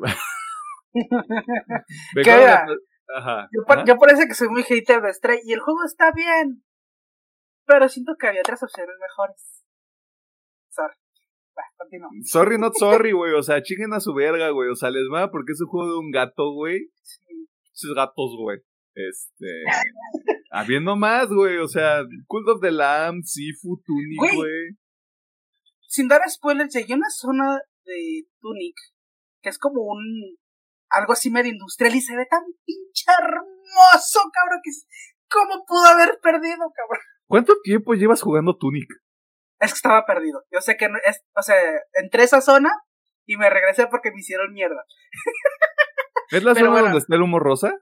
¿Qué 2.23 2.31
era? 2.31 2.67
Ajá. 3.09 3.49
Yo, 3.53 3.63
Ajá. 3.67 3.85
yo 3.87 3.97
parece 3.99 4.27
que 4.27 4.35
soy 4.35 4.49
muy 4.49 4.63
hater 4.63 5.01
de 5.01 5.13
Stray 5.13 5.41
y 5.45 5.53
el 5.53 5.61
juego 5.61 5.85
está 5.85 6.13
bien. 6.13 6.65
Pero 7.67 7.89
siento 7.89 8.15
que 8.19 8.29
había 8.29 8.41
otras 8.41 8.63
opciones 8.63 8.95
mejores. 9.01 9.66
Sorry. 12.25 12.59
Not 12.59 12.75
sorry, 12.79 13.13
güey. 13.13 13.33
O 13.35 13.43
sea, 13.43 13.63
chinguen 13.63 13.93
a 13.93 14.01
su 14.01 14.13
verga, 14.15 14.51
güey. 14.51 14.69
O 14.71 14.77
sea, 14.77 14.91
les 14.91 15.05
va 15.13 15.31
porque 15.31 15.53
es 15.53 15.61
un 15.61 15.69
juego 15.69 15.93
de 15.93 15.99
un 15.99 16.11
gato, 16.11 16.53
güey. 16.53 16.91
Sí. 17.03 17.49
Esos 17.73 17.95
gatos, 17.95 18.37
güey. 18.39 18.59
Este. 18.95 19.47
Habiendo 20.51 20.97
más, 20.97 21.29
güey. 21.29 21.59
O 21.59 21.69
sea, 21.69 22.03
Cult 22.27 22.49
of 22.49 22.61
the 22.61 22.71
Lamb, 22.71 23.23
Sifu, 23.25 23.81
Tunic, 23.85 24.35
Güey. 24.35 24.77
Sin 25.89 26.09
dar 26.09 26.21
spoilers, 26.29 26.75
llegué 26.75 26.95
a 26.95 26.97
una 26.97 27.11
zona 27.11 27.59
de 27.85 28.27
Tunic 28.41 28.75
que 29.43 29.51
es 29.51 29.59
como 29.59 29.83
un. 29.83 30.37
algo 30.91 31.13
así 31.13 31.31
medio 31.31 31.53
industrial 31.53 31.95
y 31.95 32.01
se 32.01 32.17
ve 32.17 32.27
tan 32.29 32.43
pinche 32.65 33.05
hermoso, 33.21 34.21
cabrón, 34.33 34.61
que 34.63 34.71
es- 34.71 34.87
¿Cómo 35.29 35.65
pudo 35.67 35.85
haber 35.87 36.19
perdido, 36.23 36.59
cabrón? 36.75 37.05
¿Cuánto 37.27 37.55
tiempo 37.63 37.95
llevas 37.95 38.23
jugando 38.23 38.57
Tunic? 38.57 38.89
Es 39.61 39.73
que 39.73 39.77
estaba 39.77 40.05
perdido. 40.05 40.45
Yo 40.51 40.61
sé 40.61 40.77
que 40.77 40.89
no 40.89 40.99
es. 41.05 41.23
O 41.35 41.43
sea, 41.43 41.57
entré 41.95 42.23
a 42.23 42.25
esa 42.25 42.41
zona 42.41 42.71
y 43.25 43.37
me 43.37 43.49
regresé 43.51 43.87
porque 43.87 44.11
me 44.13 44.21
hicieron 44.21 44.53
mierda. 44.53 44.85
¿Es 46.31 46.43
la 46.43 46.53
Pero 46.55 46.67
zona 46.67 46.71
bueno. 46.71 46.85
donde 46.87 46.99
está 46.99 47.15
el 47.15 47.23
humo 47.23 47.39
rosa? 47.39 47.75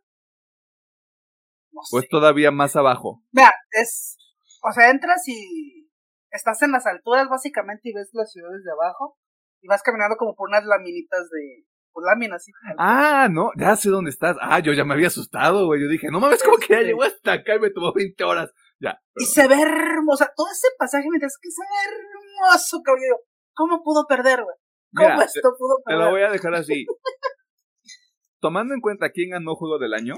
No 1.73 1.81
¿O 1.81 1.99
sé. 1.99 2.05
es 2.05 2.09
todavía 2.09 2.51
más 2.51 2.77
abajo? 2.77 3.23
Mira, 3.33 3.53
es. 3.73 4.17
O 4.63 4.73
sea, 4.73 4.91
entras 4.91 5.27
y 5.29 5.91
estás 6.31 6.63
en 6.63 6.73
las 6.73 6.87
alturas 6.87 7.29
básicamente 7.29 7.89
y 7.89 7.95
ves 7.95 8.11
las 8.13 8.31
ciudades 8.33 8.63
de 8.65 8.71
abajo 8.73 9.19
y 9.61 9.69
vas 9.69 9.83
caminando 9.83 10.17
como 10.17 10.35
por 10.35 10.49
unas 10.49 10.65
laminitas 10.65 11.29
de. 11.31 11.65
Pues 11.93 12.05
láminas, 12.07 12.43
sí. 12.43 12.51
Ah, 12.77 13.29
no, 13.31 13.51
ya 13.57 13.77
sé 13.77 13.89
dónde 13.89 14.11
estás. 14.11 14.37
Ah, 14.41 14.59
yo 14.59 14.73
ya 14.73 14.85
me 14.85 14.95
había 14.95 15.07
asustado, 15.07 15.67
güey. 15.67 15.81
Yo 15.81 15.89
dije, 15.89 16.09
no 16.11 16.19
mames, 16.19 16.43
¿cómo 16.43 16.57
que 16.57 16.75
ya 16.75 16.81
llegó 16.81 17.05
hasta 17.05 17.35
acá 17.35 17.55
y 17.55 17.61
me 17.61 17.71
tomó 17.71 17.93
20 17.93 18.25
horas? 18.25 18.51
Ya. 18.81 19.01
Y 19.17 19.25
se 19.25 19.47
ve 19.49 19.61
hermoso. 19.61 20.25
Todo 20.37 20.47
ese 20.51 20.69
pasaje 20.79 21.07
me 21.11 21.17
dice 21.19 21.37
que 21.41 21.51
se 21.51 21.63
ve 21.63 21.97
hermoso, 21.97 22.83
cabrón. 22.83 23.05
Yo, 23.09 23.17
¿Cómo 23.55 23.83
pudo 23.83 24.07
perder, 24.07 24.43
güey? 24.43 24.57
¿Cómo 24.95 25.09
Mira, 25.09 25.25
esto 25.25 25.55
pudo 25.59 25.77
Te 25.85 25.93
lo 25.93 25.99
perder? 25.99 26.13
voy 26.13 26.23
a 26.23 26.31
dejar 26.31 26.55
así. 26.55 26.87
Tomando 28.41 28.75
en 28.75 28.81
cuenta 28.81 29.11
quién 29.11 29.31
ganó 29.31 29.55
Juego 29.55 29.79
del 29.79 29.95
Año, 29.95 30.15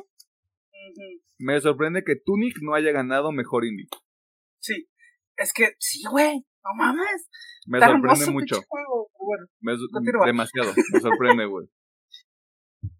me 1.38 1.60
sorprende 1.60 2.02
que 2.04 2.16
Tunic 2.16 2.56
no 2.62 2.74
haya 2.74 2.90
ganado 2.92 3.30
Mejor 3.30 3.64
Indie. 3.64 3.86
Sí. 4.58 4.88
Es 5.36 5.52
que, 5.52 5.74
sí, 5.78 6.02
güey. 6.10 6.44
No 6.64 6.74
mames. 6.74 7.28
Me 7.66 7.78
Está 7.78 7.92
sorprende 7.92 8.30
mucho. 8.32 8.62
juego. 8.66 9.10
Bueno, 9.18 9.46
Me 9.60 10.26
demasiado. 10.26 10.72
Me 10.92 11.00
sorprende, 11.00 11.46
güey. 11.46 11.68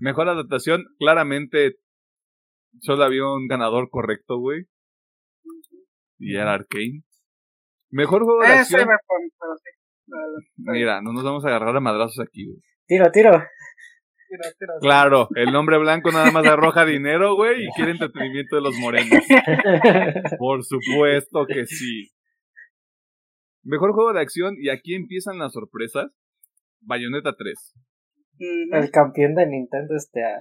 Mejor 0.00 0.28
adaptación, 0.28 0.84
claramente 0.98 1.76
solo 2.80 3.04
había 3.04 3.24
un 3.24 3.46
ganador 3.46 3.88
correcto, 3.90 4.38
güey. 4.38 4.66
Y 6.18 6.36
era 6.36 6.54
Arkane. 6.54 7.02
Mejor 7.90 8.24
juego 8.24 8.42
de 8.42 8.48
eh, 8.48 8.58
acción. 8.58 8.88
Mira, 10.56 11.00
no 11.02 11.12
nos 11.12 11.24
vamos 11.24 11.44
a 11.44 11.48
agarrar 11.48 11.76
a 11.76 11.80
madrazos 11.80 12.20
aquí, 12.20 12.46
güey. 12.46 12.58
Tiro, 12.86 13.10
tiro. 13.10 13.30
Tira, 13.30 14.52
tira. 14.58 14.74
Claro, 14.80 15.28
el 15.34 15.54
hombre 15.54 15.78
blanco 15.78 16.10
nada 16.10 16.30
más 16.30 16.46
arroja 16.46 16.84
dinero, 16.84 17.34
güey, 17.34 17.64
y 17.64 17.68
quiere 17.74 17.92
entretenimiento 17.92 18.56
de 18.56 18.62
los 18.62 18.76
morenos. 18.78 19.08
Por 20.38 20.64
supuesto 20.64 21.46
que 21.46 21.66
sí. 21.66 22.10
Mejor 23.62 23.92
juego 23.92 24.12
de 24.12 24.20
acción, 24.20 24.56
y 24.58 24.70
aquí 24.70 24.94
empiezan 24.94 25.38
las 25.38 25.52
sorpresas. 25.52 26.10
Bayonetta 26.80 27.34
3. 27.36 27.74
Ujú. 28.34 28.76
El 28.76 28.90
campeón 28.90 29.34
de 29.34 29.46
Nintendo 29.46 29.94
este 29.96 30.24
año. 30.24 30.38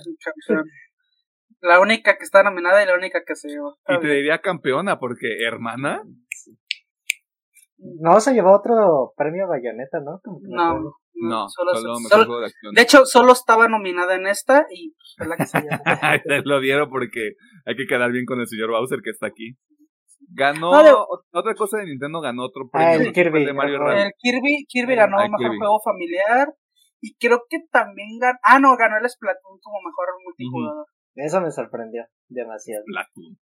La 1.61 1.79
única 1.79 2.17
que 2.17 2.23
está 2.23 2.43
nominada 2.43 2.83
y 2.83 2.85
la 2.85 2.95
única 2.95 3.23
que 3.25 3.35
se 3.35 3.49
llevó. 3.49 3.77
Y 3.87 3.99
te 3.99 4.07
diría 4.07 4.39
campeona, 4.39 4.99
porque 4.99 5.27
hermana, 5.45 6.03
No, 7.77 8.19
se 8.19 8.33
llevó 8.33 8.55
otro 8.55 9.13
premio 9.15 9.47
Bayonetta, 9.47 9.99
¿no? 9.99 10.19
No, 10.49 10.79
no, 11.13 11.49
solo, 11.49 11.73
solo 12.09 12.39
de 12.39 12.45
acción. 12.47 12.73
de 12.75 12.81
hecho, 12.81 13.05
solo 13.05 13.33
estaba 13.33 13.67
nominada 13.67 14.15
en 14.15 14.27
esta 14.27 14.65
y 14.71 14.95
es 15.19 15.27
la 15.27 15.35
que 15.37 15.45
se 15.45 15.61
llevó. 15.61 15.77
Se 16.25 16.41
lo 16.43 16.59
dieron 16.59 16.89
porque 16.89 17.33
hay 17.65 17.75
que 17.75 17.85
quedar 17.87 18.11
bien 18.11 18.25
con 18.25 18.39
el 18.39 18.47
señor 18.47 18.71
Bowser 18.71 18.99
que 19.03 19.11
está 19.11 19.27
aquí. 19.27 19.57
Ganó 20.29 20.71
No, 20.71 20.83
de- 20.83 20.91
ot- 20.91 21.25
otra 21.31 21.53
cosa 21.55 21.77
de 21.77 21.85
Nintendo, 21.85 22.19
ganó 22.21 22.45
otro 22.45 22.67
premio. 22.71 22.87
Ah, 22.89 22.93
el 22.95 22.99
que 22.99 23.05
fue 23.13 23.23
Kirby, 23.31 23.45
de 23.45 23.53
Mario. 23.53 23.79
Rabbit. 23.79 24.05
El 24.05 24.11
Kirby, 24.17 24.65
Kirby 24.67 24.95
ganó 24.95 25.19
Ay, 25.19 25.29
mejor 25.29 25.45
Kirby. 25.45 25.57
juego 25.57 25.79
familiar 25.83 26.53
y 26.99 27.15
creo 27.15 27.43
que 27.49 27.59
también 27.71 28.17
ganó, 28.19 28.37
ah 28.43 28.59
no, 28.59 28.75
ganó 28.75 28.97
el 28.97 29.07
Splatoon 29.09 29.59
como 29.61 29.77
mejor 29.85 30.07
multijugador. 30.25 30.85
Eso 31.17 31.41
me 31.41 31.51
sorprendió 31.51 32.05
demasiado. 32.29 32.83
Splatoon. 32.83 33.37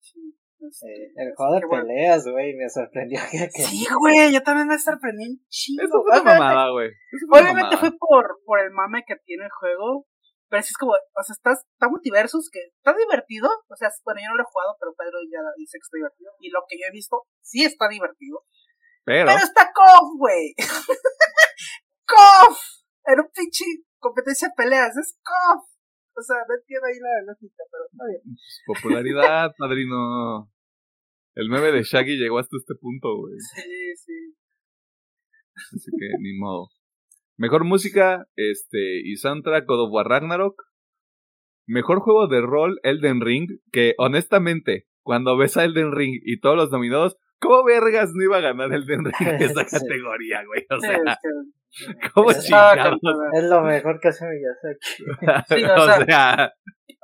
Sí, 0.00 0.36
este, 0.60 0.86
Eh, 0.86 1.12
el 1.16 1.34
juego 1.34 1.54
de 1.54 1.60
peleas, 1.68 2.24
güey, 2.26 2.54
me 2.54 2.68
sorprendió 2.68 3.20
que, 3.30 3.48
que- 3.54 3.62
Sí, 3.62 3.86
güey, 3.98 4.32
yo 4.32 4.42
también 4.42 4.68
me 4.68 4.78
sorprendí 4.78 5.28
un 5.28 5.40
chingo. 5.48 5.82
Eso 5.82 5.92
fue 6.02 6.12
una 6.12 6.20
Obviamente- 6.20 6.38
mamada, 6.44 6.70
güey. 6.72 6.90
Obviamente 7.30 7.62
mamada. 7.62 7.78
fue 7.78 7.90
por, 7.98 8.40
por 8.44 8.60
el 8.60 8.70
mame 8.70 9.02
que 9.06 9.16
tiene 9.24 9.44
el 9.44 9.50
juego. 9.50 10.06
Pero 10.48 10.62
sí 10.62 10.70
es 10.70 10.76
como, 10.78 10.92
o 10.92 11.22
sea, 11.24 11.32
está, 11.32 11.52
está 11.52 11.88
multiversus, 11.88 12.48
que 12.52 12.60
está 12.76 12.94
divertido. 12.94 13.48
O 13.68 13.74
sea, 13.76 13.88
bueno, 14.04 14.20
yo 14.22 14.28
no 14.28 14.36
lo 14.36 14.42
he 14.44 14.52
jugado, 14.52 14.76
pero 14.78 14.94
Pedro 14.94 15.18
ya 15.26 15.40
dice 15.56 15.78
que 15.78 15.82
está 15.88 15.96
divertido. 15.96 16.30
Y 16.38 16.50
lo 16.50 16.60
que 16.68 16.78
yo 16.78 16.86
he 16.86 16.92
visto, 16.92 17.24
sí 17.40 17.64
está 17.64 17.88
divertido. 17.88 18.44
Pero, 19.04 19.26
Pero 19.26 19.38
está 19.42 19.72
KOF, 19.72 20.14
güey. 20.18 20.54
KOF. 22.06 22.58
Era 23.06 23.22
un 23.22 23.30
pinche 23.34 23.64
competencia 23.98 24.48
de 24.48 24.54
peleas, 24.56 24.96
es 24.96 25.18
KOF. 25.24 25.64
O 26.16 26.22
sea, 26.22 26.36
no 26.48 26.54
entiendo 26.54 26.86
ahí 26.86 26.98
la 27.00 27.32
lógica, 27.32 27.62
pero 27.70 27.84
está 27.90 28.04
bien. 28.06 28.36
popularidad, 28.66 29.52
padrino. 29.58 30.50
El 31.34 31.48
meme 31.48 31.72
de 31.72 31.82
Shaggy 31.82 32.16
llegó 32.16 32.38
hasta 32.38 32.56
este 32.56 32.74
punto, 32.76 33.16
güey. 33.16 33.34
Sí, 33.40 33.96
sí. 33.96 34.36
Así 35.56 35.90
que 35.98 36.06
ni 36.20 36.38
modo. 36.38 36.68
Mejor 37.36 37.64
música, 37.64 38.28
este, 38.36 39.00
y 39.04 39.16
soundtrack 39.16 39.66
God 39.66 39.86
of 39.86 39.92
War 39.92 40.06
Ragnarok. 40.06 40.62
Mejor 41.66 42.00
juego 42.00 42.28
de 42.28 42.40
rol, 42.40 42.78
Elden 42.84 43.20
Ring, 43.20 43.48
que 43.72 43.94
honestamente, 43.98 44.86
cuando 45.02 45.36
ves 45.36 45.56
a 45.56 45.64
Elden 45.64 45.92
Ring 45.92 46.20
y 46.24 46.38
todos 46.38 46.56
los 46.56 46.70
nominados, 46.70 47.16
¿cómo 47.40 47.64
vergas 47.64 48.12
no 48.14 48.22
iba 48.22 48.36
a 48.36 48.40
ganar 48.40 48.72
Elden 48.72 49.04
Ring 49.04 49.28
en 49.28 49.42
esa 49.42 49.64
categoría, 49.70 50.44
güey? 50.44 50.64
O 50.70 50.80
sea, 50.80 51.18
¿cómo 52.14 52.28
cansada. 52.28 52.96
es 53.34 53.44
lo 53.44 53.62
mejor 53.62 54.00
que 54.00 54.08
hace 54.08 54.24
Miyazaki. 54.28 55.54
Sí, 55.54 55.64
o 55.70 55.82
o 55.82 56.04
sea, 56.04 56.52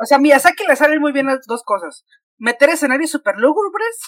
O 0.01 0.05
sea, 0.05 0.19
Miyazaki 0.19 0.65
le 0.67 0.77
salen 0.77 1.01
muy 1.01 1.13
bien 1.13 1.27
las 1.27 1.47
dos 1.47 1.63
cosas. 1.65 2.05
Meter 2.39 2.71
escenarios 2.71 3.11
super 3.11 3.37
lúgubres 3.37 4.01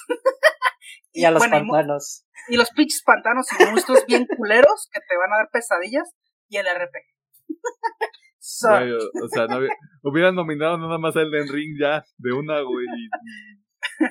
Y 1.13 1.25
a 1.25 1.31
los 1.31 1.41
bueno, 1.41 1.59
pantanos. 1.59 2.25
y 2.49 2.57
los 2.57 2.71
pinches 2.71 3.03
pantanos 3.05 3.47
y 3.59 3.65
monstruos 3.67 4.07
bien 4.07 4.27
culeros 4.37 4.89
que 4.93 5.01
te 5.01 5.17
van 5.19 5.33
a 5.33 5.37
dar 5.37 5.49
pesadillas 5.53 6.09
y 6.49 6.57
el 6.57 6.67
RPG. 6.67 7.05
So, 8.39 8.69
o, 8.69 9.25
o 9.25 9.29
sea, 9.29 9.47
no 9.47 9.57
había- 9.57 9.71
hubieran 10.03 10.35
nominado 10.35 10.77
nada 10.79 10.99
más 10.99 11.15
a 11.17 11.21
Elden 11.21 11.49
Ring 11.49 11.77
ya, 11.81 12.03
de 12.19 12.33
una, 12.33 12.61
güey, 12.63 12.87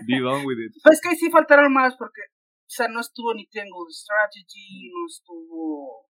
be 0.08 0.20
done 0.22 0.46
with 0.46 0.58
it. 0.66 0.74
pues 0.84 1.02
que 1.02 1.10
ahí 1.10 1.16
sí 1.16 1.30
faltaron 1.30 1.74
más 1.74 1.96
porque, 1.98 2.22
o 2.22 2.70
sea, 2.70 2.88
no 2.88 3.02
estuvo 3.02 3.34
ni 3.34 3.48
Triangle 3.48 3.90
Strategy, 3.90 4.90
no 4.94 5.06
estuvo... 5.08 6.08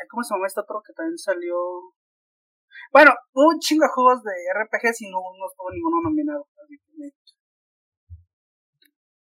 Ay, 0.00 0.08
¿Cómo 0.08 0.22
se 0.22 0.34
llama 0.34 0.46
este 0.46 0.60
otro 0.60 0.82
que 0.84 0.92
también 0.92 1.18
salió? 1.18 1.54
Bueno, 2.92 3.12
hubo 3.32 3.48
un 3.54 3.58
chingo 3.58 3.84
de 3.84 3.92
juegos 3.94 4.22
de 4.22 4.32
RPGs 4.54 5.02
y 5.02 5.10
no, 5.10 5.18
no 5.18 5.46
estuvo 5.46 5.70
ninguno 5.70 6.00
nominado. 6.02 6.46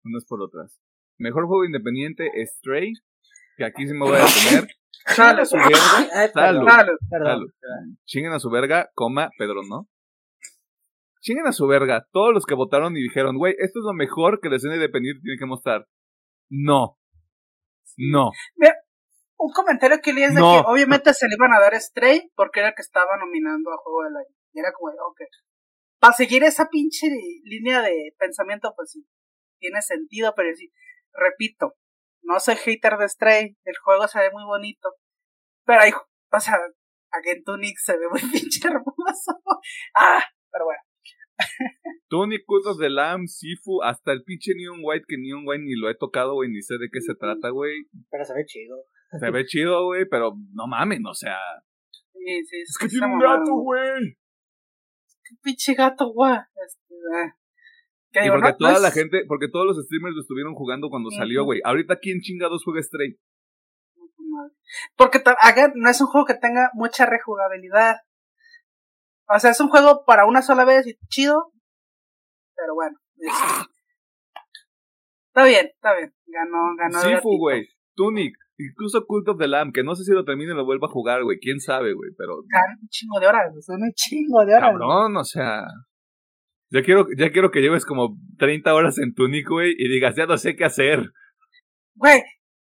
unas 0.04 0.26
por 0.26 0.42
otras. 0.42 0.80
Mejor 1.18 1.46
juego 1.46 1.66
independiente, 1.66 2.32
Stray, 2.46 2.94
que 3.58 3.66
aquí 3.66 3.88
sí 3.88 3.94
me 3.94 4.06
voy 4.06 4.16
a 4.18 4.26
detener. 4.26 4.70
Chale, 5.16 5.46
su 5.46 5.56
verga, 5.58 6.30
salud. 6.34 6.68
salud. 7.10 7.52
Chinguen 8.06 8.34
a 8.34 8.40
su 8.40 8.50
verga, 8.50 8.90
coma, 8.94 9.30
Pedro, 9.38 9.62
¿no? 9.68 9.88
Chinguen 11.22 11.48
a 11.48 11.52
su 11.52 11.68
verga, 11.68 12.06
todos 12.12 12.34
los 12.34 12.46
que 12.46 12.56
votaron 12.56 12.96
y 12.96 13.02
dijeron, 13.02 13.38
güey, 13.38 13.54
esto 13.58 13.80
es 13.80 13.86
lo 13.86 13.94
mejor 13.94 14.40
que 14.42 14.50
la 14.50 14.58
escena 14.58 14.76
independiente 14.76 15.22
tiene 15.22 15.38
que 15.38 15.46
mostrar. 15.46 15.88
No. 16.50 16.98
No. 17.98 18.32
Un 19.42 19.54
comentario 19.54 20.00
que 20.04 20.12
leí 20.12 20.24
es 20.26 20.36
de 20.36 20.42
No. 20.42 20.52
que 20.52 20.70
obviamente 20.70 21.14
se 21.14 21.26
le 21.28 21.36
iban 21.36 21.54
a 21.54 21.60
dar 21.62 21.74
a 21.74 21.80
Stray 21.80 22.30
porque 22.36 22.60
era 22.60 22.70
el 22.70 22.76
que 22.76 22.82
estaba 22.82 23.16
nominando 23.18 23.72
a 23.72 23.78
Juego 23.78 24.04
del 24.04 24.18
Año. 24.18 24.36
Y 24.52 24.60
era 24.60 24.74
como, 24.74 24.92
ok. 24.92 25.22
Para 26.00 26.14
seguir 26.14 26.44
esa 26.44 26.68
pinche 26.70 27.08
línea 27.44 27.82
de 27.82 28.14
pensamiento, 28.18 28.74
pues 28.76 28.92
sí, 28.92 29.06
tiene 29.60 29.82
sentido, 29.82 30.34
pero 30.36 30.54
sí, 30.56 30.72
repito, 31.14 31.74
no 32.22 32.40
soy 32.40 32.56
hater 32.56 32.98
de 32.98 33.08
Stray, 33.08 33.58
el 33.64 33.78
juego 33.78 34.08
se 34.08 34.20
ve 34.20 34.30
muy 34.32 34.44
bonito, 34.44 34.90
pero 35.66 35.82
hay, 35.82 35.92
o 35.92 36.40
sea, 36.40 36.58
Agent 37.12 37.46
Tunic 37.46 37.78
se 37.78 37.98
ve 37.98 38.08
muy 38.10 38.22
pinche 38.32 38.68
hermoso. 38.68 39.42
Ah, 39.96 40.24
pero 40.52 40.66
bueno. 40.66 40.82
Tony, 42.10 42.44
Cultos 42.44 42.78
de 42.78 42.90
Lamb, 42.90 43.28
Sifu, 43.28 43.82
hasta 43.84 44.12
el 44.12 44.24
pinche 44.24 44.54
Neon 44.56 44.80
White, 44.84 45.06
que 45.08 45.18
Neon 45.18 45.44
White 45.46 45.64
ni 45.64 45.76
lo 45.76 45.90
he 45.90 45.96
tocado, 45.96 46.34
güey, 46.34 46.50
ni 46.50 46.62
sé 46.62 46.76
de 46.78 46.90
qué 46.92 47.00
se 47.02 47.16
trata, 47.16 47.50
güey. 47.50 47.86
Pero 48.10 48.26
se 48.26 48.34
ve 48.34 48.46
chido. 48.46 48.78
Se 49.18 49.32
ve 49.32 49.46
chido, 49.46 49.86
güey, 49.86 50.06
pero 50.10 50.34
no 50.54 50.68
mamen, 50.68 51.06
o 51.08 51.14
sea. 51.14 51.38
Sí, 52.14 52.46
sí, 52.46 52.58
Es 52.62 52.78
que 52.78 52.86
está 52.86 53.00
tiene 53.00 53.14
un 53.14 53.20
gato, 53.20 53.54
güey. 53.56 54.18
Qué 55.24 55.36
pinche 55.42 55.74
gato, 55.74 56.12
guau. 56.12 56.36
Este, 56.66 56.96
ah. 57.16 57.36
Que 58.12 58.20
Y 58.20 58.24
digo, 58.24 58.36
porque 58.36 58.50
no- 58.52 58.58
toda 58.58 58.74
es- 58.74 58.82
la 58.82 58.92
gente, 58.92 59.24
porque 59.28 59.48
todos 59.52 59.66
los 59.66 59.84
streamers 59.86 60.16
lo 60.16 60.22
estuvieron 60.22 60.54
jugando 60.56 60.90
cuando 60.90 61.10
salió, 61.12 61.44
güey. 61.44 61.62
Ahorita, 61.64 61.98
¿quién 62.00 62.20
chingados 62.22 62.64
juega 62.64 62.82
Stray? 62.82 63.18
Porque 64.96 65.22
again, 65.42 65.72
no 65.76 65.90
es 65.90 66.00
un 66.02 66.08
juego 66.08 66.26
que 66.26 66.36
tenga 66.36 66.70
mucha 66.74 67.06
rejugabilidad. 67.06 67.98
O 69.28 69.40
sea, 69.40 69.52
es 69.52 69.60
un 69.60 69.70
juego 69.70 70.04
para 70.06 70.26
una 70.26 70.42
sola 70.42 70.66
vez 70.66 70.88
y 70.88 70.96
chido. 71.08 71.52
Pero 72.56 72.74
bueno. 72.76 72.98
es- 73.18 73.34
Está 75.28 75.46
bien, 75.46 75.68
está 75.68 75.96
bien. 75.96 76.14
Ganó, 76.26 76.76
ganó. 76.78 77.00
gatito. 77.00 77.30
güey. 77.38 77.68
Tunic. 77.96 78.36
Incluso 78.60 79.06
Cult 79.06 79.30
of 79.30 79.38
the 79.40 79.48
Lamb, 79.48 79.72
que 79.72 79.84
no 79.84 79.96
sé 79.96 80.04
si 80.04 80.12
lo 80.12 80.26
termine 80.26 80.52
y 80.52 80.56
lo 80.56 80.66
vuelva 80.66 80.88
a 80.88 80.92
jugar, 80.92 81.24
güey. 81.24 81.40
¿Quién 81.40 81.62
sabe, 81.62 81.94
güey? 81.94 82.12
Pero, 82.18 82.44
Ganó 82.46 82.78
un 82.82 82.90
chingo 82.90 83.20
de 83.20 83.28
horas. 83.28 83.66
Son 83.66 83.82
un 83.82 83.92
chingo 83.94 84.46
de 84.46 84.56
horas. 84.56 84.72
cabrón, 84.72 85.16
o 85.16 85.24
sea... 85.24 85.64
Ya 86.72 86.84
quiero, 86.84 87.08
ya 87.18 87.32
quiero 87.32 87.50
que 87.50 87.62
lleves 87.62 87.84
como 87.84 88.18
30 88.38 88.72
horas 88.76 89.00
en 89.00 89.16
Tunic, 89.16 89.48
güey, 89.50 89.74
y 89.76 89.90
digas, 89.90 90.16
ya 90.16 90.28
no 90.28 90.38
sé 90.38 90.56
qué 90.56 90.66
hacer. 90.66 91.00
Güey, 91.96 92.22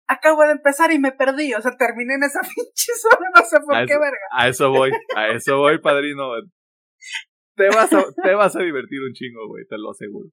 acabo 0.06 0.42
de 0.42 0.52
empezar 0.52 0.92
y 0.92 0.98
me 0.98 1.12
perdí. 1.12 1.54
O 1.54 1.60
sea, 1.62 1.72
terminé 1.76 2.14
en 2.14 2.24
esa 2.24 2.40
pinche 2.54 2.92
zona, 3.00 3.30
no 3.34 3.42
sé 3.44 3.58
por 3.64 3.74
qué 3.86 3.94
verga. 3.94 4.26
A 4.32 4.48
eso 4.48 4.70
voy, 4.70 4.90
a 5.16 5.28
eso 5.28 5.58
voy, 5.58 5.78
padrino. 5.80 6.28
Te 7.56 7.68
vas 7.68 7.92
a, 7.92 8.04
te 8.22 8.34
vas 8.34 8.56
a 8.56 8.62
divertir 8.62 9.00
un 9.00 9.12
chingo, 9.12 9.46
güey, 9.48 9.64
te 9.66 9.78
lo 9.78 9.92
aseguro. 9.92 10.28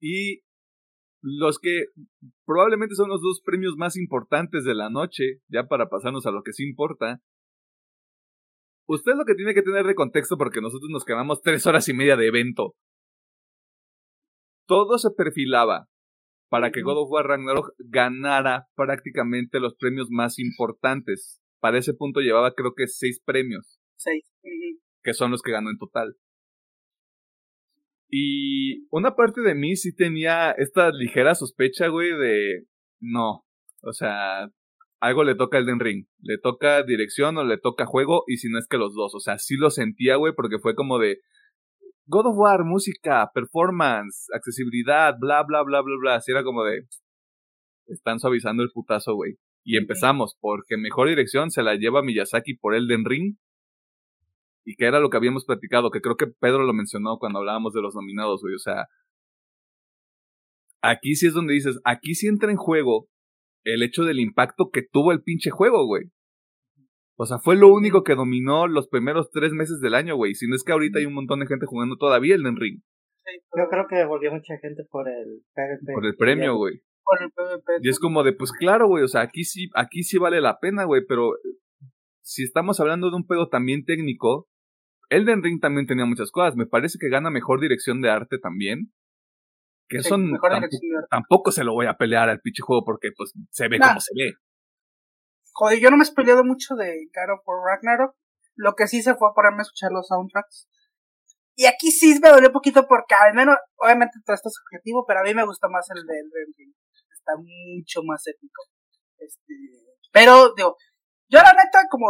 Y 0.00 0.42
los 1.22 1.58
que 1.58 1.86
probablemente 2.44 2.96
son 2.96 3.08
los 3.08 3.22
dos 3.22 3.40
premios 3.44 3.76
más 3.76 3.96
importantes 3.96 4.64
de 4.64 4.74
la 4.74 4.90
noche, 4.90 5.38
ya 5.48 5.68
para 5.68 5.88
pasarnos 5.88 6.26
a 6.26 6.32
lo 6.32 6.42
que 6.42 6.52
sí 6.52 6.64
importa. 6.64 7.20
Usted 8.88 9.12
lo 9.16 9.24
que 9.24 9.36
tiene 9.36 9.54
que 9.54 9.62
tener 9.62 9.86
de 9.86 9.94
contexto 9.94 10.36
porque 10.36 10.60
nosotros 10.60 10.90
nos 10.90 11.04
quedamos 11.04 11.40
tres 11.40 11.64
horas 11.66 11.88
y 11.88 11.94
media 11.94 12.16
de 12.16 12.26
evento. 12.26 12.74
Todo 14.66 14.98
se 14.98 15.10
perfilaba 15.16 15.86
para 16.50 16.70
que 16.70 16.82
God 16.82 17.04
of 17.04 17.10
War 17.10 17.26
Ragnarok 17.26 17.72
ganara 17.78 18.66
prácticamente 18.74 19.60
los 19.60 19.74
premios 19.76 20.08
más 20.10 20.38
importantes. 20.38 21.40
Para 21.60 21.78
ese 21.78 21.94
punto 21.94 22.20
llevaba 22.20 22.52
creo 22.54 22.74
que 22.76 22.88
seis 22.88 23.22
premios. 23.24 23.78
Seis. 23.96 24.30
Que 25.02 25.14
son 25.14 25.30
los 25.30 25.40
que 25.40 25.52
ganó 25.52 25.70
en 25.70 25.78
total. 25.78 26.16
Y 28.14 28.86
una 28.90 29.16
parte 29.16 29.40
de 29.40 29.54
mí 29.54 29.74
sí 29.74 29.96
tenía 29.96 30.50
esta 30.50 30.90
ligera 30.90 31.34
sospecha, 31.34 31.88
güey, 31.88 32.10
de 32.10 32.66
no. 33.00 33.46
O 33.82 33.92
sea, 33.94 34.50
algo 35.00 35.24
le 35.24 35.34
toca 35.34 35.56
al 35.56 35.64
Den 35.64 35.80
Ring. 35.80 36.04
Le 36.20 36.36
toca 36.36 36.82
dirección 36.82 37.38
o 37.38 37.44
le 37.44 37.56
toca 37.56 37.86
juego, 37.86 38.24
y 38.26 38.36
si 38.36 38.50
no 38.50 38.58
es 38.58 38.66
que 38.68 38.76
los 38.76 38.94
dos. 38.94 39.14
O 39.14 39.20
sea, 39.20 39.38
sí 39.38 39.56
lo 39.56 39.70
sentía, 39.70 40.16
güey, 40.16 40.34
porque 40.36 40.58
fue 40.58 40.74
como 40.74 40.98
de 40.98 41.20
God 42.04 42.26
of 42.26 42.36
War, 42.36 42.64
música, 42.64 43.30
performance, 43.32 44.26
accesibilidad, 44.34 45.14
bla, 45.18 45.42
bla, 45.44 45.62
bla, 45.62 45.80
bla, 45.80 45.96
bla. 45.98 46.14
Así 46.16 46.32
era 46.32 46.44
como 46.44 46.64
de. 46.64 46.82
Están 47.86 48.18
suavizando 48.18 48.62
el 48.62 48.70
putazo, 48.74 49.14
güey. 49.14 49.36
Y 49.64 49.78
empezamos, 49.78 50.36
porque 50.38 50.76
mejor 50.76 51.08
dirección 51.08 51.50
se 51.50 51.62
la 51.62 51.76
lleva 51.76 52.02
Miyazaki 52.02 52.56
por 52.56 52.74
Elden 52.74 53.06
Ring 53.06 53.36
y 54.64 54.76
que 54.76 54.86
era 54.86 55.00
lo 55.00 55.10
que 55.10 55.16
habíamos 55.16 55.44
platicado, 55.44 55.90
que 55.90 56.00
creo 56.00 56.16
que 56.16 56.26
Pedro 56.26 56.64
lo 56.64 56.72
mencionó 56.72 57.18
cuando 57.18 57.40
hablábamos 57.40 57.72
de 57.72 57.82
los 57.82 57.94
nominados, 57.94 58.42
güey. 58.42 58.54
O 58.54 58.58
sea, 58.58 58.86
aquí 60.82 61.14
sí 61.14 61.26
es 61.26 61.34
donde 61.34 61.54
dices, 61.54 61.80
aquí 61.84 62.14
sí 62.14 62.26
entra 62.28 62.50
en 62.50 62.56
juego 62.56 63.08
el 63.64 63.82
hecho 63.82 64.04
del 64.04 64.20
impacto 64.20 64.70
que 64.70 64.82
tuvo 64.82 65.12
el 65.12 65.22
pinche 65.22 65.50
juego, 65.50 65.86
güey. 65.86 66.04
O 67.16 67.26
sea, 67.26 67.38
fue 67.38 67.56
lo 67.56 67.68
único 67.68 68.02
que 68.02 68.14
dominó 68.14 68.66
los 68.66 68.88
primeros 68.88 69.30
tres 69.30 69.52
meses 69.52 69.80
del 69.80 69.94
año, 69.94 70.16
güey. 70.16 70.34
Si 70.34 70.48
no 70.48 70.56
es 70.56 70.64
que 70.64 70.72
ahorita 70.72 70.98
hay 70.98 71.04
un 71.04 71.14
montón 71.14 71.40
de 71.40 71.46
gente 71.46 71.66
jugando 71.66 71.96
todavía 71.96 72.34
el 72.34 72.42
Den 72.42 72.56
Ring. 72.56 72.80
Yo 73.56 73.68
creo 73.70 73.86
que 73.88 74.04
volvió 74.04 74.32
mucha 74.32 74.58
gente 74.60 74.82
por 74.90 75.08
el 75.08 75.42
Por 75.94 76.06
el 76.06 76.16
premio, 76.16 76.56
güey. 76.56 76.82
Y 77.80 77.88
es 77.88 77.98
como 77.98 78.22
de, 78.22 78.32
pues 78.32 78.52
claro, 78.52 78.88
güey, 78.88 79.04
o 79.04 79.08
sea, 79.08 79.20
aquí 79.22 79.44
sí, 79.44 79.68
aquí 79.74 80.02
sí 80.02 80.18
vale 80.18 80.40
la 80.40 80.58
pena, 80.58 80.84
güey, 80.84 81.02
pero 81.06 81.32
si 82.22 82.44
estamos 82.44 82.80
hablando 82.80 83.10
de 83.10 83.16
un 83.16 83.26
pedo 83.26 83.48
también 83.48 83.84
técnico, 83.84 84.48
Elden 85.12 85.42
Ring 85.42 85.60
también 85.60 85.86
tenía 85.86 86.06
muchas 86.06 86.30
cosas. 86.30 86.56
Me 86.56 86.66
parece 86.66 86.98
que 86.98 87.08
gana 87.08 87.30
mejor 87.30 87.60
dirección 87.60 88.00
de 88.00 88.10
arte 88.10 88.38
también. 88.38 88.92
Que 89.88 90.02
son 90.02 90.38
tampoco, 91.10 91.52
se 91.52 91.64
lo 91.64 91.74
voy 91.74 91.86
a 91.86 91.98
pelear 91.98 92.30
al 92.30 92.40
pinche 92.40 92.62
juego 92.62 92.82
porque 92.84 93.10
pues 93.14 93.32
se 93.50 93.68
ve 93.68 93.78
como 93.78 94.00
se 94.00 94.12
ve. 94.16 94.32
Joder, 95.52 95.80
yo 95.80 95.90
no 95.90 95.98
me 95.98 96.04
he 96.04 96.14
peleado 96.14 96.44
mucho 96.44 96.74
de 96.76 97.08
God 97.14 97.34
of 97.34 97.44
Ragnarok. 97.46 98.16
Lo 98.56 98.74
que 98.74 98.86
sí 98.86 99.02
se 99.02 99.14
fue 99.14 99.28
a 99.28 99.34
ponerme 99.34 99.58
a 99.58 99.62
escuchar 99.62 99.92
los 99.92 100.08
soundtracks. 100.08 100.68
Y 101.56 101.66
aquí 101.66 101.90
sí 101.90 102.18
me 102.22 102.30
dolió 102.30 102.48
un 102.48 102.54
poquito 102.54 102.86
porque 102.88 103.14
al 103.14 103.34
menos, 103.34 103.56
obviamente 103.76 104.18
todo 104.24 104.34
esto 104.34 104.48
es 104.48 104.56
objetivo, 104.64 105.04
pero 105.06 105.20
a 105.20 105.24
mí 105.24 105.34
me 105.34 105.44
gusta 105.44 105.68
más 105.68 105.86
el 105.90 106.06
de 106.06 106.14
Elden 106.14 106.54
Ring. 106.56 106.74
Está 107.12 107.32
mucho 107.36 108.00
más 108.04 108.26
épico. 108.26 108.62
Este, 109.18 109.54
pero, 110.10 110.54
digo, 110.54 110.76
yo 111.28 111.38
la 111.38 111.52
neta, 111.52 111.86
como 111.90 112.06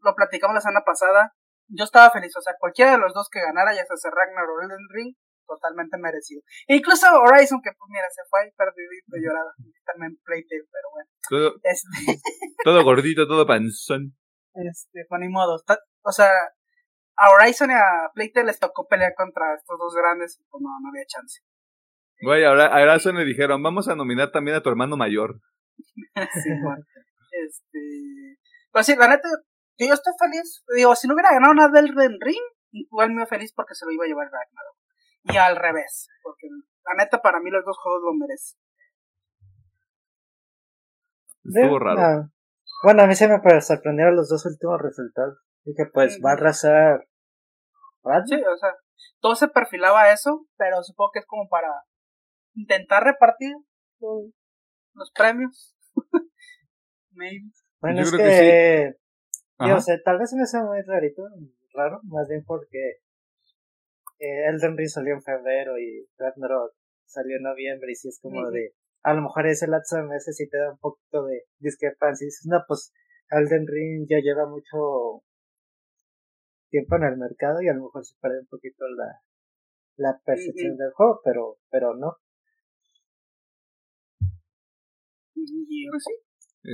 lo 0.00 0.14
platicamos 0.14 0.54
la 0.54 0.60
semana 0.60 0.84
pasada, 0.86 1.34
yo 1.68 1.84
estaba 1.84 2.10
feliz, 2.10 2.36
o 2.36 2.40
sea, 2.40 2.54
cualquiera 2.58 2.92
de 2.92 2.98
los 2.98 3.14
dos 3.14 3.28
que 3.30 3.40
ganara, 3.40 3.74
ya 3.74 3.84
sea 3.84 4.10
Ragnar 4.10 4.48
o 4.48 4.62
Elden 4.62 4.88
Ring, 4.90 5.14
totalmente 5.46 5.96
merecido. 5.98 6.42
E 6.66 6.76
incluso 6.76 7.06
Horizon, 7.20 7.60
que 7.62 7.70
pues 7.76 7.88
mira, 7.88 8.06
se 8.10 8.22
fue 8.28 8.42
ahí 8.42 8.50
perdidito 8.52 9.16
llorado, 9.16 9.50
también 9.84 10.18
Playtale, 10.24 10.68
pero 10.70 10.88
bueno. 10.92 11.10
Todo, 11.28 11.54
este... 11.62 12.20
todo 12.64 12.84
gordito, 12.84 13.26
todo 13.26 13.46
panzón. 13.46 14.16
Este, 14.54 15.06
con 15.08 15.20
ni 15.20 15.28
modo, 15.28 15.62
o 16.02 16.12
sea, 16.12 16.30
a 17.16 17.30
Horizon 17.30 17.70
y 17.70 17.74
a 17.74 18.10
Playtale 18.14 18.46
les 18.46 18.58
tocó 18.58 18.86
pelear 18.86 19.14
contra 19.14 19.54
estos 19.54 19.78
dos 19.78 19.94
grandes, 19.94 20.40
pues 20.50 20.62
no, 20.62 20.68
no 20.80 20.88
había 20.88 21.04
chance. 21.06 21.40
Güey, 22.20 22.44
ahora 22.44 22.66
a 22.66 22.82
Horizon 22.82 23.16
le 23.16 23.24
dijeron, 23.24 23.62
vamos 23.62 23.88
a 23.88 23.94
nominar 23.94 24.30
también 24.30 24.56
a 24.56 24.62
tu 24.62 24.68
hermano 24.68 24.96
mayor. 24.96 25.40
sí, 26.42 26.50
bueno. 26.62 26.84
Este, 27.30 28.38
pues 28.72 28.86
sí, 28.86 28.96
la 28.96 29.08
neta, 29.08 29.28
yo 29.86 29.94
estoy 29.94 30.12
feliz. 30.18 30.64
Digo, 30.74 30.94
si 30.96 31.06
no 31.06 31.14
hubiera 31.14 31.32
ganado 31.32 31.54
nada 31.54 31.70
del 31.70 31.94
Ring, 32.20 32.42
igual 32.72 33.10
me 33.10 33.16
iba 33.16 33.26
feliz 33.26 33.52
porque 33.54 33.74
se 33.74 33.86
lo 33.86 33.92
iba 33.92 34.04
a 34.04 34.08
llevar 34.08 34.26
Ragnarok. 34.26 34.76
Y 35.24 35.36
al 35.36 35.56
revés, 35.56 36.08
porque 36.22 36.48
la 36.84 36.94
neta 36.94 37.20
para 37.20 37.40
mí 37.40 37.50
los 37.50 37.64
dos 37.64 37.78
juegos 37.78 38.02
lo 38.02 38.14
merecen. 38.14 38.58
Estuvo 41.44 41.78
raro. 41.78 42.30
Bueno, 42.82 43.02
a 43.02 43.06
mí 43.06 43.14
se 43.14 43.28
me 43.28 43.60
sorprendieron 43.60 44.16
los 44.16 44.28
dos 44.28 44.46
últimos 44.46 44.80
resultados. 44.80 45.38
Dije, 45.64 45.86
pues 45.92 46.18
va 46.24 46.30
a 46.30 46.34
arrasar. 46.34 47.08
Sí, 48.26 48.42
o 48.42 48.56
sea, 48.56 48.74
todo 49.20 49.34
se 49.34 49.48
perfilaba 49.48 50.02
a 50.02 50.12
eso, 50.12 50.46
pero 50.56 50.82
supongo 50.82 51.10
que 51.12 51.18
es 51.20 51.26
como 51.26 51.48
para 51.48 51.68
intentar 52.54 53.02
repartir 53.04 53.54
los 54.00 55.12
premios. 55.14 55.76
Maybe. 57.10 57.50
Bueno, 57.80 58.00
es 58.00 58.12
que, 58.12 58.96
yo 59.66 59.80
sé, 59.80 59.98
tal 60.04 60.18
vez 60.18 60.32
me 60.34 60.46
sea 60.46 60.62
muy 60.62 60.80
rarito, 60.82 61.22
raro, 61.74 62.00
más 62.04 62.28
bien 62.28 62.44
porque 62.44 63.00
eh, 64.20 64.48
Elden 64.48 64.76
Ring 64.76 64.88
salió 64.88 65.14
en 65.14 65.22
febrero 65.22 65.78
y 65.78 66.08
Ragnarok 66.16 66.74
salió 67.04 67.36
en 67.36 67.42
noviembre 67.42 67.92
y 67.92 67.94
si 67.94 68.08
es 68.08 68.20
como 68.20 68.50
de, 68.50 68.74
a 69.02 69.14
lo 69.14 69.22
mejor 69.22 69.46
ese 69.46 69.66
lapso 69.66 69.96
de 69.96 70.02
meses 70.04 70.40
y 70.40 70.48
te 70.48 70.58
da 70.58 70.72
un 70.72 70.78
poquito 70.78 71.24
de 71.24 71.44
discrepancia 71.58 72.24
y 72.24 72.28
dices, 72.28 72.46
no, 72.46 72.62
pues 72.66 72.92
Elden 73.30 73.66
Ring 73.66 74.06
ya 74.08 74.18
lleva 74.18 74.48
mucho 74.48 75.22
tiempo 76.70 76.96
en 76.96 77.04
el 77.04 77.16
mercado 77.16 77.62
y 77.62 77.68
a 77.68 77.74
lo 77.74 77.84
mejor 77.84 78.04
se 78.04 78.14
pierde 78.20 78.40
un 78.40 78.46
poquito 78.46 78.84
la, 78.88 79.22
la 79.96 80.20
percepción 80.24 80.76
del 80.76 80.92
juego, 80.92 81.20
pero, 81.24 81.58
pero 81.70 81.94
no. 81.94 82.16
Pues 85.34 86.04
sí, 86.04 86.12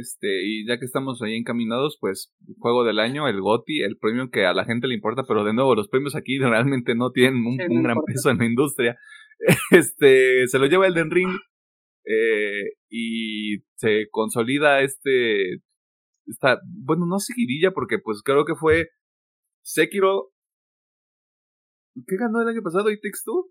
este, 0.00 0.44
y 0.44 0.66
ya 0.66 0.78
que 0.78 0.84
estamos 0.84 1.22
ahí 1.22 1.36
encaminados, 1.36 1.98
pues, 2.00 2.32
juego 2.58 2.84
del 2.84 2.98
año, 2.98 3.28
el 3.28 3.40
GOTI, 3.40 3.82
el 3.82 3.96
premio 3.98 4.30
que 4.30 4.46
a 4.46 4.54
la 4.54 4.64
gente 4.64 4.88
le 4.88 4.94
importa, 4.94 5.24
pero 5.26 5.44
de 5.44 5.54
nuevo, 5.54 5.74
los 5.74 5.88
premios 5.88 6.14
aquí 6.16 6.38
realmente 6.40 6.94
no 6.94 7.10
tienen 7.10 7.44
un, 7.46 7.82
gran 7.82 7.98
peso 8.06 8.30
en 8.30 8.38
la 8.38 8.46
industria. 8.46 8.96
Este, 9.72 10.46
se 10.46 10.58
lo 10.58 10.66
lleva 10.66 10.86
el 10.86 10.94
Den 10.94 11.10
Ring, 11.10 11.36
eh, 12.06 12.76
y 12.88 13.58
se 13.74 14.08
consolida 14.10 14.80
este, 14.80 15.54
esta, 16.26 16.60
bueno, 16.64 17.04
no 17.06 17.18
seguidilla, 17.18 17.72
porque 17.72 17.98
pues 17.98 18.22
creo 18.22 18.44
que 18.44 18.54
fue 18.54 18.88
Sekiro, 19.62 20.30
¿qué 22.06 22.16
ganó 22.16 22.42
el 22.42 22.48
año 22.48 22.62
pasado? 22.62 22.90
¿Y 22.90 22.96
Takes 22.96 23.20
Two? 23.24 23.50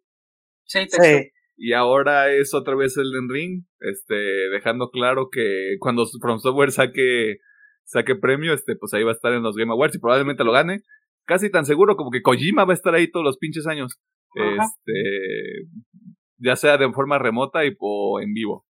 Sí, 0.65 0.79
sí. 0.87 1.31
Y 1.55 1.73
ahora 1.73 2.31
es 2.31 2.53
otra 2.53 2.75
vez 2.75 2.97
el 2.97 3.11
Den 3.11 3.29
Ring, 3.29 3.65
este, 3.79 4.15
dejando 4.51 4.89
claro 4.89 5.29
que 5.31 5.75
cuando 5.79 6.05
From 6.19 6.39
Software 6.39 6.71
saque, 6.71 7.37
saque 7.83 8.15
premio, 8.15 8.53
este, 8.53 8.75
pues 8.75 8.93
ahí 8.93 9.03
va 9.03 9.11
a 9.11 9.13
estar 9.13 9.33
en 9.33 9.43
los 9.43 9.55
Game 9.55 9.71
Awards 9.71 9.95
y 9.95 9.99
probablemente 9.99 10.43
lo 10.43 10.51
gane. 10.51 10.81
Casi 11.25 11.49
tan 11.51 11.65
seguro 11.65 11.95
como 11.95 12.11
que 12.11 12.21
Kojima 12.21 12.65
va 12.65 12.73
a 12.73 12.75
estar 12.75 12.93
ahí 12.95 13.09
todos 13.09 13.23
los 13.23 13.37
pinches 13.37 13.67
años. 13.67 14.01
Este, 14.35 15.67
ya 16.37 16.55
sea 16.55 16.77
de 16.77 16.91
forma 16.91 17.19
remota 17.19 17.65
y, 17.65 17.75
o 17.79 18.19
en 18.19 18.33
vivo. 18.33 18.65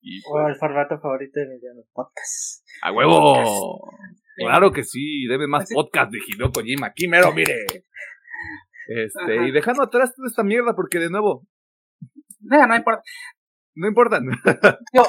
Y, 0.00 0.20
o 0.30 0.46
el 0.46 0.54
formato 0.54 0.98
favorito 1.00 1.40
de 1.40 1.46
los 1.74 1.88
podcast. 1.92 2.64
¡A 2.82 2.92
huevo! 2.92 3.90
Claro 4.36 4.70
que 4.70 4.84
sí, 4.84 5.26
debe 5.26 5.48
más 5.48 5.68
podcast 5.74 6.12
de 6.12 6.18
Hideo 6.24 6.52
Kojima. 6.52 6.86
Aquí 6.88 7.08
mero, 7.08 7.32
mire. 7.32 7.66
Este, 8.90 9.46
y 9.46 9.50
dejando 9.50 9.82
atrás 9.82 10.14
toda 10.16 10.28
esta 10.28 10.42
mierda, 10.42 10.74
porque 10.74 10.98
de 10.98 11.10
nuevo, 11.10 11.46
no, 12.40 12.66
no 12.66 12.76
importa. 12.76 13.02
No 13.74 13.88
importa. 13.88 14.20
yo, 14.92 15.04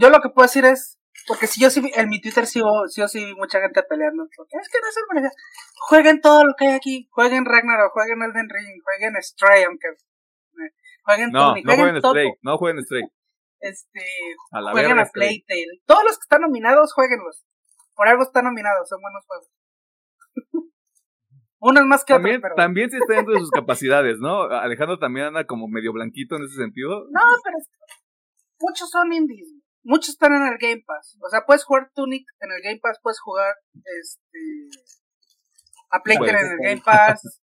yo 0.00 0.10
lo 0.10 0.20
que 0.20 0.30
puedo 0.30 0.46
decir 0.46 0.64
es, 0.64 0.98
porque 1.26 1.46
si 1.46 1.60
yo 1.60 1.70
sí, 1.70 1.82
en 1.94 2.08
mi 2.08 2.20
Twitter 2.20 2.46
sí, 2.46 2.60
sí, 2.88 3.02
sí 3.08 3.24
vi 3.24 3.34
mucha 3.34 3.60
gente 3.60 3.82
peleando, 3.82 4.26
porque 4.36 4.56
es 4.60 4.68
que 4.68 4.78
no 4.80 4.88
es 4.88 5.24
el 5.24 5.30
Jueguen 5.88 6.20
todo 6.20 6.44
lo 6.44 6.54
que 6.56 6.66
hay 6.66 6.74
aquí, 6.74 7.08
jueguen 7.10 7.44
Ragnarok, 7.44 7.92
jueguen 7.92 8.22
Elden 8.22 8.48
Ring, 8.48 8.82
jueguen 8.82 9.22
Stray, 9.22 9.64
aunque 9.64 9.88
eh, 9.88 10.72
jueguen 11.04 11.30
no, 11.30 11.54
no 11.54 11.62
jueguen, 11.62 11.96
Stray, 11.98 12.32
no 12.42 12.58
jueguen 12.58 12.84
Stray. 12.84 13.02
Este, 13.60 14.00
a 14.52 14.72
jueguen 14.72 14.98
a 14.98 15.06
Playtale. 15.06 15.82
Todos 15.84 16.04
los 16.04 16.18
que 16.18 16.22
están 16.22 16.40
nominados, 16.40 16.94
jueguenlos. 16.94 17.44
Por 17.94 18.08
algo 18.08 18.22
están 18.22 18.44
nominados, 18.44 18.88
son 18.88 19.00
buenos 19.02 19.24
juegos. 19.26 19.48
Uno 21.60 21.84
más 21.84 22.04
que 22.04 22.14
también, 22.14 22.40
pero... 22.40 22.54
También 22.54 22.90
sí 22.90 22.96
está 22.96 23.14
dentro 23.14 23.34
de 23.34 23.40
sus 23.40 23.50
capacidades, 23.50 24.18
¿no? 24.18 24.44
Alejandro 24.44 24.98
también 24.98 25.26
anda 25.26 25.44
como 25.44 25.68
medio 25.68 25.92
blanquito 25.92 26.36
en 26.36 26.44
ese 26.44 26.56
sentido. 26.56 27.06
No, 27.10 27.20
pero 27.44 27.58
muchos 28.60 28.90
son 28.90 29.12
indies, 29.12 29.52
muchos 29.82 30.10
están 30.10 30.32
en 30.32 30.42
el 30.42 30.58
Game 30.58 30.82
Pass. 30.86 31.18
O 31.20 31.28
sea, 31.28 31.44
puedes 31.46 31.64
jugar 31.64 31.90
Tunic 31.94 32.24
en 32.40 32.52
el 32.52 32.62
Game 32.62 32.80
Pass, 32.80 32.98
puedes 33.02 33.20
jugar 33.20 33.54
este 34.00 34.40
a 35.90 36.02
Plague 36.02 36.30
en 36.30 36.36
el 36.36 36.58
Game 36.62 36.82
Pass. 36.82 37.42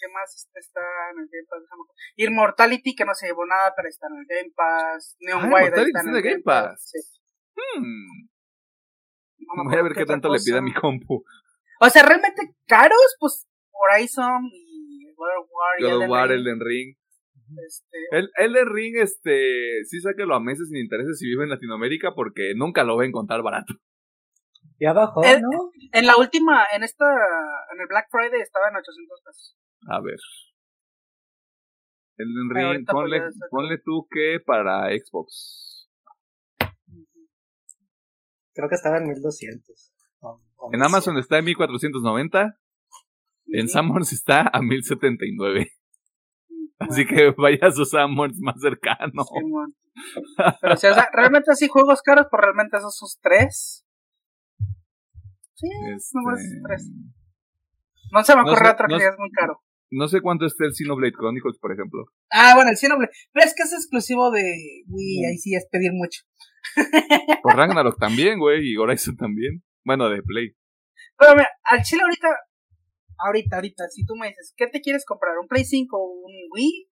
¿Qué 0.00 0.06
más 0.14 0.48
está 0.54 0.80
en 1.12 1.18
el 1.18 1.28
Game 1.28 1.46
Pass? 1.50 1.62
Immortality, 2.16 2.94
que 2.94 3.04
no 3.04 3.14
se 3.14 3.26
llevó 3.26 3.44
nada, 3.44 3.74
pero 3.76 3.88
está 3.88 4.06
en 4.06 4.18
el 4.18 4.26
Game 4.26 4.52
Pass. 4.54 5.16
Neon 5.20 5.44
ah, 5.44 5.50
White 5.52 5.82
está 5.82 6.00
en 6.00 6.14
el 6.14 6.22
Game 6.22 6.42
Pass. 6.42 6.92
Hmm. 7.54 8.28
Voy 9.64 9.76
a 9.76 9.82
ver 9.82 9.94
qué 9.94 10.06
tanto 10.06 10.28
le 10.28 10.38
pide 10.38 10.58
a 10.58 10.62
mi 10.62 10.72
compu. 10.72 11.24
O 11.80 11.90
sea, 11.90 12.02
realmente 12.02 12.54
caros, 12.66 13.16
pues 13.18 13.47
Horizon 13.78 14.50
y 14.52 15.06
World 15.16 15.48
War. 15.50 15.92
God 15.92 16.04
of 16.04 16.10
War, 16.10 16.32
Elden 16.32 16.60
Ring. 16.60 16.96
Este... 17.66 17.98
El 18.10 18.30
Elden 18.36 18.68
Ring, 18.68 18.96
este, 18.96 19.84
sí 19.84 19.98
lo 20.26 20.34
a 20.34 20.40
meses 20.40 20.68
sin 20.68 20.78
intereses 20.78 21.18
si 21.18 21.26
vive 21.26 21.44
en 21.44 21.50
Latinoamérica 21.50 22.14
porque 22.14 22.52
nunca 22.54 22.84
lo 22.84 22.94
voy 22.94 23.06
a 23.06 23.08
encontrar 23.08 23.42
barato. 23.42 23.74
Y 24.78 24.86
abajo, 24.86 25.22
¿no? 25.22 25.70
En 25.92 26.06
la 26.06 26.16
última, 26.16 26.64
en 26.74 26.84
esta, 26.84 27.06
en 27.06 27.80
el 27.80 27.86
Black 27.88 28.08
Friday 28.10 28.40
estaba 28.40 28.68
en 28.68 28.76
800 28.76 29.22
pesos. 29.24 29.56
A 29.88 30.00
ver. 30.00 30.18
Elden 32.18 32.50
Ring, 32.50 32.86
ponle, 32.86 33.22
ponle 33.50 33.78
tú 33.78 34.06
que 34.10 34.40
para 34.44 34.88
Xbox. 34.90 35.88
Creo 38.52 38.68
que 38.68 38.74
estaba 38.74 38.98
en 38.98 39.06
1200. 39.06 39.94
en 40.72 40.82
Amazon 40.82 41.16
está 41.16 41.38
en 41.38 41.44
1490. 41.44 42.58
En 43.52 43.68
Summers 43.68 44.12
está 44.12 44.50
a 44.52 44.60
1079. 44.60 45.72
Así 46.78 47.06
que 47.06 47.34
vaya 47.36 47.58
a 47.62 47.72
sus 47.72 47.90
Summers 47.90 48.38
más 48.40 48.60
cercanos. 48.60 49.28
Pero 50.60 50.76
si, 50.76 50.86
o 50.86 50.94
sea, 50.94 51.08
realmente 51.12 51.50
así 51.50 51.68
juegos 51.68 52.02
caros, 52.02 52.26
pues 52.30 52.40
realmente 52.40 52.76
esos 52.76 52.96
son 52.96 53.08
tres. 53.20 53.84
Sí, 55.54 55.68
este... 55.94 56.18
tres. 56.66 56.90
No 58.12 58.22
se 58.22 58.36
me 58.36 58.42
ocurre 58.42 58.70
otra 58.70 58.86
que 58.86 58.94
es 58.94 59.18
muy 59.18 59.30
caro. 59.32 59.60
No 59.90 60.06
sé 60.06 60.20
cuánto 60.20 60.44
esté 60.44 60.66
el 60.66 60.74
Xenoblade 60.74 61.12
Chronicles, 61.12 61.58
por 61.58 61.72
ejemplo. 61.72 62.04
Ah, 62.30 62.52
bueno, 62.54 62.70
el 62.70 62.76
Xenoblade. 62.76 63.12
Pero 63.32 63.46
es 63.46 63.54
que 63.54 63.62
es 63.62 63.72
exclusivo 63.72 64.30
de 64.30 64.44
Wii, 64.86 65.24
ahí 65.24 65.38
sí 65.38 65.54
es 65.54 65.66
pedir 65.70 65.92
mucho. 65.92 66.22
Por 67.42 67.56
Ragnarok 67.56 67.98
también, 68.00 68.38
güey, 68.38 68.72
y 68.72 68.76
Horizon 68.76 69.16
también. 69.16 69.62
Bueno, 69.84 70.08
de 70.10 70.22
Play. 70.22 70.54
Pero 71.16 71.34
mira, 71.34 71.48
al 71.64 71.82
chile 71.82 72.02
ahorita, 72.02 72.28
ahorita, 73.18 73.56
ahorita, 73.56 73.88
si 73.88 74.04
tú 74.04 74.14
me 74.16 74.28
dices, 74.28 74.54
¿qué 74.56 74.66
te 74.66 74.80
quieres 74.80 75.04
comprar? 75.04 75.38
¿Un 75.38 75.48
Play 75.48 75.64
5 75.64 75.96
o 75.96 76.26
un 76.26 76.32
Wii? 76.50 76.88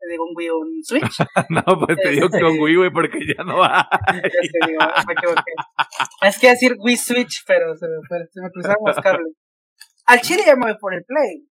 Te 0.00 0.08
digo 0.10 0.24
un 0.24 0.34
Wii 0.36 0.48
o 0.50 0.58
un 0.58 0.84
Switch. 0.84 1.18
no, 1.50 1.62
pues 1.84 1.98
te 2.02 2.10
digo 2.10 2.28
que 2.28 2.44
un 2.44 2.60
Wii, 2.60 2.76
güey, 2.76 2.90
porque 2.90 3.18
ya 3.26 3.42
no 3.44 3.58
va. 3.58 3.88
Es 6.22 6.38
que 6.38 6.50
decir 6.50 6.76
Wii 6.78 6.96
Switch, 6.96 7.44
pero 7.46 7.76
se 7.76 7.86
me, 7.86 8.26
se 8.30 8.40
me 8.40 8.50
cruzaron 8.50 8.82
los 8.86 8.96
cables. 8.96 9.34
Al 10.06 10.20
chile 10.20 10.42
ya 10.46 10.56
me 10.56 10.66
voy 10.66 10.78
por 10.80 10.94
el 10.94 11.04
Play. 11.04 11.46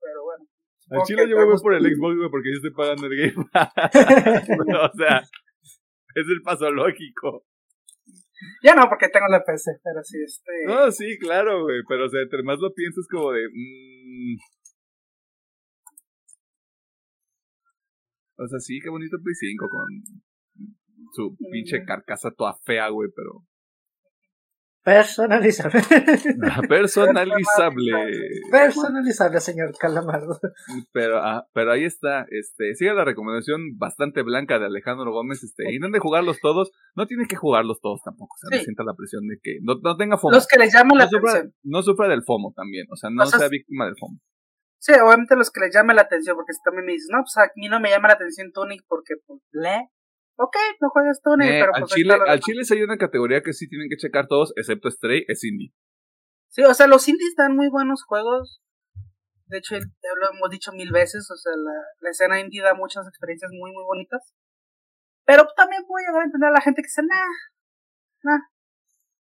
Pero 0.00 0.22
bueno. 0.24 0.44
Al 0.90 1.06
chile 1.06 1.28
yo 1.28 1.36
me 1.36 1.44
voy 1.44 1.56
por 1.60 1.74
el 1.74 1.82
Xbox, 1.82 2.16
güey, 2.16 2.30
porque 2.30 2.50
yo 2.50 2.56
estoy 2.56 2.72
pagando 2.72 3.06
el 3.06 3.16
Game 3.16 3.46
o 4.84 4.96
sea, 4.96 5.18
es 6.14 6.26
el 6.28 6.42
paso 6.42 6.70
lógico. 6.70 7.44
Ya 8.62 8.74
no, 8.74 8.88
porque 8.88 9.08
tengo 9.08 9.26
la 9.28 9.44
PC, 9.44 9.80
pero 9.82 10.02
sí, 10.02 10.18
este... 10.22 10.64
No, 10.66 10.90
sí, 10.90 11.18
claro, 11.18 11.62
güey, 11.64 11.80
pero 11.88 12.06
o 12.06 12.08
sea, 12.08 12.22
entre 12.22 12.42
más 12.42 12.58
lo 12.58 12.72
piensas 12.72 13.06
como 13.10 13.32
de... 13.32 13.42
Mmm... 13.48 14.36
O 18.40 18.46
sea, 18.46 18.60
sí, 18.60 18.78
qué 18.80 18.88
bonito 18.88 19.16
Play 19.22 19.34
5 19.34 19.68
con 19.68 19.86
su 21.12 21.36
pinche 21.50 21.84
carcasa 21.84 22.30
toda 22.30 22.54
fea, 22.64 22.88
güey, 22.88 23.10
pero... 23.14 23.44
Personalizable. 24.88 25.82
Ah, 26.50 26.62
personalizable. 26.66 27.92
Personalizable, 28.50 29.40
señor 29.40 29.76
Calamardo. 29.78 30.40
Pero, 30.92 31.18
ah, 31.18 31.46
pero 31.52 31.72
ahí 31.72 31.84
está. 31.84 32.24
Este, 32.30 32.74
sigue 32.74 32.94
la 32.94 33.04
recomendación 33.04 33.76
bastante 33.76 34.22
blanca 34.22 34.58
de 34.58 34.64
Alejandro 34.64 35.12
Gómez. 35.12 35.44
Este, 35.44 35.74
y 35.74 35.78
no 35.78 35.90
de 35.90 35.98
jugarlos 35.98 36.38
todos. 36.40 36.70
No 36.96 37.06
tiene 37.06 37.26
que 37.26 37.36
jugarlos 37.36 37.80
todos 37.82 38.00
tampoco. 38.02 38.34
O 38.34 38.38
sea, 38.38 38.58
no 38.58 38.64
sienta 38.64 38.82
la 38.82 38.94
presión 38.94 39.28
de 39.28 39.36
que 39.42 39.58
no, 39.60 39.74
no 39.82 39.96
tenga 39.98 40.16
FOMO. 40.16 40.32
Los 40.32 40.46
que 40.46 40.58
le 40.58 40.70
llaman 40.70 40.96
la 40.96 41.04
atención. 41.04 41.52
no 41.64 41.82
sufra 41.82 42.08
del 42.08 42.24
FOMO 42.24 42.54
también. 42.56 42.86
O 42.90 42.96
sea, 42.96 43.10
no 43.10 43.26
sea, 43.26 43.48
víctima 43.48 43.84
del 43.84 43.94
FOMO. 44.00 44.18
Sí, 44.80 44.92
obviamente 44.94 45.36
los 45.36 45.50
que 45.50 45.60
le 45.60 45.70
llamen 45.70 45.96
la 45.96 46.02
atención, 46.02 46.34
porque 46.34 46.54
si 46.54 46.62
también 46.62 46.86
me 46.86 46.92
dices, 46.92 47.08
no, 47.12 47.18
pues 47.18 47.36
a 47.36 47.50
mí 47.56 47.68
no 47.68 47.78
me 47.78 47.90
llama 47.90 48.08
la 48.08 48.14
atención 48.14 48.52
Tunic 48.52 48.84
porque, 48.88 49.16
pues, 49.26 49.42
le, 49.52 49.90
ok, 50.38 50.56
no 50.80 50.88
juegas 50.90 51.20
tú, 51.22 51.34
eh, 51.34 51.58
pero 51.60 51.74
al 51.74 51.82
pues 51.82 51.92
Chile, 51.92 52.14
al 52.14 52.40
Chile 52.40 52.62
hay 52.70 52.82
una 52.82 52.96
categoría 52.96 53.42
que 53.42 53.52
sí 53.52 53.68
tienen 53.68 53.88
que 53.88 53.96
checar 53.96 54.28
todos, 54.28 54.52
excepto 54.56 54.90
Stray, 54.90 55.24
es 55.26 55.42
indie. 55.44 55.72
Sí, 56.48 56.62
o 56.62 56.72
sea, 56.72 56.86
los 56.86 57.06
indies 57.08 57.34
dan 57.36 57.56
muy 57.56 57.68
buenos 57.68 58.04
juegos. 58.04 58.62
De 59.46 59.58
hecho, 59.58 59.74
lo 59.76 60.30
hemos 60.30 60.50
dicho 60.50 60.72
mil 60.72 60.92
veces, 60.92 61.28
o 61.30 61.36
sea, 61.36 61.52
la, 61.56 61.72
la 62.00 62.10
escena 62.10 62.40
indie 62.40 62.62
da 62.62 62.74
muchas 62.74 63.06
experiencias 63.06 63.50
muy, 63.52 63.72
muy 63.72 63.84
bonitas. 63.84 64.34
Pero 65.24 65.46
también 65.56 65.82
puedo 65.86 66.06
llegar 66.06 66.22
a 66.22 66.24
entender 66.24 66.48
a 66.48 66.52
la 66.52 66.60
gente 66.60 66.82
que 66.82 66.86
dice, 66.86 67.02
nah, 67.02 67.26
nah. 68.22 68.40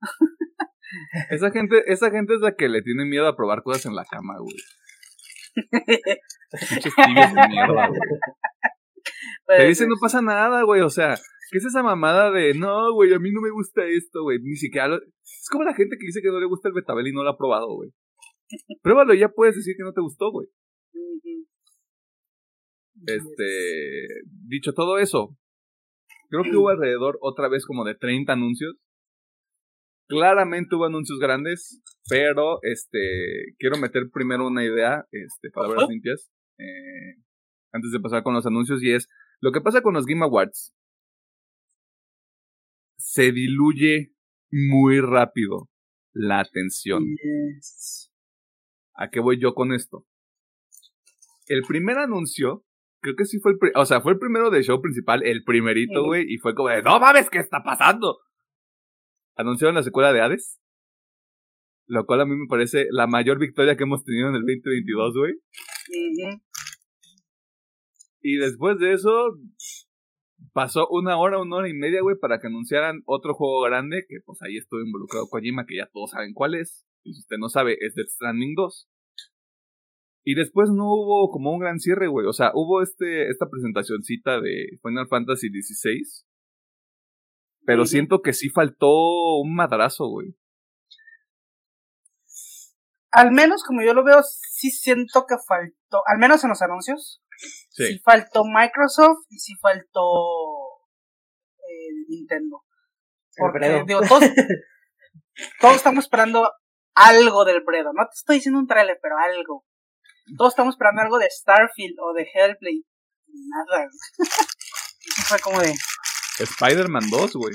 esa 1.30 1.50
gente, 1.50 1.82
esa 1.86 2.10
gente 2.10 2.34
es 2.34 2.40
la 2.40 2.54
que 2.54 2.68
le 2.68 2.82
tiene 2.82 3.04
miedo 3.04 3.26
a 3.28 3.36
probar 3.36 3.62
cosas 3.62 3.86
en 3.86 3.94
la 3.94 4.04
cama, 4.04 4.34
güey. 4.38 4.56
Muchos 6.74 7.34
de 7.34 7.48
mierda, 7.48 7.88
güey. 7.88 8.00
Te 9.46 9.66
dice, 9.66 9.86
no 9.86 9.94
pasa 10.00 10.20
nada, 10.20 10.62
güey, 10.62 10.80
o 10.80 10.90
sea, 10.90 11.14
¿qué 11.50 11.58
es 11.58 11.64
esa 11.64 11.82
mamada 11.82 12.32
de, 12.32 12.54
no, 12.54 12.92
güey, 12.92 13.12
a 13.12 13.18
mí 13.18 13.30
no 13.30 13.40
me 13.40 13.50
gusta 13.50 13.84
esto, 13.86 14.22
güey? 14.22 14.38
Ni 14.42 14.56
siquiera, 14.56 14.96
es 14.96 15.48
como 15.50 15.64
la 15.64 15.74
gente 15.74 15.96
que 15.98 16.06
dice 16.06 16.20
que 16.20 16.28
no 16.28 16.40
le 16.40 16.46
gusta 16.46 16.68
el 16.68 16.74
betabel 16.74 17.06
y 17.06 17.12
no 17.12 17.22
lo 17.22 17.30
ha 17.30 17.38
probado, 17.38 17.68
güey. 17.74 17.90
Pruébalo 18.82 19.14
y 19.14 19.20
ya 19.20 19.28
puedes 19.28 19.56
decir 19.56 19.76
que 19.76 19.84
no 19.84 19.92
te 19.92 20.00
gustó, 20.00 20.30
güey. 20.32 20.48
Este, 23.06 24.06
dicho 24.48 24.72
todo 24.72 24.98
eso, 24.98 25.36
creo 26.30 26.42
que 26.42 26.56
hubo 26.56 26.70
alrededor 26.70 27.18
otra 27.20 27.48
vez 27.48 27.64
como 27.66 27.84
de 27.84 27.94
30 27.94 28.32
anuncios. 28.32 28.74
Claramente 30.08 30.74
hubo 30.74 30.86
anuncios 30.86 31.18
grandes, 31.18 31.82
pero 32.08 32.58
este, 32.62 33.54
quiero 33.58 33.76
meter 33.76 34.04
primero 34.12 34.46
una 34.46 34.64
idea, 34.64 35.04
este, 35.10 35.50
palabras 35.50 35.88
limpias, 35.88 36.30
eh, 36.58 37.22
antes 37.72 37.90
de 37.90 38.00
pasar 38.00 38.22
con 38.22 38.34
los 38.34 38.46
anuncios, 38.46 38.82
y 38.82 38.92
es, 38.92 39.08
lo 39.40 39.52
que 39.52 39.60
pasa 39.60 39.82
con 39.82 39.94
los 39.94 40.06
Game 40.06 40.24
Awards 40.24 40.74
se 42.96 43.32
diluye 43.32 44.12
muy 44.50 45.00
rápido 45.00 45.68
la 46.12 46.40
atención. 46.40 47.04
¿A 48.94 49.10
qué 49.10 49.20
voy 49.20 49.38
yo 49.40 49.54
con 49.54 49.72
esto? 49.72 50.06
El 51.46 51.62
primer 51.62 51.98
anuncio, 51.98 52.64
creo 53.00 53.14
que 53.14 53.26
sí 53.26 53.38
fue 53.38 53.52
el, 53.52 53.58
o 53.74 53.86
sea, 53.86 54.00
fue 54.00 54.12
el 54.12 54.18
primero 54.18 54.50
del 54.50 54.64
show 54.64 54.80
principal, 54.80 55.22
el 55.24 55.44
primerito, 55.44 56.04
güey, 56.04 56.24
y 56.28 56.38
fue 56.38 56.54
como 56.54 56.70
de, 56.70 56.82
no 56.82 56.98
mames, 56.98 57.30
¿qué 57.30 57.38
está 57.38 57.62
pasando? 57.62 58.18
Anunciaron 59.36 59.74
la 59.74 59.82
secuela 59.82 60.12
de 60.12 60.22
Hades, 60.22 60.58
lo 61.86 62.04
cual 62.06 62.22
a 62.22 62.26
mí 62.26 62.34
me 62.34 62.48
parece 62.48 62.86
la 62.90 63.06
mayor 63.06 63.38
victoria 63.38 63.76
que 63.76 63.84
hemos 63.84 64.02
tenido 64.04 64.30
en 64.30 64.36
el 64.36 64.42
2022, 64.42 65.14
güey. 65.14 65.34
Y 68.20 68.36
después 68.36 68.78
de 68.78 68.92
eso, 68.92 69.36
pasó 70.52 70.88
una 70.88 71.18
hora, 71.18 71.38
una 71.40 71.56
hora 71.56 71.68
y 71.68 71.74
media, 71.74 72.00
güey, 72.02 72.16
para 72.18 72.40
que 72.40 72.46
anunciaran 72.48 73.02
otro 73.06 73.34
juego 73.34 73.62
grande, 73.62 74.04
que 74.08 74.16
pues 74.24 74.40
ahí 74.42 74.56
estuvo 74.56 74.80
involucrado 74.80 75.28
Kojima, 75.28 75.66
que 75.66 75.76
ya 75.76 75.88
todos 75.92 76.10
saben 76.10 76.32
cuál 76.34 76.54
es. 76.54 76.86
Y 77.04 77.14
si 77.14 77.20
usted 77.20 77.36
no 77.38 77.48
sabe, 77.48 77.76
es 77.80 77.94
Death 77.94 78.08
Stranding 78.08 78.54
2. 78.54 78.88
Y 80.24 80.34
después 80.34 80.70
no 80.70 80.86
hubo 80.86 81.30
como 81.30 81.52
un 81.52 81.60
gran 81.60 81.78
cierre, 81.78 82.08
güey. 82.08 82.26
O 82.26 82.32
sea, 82.32 82.50
hubo 82.54 82.82
este, 82.82 83.30
esta 83.30 83.48
presentacioncita 83.48 84.40
de 84.40 84.78
Final 84.82 85.06
Fantasy 85.06 85.48
XVI. 85.50 86.02
Pero 87.64 87.86
siento 87.86 88.22
que 88.22 88.32
sí 88.32 88.48
faltó 88.48 89.38
un 89.38 89.54
madrazo, 89.54 90.08
güey. 90.08 90.36
Al 93.12 93.30
menos 93.30 93.62
como 93.62 93.82
yo 93.82 93.94
lo 93.94 94.04
veo, 94.04 94.20
sí 94.22 94.70
siento 94.70 95.26
que 95.28 95.36
faltó, 95.46 96.02
al 96.06 96.18
menos 96.18 96.42
en 96.42 96.50
los 96.50 96.60
anuncios, 96.60 97.22
Sí. 97.76 98.00
faltó 98.02 98.42
Microsoft 98.44 99.26
y 99.28 99.38
sí 99.38 99.54
faltó 99.60 100.00
eh, 101.58 101.92
Nintendo. 102.08 102.64
Porque, 103.36 103.84
digo, 103.86 104.00
todos, 104.00 104.22
todos 105.60 105.76
estamos 105.76 106.04
esperando 106.04 106.50
algo 106.94 107.44
del 107.44 107.62
Bredo. 107.62 107.92
No 107.92 108.04
te 108.04 108.14
estoy 108.14 108.36
diciendo 108.36 108.58
un 108.58 108.66
trailer, 108.66 108.98
pero 109.02 109.16
algo. 109.18 109.66
Todos 110.38 110.52
estamos 110.52 110.74
esperando 110.74 111.02
algo 111.02 111.18
de 111.18 111.28
Starfield 111.30 111.98
o 112.00 112.14
de 112.14 112.22
Hellblade. 112.22 112.84
Nada. 113.28 113.86
y 115.04 115.10
fue 115.28 115.38
como 115.40 115.60
de. 115.60 115.74
Spider-Man 116.38 117.10
2, 117.10 117.32
güey. 117.34 117.54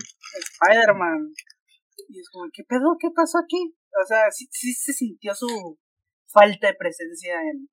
Spider-Man. 0.59 1.33
Y 2.09 2.19
es 2.19 2.29
como, 2.29 2.45
¿qué 2.53 2.63
pedo? 2.63 2.95
¿Qué 2.99 3.09
pasó 3.15 3.39
aquí? 3.39 3.75
O 4.01 4.05
sea, 4.05 4.29
sí, 4.29 4.47
sí 4.51 4.73
se 4.73 4.93
sintió 4.93 5.33
su 5.33 5.79
falta 6.27 6.67
de 6.67 6.75
presencia 6.75 7.35
en, 7.41 7.69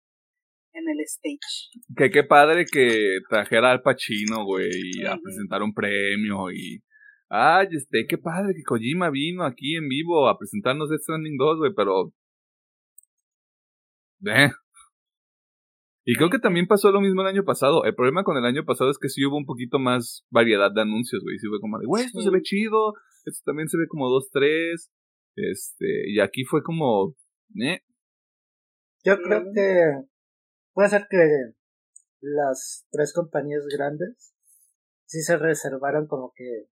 en 0.73 0.89
el 0.89 1.01
stage. 1.01 1.71
Que 1.97 2.11
qué 2.11 2.25
padre 2.25 2.65
que 2.71 3.21
trajera 3.29 3.71
al 3.71 3.83
Pacino, 3.83 4.45
güey, 4.45 5.05
a 5.09 5.17
presentar 5.23 5.63
un 5.63 5.75
premio 5.75 6.51
y... 6.51 6.83
Ay, 7.31 7.69
este, 7.73 8.07
qué 8.09 8.17
padre 8.17 8.55
que 8.55 8.63
Kojima 8.63 9.11
vino 9.11 9.45
aquí 9.45 9.77
en 9.77 9.87
vivo 9.89 10.29
a 10.29 10.39
presentarnos 10.39 10.89
Death 10.89 11.03
Stranding 11.03 11.37
2, 11.37 11.59
güey, 11.59 11.73
pero... 11.75 12.13
Eh. 14.27 14.51
Y 16.05 16.15
creo 16.15 16.31
que 16.31 16.39
también 16.39 16.67
pasó 16.67 16.91
lo 16.91 17.03
mismo 17.03 17.21
el 17.21 17.29
año 17.29 17.45
pasado. 17.45 17.85
El 17.85 17.95
problema 17.95 18.25
con 18.25 18.39
el 18.39 18.47
año 18.47 18.65
pasado 18.65 18.91
es 18.91 18.97
que 18.99 19.11
sí 19.11 19.25
hubo 19.27 19.37
un 19.37 19.45
poquito 19.45 19.79
más 19.79 20.27
variedad 20.31 20.73
de 20.75 20.81
anuncios, 20.81 21.23
güey. 21.23 21.39
Sí 21.39 21.47
fue 21.49 21.61
como 21.61 21.79
de, 21.79 21.85
güey, 21.85 22.05
esto 22.05 22.23
se 22.23 22.31
ve 22.31 22.41
chido, 22.41 22.95
esto 23.27 23.43
también 23.45 23.69
se 23.69 23.77
ve 23.77 23.87
como 23.89 24.09
dos, 24.09 24.31
tres. 24.33 24.91
Este, 25.37 26.11
y 26.11 26.19
aquí 26.21 26.45
fue 26.45 26.63
como, 26.63 27.15
eh. 27.61 27.81
Yo 29.05 29.19
creo 29.19 29.45
que 29.55 30.09
puede 30.79 30.91
ser 30.91 31.09
que 31.11 31.19
las 32.21 32.87
tres 32.93 33.13
compañías 33.13 33.67
grandes 33.67 34.33
sí 35.07 35.23
se 35.23 35.37
reservaron 35.37 36.07
como 36.07 36.33
que 36.37 36.69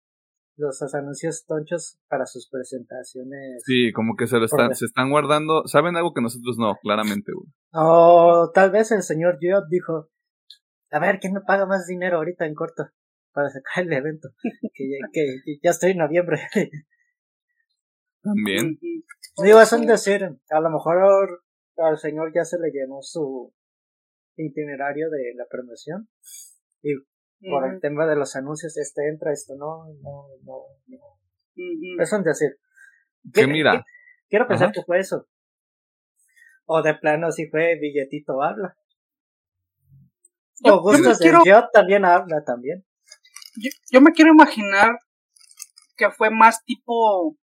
los 0.57 0.81
anuncios 0.95 1.45
tonchos 1.45 1.99
para 2.07 2.25
sus 2.25 2.49
presentaciones. 2.49 3.65
Sí, 3.65 3.91
como 3.93 4.15
que 4.15 4.29
se 4.29 4.39
lo 4.39 4.45
están, 4.45 4.73
se 4.77 4.85
están 4.85 5.11
guardando. 5.11 5.67
Saben 5.67 5.97
algo 5.97 6.15
que 6.15 6.23
nosotros 6.23 6.57
no, 6.57 6.77
claramente, 6.81 7.33
güey. 7.33 7.49
O 7.73 8.53
tal 8.55 8.71
vez 8.71 8.93
el 8.93 9.03
señor 9.03 9.39
Geoff 9.41 9.65
dijo, 9.69 10.09
a 10.93 11.01
ver, 11.01 11.19
¿quién 11.19 11.33
me 11.33 11.41
paga 11.41 11.67
más 11.67 11.89
dinero 11.89 12.19
ahorita 12.19 12.47
en 12.47 12.55
corto 12.55 12.85
para 13.33 13.49
sacar 13.49 13.87
el 13.87 13.93
evento? 13.93 14.29
que, 14.73 15.01
que, 15.13 15.59
ya 15.65 15.71
estoy 15.71 15.91
en 15.91 15.99
noviembre. 15.99 16.39
También. 18.23 18.79
Digo, 19.43 19.61
eso 19.61 19.75
es 19.75 19.87
decir, 19.89 20.23
a 20.49 20.61
lo 20.61 20.71
mejor 20.71 21.43
al 21.79 21.99
señor 21.99 22.33
ya 22.33 22.45
se 22.45 22.61
le 22.61 22.71
llenó 22.71 22.99
su 23.03 23.53
itinerario 24.37 25.11
de 25.11 25.35
la 25.35 25.47
promoción. 25.51 26.09
Y 26.83 26.95
por 27.51 27.73
el 27.73 27.81
tema 27.81 28.07
de 28.07 28.17
los 28.17 28.37
anuncios, 28.37 28.77
este 28.77 29.09
entra, 29.09 29.33
esto 29.33 29.55
no, 29.57 29.87
no, 30.03 30.29
no, 30.45 30.63
no. 30.87 32.03
Eso 32.03 32.17
es 32.17 32.25
decir. 32.25 32.57
Que 33.33 33.47
mira. 33.47 33.85
quiero 34.29 34.47
pensar 34.47 34.73
que 34.73 34.83
fue 34.83 35.01
eso. 35.01 35.27
O 36.65 36.83
de 36.83 36.95
plano 36.95 37.31
si 37.33 37.49
fue 37.49 37.79
billetito 37.81 38.43
habla. 38.43 38.77
o 40.65 40.81
Gustos 40.81 41.19
de 41.19 41.33
yo 41.45 41.69
también 41.73 42.05
habla 42.05 42.45
también. 42.45 42.85
Yo, 43.57 43.71
yo 43.91 44.01
me 44.01 44.13
quiero 44.13 44.33
imaginar 44.33 44.99
que 45.97 46.11
fue 46.11 46.31
más 46.31 46.63
tipo 46.65 47.39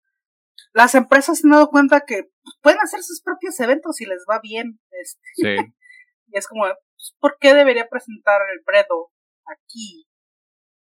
las 0.73 0.95
empresas 0.95 1.39
se 1.39 1.47
han 1.47 1.53
dado 1.53 1.71
cuenta 1.71 2.05
que 2.07 2.31
pueden 2.63 2.79
hacer 2.81 3.03
sus 3.03 3.21
propios 3.23 3.59
eventos 3.61 3.97
si 3.97 4.07
les 4.07 4.25
va 4.31 4.41
bien. 4.41 4.79
Este. 4.91 5.21
Sí. 5.35 5.57
y 6.31 6.39
es 6.39 6.47
como, 6.47 6.65
pues, 6.65 7.17
¿por 7.19 7.37
qué 7.41 7.55
debería 7.55 7.89
presentar 7.89 8.41
el 8.53 8.61
Bredo 8.65 9.11
aquí 9.47 10.07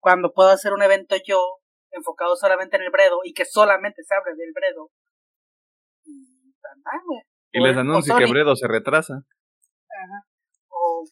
cuando 0.01 0.33
puedo 0.33 0.51
hacer 0.51 0.73
un 0.73 0.83
evento 0.83 1.17
yo 1.27 1.61
enfocado 1.91 2.37
solamente 2.37 2.77
en 2.77 2.83
el 2.83 2.91
Bredo 2.91 3.21
y 3.25 3.33
que 3.33 3.45
solamente 3.45 4.03
se 4.05 4.15
abre 4.15 4.35
del 4.35 4.53
Bredo? 4.55 4.91
Y, 7.53 7.61
les 7.61 7.77
anuncio 7.77 8.17
que 8.17 8.27
Bredo 8.27 8.57
se 8.57 8.67
retrasa. 8.67 9.15
Ajá. 9.15 10.27
O 10.69 11.05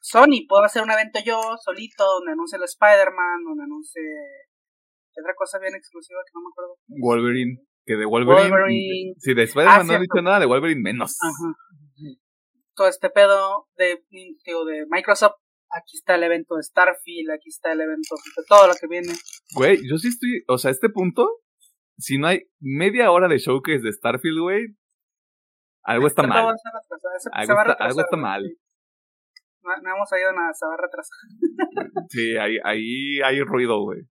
Sony, 0.00 0.46
puedo 0.48 0.64
hacer 0.64 0.82
un 0.82 0.90
evento 0.90 1.20
yo 1.24 1.40
solito 1.62 2.04
donde 2.04 2.32
anuncie 2.32 2.56
el 2.56 2.64
Spider-Man, 2.64 3.44
donde 3.44 3.64
anuncie 3.64 4.02
otra 5.20 5.34
cosa 5.34 5.58
bien 5.58 5.74
exclusiva 5.74 6.20
que 6.24 6.32
no 6.34 6.40
me 6.42 6.48
acuerdo. 6.52 6.76
Wolverine. 6.86 7.66
Que 7.84 7.96
de 7.96 8.06
Wolverine. 8.06 9.14
Si 9.18 9.34
de 9.34 9.42
Spider-Man 9.42 9.80
ah, 9.80 9.84
no 9.84 9.94
ha 9.94 9.98
dicho 9.98 10.22
nada, 10.22 10.40
de 10.40 10.46
Wolverine 10.46 10.80
menos. 10.80 11.16
Ajá. 11.20 11.54
Todo 12.76 12.88
este 12.88 13.10
pedo 13.10 13.68
de, 13.76 14.04
de 14.12 14.86
Microsoft. 14.88 15.34
Aquí 15.68 15.96
está 15.96 16.14
el 16.14 16.22
evento 16.22 16.54
de 16.54 16.62
Starfield, 16.62 17.32
aquí 17.32 17.48
está 17.48 17.72
el 17.72 17.80
evento 17.80 18.14
de 18.14 18.44
todo 18.48 18.68
lo 18.68 18.74
que 18.80 18.86
viene. 18.86 19.12
Güey, 19.56 19.78
yo 19.88 19.98
sí 19.98 20.08
estoy. 20.08 20.44
O 20.46 20.58
sea, 20.58 20.68
a 20.68 20.72
este 20.72 20.88
punto, 20.88 21.28
si 21.98 22.18
no 22.18 22.28
hay 22.28 22.48
media 22.60 23.10
hora 23.10 23.26
de 23.26 23.38
showcase 23.38 23.80
de 23.80 23.92
Starfield, 23.92 24.38
güey, 24.38 24.76
algo 25.82 26.06
está 26.06 26.22
mal. 26.24 26.54
Algo 27.32 27.52
está, 27.60 27.72
algo 27.72 28.00
está 28.00 28.16
mal. 28.16 28.44
No, 29.62 29.94
hemos 29.94 30.12
oído 30.12 30.32
nada, 30.32 30.52
se 30.52 30.66
va 30.66 30.74
a 30.74 30.82
retrasar. 30.82 31.18
sí, 32.10 32.36
ahí, 32.36 32.58
ahí 32.64 33.20
hay 33.24 33.40
ruido, 33.42 33.80
güey. 33.82 34.02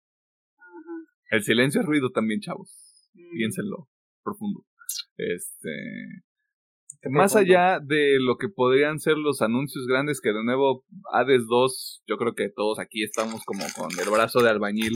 El 1.32 1.44
silencio 1.44 1.82
es 1.82 1.88
ruido 1.88 2.12
también, 2.12 2.40
chavos. 2.42 3.12
Mm. 3.14 3.38
Piénsenlo, 3.38 3.90
profundo. 4.24 4.66
Este. 5.18 6.25
Más 7.10 7.36
allá 7.36 7.80
de 7.80 8.18
lo 8.20 8.38
que 8.38 8.50
podrían 8.50 9.00
ser 9.00 9.18
los 9.18 9.42
anuncios 9.42 9.86
grandes, 9.88 10.22
que 10.22 10.30
de 10.30 10.44
nuevo, 10.44 10.86
Hades 11.12 11.46
2, 11.48 12.04
yo 12.08 12.18
creo 12.18 12.34
que 12.34 12.50
todos 12.50 12.80
aquí 12.80 13.04
estamos 13.04 13.44
como 13.46 13.64
con 13.76 13.90
el 14.00 14.10
brazo 14.10 14.42
de 14.42 14.50
albañil 14.50 14.94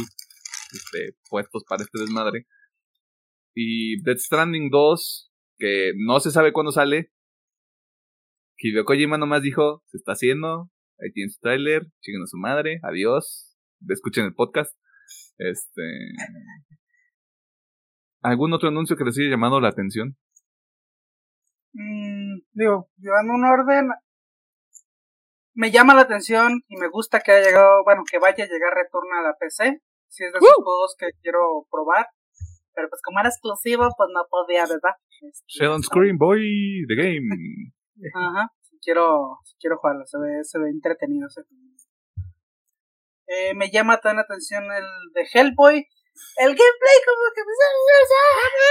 este, 0.73 1.15
puestos 1.29 1.63
para 1.67 1.83
este 1.83 1.99
desmadre. 1.99 2.47
Y 3.53 4.01
Death 4.03 4.19
Stranding 4.19 4.69
2, 4.69 5.31
que 5.57 5.91
no 5.97 6.19
se 6.19 6.31
sabe 6.31 6.53
cuándo 6.53 6.71
sale. 6.71 7.11
Hideo 8.57 8.85
Kojima 8.85 9.17
nomás 9.17 9.41
dijo, 9.41 9.83
se 9.87 9.97
está 9.97 10.13
haciendo, 10.13 10.69
ahí 10.99 11.11
tiene 11.13 11.29
su 11.29 11.39
trailer, 11.39 11.87
chinguen 12.01 12.23
a 12.23 12.27
su 12.27 12.37
madre, 12.37 12.79
adiós, 12.83 13.55
escuchen 13.87 14.25
el 14.25 14.33
podcast. 14.33 14.75
Este. 15.37 15.81
¿Algún 18.21 18.51
otro 18.53 18.69
anuncio 18.69 18.97
que 18.97 19.05
les 19.05 19.17
haya 19.17 19.29
llamado 19.29 19.61
la 19.61 19.69
atención? 19.69 20.17
Mm, 21.73 22.39
digo, 22.53 22.89
llevando 22.97 23.33
un 23.33 23.45
orden, 23.45 23.89
me 25.53 25.71
llama 25.71 25.93
la 25.93 26.01
atención 26.01 26.61
y 26.67 26.77
me 26.77 26.89
gusta 26.89 27.19
que 27.19 27.31
haya 27.31 27.45
llegado, 27.45 27.83
bueno, 27.83 28.03
que 28.09 28.19
vaya 28.19 28.43
a 28.43 28.47
llegar 28.47 28.73
retorno 28.73 29.15
a 29.19 29.23
la 29.23 29.35
PC. 29.39 29.81
Si 30.07 30.23
es 30.23 30.31
de 30.31 30.39
esos 30.39 30.55
juegos 30.55 30.95
que 30.97 31.07
quiero 31.21 31.67
probar. 31.69 32.07
Pero 32.73 32.89
pues 32.89 33.01
como 33.03 33.19
era 33.19 33.29
exclusivo, 33.29 33.87
pues 33.97 34.09
no 34.13 34.21
podía, 34.29 34.61
¿verdad? 34.61 34.95
Este, 35.21 35.83
Screen 35.83 36.17
Boy, 36.17 36.85
The 36.87 36.95
Game. 36.95 37.73
Ajá, 38.15 38.51
quiero, 38.81 39.39
quiero 39.59 39.77
jugarlo, 39.77 40.05
se 40.05 40.17
ve, 40.17 40.43
se 40.43 40.59
ve 40.59 40.69
entretenido 40.69 41.27
ese 41.27 41.41
eh, 43.31 43.53
me 43.53 43.69
llama 43.69 43.97
tan 43.97 44.15
la 44.15 44.23
atención 44.23 44.63
el 44.71 44.85
de 45.13 45.27
Hellboy. 45.31 45.87
El 46.37 46.49
gameplay 46.49 46.97
como 47.05 47.25
que 47.35 47.43
me 47.43 47.53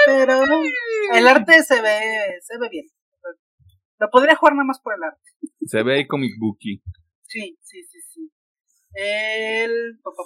pero 0.07 1.19
el 1.19 1.29
arte 1.29 1.63
se 1.63 1.83
ve, 1.83 2.39
se 2.43 2.59
ve 2.59 2.69
bien. 2.71 2.87
Lo 3.99 4.11
podría 4.11 4.37
jugar 4.37 4.55
nada 4.55 4.65
más 4.65 4.81
por 4.81 4.95
el 4.95 5.03
arte. 5.03 5.31
Se 5.67 5.83
ve 5.83 6.07
comic 6.07 6.33
booky. 6.39 6.83
Sí, 7.23 7.59
sí, 7.63 7.85
sí, 7.85 8.01
sí. 8.01 8.33
El 8.95 9.99
pa, 10.03 10.11
pa, 10.11 10.23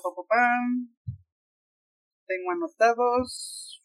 tengo 2.27 2.51
anotados. 2.53 3.83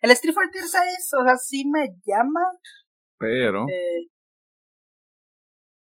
El 0.00 0.10
Street 0.12 0.34
Fighter 0.34 0.62
6, 0.62 1.14
o 1.20 1.24
sea, 1.24 1.36
sí 1.36 1.64
me 1.66 1.88
llama. 2.06 2.40
Pero. 3.18 3.66
Eh, 3.68 4.08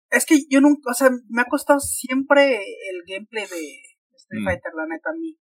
es 0.10 0.26
que 0.26 0.40
yo 0.50 0.62
nunca, 0.62 0.92
o 0.92 0.94
sea, 0.94 1.10
me 1.30 1.42
ha 1.42 1.46
costado 1.46 1.80
siempre 1.80 2.56
el 2.56 3.04
gameplay 3.06 3.46
de 3.46 3.82
Street 4.16 4.42
mm. 4.42 4.46
Fighter, 4.46 4.74
la 4.76 4.86
neta, 4.88 5.10
a 5.10 5.14
mí. 5.14 5.38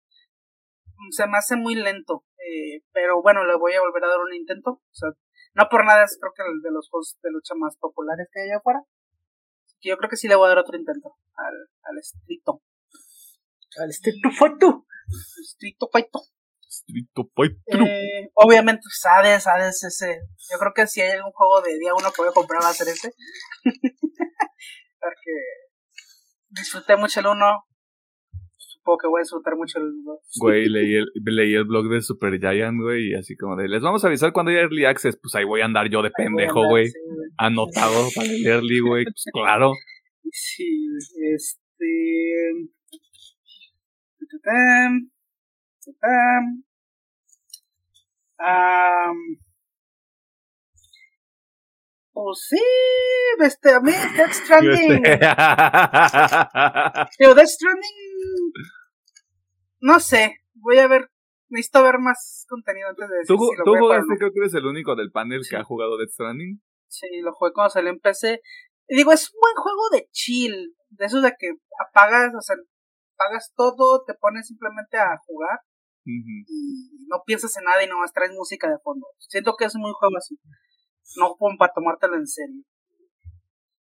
Se 1.10 1.26
me 1.26 1.38
hace 1.38 1.56
muy 1.56 1.74
lento. 1.74 2.24
Eh, 2.38 2.82
pero 2.92 3.22
bueno, 3.22 3.44
le 3.44 3.56
voy 3.56 3.74
a 3.74 3.80
volver 3.80 4.04
a 4.04 4.08
dar 4.08 4.18
un 4.18 4.34
intento. 4.34 4.70
O 4.70 4.94
sea, 4.94 5.10
no 5.54 5.68
por 5.70 5.84
nada 5.84 6.04
es 6.04 6.18
creo 6.20 6.32
que 6.34 6.42
el 6.42 6.60
de 6.62 6.70
los 6.70 6.88
juegos 6.88 7.16
de 7.22 7.30
lucha 7.30 7.54
más 7.56 7.76
populares 7.76 8.28
que 8.32 8.40
hay 8.40 8.48
allá 8.48 8.58
afuera. 8.58 8.80
yo 9.82 9.96
creo 9.96 10.10
que 10.10 10.16
sí 10.16 10.28
le 10.28 10.36
voy 10.36 10.46
a 10.46 10.48
dar 10.50 10.58
otro 10.58 10.76
intento 10.76 11.16
al, 11.34 11.54
al 11.82 11.98
Street 11.98 12.42
Al 13.78 13.90
Street 13.90 14.16
Fighter. 14.38 14.74
Street 15.54 15.76
Fighter. 15.92 16.22
Street 16.68 17.08
Fighter. 17.34 17.80
Eh, 17.80 18.30
obviamente, 18.34 18.82
sabes, 18.90 19.44
sabes 19.44 19.82
ese. 19.82 20.20
Yo 20.50 20.58
creo 20.58 20.72
que 20.74 20.86
si 20.86 21.00
hay 21.00 21.12
algún 21.12 21.32
juego 21.32 21.60
de 21.62 21.78
día 21.78 21.94
uno 21.94 22.10
que 22.10 22.22
voy 22.22 22.28
a 22.28 22.34
comprar 22.34 22.62
va 22.62 22.68
a 22.68 22.74
ser 22.74 22.88
ese. 24.96 25.00
Porque 25.00 25.32
disfruté 26.48 26.96
mucho 26.96 27.20
el 27.20 27.26
1. 27.26 27.64
Supongo 28.56 28.98
que 28.98 29.08
voy 29.08 29.20
a 29.20 29.22
disfrutar 29.22 29.56
mucho 29.56 29.78
el 29.78 30.04
2. 30.04 30.20
Güey, 30.40 30.68
leí 30.68 30.94
el, 30.94 31.06
leí 31.24 31.54
el 31.54 31.64
blog 31.64 31.88
de 31.88 32.02
Super 32.02 32.38
Giant, 32.38 32.80
güey, 32.80 33.10
y 33.10 33.14
así 33.14 33.36
como 33.36 33.56
de, 33.56 33.68
les 33.68 33.82
vamos 33.82 34.04
a 34.04 34.08
avisar 34.08 34.32
cuando 34.32 34.50
haya 34.50 34.60
Early 34.60 34.84
Access. 34.84 35.18
Pues 35.20 35.34
ahí 35.34 35.44
voy 35.44 35.60
a 35.60 35.64
andar 35.64 35.88
yo 35.88 36.02
de 36.02 36.10
pendejo, 36.10 36.66
güey. 36.68 36.90
Anotado 37.36 38.08
para 38.14 38.28
el 38.28 38.46
Early, 38.46 38.80
güey. 38.80 39.04
Pues 39.04 39.24
claro. 39.32 39.72
Sí, 40.30 40.88
este... 41.34 42.68
Um, 48.38 49.36
pues 52.16 52.48
sí, 52.48 52.56
este, 53.44 53.74
a 53.74 53.80
mí 53.80 53.92
Death 53.92 54.32
Stranding. 54.32 55.02
Pero 57.18 57.34
Death 57.34 57.48
Stranding. 57.48 58.52
No 59.80 60.00
sé, 60.00 60.38
voy 60.54 60.78
a 60.78 60.88
ver. 60.88 61.10
Necesito 61.50 61.82
ver 61.82 61.98
más 61.98 62.46
contenido 62.48 62.88
antes 62.88 63.06
de 63.06 63.16
decir 63.18 63.36
¿Tú, 63.36 63.44
si 63.44 63.54
lo 63.58 63.64
¿tú 63.64 63.74
jugaste, 63.76 64.16
creo 64.16 64.32
que 64.32 64.38
eres 64.40 64.54
el 64.54 64.64
único 64.64 64.96
del 64.96 65.12
panel 65.12 65.42
que 65.48 65.56
ha 65.56 65.62
jugado 65.62 65.98
Death 65.98 66.12
Stranding? 66.12 66.62
Sí, 66.88 67.06
lo 67.22 67.34
jugué 67.34 67.52
cuando 67.52 67.68
salió 67.68 67.90
en 67.90 68.00
PC. 68.00 68.40
Y 68.88 68.96
digo, 68.96 69.12
es 69.12 69.30
un 69.34 69.38
buen 69.38 69.56
juego 69.56 69.90
de 69.92 70.08
chill. 70.10 70.74
De 70.88 71.04
esos 71.04 71.22
de 71.22 71.34
que 71.38 71.50
apagas, 71.86 72.32
o 72.34 72.40
sea, 72.40 72.56
apagas 73.14 73.52
todo, 73.54 74.04
te 74.06 74.14
pones 74.14 74.46
simplemente 74.46 74.96
a 74.96 75.18
jugar. 75.26 75.60
Y 76.06 76.32
no 77.08 77.20
piensas 77.26 77.54
en 77.58 77.64
nada 77.64 77.84
y 77.84 77.88
nomás 77.88 78.14
traes 78.14 78.32
música 78.32 78.70
de 78.70 78.78
fondo. 78.82 79.06
Siento 79.18 79.54
que 79.58 79.66
es 79.66 79.74
un 79.74 79.82
buen 79.82 79.92
juego 79.92 80.16
así. 80.16 80.38
No 81.16 81.36
como 81.36 81.56
para 81.56 81.72
tomártelo 81.72 82.16
en 82.16 82.26
serio. 82.26 82.62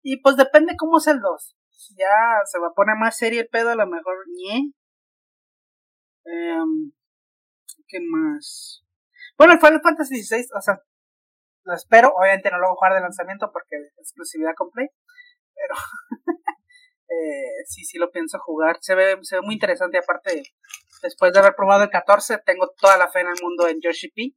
Y 0.02 0.20
pues 0.20 0.36
depende 0.36 0.76
cómo 0.76 0.98
es 0.98 1.06
el 1.06 1.20
2. 1.20 1.56
Ya 1.96 2.40
se 2.44 2.58
va 2.58 2.68
a 2.68 2.74
poner 2.74 2.96
más 2.96 3.16
serio 3.16 3.40
el 3.40 3.48
pedo, 3.48 3.70
a 3.70 3.74
lo 3.74 3.86
mejor 3.86 4.16
ñe. 4.28 4.72
Em, 6.24 6.92
¿Qué 7.88 7.98
más? 8.00 8.84
Bueno, 9.38 9.54
el 9.54 9.60
Final 9.60 9.80
Fantasy 9.82 10.22
XVI, 10.22 10.46
o 10.56 10.60
sea, 10.60 10.80
lo 11.64 11.74
espero. 11.74 12.12
Obviamente 12.16 12.50
no 12.50 12.58
lo 12.58 12.68
voy 12.68 12.72
a 12.72 12.76
jugar 12.76 12.94
de 12.94 13.00
lanzamiento 13.00 13.50
porque 13.52 13.76
exclusividad 13.98 14.54
con 14.56 14.70
Play. 14.70 14.88
Pero 15.54 15.74
eh, 17.08 17.64
sí, 17.66 17.84
sí 17.84 17.98
lo 17.98 18.10
pienso 18.10 18.38
jugar. 18.38 18.78
Se 18.80 18.94
ve, 18.94 19.18
se 19.22 19.36
ve 19.36 19.42
muy 19.42 19.54
interesante. 19.54 19.98
Aparte, 19.98 20.42
después 21.02 21.32
de 21.32 21.38
haber 21.38 21.54
probado 21.54 21.84
el 21.84 21.90
14, 21.90 22.38
tengo 22.44 22.72
toda 22.80 22.96
la 22.96 23.08
fe 23.08 23.20
en 23.20 23.28
el 23.28 23.42
mundo 23.42 23.68
en 23.68 23.80
Yoshi 23.80 24.10
P. 24.10 24.36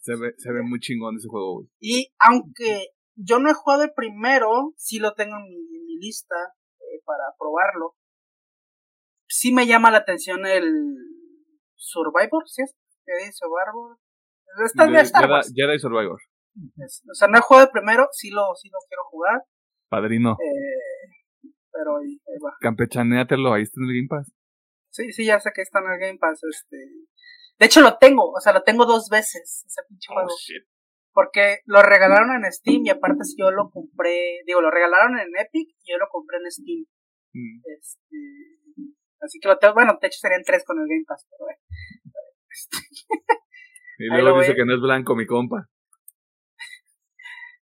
Se 0.00 0.16
ve, 0.16 0.32
se 0.36 0.52
ve 0.52 0.62
muy 0.62 0.80
chingón 0.80 1.16
ese 1.16 1.28
juego, 1.28 1.66
Y 1.80 2.12
aunque 2.18 2.88
yo 3.14 3.38
no 3.38 3.50
he 3.50 3.54
jugado 3.54 3.84
el 3.84 3.92
primero, 3.94 4.72
sí 4.76 4.98
lo 4.98 5.14
tengo 5.14 5.36
en 5.36 5.44
mi, 5.44 5.98
lista 5.98 6.34
eh, 6.80 7.00
para 7.04 7.24
probarlo. 7.38 7.94
Sí 9.28 9.52
me 9.52 9.66
llama 9.66 9.92
la 9.92 9.98
atención 9.98 10.46
el 10.46 10.96
Survivor, 11.76 12.42
¿sí 12.46 12.62
es? 12.62 12.74
Survivor. 13.36 13.98
Está, 14.64 14.86
Jedi, 15.54 15.78
Survivor. 15.78 16.20
o 16.20 17.14
sea, 17.14 17.28
no 17.28 17.38
he 17.38 17.40
jugado 17.40 17.66
el 17.66 17.72
primero, 17.72 18.08
sí 18.12 18.30
lo, 18.30 18.54
sí 18.60 18.68
lo 18.68 18.78
quiero 18.88 19.02
jugar. 19.10 19.42
Padrino. 19.88 20.32
Eh, 20.32 21.48
pero 21.70 21.98
ahí, 21.98 22.20
va. 22.44 22.56
Campechaneatelo, 22.60 23.52
ahí 23.52 23.62
está 23.62 23.80
en 23.80 23.90
el 23.90 23.96
Game 23.96 24.08
Pass. 24.08 24.32
Sí, 24.90 25.12
sí, 25.12 25.24
ya 25.24 25.40
sé 25.40 25.50
que 25.54 25.62
está 25.62 25.80
en 25.80 25.92
el 25.92 26.00
Game 26.00 26.18
Pass. 26.18 26.40
Este. 26.44 26.76
De 27.62 27.66
hecho, 27.66 27.80
lo 27.80 27.96
tengo, 27.96 28.28
o 28.28 28.40
sea, 28.40 28.52
lo 28.52 28.64
tengo 28.64 28.86
dos 28.86 29.08
veces, 29.08 29.62
ese 29.64 29.82
pinche 29.88 30.08
oh, 30.10 30.14
juego. 30.14 30.30
Porque 31.12 31.58
lo 31.66 31.80
regalaron 31.80 32.34
en 32.34 32.50
Steam 32.50 32.82
y 32.84 32.90
aparte 32.90 33.22
yo 33.38 33.52
lo 33.52 33.70
compré, 33.70 34.42
digo, 34.44 34.60
lo 34.60 34.72
regalaron 34.72 35.16
en 35.20 35.28
Epic 35.38 35.68
y 35.70 35.92
yo 35.92 35.96
lo 35.96 36.08
compré 36.10 36.38
en 36.38 36.50
Steam. 36.50 36.86
Mm. 37.32 37.62
Este, 37.78 38.18
así 39.20 39.38
que 39.38 39.46
lo 39.46 39.58
tengo, 39.58 39.74
bueno, 39.74 39.96
de 40.00 40.08
hecho 40.08 40.18
serían 40.18 40.42
tres 40.44 40.64
con 40.64 40.76
el 40.80 40.88
Game 40.88 41.04
Pass, 41.06 41.24
pero 41.30 41.44
bueno. 41.44 41.60
y 43.98 44.22
luego 44.22 44.40
dice 44.40 44.56
que 44.56 44.64
no 44.64 44.74
es 44.74 44.80
blanco 44.80 45.14
mi 45.14 45.26
compa. 45.26 45.68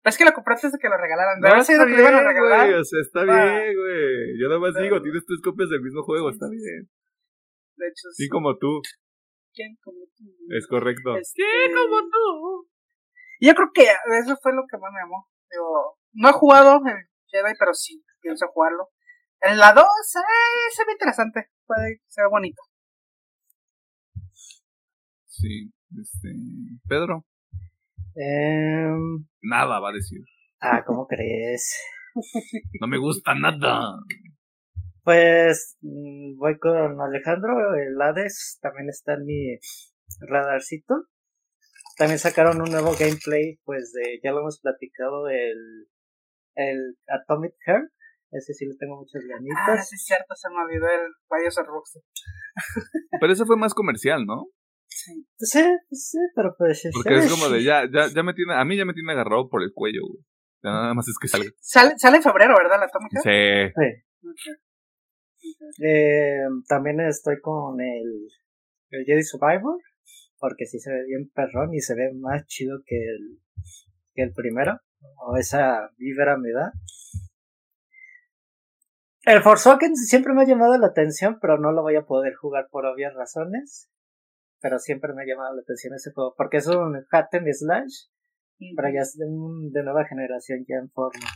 Pero 0.02 0.10
es 0.10 0.18
que 0.18 0.26
lo 0.26 0.34
compraste 0.34 0.66
desde 0.66 0.78
que 0.78 0.90
lo 0.90 0.98
regalaron. 0.98 1.40
No, 1.40 1.48
está 1.56 1.84
bien, 1.86 1.96
güey, 1.96 2.74
o 2.74 2.84
sea, 2.84 3.00
está 3.00 3.24
bien, 3.24 3.74
güey. 3.74 4.38
Yo 4.38 4.48
nada 4.48 4.60
más 4.60 4.74
digo, 4.74 5.00
tienes 5.00 5.24
tres 5.24 5.40
copias 5.42 5.70
del 5.70 5.80
mismo 5.80 6.02
juego, 6.02 6.28
está 6.28 6.46
bien. 6.50 6.90
De 7.76 7.88
hecho, 7.88 8.10
sí. 8.12 8.28
como 8.28 8.58
tú. 8.58 8.82
¿Quién 9.58 9.76
como 9.82 10.06
tú? 10.16 10.24
Es 10.56 10.68
correcto. 10.68 11.16
Este... 11.16 11.42
¿Quién 11.42 11.74
como 11.74 11.98
tú? 12.02 12.70
Yo 13.40 13.54
creo 13.54 13.70
que 13.74 13.82
eso 14.22 14.36
fue 14.40 14.52
lo 14.54 14.62
que 14.70 14.78
más 14.78 14.92
me 14.92 15.00
llamó. 15.00 15.26
Digo, 15.50 15.98
no 16.12 16.28
he 16.28 16.32
jugado 16.32 16.76
el 16.86 17.08
Jedi, 17.26 17.54
pero 17.58 17.74
sí 17.74 18.04
pienso 18.20 18.46
jugarlo. 18.54 18.90
En 19.40 19.58
la 19.58 19.72
2, 19.72 19.82
eh, 19.82 20.74
se 20.74 20.84
ve 20.84 20.92
interesante. 20.92 21.50
Puede 21.66 22.02
ser 22.06 22.26
bonito. 22.30 22.62
Sí, 25.26 25.72
este. 25.90 26.28
Pedro. 26.88 27.24
Eh... 28.14 28.94
Nada 29.42 29.80
va 29.80 29.88
a 29.88 29.92
decir. 29.92 30.20
Ah, 30.60 30.84
¿cómo 30.86 31.08
crees? 31.08 31.76
no 32.80 32.86
me 32.86 32.98
gusta 32.98 33.34
nada. 33.34 33.90
Pues 35.08 35.78
mm, 35.80 36.36
voy 36.36 36.58
con 36.58 37.00
Alejandro, 37.00 37.74
el 37.74 37.98
Hades 37.98 38.58
también 38.60 38.90
está 38.90 39.14
en 39.14 39.24
mi 39.24 39.58
radarcito. 40.20 41.06
También 41.96 42.18
sacaron 42.18 42.60
un 42.60 42.70
nuevo 42.70 42.92
gameplay, 42.92 43.58
pues 43.64 43.90
de, 43.94 44.20
ya 44.22 44.32
lo 44.32 44.40
hemos 44.40 44.60
platicado, 44.60 45.30
el, 45.30 45.88
el 46.56 46.98
Atomic 47.08 47.54
Heart. 47.64 47.90
Ese 48.32 48.52
sí 48.52 48.66
le 48.66 48.76
tengo 48.78 48.98
muchas 48.98 49.22
ganitas. 49.26 49.80
Ah, 49.80 49.82
sí 49.82 49.94
es 49.94 50.04
cierto, 50.04 50.34
se 50.34 50.50
me 50.50 50.60
olvidó 50.60 50.84
el 50.84 51.10
Bioshock 51.30 51.66
Roxy. 51.66 52.00
Pero 53.18 53.32
ese 53.32 53.46
fue 53.46 53.56
más 53.56 53.72
comercial, 53.72 54.26
¿no? 54.26 54.48
Sí. 54.88 55.26
Sí, 55.38 55.64
sí, 55.90 56.18
pero 56.34 56.54
pues... 56.58 56.86
Porque 56.92 57.16
es 57.16 57.30
como 57.30 57.48
de, 57.48 57.62
ya, 57.62 57.84
ya, 57.90 58.08
ya 58.12 58.22
me 58.22 58.34
tiene, 58.34 58.54
a 58.54 58.64
mí 58.64 58.76
ya 58.76 58.84
me 58.84 58.92
tiene 58.92 59.12
agarrado 59.12 59.48
por 59.48 59.62
el 59.62 59.72
cuello, 59.72 60.00
güey. 60.06 60.22
Nada 60.62 60.92
más 60.92 61.08
es 61.08 61.16
que 61.18 61.28
salga. 61.28 61.48
Sale, 61.60 61.94
sale 61.96 62.18
en 62.18 62.22
febrero, 62.22 62.54
¿verdad? 62.58 62.78
La 62.78 62.86
Atomic 62.86 63.12
Heart. 63.24 63.72
Sí. 63.74 64.42
sí. 64.44 64.50
Eh, 65.82 66.40
también 66.68 67.00
estoy 67.00 67.40
con 67.40 67.80
el, 67.80 68.28
el 68.90 69.04
Jedi 69.04 69.22
Survivor 69.22 69.78
porque 70.38 70.66
sí 70.66 70.78
se 70.78 70.90
ve 70.90 71.04
bien 71.06 71.30
perrón 71.34 71.74
y 71.74 71.80
se 71.80 71.94
ve 71.94 72.12
más 72.14 72.46
chido 72.46 72.78
que 72.86 72.96
el, 72.96 73.40
que 74.14 74.22
el 74.22 74.32
primero, 74.32 74.80
o 75.26 75.36
esa 75.36 75.90
vibra 75.96 76.36
me 76.36 76.52
da. 76.52 76.72
El 79.24 79.42
Forspoken 79.42 79.94
siempre 79.94 80.32
me 80.32 80.42
ha 80.42 80.46
llamado 80.46 80.78
la 80.78 80.86
atención, 80.86 81.38
pero 81.40 81.58
no 81.58 81.72
lo 81.72 81.82
voy 81.82 81.96
a 81.96 82.06
poder 82.06 82.34
jugar 82.34 82.68
por 82.70 82.86
obvias 82.86 83.14
razones. 83.14 83.90
Pero 84.60 84.78
siempre 84.78 85.12
me 85.12 85.22
ha 85.22 85.26
llamado 85.26 85.54
la 85.54 85.62
atención 85.62 85.94
ese 85.94 86.12
juego, 86.12 86.34
porque 86.36 86.56
es 86.56 86.66
un 86.66 86.96
hat 87.10 87.32
and 87.32 87.46
slash, 87.52 88.06
pero 88.74 88.88
ya 88.88 89.02
es 89.02 89.16
de 89.16 89.82
nueva 89.84 90.04
generación 90.06 90.64
ya 90.66 90.76
en 90.76 90.90
forma. 90.90 91.28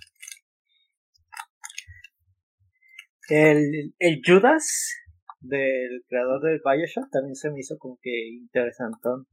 El, 3.34 3.94
el 3.98 4.20
Judas 4.22 4.92
del 5.40 6.04
creador 6.06 6.42
del 6.42 6.60
Bioshock 6.62 7.10
también 7.10 7.34
se 7.34 7.50
me 7.50 7.60
hizo 7.60 7.78
como 7.78 7.98
que 8.02 8.28
interesantón. 8.28 9.26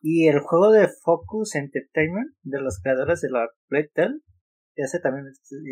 Y 0.00 0.28
el 0.28 0.40
juego 0.40 0.72
de 0.72 0.88
Focus 0.88 1.56
Entertainment 1.56 2.34
de 2.44 2.62
los 2.62 2.80
creadores 2.82 3.20
de 3.20 3.28
la 3.28 3.46
Playtel, 3.68 4.22
ese 4.74 5.00
también 5.00 5.26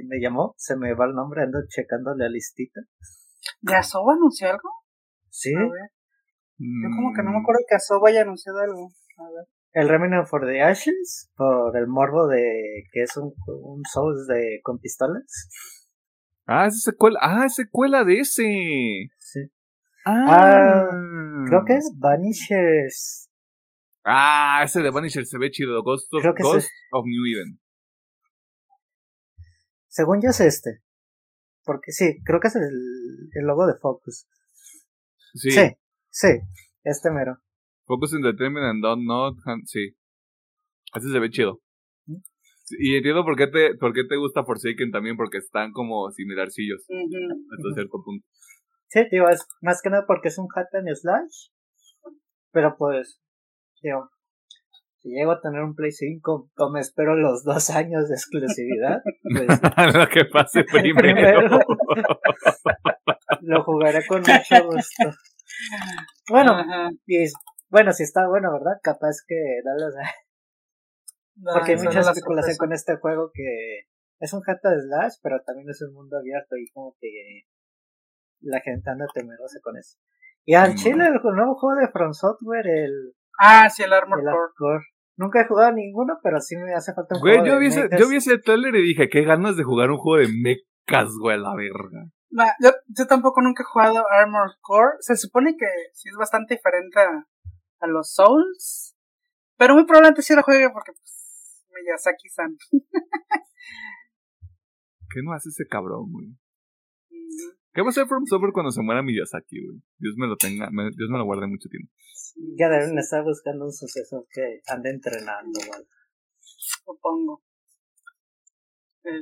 me 0.07 0.21
llamó, 0.21 0.53
se 0.59 0.77
me 0.77 0.93
va 0.93 1.07
el 1.07 1.15
nombre, 1.15 1.43
ando 1.43 1.61
checando 1.67 2.15
la 2.15 2.29
listita. 2.29 2.83
¿De 3.63 3.75
Asoba 3.75 4.13
anunció 4.13 4.49
algo? 4.51 4.69
Sí. 5.31 5.55
Yo 5.55 6.89
como 6.95 7.15
que 7.15 7.23
no 7.23 7.31
me 7.31 7.39
acuerdo 7.39 7.63
que 7.67 7.77
Asoba 7.77 8.11
haya 8.11 8.21
anunciado 8.21 8.59
algo. 8.59 8.91
A 9.17 9.31
ver. 9.31 9.47
El 9.73 9.89
Remnant 9.89 10.27
for 10.29 10.47
the 10.47 10.61
Ashes, 10.61 11.31
por 11.35 11.75
el 11.79 11.87
morbo 11.87 12.27
de 12.27 12.85
que 12.93 13.05
es 13.05 13.17
un, 13.17 13.33
un 13.47 13.83
Souls 13.91 14.27
de, 14.27 14.61
con 14.63 14.79
pistolas. 14.79 15.49
Ah, 16.51 16.67
es 16.67 16.83
secuela. 16.83 17.19
Ah, 17.21 17.45
es 17.45 17.57
secuela 17.57 18.05
de 18.05 18.21
ese. 18.21 18.43
Sí. 19.19 19.41
Ah. 20.07 20.89
creo 21.47 21.65
que 21.67 21.75
es 21.75 21.93
Vanishers. 21.99 23.29
Ah, 24.03 24.63
ese 24.65 24.81
de 24.81 24.91
Vanishers 24.91 25.29
se 25.29 25.37
ve 25.37 25.51
chido. 25.51 25.83
Ghost 25.83 26.13
of, 26.15 26.25
Ghost 26.41 26.71
of 26.93 27.05
New 27.05 27.27
Eden. 27.27 27.61
Según 29.89 30.23
yo 30.23 30.31
es 30.31 30.41
este. 30.41 30.83
Porque 31.65 31.93
sí, 31.93 32.17
creo 32.25 32.41
que 32.41 32.49
es 32.49 32.57
el, 32.57 33.29
el 33.35 33.47
logo 33.47 33.67
de 33.67 33.75
Focus. 33.75 34.27
Sí. 35.35 35.51
Sí, 35.51 35.77
sí, 36.09 36.29
este 36.83 37.11
mero. 37.11 37.43
Focus 37.85 38.15
Entertainment 38.15 38.65
and 38.65 38.83
Don't 38.83 39.05
Not. 39.05 39.37
Sí. 39.67 39.95
Ese 40.95 41.11
se 41.11 41.19
ve 41.19 41.29
chido. 41.29 41.61
Y 42.79 42.97
entiendo 42.97 43.25
por 43.25 43.37
qué 43.37 43.47
te, 43.47 43.75
por 43.77 43.93
qué 43.93 44.05
te 44.05 44.17
gusta 44.17 44.45
Forsaken 44.45 44.91
también, 44.91 45.17
porque 45.17 45.39
están 45.39 45.73
como 45.73 46.11
similarcillos 46.11 46.81
hasta 46.81 47.75
cierto 47.75 48.03
punto. 48.05 48.27
Sí, 48.89 49.01
digo, 49.11 49.29
es 49.29 49.47
más 49.61 49.83
que 49.83 49.91
nada 49.91 50.05
porque 50.07 50.29
es 50.29 50.39
un 50.39 50.49
hat 50.55 50.75
and 50.75 50.89
slash. 50.95 51.51
Pero 52.53 52.77
pues, 52.79 53.21
digo, 53.83 54.09
si 55.01 55.11
llego 55.11 55.33
a 55.33 55.41
tener 55.41 55.63
un 55.63 55.75
Play 55.75 55.93
5, 55.93 56.51
como 56.55 56.73
me 56.73 56.81
espero 56.81 57.15
los 57.15 57.45
dos 57.45 57.71
años 57.71 58.09
de 58.09 58.15
exclusividad, 58.15 59.01
pues. 59.23 59.47
Lo 59.95 60.09
que 60.09 60.25
pase 60.25 60.65
primero. 60.73 61.61
lo 63.43 63.63
jugaré 63.65 64.05
con 64.07 64.21
mucho 64.21 64.67
gusto. 64.67 65.11
Bueno, 66.31 66.57
y, 67.07 67.27
bueno, 67.71 67.93
si 67.93 68.03
está 68.03 68.27
bueno, 68.29 68.53
¿verdad? 68.53 68.81
Capaz 68.83 69.17
que 69.27 69.37
porque 71.43 71.73
hay 71.73 71.79
mucha 71.79 72.01
especulación 72.01 72.57
con 72.57 72.73
este 72.73 72.97
juego 72.97 73.31
que 73.33 73.87
es 74.21 74.33
un 74.33 74.41
hack 74.43 74.61
de 74.63 74.81
slash, 74.81 75.15
pero 75.23 75.41
también 75.45 75.69
es 75.69 75.81
un 75.83 75.95
mundo 75.95 76.19
abierto 76.19 76.57
y 76.57 76.69
como 76.71 76.97
que 77.01 77.43
la 78.41 78.61
gente 78.61 78.91
anda 78.91 79.07
temerosa 79.13 79.59
con 79.63 79.77
eso. 79.77 79.99
Y 80.45 80.55
al 80.55 80.75
chile, 80.75 81.07
el 81.07 81.21
nuevo 81.37 81.57
juego 81.57 81.79
de 81.81 81.89
From 81.89 82.15
Software, 82.15 82.67
el... 82.67 83.15
Ah, 83.39 83.69
sí, 83.69 83.83
el 83.83 83.93
Armor 83.93 84.23
Core. 84.57 84.85
Nunca 85.17 85.41
he 85.41 85.47
jugado 85.47 85.73
ninguno, 85.73 86.19
pero 86.23 86.41
sí 86.41 86.57
me 86.57 86.75
hace 86.75 86.95
falta 86.95 87.17
un 87.17 87.21
güey, 87.21 87.39
juego 87.39 87.55
yo 87.55 87.59
vi 87.59 87.67
ese, 87.67 87.89
Yo 87.99 88.09
vi 88.09 88.17
ese 88.17 88.39
trailer 88.39 88.75
y 88.77 88.83
dije, 88.83 89.09
qué 89.09 89.25
ganas 89.25 89.57
de 89.57 89.65
jugar 89.65 89.91
un 89.91 89.99
juego 89.99 90.27
de 90.27 90.33
mechas, 90.33 91.11
güey, 91.21 91.39
la 91.39 91.55
verga. 91.55 92.07
yo, 92.61 92.71
yo 92.87 93.07
tampoco 93.07 93.43
nunca 93.43 93.63
he 93.63 93.67
jugado 93.67 94.05
Armor 94.11 94.53
Core. 94.61 94.97
Se 95.01 95.17
supone 95.17 95.57
que 95.57 95.67
sí 95.93 96.09
es 96.09 96.17
bastante 96.17 96.55
diferente 96.55 97.01
a, 97.01 97.27
a 97.81 97.87
los 97.87 98.15
Souls. 98.15 98.97
Pero 99.59 99.75
muy 99.75 99.85
probablemente 99.85 100.23
sí 100.23 100.35
lo 100.35 100.43
juegue 100.43 100.71
porque 100.71 100.93
pues, 100.93 101.18
Miyazaki-san. 101.83 102.57
¿Qué 105.11 105.21
no 105.23 105.33
hace 105.33 105.49
ese 105.49 105.67
cabrón, 105.67 106.13
güey? 106.13 106.29
¿Qué 107.73 107.81
va 107.83 107.89
a 107.89 107.91
hacer 107.91 108.07
From 108.07 108.27
Software 108.27 108.53
cuando 108.53 108.71
se 108.73 108.83
muera 108.83 109.03
Miyazaki, 109.03 109.65
güey? 109.65 109.81
Dios 109.99 110.15
me 110.17 110.27
lo 110.27 110.37
tenga, 110.37 110.69
me- 110.71 110.91
Dios 110.97 111.09
me 111.11 111.19
lo 111.19 111.25
guarde 111.25 111.47
mucho 111.47 111.69
tiempo. 111.69 111.91
Ya 112.59 112.69
deben 112.69 112.99
estar 112.99 113.23
buscando 113.25 113.65
un 113.67 113.73
sucesor 113.73 114.27
que 114.31 114.61
ande 114.67 114.91
entrenando, 114.91 115.59
güey. 115.67 115.83
Supongo. 116.41 117.43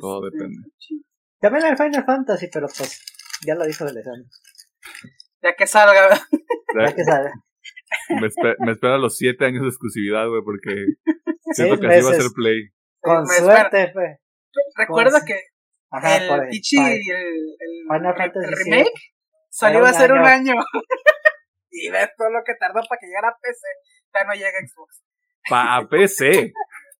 Todo 0.01 0.27
Este, 0.27 0.39
depende. 0.39 0.69
sí. 0.78 1.05
También 1.39 1.66
el 1.66 1.77
Final 1.77 2.05
Fantasy, 2.05 2.49
pero 2.53 2.66
pues 2.66 3.01
ya 3.47 3.55
lo 3.55 3.65
dijo 3.66 3.85
Alejandro. 3.85 4.28
Ya 5.43 5.55
que 5.55 5.66
salga, 5.66 6.09
Ya 6.78 6.95
que 6.95 7.05
sabe. 7.05 7.31
Me, 8.09 8.28
me 8.61 8.73
espera 8.73 8.99
los 8.99 9.16
siete 9.16 9.45
años 9.45 9.62
de 9.62 9.69
exclusividad, 9.69 10.28
güey, 10.28 10.43
porque 10.43 10.87
siento 11.53 11.78
que 11.81 11.87
así 11.87 12.05
va 12.05 12.11
a 12.11 12.15
ser 12.15 12.31
Play. 12.35 12.69
Con 13.01 13.27
suerte, 13.27 13.93
fe. 13.93 14.19
Recuerda 14.77 15.19
Con- 15.20 15.27
que 15.27 15.41
Ajá, 15.91 16.09
por 16.28 16.45
el 16.45 16.61
por 17.89 17.97
el, 17.97 18.45
el- 18.45 18.57
remake 18.65 18.93
salió 19.51 19.85
a 19.85 19.89
un 19.89 19.95
ser 19.95 20.12
un 20.12 20.24
año. 20.24 20.55
y 21.70 21.91
ves 21.91 22.11
todo 22.16 22.31
lo 22.31 22.43
que 22.45 22.55
tardó 22.55 22.81
para 22.89 22.99
que 23.01 23.07
llegara 23.07 23.28
a 23.28 23.37
PC. 23.41 23.66
Ya 24.15 24.24
no 24.24 24.33
llega 24.35 24.49
a 24.49 24.66
Xbox. 24.66 25.03
Pa 25.49 25.77
a 25.77 25.89
PC, 25.89 26.53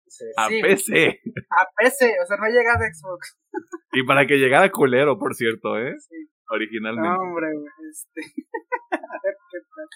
Sí. 0.07 0.24
a 0.37 0.49
Sí. 0.49 0.62
PC. 0.62 1.20
A 1.51 1.66
PC, 1.77 2.15
o 2.23 2.27
sea, 2.27 2.37
no 2.37 2.47
llega 2.49 2.73
a 2.73 2.78
Xbox. 2.78 3.37
Y 3.93 4.05
para 4.05 4.27
que 4.27 4.37
llegara 4.37 4.70
culero, 4.70 5.19
por 5.19 5.35
cierto, 5.35 5.78
¿eh? 5.78 5.95
Sí. 5.99 6.16
Originalmente. 6.49 7.09
No, 7.09 7.16
hombre, 7.16 7.49
güey. 7.53 7.66
Este. 7.91 8.20
a 8.93 9.19
ver 9.24 9.35
qué 9.51 9.59
tal. 9.59 9.87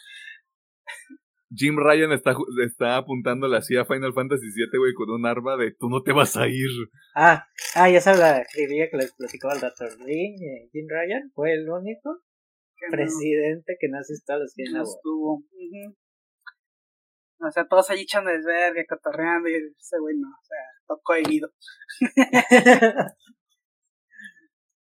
Jim 1.53 1.77
Ryan 1.79 2.13
está, 2.13 2.33
ju- 2.33 2.47
está 2.65 2.97
apuntándole 2.97 3.57
así 3.57 3.77
a 3.77 3.85
Final 3.85 4.13
Fantasy 4.15 4.47
VII, 4.55 4.79
güey, 4.79 4.95
con 4.95 5.11
un 5.11 5.27
arma 5.27 5.57
de 5.57 5.73
tú 5.73 5.89
no 5.89 6.03
te 6.03 6.13
vas 6.13 6.37
a 6.37 6.47
ir. 6.47 6.71
Ah, 7.17 7.45
ah, 7.75 7.91
ya 7.91 7.99
esa 7.99 8.15
la 8.15 8.39
escribía 8.43 8.89
que 8.89 8.97
les 8.99 9.13
platicaba 9.15 9.55
el 9.55 9.61
Dr. 9.61 9.99
Lee, 10.07 10.37
eh, 10.37 10.69
Jim 10.73 10.87
Ryan, 10.89 11.31
fue 11.35 11.53
el 11.55 11.69
único 11.69 12.23
Que 12.77 12.87
no- 12.87 12.93
presidente 12.93 13.77
que 13.81 13.89
no 13.89 13.99
asistió 13.99 14.37
a 14.37 14.39
los 14.39 14.55
Game 14.57 14.79
no 14.79 14.85
estuvo. 14.85 15.43
O 17.43 17.51
sea, 17.51 17.67
todos 17.67 17.91
ahí 17.91 18.03
echando 18.03 18.31
desvergue, 18.31 18.87
cotorreando 18.87 19.49
y 19.49 19.55
ese 19.55 19.99
güey 19.99 20.15
no. 20.19 20.29
O 20.29 20.45
sea, 20.45 20.59
tocó 20.87 21.15
herido. 21.15 21.51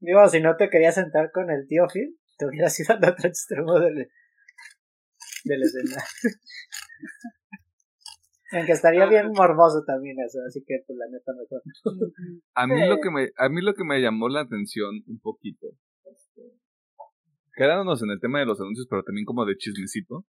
Digo, 0.01 0.29
si 0.29 0.41
no 0.41 0.57
te 0.57 0.69
querías 0.69 0.95
sentar 0.95 1.31
con 1.33 1.51
el 1.51 1.67
tío 1.69 1.87
Phil, 1.93 2.19
te 2.39 2.47
hubieras 2.47 2.79
ido 2.81 2.95
al 2.95 3.05
otro 3.13 3.29
extremo 3.29 3.79
del, 3.79 4.09
del 5.47 5.63
escenario. 5.63 5.97
Aunque 8.53 8.73
estaría 8.73 9.07
bien 9.07 9.33
morboso 9.35 9.83
también 9.85 10.17
eso, 10.25 10.39
así 10.47 10.63
que 10.67 10.77
pues 10.87 10.97
la 10.97 11.07
neta 11.11 11.33
mejor. 11.33 11.63
A 12.55 12.67
mí 12.67 12.89
lo 12.89 12.99
que 13.01 13.11
me, 13.11 13.29
a 13.37 13.49
mí 13.49 13.61
lo 13.61 13.75
que 13.75 13.85
me 13.85 14.01
llamó 14.01 14.29
la 14.29 14.43
atención 14.43 15.03
un 15.09 15.19
poquito, 15.21 15.67
este, 16.05 16.43
quedándonos 17.57 18.03
en 18.05 18.11
el 18.11 18.21
tema 18.21 18.39
de 18.39 18.47
los 18.47 18.61
anuncios, 18.61 18.87
pero 18.89 19.03
también 19.03 19.25
como 19.25 19.45
de 19.45 19.57
chismecito. 19.57 20.25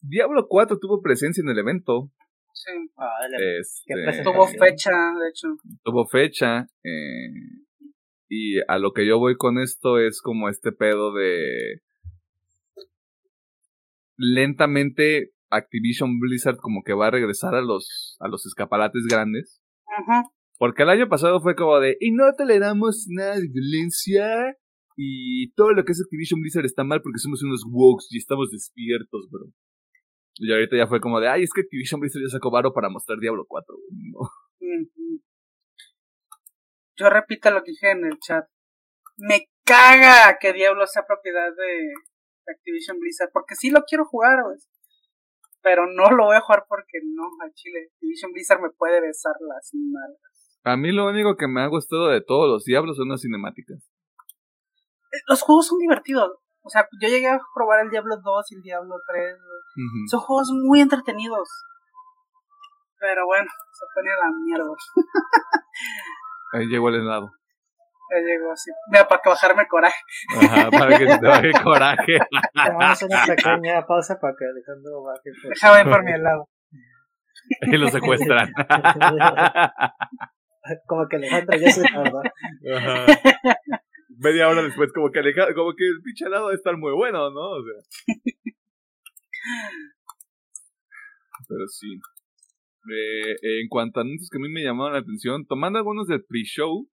Diablo 0.00 0.46
4 0.48 0.78
tuvo 0.80 1.02
presencia 1.02 1.42
en 1.42 1.50
el 1.50 1.58
evento. 1.58 2.10
Sí. 2.54 2.72
Ah, 2.96 3.28
Este. 3.60 4.22
Tuvo 4.22 4.46
fecha, 4.46 4.90
de 4.90 5.28
hecho. 5.28 5.48
tuvo 5.84 6.06
fecha. 6.06 6.66
eh, 6.84 7.28
y 8.30 8.60
a 8.66 8.78
lo 8.78 8.92
que 8.92 9.06
yo 9.06 9.18
voy 9.18 9.36
con 9.36 9.58
esto 9.58 9.98
es 9.98 10.20
como 10.22 10.48
este 10.48 10.72
pedo 10.72 11.12
de. 11.14 11.82
Lentamente 14.18 15.32
Activision 15.50 16.18
Blizzard 16.18 16.58
como 16.58 16.82
que 16.82 16.92
va 16.92 17.06
a 17.06 17.10
regresar 17.10 17.54
a 17.54 17.62
los, 17.62 18.16
a 18.20 18.28
los 18.28 18.44
escaparates 18.44 19.04
grandes. 19.08 19.62
Ajá. 19.86 20.24
Porque 20.58 20.82
el 20.82 20.90
año 20.90 21.08
pasado 21.08 21.40
fue 21.40 21.54
como 21.54 21.78
de, 21.78 21.96
y 22.00 22.10
no 22.12 22.24
toleramos 22.36 23.06
nada 23.08 23.36
de 23.36 23.48
violencia. 23.48 24.56
Y 24.96 25.52
todo 25.52 25.72
lo 25.72 25.84
que 25.84 25.92
es 25.92 26.02
Activision 26.02 26.40
Blizzard 26.40 26.66
está 26.66 26.82
mal 26.82 27.00
porque 27.00 27.20
somos 27.20 27.42
unos 27.44 27.62
wokes 27.70 28.06
y 28.10 28.18
estamos 28.18 28.50
despiertos, 28.50 29.28
bro. 29.30 29.46
Y 30.34 30.52
ahorita 30.52 30.76
ya 30.76 30.88
fue 30.88 31.00
como 31.00 31.20
de, 31.20 31.28
ay, 31.28 31.44
es 31.44 31.50
que 31.54 31.60
Activision 31.60 32.00
Blizzard 32.00 32.22
ya 32.22 32.30
sacó 32.30 32.50
varo 32.50 32.72
para 32.72 32.88
mostrar 32.88 33.18
Diablo 33.20 33.44
4. 33.48 33.74
güey". 33.76 34.10
No. 34.10 34.28
Yo 36.96 37.10
repito 37.10 37.50
lo 37.52 37.62
que 37.62 37.70
dije 37.70 37.92
en 37.92 38.04
el 38.04 38.18
chat. 38.18 38.44
Me 39.16 39.46
caga 39.64 40.36
que 40.40 40.52
Diablo 40.52 40.84
sea 40.88 41.04
propiedad 41.06 41.50
de 41.54 41.92
Activision 42.50 42.98
Blizzard. 42.98 43.30
Porque 43.32 43.54
sí 43.54 43.70
lo 43.70 43.82
quiero 43.82 44.04
jugar, 44.04 44.42
güey. 44.44 44.56
Pero 45.62 45.86
no 45.86 46.10
lo 46.10 46.26
voy 46.26 46.36
a 46.36 46.40
jugar 46.40 46.64
porque 46.68 46.98
no, 47.04 47.24
a 47.44 47.50
Chile. 47.52 47.88
Activision 47.94 48.32
Blizzard 48.32 48.60
me 48.60 48.70
puede 48.70 49.00
besar 49.00 49.34
las 49.40 49.70
nalgas. 49.72 50.58
A 50.64 50.76
mí 50.76 50.92
lo 50.92 51.06
único 51.08 51.36
que 51.36 51.48
me 51.48 51.62
ha 51.62 51.66
gustado 51.66 52.08
de 52.08 52.20
todos 52.20 52.48
los 52.48 52.64
Diablos 52.64 52.96
son 52.96 53.08
las 53.08 53.22
cinemáticas. 53.22 53.78
Eh, 55.12 55.20
Los 55.28 55.42
juegos 55.42 55.66
son 55.68 55.78
divertidos. 55.78 56.32
O 56.62 56.70
sea, 56.70 56.86
yo 57.00 57.08
llegué 57.08 57.28
a 57.28 57.40
probar 57.54 57.80
el 57.84 57.90
Diablo 57.90 58.16
2 58.22 58.52
y 58.52 58.56
el 58.56 58.62
Diablo 58.62 58.96
3. 59.06 59.36
güey. 59.36 59.86
Ujú. 59.86 60.08
Son 60.10 60.20
juegos 60.20 60.50
muy 60.52 60.80
entretenidos. 60.80 61.48
Pero 63.00 63.24
bueno, 63.26 63.48
se 63.72 63.86
pone 63.94 64.10
a 64.12 64.16
la 64.16 64.30
mierda. 64.44 64.68
Ahí 66.52 66.66
llegó 66.66 66.88
el 66.88 66.96
helado. 66.96 67.30
Ya 68.10 68.18
llegó 68.20 68.52
así. 68.52 68.70
Mira, 68.90 69.06
para 69.08 69.20
que 69.22 69.28
bajarme 69.28 69.62
el 69.62 69.68
coraje. 69.68 69.96
Ajá, 70.40 70.70
para 70.70 70.98
que 70.98 71.06
te 71.06 71.18
baje 71.26 71.50
coraje. 71.62 72.18
Vamos 72.54 72.84
a 72.84 72.90
hacer 72.92 73.08
una 73.10 73.24
pequeña 73.26 73.82
pausa 73.86 74.18
para 74.20 74.34
que 74.38 74.44
Alejandro 74.46 75.02
baje. 75.02 75.30
pues. 75.42 75.60
Déjame 75.60 75.80
ir 75.80 75.86
por 75.90 76.04
mi 76.04 76.12
helado. 76.12 76.48
y 77.62 77.76
lo 77.76 77.88
secuestran. 77.88 78.52
Como 80.86 81.08
que 81.08 81.16
Alejandro 81.16 81.58
ya 81.58 81.70
se 81.70 81.82
tardó. 81.82 82.20
Ajá. 82.76 83.06
Media 84.18 84.48
hora 84.48 84.62
después, 84.62 84.92
como 84.92 85.10
que 85.10 85.20
aleja- 85.20 85.54
como 85.54 85.72
que 85.74 85.84
el 85.86 86.02
pinche 86.02 86.26
helado 86.26 86.48
debe 86.48 86.56
estar 86.56 86.76
muy 86.76 86.92
bueno, 86.92 87.30
¿no? 87.30 87.40
O 87.40 87.62
sea. 87.62 87.74
Pero 91.48 91.66
sí. 91.68 91.98
Eh, 92.90 93.36
en 93.62 93.68
cuanto 93.68 94.00
a 94.00 94.02
anuncios 94.02 94.30
que 94.30 94.38
a 94.38 94.40
mí 94.40 94.48
me 94.48 94.62
llamaron 94.62 94.94
la 94.94 95.00
atención, 95.00 95.46
tomando 95.46 95.78
algunos 95.78 96.06
del 96.06 96.24
pre-show, 96.24 96.88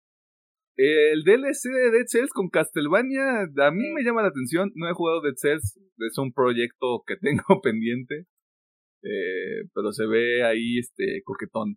el 0.77 1.23
DLC 1.25 1.69
de 1.73 1.91
Dead 1.91 2.07
Cells 2.07 2.31
con 2.33 2.49
Castlevania 2.49 3.43
a 3.43 3.71
mí 3.71 3.91
me 3.93 4.03
llama 4.03 4.23
la 4.23 4.29
atención. 4.29 4.71
No 4.75 4.89
he 4.89 4.95
jugado 4.95 5.21
Dead 5.21 5.35
Cells, 5.37 5.79
es 5.99 6.19
un 6.19 6.33
proyecto 6.33 7.03
que 7.07 7.17
tengo 7.21 7.61
pendiente, 7.63 8.27
eh, 9.03 9.69
pero 9.75 9.93
se 9.93 10.07
ve 10.07 10.45
ahí 10.45 10.79
este 10.79 11.23
coquetón. 11.25 11.77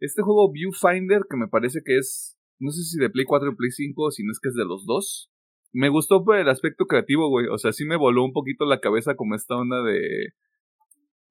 Este 0.00 0.22
juego 0.22 0.52
Viewfinder, 0.52 1.22
que 1.28 1.36
me 1.36 1.48
parece 1.48 1.80
que 1.84 1.96
es, 1.98 2.36
no 2.58 2.70
sé 2.70 2.82
si 2.82 2.98
de 2.98 3.10
Play 3.10 3.24
4 3.24 3.50
o 3.50 3.56
Play 3.56 3.70
5, 3.70 4.10
si 4.10 4.24
no 4.24 4.32
es 4.32 4.40
que 4.40 4.50
es 4.50 4.54
de 4.54 4.66
los 4.66 4.84
dos. 4.86 5.30
Me 5.72 5.88
gustó 5.88 6.24
por 6.24 6.36
el 6.36 6.48
aspecto 6.48 6.86
creativo, 6.86 7.28
güey. 7.28 7.46
O 7.48 7.58
sea, 7.58 7.72
sí 7.72 7.84
me 7.84 7.96
voló 7.96 8.24
un 8.24 8.32
poquito 8.32 8.64
la 8.64 8.80
cabeza 8.80 9.14
como 9.14 9.34
esta 9.34 9.56
onda 9.56 9.82
de 9.82 10.32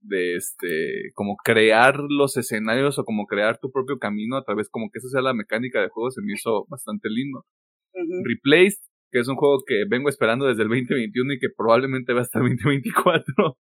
de 0.07 0.35
este 0.35 1.11
como 1.13 1.35
crear 1.37 1.99
los 2.09 2.37
escenarios 2.37 2.99
o 2.99 3.03
como 3.03 3.25
crear 3.25 3.59
tu 3.59 3.71
propio 3.71 3.97
camino 3.97 4.37
a 4.37 4.43
través 4.43 4.69
como 4.69 4.89
que 4.91 4.99
esa 4.99 5.09
sea 5.09 5.21
la 5.21 5.33
mecánica 5.33 5.81
de 5.81 5.89
juego 5.89 6.11
se 6.11 6.21
me 6.21 6.33
hizo 6.33 6.65
bastante 6.69 7.09
lindo. 7.09 7.45
Ujú. 7.93 8.23
Replaced, 8.25 8.83
que 9.11 9.19
es 9.19 9.27
un 9.27 9.35
juego 9.35 9.63
que 9.65 9.83
vengo 9.89 10.09
esperando 10.09 10.45
desde 10.45 10.63
el 10.63 10.69
2021 10.69 11.33
y 11.33 11.39
que 11.39 11.47
probablemente 11.55 12.13
va 12.13 12.21
hasta 12.21 12.39
el 12.39 12.49
2024, 12.49 13.57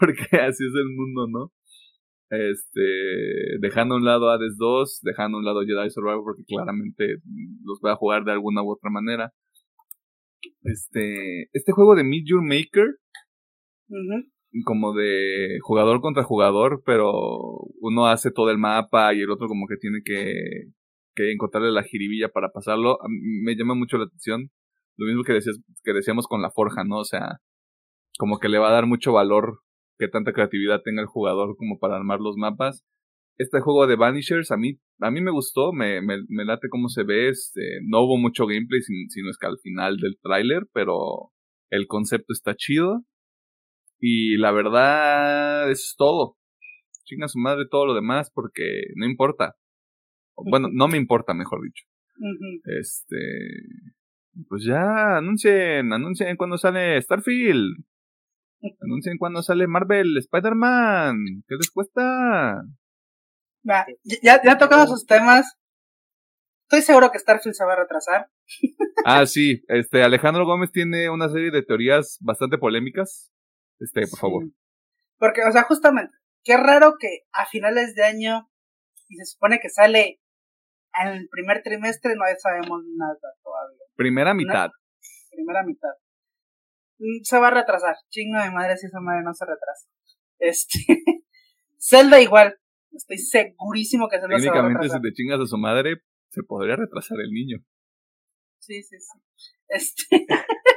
porque 0.00 0.36
así 0.40 0.64
es 0.64 0.74
el 0.74 0.90
mundo, 0.94 1.26
¿no? 1.28 1.52
Este, 2.30 3.58
dejando 3.60 3.94
a 3.94 3.98
un 3.98 4.04
lado 4.04 4.30
Hades 4.30 4.56
2, 4.56 5.00
dejando 5.02 5.38
a 5.38 5.40
un 5.40 5.44
lado 5.44 5.62
Jedi 5.62 5.90
Survivor 5.90 6.22
porque 6.22 6.44
claramente 6.44 7.16
los 7.64 7.80
voy 7.80 7.90
a 7.90 7.96
jugar 7.96 8.24
de 8.24 8.32
alguna 8.32 8.62
u 8.62 8.70
otra 8.70 8.90
manera. 8.90 9.32
Este, 10.62 11.48
este 11.52 11.72
juego 11.72 11.96
de 11.96 12.04
Meet 12.04 12.26
Your 12.26 12.42
Maker, 12.42 13.00
Ujú. 13.90 14.30
Como 14.64 14.92
de 14.94 15.58
jugador 15.62 16.00
contra 16.00 16.24
jugador, 16.24 16.82
pero 16.84 17.12
uno 17.80 18.06
hace 18.06 18.30
todo 18.30 18.50
el 18.50 18.58
mapa 18.58 19.14
y 19.14 19.20
el 19.20 19.30
otro 19.30 19.48
como 19.48 19.66
que 19.68 19.76
tiene 19.76 20.00
que, 20.04 20.34
que 21.14 21.32
encontrarle 21.32 21.70
la 21.72 21.82
jiribilla 21.84 22.28
para 22.28 22.50
pasarlo. 22.50 22.98
Me 23.08 23.54
llama 23.56 23.74
mucho 23.74 23.98
la 23.98 24.04
atención. 24.04 24.50
Lo 24.96 25.06
mismo 25.06 25.22
que, 25.24 25.32
decías, 25.34 25.58
que 25.84 25.92
decíamos 25.92 26.26
con 26.26 26.42
la 26.42 26.50
forja, 26.50 26.84
¿no? 26.84 26.98
O 26.98 27.04
sea, 27.04 27.38
como 28.18 28.38
que 28.38 28.48
le 28.48 28.58
va 28.58 28.68
a 28.68 28.72
dar 28.72 28.86
mucho 28.86 29.12
valor 29.12 29.60
que 29.98 30.08
tanta 30.08 30.32
creatividad 30.32 30.82
tenga 30.82 31.02
el 31.02 31.06
jugador 31.08 31.56
como 31.56 31.78
para 31.78 31.96
armar 31.96 32.20
los 32.20 32.36
mapas. 32.36 32.84
Este 33.38 33.60
juego 33.60 33.86
de 33.86 33.96
Vanishers 33.96 34.50
a 34.50 34.56
mí, 34.58 34.78
a 35.00 35.10
mí 35.10 35.20
me 35.22 35.30
gustó, 35.30 35.72
me, 35.72 36.02
me, 36.02 36.18
me 36.28 36.44
late 36.44 36.68
cómo 36.68 36.88
se 36.88 37.04
ve. 37.04 37.28
Este, 37.30 37.80
no 37.86 38.02
hubo 38.02 38.18
mucho 38.18 38.46
gameplay, 38.46 38.82
sin- 38.82 39.08
sino 39.10 39.30
es 39.30 39.38
que 39.38 39.46
al 39.46 39.58
final 39.62 39.96
del 39.98 40.18
tráiler, 40.22 40.64
pero 40.72 41.30
el 41.70 41.86
concepto 41.86 42.32
está 42.32 42.54
chido. 42.56 43.04
Y 44.00 44.38
la 44.38 44.50
verdad, 44.50 45.70
eso 45.70 45.82
es 45.82 45.94
todo. 45.96 46.36
Chinga 47.04 47.28
su 47.28 47.38
madre 47.38 47.64
todo 47.70 47.86
lo 47.86 47.94
demás 47.94 48.30
porque 48.32 48.84
no 48.96 49.06
importa. 49.06 49.56
Bueno, 50.36 50.68
no 50.72 50.88
me 50.88 50.96
importa, 50.96 51.34
mejor 51.34 51.60
dicho. 51.62 51.84
Este. 52.64 53.16
Pues 54.48 54.64
ya, 54.64 55.18
anuncien, 55.18 55.92
anuncien 55.92 56.36
cuando 56.36 56.56
sale 56.56 57.00
Starfield. 57.02 57.84
Anuncien 58.80 59.18
cuando 59.18 59.42
sale 59.42 59.66
Marvel, 59.66 60.16
Spider-Man. 60.18 61.16
¿Qué 61.46 61.56
les 61.56 61.70
cuesta? 61.70 62.62
Ya, 63.62 63.86
ya 64.22 64.58
tocamos 64.58 64.88
sus 64.88 65.04
temas. 65.04 65.58
Estoy 66.70 66.82
seguro 66.82 67.10
que 67.10 67.18
Starfield 67.18 67.54
se 67.54 67.64
va 67.64 67.72
a 67.72 67.80
retrasar. 67.82 68.28
Ah, 69.04 69.26
sí. 69.26 69.62
Este, 69.66 70.02
Alejandro 70.02 70.44
Gómez 70.44 70.70
tiene 70.70 71.10
una 71.10 71.28
serie 71.28 71.50
de 71.50 71.62
teorías 71.62 72.18
bastante 72.20 72.58
polémicas. 72.58 73.32
Este, 73.80 74.06
por 74.06 74.18
favor. 74.18 74.44
Porque, 75.18 75.42
o 75.42 75.52
sea, 75.52 75.62
justamente, 75.64 76.14
qué 76.44 76.56
raro 76.56 76.94
que 76.98 77.24
a 77.32 77.46
finales 77.46 77.94
de 77.94 78.04
año, 78.04 78.50
y 79.08 79.16
se 79.16 79.24
supone 79.24 79.58
que 79.60 79.70
sale 79.70 80.20
en 81.00 81.08
el 81.08 81.28
primer 81.28 81.62
trimestre, 81.62 82.14
no 82.14 82.24
sabemos 82.38 82.82
nada 82.96 83.16
todavía. 83.42 83.84
Primera 83.96 84.34
mitad. 84.34 84.70
primera 85.30 85.62
mitad. 85.64 85.90
Mm, 86.98 87.22
se 87.22 87.38
va 87.38 87.48
a 87.48 87.52
retrasar. 87.52 87.96
Chingo 88.10 88.42
de 88.42 88.50
madre 88.50 88.76
si 88.76 88.86
esa 88.86 89.00
madre 89.00 89.22
no 89.24 89.32
se 89.34 89.44
retrasa. 89.44 89.88
Este. 90.38 90.78
Zelda 91.78 92.20
igual. 92.20 92.58
Estoy 92.92 93.18
segurísimo 93.18 94.08
que 94.08 94.20
Zelda 94.20 94.38
se 94.38 94.46
va 94.46 94.52
a 94.52 94.62
Técnicamente, 94.62 94.88
si 94.88 95.00
te 95.00 95.12
chingas 95.12 95.40
a 95.40 95.46
su 95.46 95.56
madre, 95.56 96.02
se 96.30 96.42
podría 96.42 96.76
retrasar 96.76 97.18
el 97.20 97.30
niño. 97.30 97.58
Sí, 98.58 98.82
sí, 98.82 98.96
sí. 98.98 99.18
Este. 99.68 100.26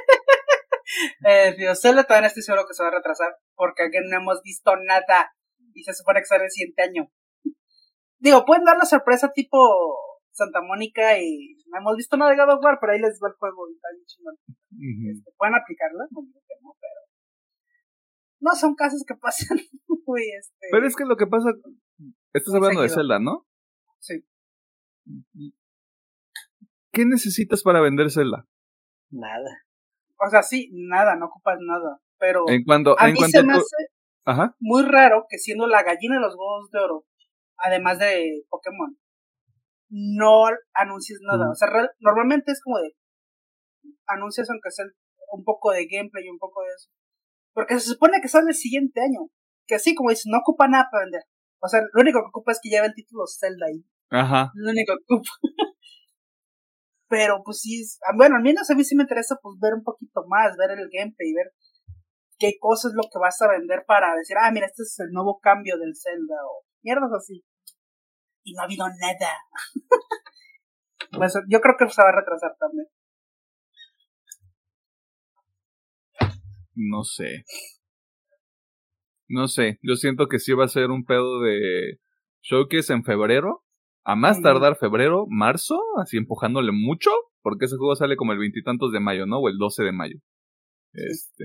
eh, 1.26 1.54
Dios, 1.56 1.80
Zelda 1.80 2.04
todavía 2.04 2.22
no 2.22 2.28
estoy 2.28 2.42
seguro 2.42 2.66
que 2.66 2.74
se 2.74 2.82
va 2.82 2.88
a 2.88 2.94
retrasar. 2.94 3.36
Porque 3.54 3.84
aquí 3.84 3.98
no 4.08 4.16
hemos 4.16 4.42
visto 4.42 4.72
nada. 4.76 5.32
Y 5.74 5.82
se 5.82 5.92
supone 5.94 6.20
que 6.20 6.26
sale 6.26 6.44
el 6.44 6.50
siguiente 6.50 6.82
año. 6.82 7.10
Digo, 8.18 8.44
pueden 8.44 8.64
dar 8.64 8.76
la 8.76 8.86
sorpresa 8.86 9.32
tipo 9.32 9.58
Santa 10.34 10.60
Mónica 10.62 11.18
y 11.18 11.56
no 11.66 11.78
hemos 11.78 11.96
visto 11.96 12.16
nada 12.16 12.30
de 12.30 12.36
God 12.36 12.54
of 12.54 12.64
War, 12.64 12.78
pero 12.80 12.92
ahí 12.92 13.00
les 13.00 13.20
va 13.22 13.28
el 13.28 13.34
juego 13.34 13.68
y 13.68 13.74
está 13.74 13.88
bien 13.92 14.04
chingón. 14.06 14.36
Este, 15.10 15.30
pueden 15.36 15.54
aplicarla, 15.54 16.04
no 16.10 16.22
no, 16.22 16.76
pero 16.80 17.00
no 18.40 18.54
son 18.54 18.74
casos 18.74 19.04
que 19.06 19.14
pasan 19.14 19.58
muy 20.06 20.22
este. 20.38 20.66
Pero 20.70 20.86
es 20.86 20.96
que 20.96 21.04
lo 21.04 21.16
que 21.16 21.26
pasa, 21.26 21.50
estás 22.32 22.54
hablando 22.54 22.82
de 22.82 22.88
Zelda, 22.88 23.18
¿no? 23.18 23.46
Sí. 24.00 24.24
¿Qué 26.92 27.04
necesitas 27.04 27.62
para 27.62 27.80
vender 27.80 28.10
Zelda? 28.10 28.46
Nada. 29.10 29.63
O 30.26 30.30
sea, 30.30 30.42
sí, 30.42 30.70
nada, 30.72 31.16
no 31.16 31.26
ocupas 31.26 31.58
nada, 31.60 31.98
pero 32.18 32.44
en 32.48 32.64
cuanto, 32.64 32.96
a 32.98 33.06
en 33.08 33.12
mí 33.12 33.18
cuanto 33.18 33.38
se 33.40 33.46
me 33.46 33.52
tú- 33.54 33.58
hace 33.60 33.76
Ajá. 34.24 34.56
muy 34.60 34.82
raro 34.84 35.26
que 35.28 35.38
siendo 35.38 35.66
la 35.66 35.82
gallina 35.82 36.14
de 36.16 36.20
los 36.22 36.34
huevos 36.34 36.70
de 36.70 36.78
oro, 36.80 37.04
además 37.58 37.98
de 37.98 38.42
Pokémon, 38.48 38.96
no 39.90 40.44
anuncies 40.74 41.18
nada. 41.22 41.50
O 41.50 41.54
sea, 41.54 41.68
real- 41.70 41.90
normalmente 42.00 42.52
es 42.52 42.60
como 42.62 42.78
de 42.78 42.94
anuncias 44.06 44.48
aunque 44.50 44.70
sea 44.70 44.86
un 45.32 45.44
poco 45.44 45.70
de 45.72 45.86
gameplay 45.86 46.24
y 46.26 46.30
un 46.30 46.38
poco 46.38 46.62
de 46.62 46.68
eso. 46.68 46.90
Porque 47.52 47.74
se 47.78 47.90
supone 47.92 48.20
que 48.20 48.28
sale 48.28 48.48
el 48.48 48.54
siguiente 48.54 49.00
año. 49.00 49.28
Que 49.66 49.76
así 49.76 49.94
como 49.94 50.10
dices, 50.10 50.26
no 50.26 50.38
ocupa 50.38 50.68
nada 50.68 50.88
para 50.90 51.04
vender. 51.04 51.22
O 51.60 51.68
sea, 51.68 51.80
lo 51.80 52.00
único 52.02 52.20
que 52.20 52.28
ocupa 52.28 52.52
es 52.52 52.60
que 52.62 52.68
lleve 52.68 52.86
el 52.88 52.94
título 52.94 53.24
Zelda 53.26 53.66
ahí. 53.66 53.84
Ajá. 54.10 54.50
Lo 54.54 54.70
único 54.70 54.92
que 54.96 55.14
ocupa. 55.14 55.30
Pero 57.14 57.42
pues 57.44 57.60
sí, 57.60 57.80
es, 57.80 58.00
ah, 58.08 58.12
bueno, 58.16 58.34
al 58.34 58.42
menos 58.42 58.68
a 58.68 58.74
mí 58.74 58.82
sí 58.82 58.96
me 58.96 59.04
interesa 59.04 59.38
pues 59.40 59.56
ver 59.60 59.72
un 59.72 59.84
poquito 59.84 60.24
más, 60.26 60.56
ver 60.56 60.72
el 60.72 60.90
gameplay, 60.90 61.32
ver 61.32 61.52
qué 62.40 62.54
cosa 62.58 62.88
es 62.88 62.94
lo 62.94 63.02
que 63.02 63.20
vas 63.20 63.40
a 63.40 63.46
vender 63.46 63.84
para 63.86 64.16
decir, 64.16 64.36
ah, 64.36 64.50
mira, 64.50 64.66
este 64.66 64.82
es 64.82 64.98
el 64.98 65.12
nuevo 65.12 65.38
cambio 65.38 65.78
del 65.78 65.94
Zelda 65.94 66.34
o 66.44 66.66
mierdas 66.82 67.12
así. 67.16 67.44
Y 68.42 68.54
no 68.54 68.62
ha 68.62 68.64
habido 68.64 68.84
nada. 68.88 69.30
pues 71.12 71.34
yo 71.48 71.60
creo 71.60 71.76
que 71.78 71.88
se 71.88 72.02
va 72.02 72.08
a 72.08 72.16
retrasar 72.16 72.56
también. 72.58 72.88
No 76.74 77.04
sé. 77.04 77.44
No 79.28 79.46
sé. 79.46 79.78
Yo 79.82 79.94
siento 79.94 80.26
que 80.26 80.40
sí 80.40 80.52
va 80.52 80.64
a 80.64 80.68
ser 80.68 80.90
un 80.90 81.04
pedo 81.04 81.40
de 81.42 82.00
showcase 82.42 82.92
en 82.92 83.04
febrero. 83.04 83.63
A 84.04 84.16
más 84.16 84.42
tardar 84.42 84.76
febrero, 84.76 85.26
marzo, 85.28 85.80
así 86.00 86.18
empujándole 86.18 86.72
mucho, 86.72 87.10
porque 87.42 87.64
ese 87.64 87.76
juego 87.76 87.96
sale 87.96 88.16
como 88.16 88.32
el 88.32 88.38
veintitantos 88.38 88.92
de 88.92 89.00
mayo, 89.00 89.24
¿no? 89.26 89.38
O 89.38 89.48
el 89.48 89.56
12 89.56 89.82
de 89.82 89.92
mayo. 89.92 90.18
Este. 90.92 91.44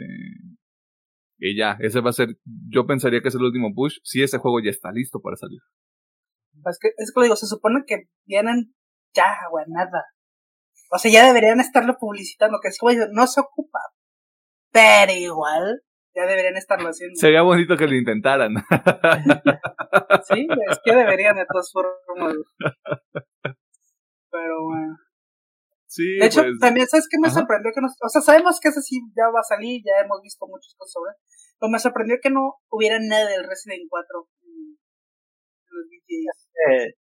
Y 1.37 1.57
ya, 1.57 1.77
ese 1.79 2.01
va 2.01 2.09
a 2.09 2.13
ser. 2.13 2.37
Yo 2.67 2.85
pensaría 2.85 3.21
que 3.21 3.29
es 3.29 3.35
el 3.35 3.43
último 3.43 3.73
push. 3.73 3.99
Si 4.03 4.21
ese 4.21 4.39
juego 4.39 4.59
ya 4.61 4.69
está 4.69 4.91
listo 4.91 5.21
para 5.21 5.37
salir. 5.37 5.59
Pues 6.61 6.77
que, 6.81 6.89
es 6.97 7.13
que 7.13 7.19
lo 7.19 7.23
digo, 7.23 7.35
se 7.37 7.47
supone 7.47 7.83
que 7.87 8.09
vienen 8.25 8.73
ya, 9.13 9.37
güey, 9.49 9.65
nada. 9.69 10.03
O 10.91 10.97
sea, 10.97 11.11
ya 11.11 11.25
deberían 11.25 11.59
estarlo 11.59 11.97
publicitando, 11.97 12.59
que 12.61 12.69
es 12.69 12.77
güey, 12.79 12.97
no 13.13 13.27
se 13.27 13.39
ocupa. 13.39 13.79
Pero 14.71 15.13
igual, 15.13 15.81
ya 16.15 16.25
deberían 16.25 16.57
estarlo 16.57 16.89
haciendo. 16.89 17.15
Sería 17.15 17.41
bonito 17.41 17.77
que 17.77 17.87
lo 17.87 17.95
intentaran. 17.95 18.53
Sí, 20.27 20.47
es 20.69 20.79
que 20.83 20.93
deberían 20.93 21.35
de 21.35 21.45
todas 21.45 21.71
formas. 21.71 22.35
Pero 24.29 24.63
bueno. 24.63 24.97
sí, 25.87 26.17
De 26.19 26.27
hecho, 26.27 26.43
pues. 26.43 26.59
también, 26.59 26.87
¿sabes 26.87 27.07
qué 27.09 27.17
me 27.19 27.27
ajá. 27.27 27.39
sorprendió? 27.39 27.71
que 27.73 27.81
nos, 27.81 27.93
O 28.03 28.09
sea, 28.09 28.21
sabemos 28.21 28.59
que 28.59 28.69
ese 28.69 28.81
sí 28.81 29.01
ya 29.15 29.29
va 29.33 29.39
a 29.39 29.43
salir, 29.43 29.81
ya 29.83 30.03
hemos 30.03 30.21
visto 30.21 30.45
muchas 30.45 30.75
cosas 30.77 30.93
sobre 30.93 31.11
él, 31.11 31.17
Pero 31.59 31.71
me 31.71 31.79
sorprendió 31.79 32.17
que 32.21 32.29
no 32.29 32.59
hubiera 32.69 32.99
nada 32.99 33.27
del 33.29 33.47
Resident 33.49 33.89
4 33.89 34.27
en, 34.43 34.77
en 34.77 35.73
los 35.73 35.85
VGAs. 35.89 36.49
Eh, 36.69 36.93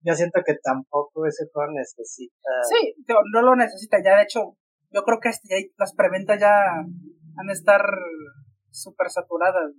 yo 0.00 0.14
siento 0.14 0.40
que 0.46 0.54
tampoco 0.62 1.26
ese 1.26 1.44
juego 1.52 1.72
necesita. 1.72 2.48
Sí, 2.70 2.94
no 3.06 3.42
lo 3.42 3.56
necesita. 3.56 3.98
Ya, 4.02 4.16
de 4.16 4.22
hecho, 4.22 4.56
yo 4.90 5.02
creo 5.02 5.18
que 5.20 5.28
este, 5.28 5.48
ya 5.50 5.56
las 5.76 5.94
preventas 5.94 6.40
ya 6.40 6.48
van 7.36 7.48
a 7.50 7.52
estar 7.52 7.82
súper 8.70 9.08
saturadas. 9.10 9.72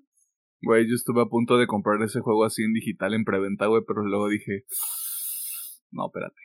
Güey, 0.62 0.88
yo 0.90 0.96
estuve 0.96 1.22
a 1.22 1.26
punto 1.30 1.58
de 1.58 1.68
comprar 1.68 2.02
ese 2.02 2.20
juego 2.22 2.44
así 2.46 2.64
en 2.64 2.74
digital 2.74 3.14
en 3.14 3.26
preventa, 3.26 3.68
güey, 3.68 3.84
pero 3.88 4.02
luego 4.04 4.28
dije. 4.28 4.64
No, 5.92 6.08
espérate. 6.08 6.36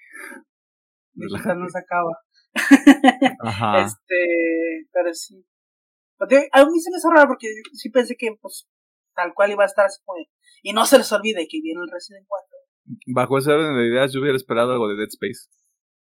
Digital 1.15 1.59
no 1.61 1.69
se 1.69 1.79
acaba. 1.79 2.19
Ajá. 3.41 3.83
Este, 3.85 4.87
pero 4.93 5.13
sí. 5.15 5.45
Pero 6.19 6.43
a 6.53 6.65
mí 6.67 6.81
se 6.81 6.91
me 6.91 6.99
hizo 6.99 7.11
raro 7.11 7.29
porque 7.29 7.49
yo 7.49 7.71
sí 7.73 7.91
pensé 7.91 8.15
que, 8.17 8.37
pues, 8.41 8.69
tal 9.15 9.33
cual 9.35 9.51
iba 9.51 9.63
a 9.65 9.67
estar 9.67 9.87
así 9.87 10.01
como 10.05 10.19
de- 10.19 10.31
Y 10.63 10.73
no 10.73 10.85
se 10.85 10.99
les 10.99 11.11
olvide 11.13 11.47
que 11.49 11.61
viene 11.63 11.81
el 11.83 11.91
Resident 11.91 12.27
4. 12.29 12.49
Bajo 13.15 13.39
ese 13.39 13.53
orden 13.53 13.75
de 13.77 13.89
ideas, 13.89 14.13
yo 14.13 14.21
hubiera 14.21 14.37
esperado 14.37 14.73
algo 14.73 14.89
de 14.89 14.97
Dead 14.97 15.09
Space. 15.09 15.49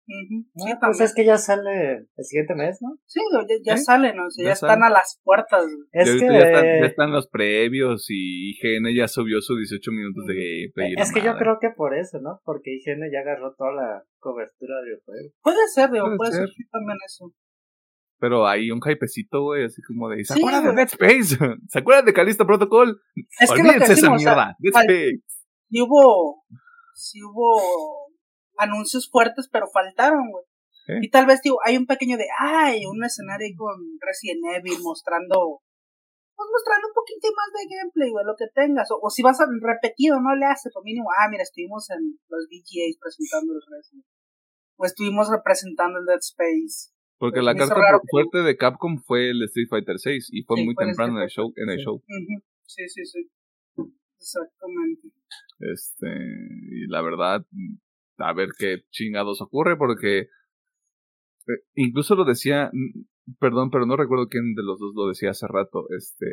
No, 0.05 0.65
sí, 0.65 0.73
pues 0.81 0.99
es 0.99 1.15
que 1.15 1.23
ya 1.25 1.37
sale 1.37 2.07
el 2.15 2.23
siguiente 2.25 2.55
mes, 2.55 2.79
¿no? 2.81 2.97
Sí, 3.05 3.21
ya, 3.65 3.73
ya 3.75 3.77
salen, 3.77 4.19
o 4.19 4.29
sea, 4.29 4.43
Ya 4.43 4.49
ya, 4.49 4.53
están 4.53 4.83
a 4.83 4.89
las 4.89 5.21
puertas. 5.23 5.63
Es 5.93 6.15
y 6.15 6.19
que, 6.19 6.25
ya, 6.27 6.39
están, 6.39 6.63
ya 6.65 6.85
están 6.87 7.11
los 7.11 7.27
previos 7.29 8.05
y 8.09 8.51
IGN 8.51 8.93
ya 8.95 9.07
subió 9.07 9.39
sus 9.41 9.57
18 9.59 9.91
minutos 9.91 10.25
de 10.27 10.33
gameplay. 10.35 10.91
y 10.91 10.95
la 10.95 11.03
es 11.03 11.13
que 11.13 11.21
yo 11.21 11.35
creo 11.37 11.57
que 11.61 11.69
por 11.69 11.95
eso, 11.95 12.19
¿no? 12.19 12.41
Porque 12.43 12.71
IGN 12.75 13.09
ya 13.13 13.19
agarró 13.21 13.55
toda 13.55 13.71
la 13.71 14.03
cobertura 14.19 14.81
del 14.81 14.99
juego. 15.05 15.29
Puede 15.41 15.67
ser, 15.73 15.89
digo, 15.91 16.05
Puede 16.05 16.17
puede, 16.17 16.31
ser. 16.31 16.47
ser. 16.47 16.49
sí, 16.55 16.63
también 16.69 16.97
eso. 17.05 17.31
Pero 18.19 18.47
hay 18.47 18.71
un 18.71 18.79
hypecito, 18.85 19.41
güey, 19.43 19.65
así 19.65 19.81
como 19.81 20.09
de. 20.09 20.23
¿Se 20.25 20.33
Sí, 20.33 20.39
acuerdan 20.41 20.63
de. 20.65 20.73
Dead 20.75 20.87
Space? 20.87 21.37
¿Se 21.69 21.79
acuerdan 21.79 22.05
de 22.05 22.13
Calista 22.13 22.45
Protocol? 22.45 23.01
Es 23.39 23.49
que 23.51 23.57
lo 23.57 23.63
que 23.63 23.69
Olvídense 23.69 23.83
esa 23.83 23.93
decimos, 23.93 24.15
o 24.15 24.19
sea, 24.19 24.33
mierda. 24.33 24.55
Dead 24.59 24.81
Space. 24.81 25.19
sí 25.69 25.81
hubo, 25.81 26.43
sí 26.93 27.19
hubo 27.21 28.02
anuncios 28.63 29.09
fuertes, 29.09 29.49
pero 29.51 29.67
faltaron, 29.71 30.29
güey. 30.31 30.45
Y 31.01 31.09
tal 31.09 31.25
vez, 31.25 31.39
digo, 31.41 31.59
hay 31.63 31.77
un 31.77 31.85
pequeño 31.87 32.17
de, 32.17 32.25
ay, 32.39 32.83
un 32.85 33.01
escenario 33.05 33.45
ahí 33.47 33.55
con 33.55 33.71
Resident 34.03 34.43
Evil 34.59 34.79
mostrando, 34.83 35.61
pues 36.35 36.47
mostrando 36.51 36.89
un 36.89 36.93
poquito 36.93 37.27
más 37.31 37.49
de 37.55 37.63
gameplay, 37.73 38.09
güey, 38.11 38.25
lo 38.25 38.35
que 38.35 38.47
tengas. 38.53 38.91
O, 38.91 38.99
o 39.01 39.09
si 39.09 39.23
vas 39.23 39.39
a 39.39 39.45
repetido, 39.61 40.19
no 40.19 40.35
le 40.35 40.45
hace, 40.45 40.69
por 40.73 40.83
mínimo, 40.83 41.07
ah, 41.15 41.29
mira, 41.31 41.43
estuvimos 41.43 41.89
en 41.89 42.19
los 42.27 42.43
VGAs 42.51 42.97
presentando 42.99 43.53
el 43.53 43.61
Resident. 43.63 44.03
O 44.75 44.83
estuvimos 44.83 45.29
representando 45.31 45.99
el 45.99 46.05
Dead 46.05 46.19
Space. 46.19 46.91
Porque 47.17 47.39
Pues 47.39 47.45
la 47.45 47.55
carta 47.55 47.75
que- 47.79 48.07
fuerte 48.11 48.37
de 48.43 48.57
Capcom 48.57 48.97
fue 49.07 49.29
el 49.29 49.41
Street 49.43 49.67
Fighter 49.69 49.99
6 49.99 50.27
y 50.33 50.43
fue 50.43 50.57
Sí, 50.57 50.65
muy 50.65 50.73
fue 50.75 50.83
temprano 50.87 51.15
en 51.15 51.23
el 51.23 51.29
show. 51.29 51.53
En 51.55 51.69
el 51.69 51.77
Sí. 51.77 51.83
show. 51.85 52.03
Sí, 52.65 52.83
sí, 52.89 53.05
sí. 53.05 53.29
Exactamente. 54.19 55.07
Este, 55.59 56.07
y 56.07 56.87
la 56.87 57.01
verdad, 57.01 57.45
a 58.17 58.33
ver 58.33 58.49
qué 58.57 58.83
chingados 58.91 59.41
ocurre, 59.41 59.77
porque 59.77 60.19
eh, 60.19 61.61
incluso 61.75 62.15
lo 62.15 62.25
decía, 62.25 62.69
mm, 62.71 63.35
perdón, 63.39 63.69
pero 63.71 63.85
no 63.85 63.95
recuerdo 63.95 64.27
quién 64.27 64.55
de 64.55 64.63
los 64.63 64.79
dos 64.79 64.93
lo 64.95 65.07
decía 65.07 65.31
hace 65.31 65.47
rato. 65.47 65.85
Este, 65.97 66.27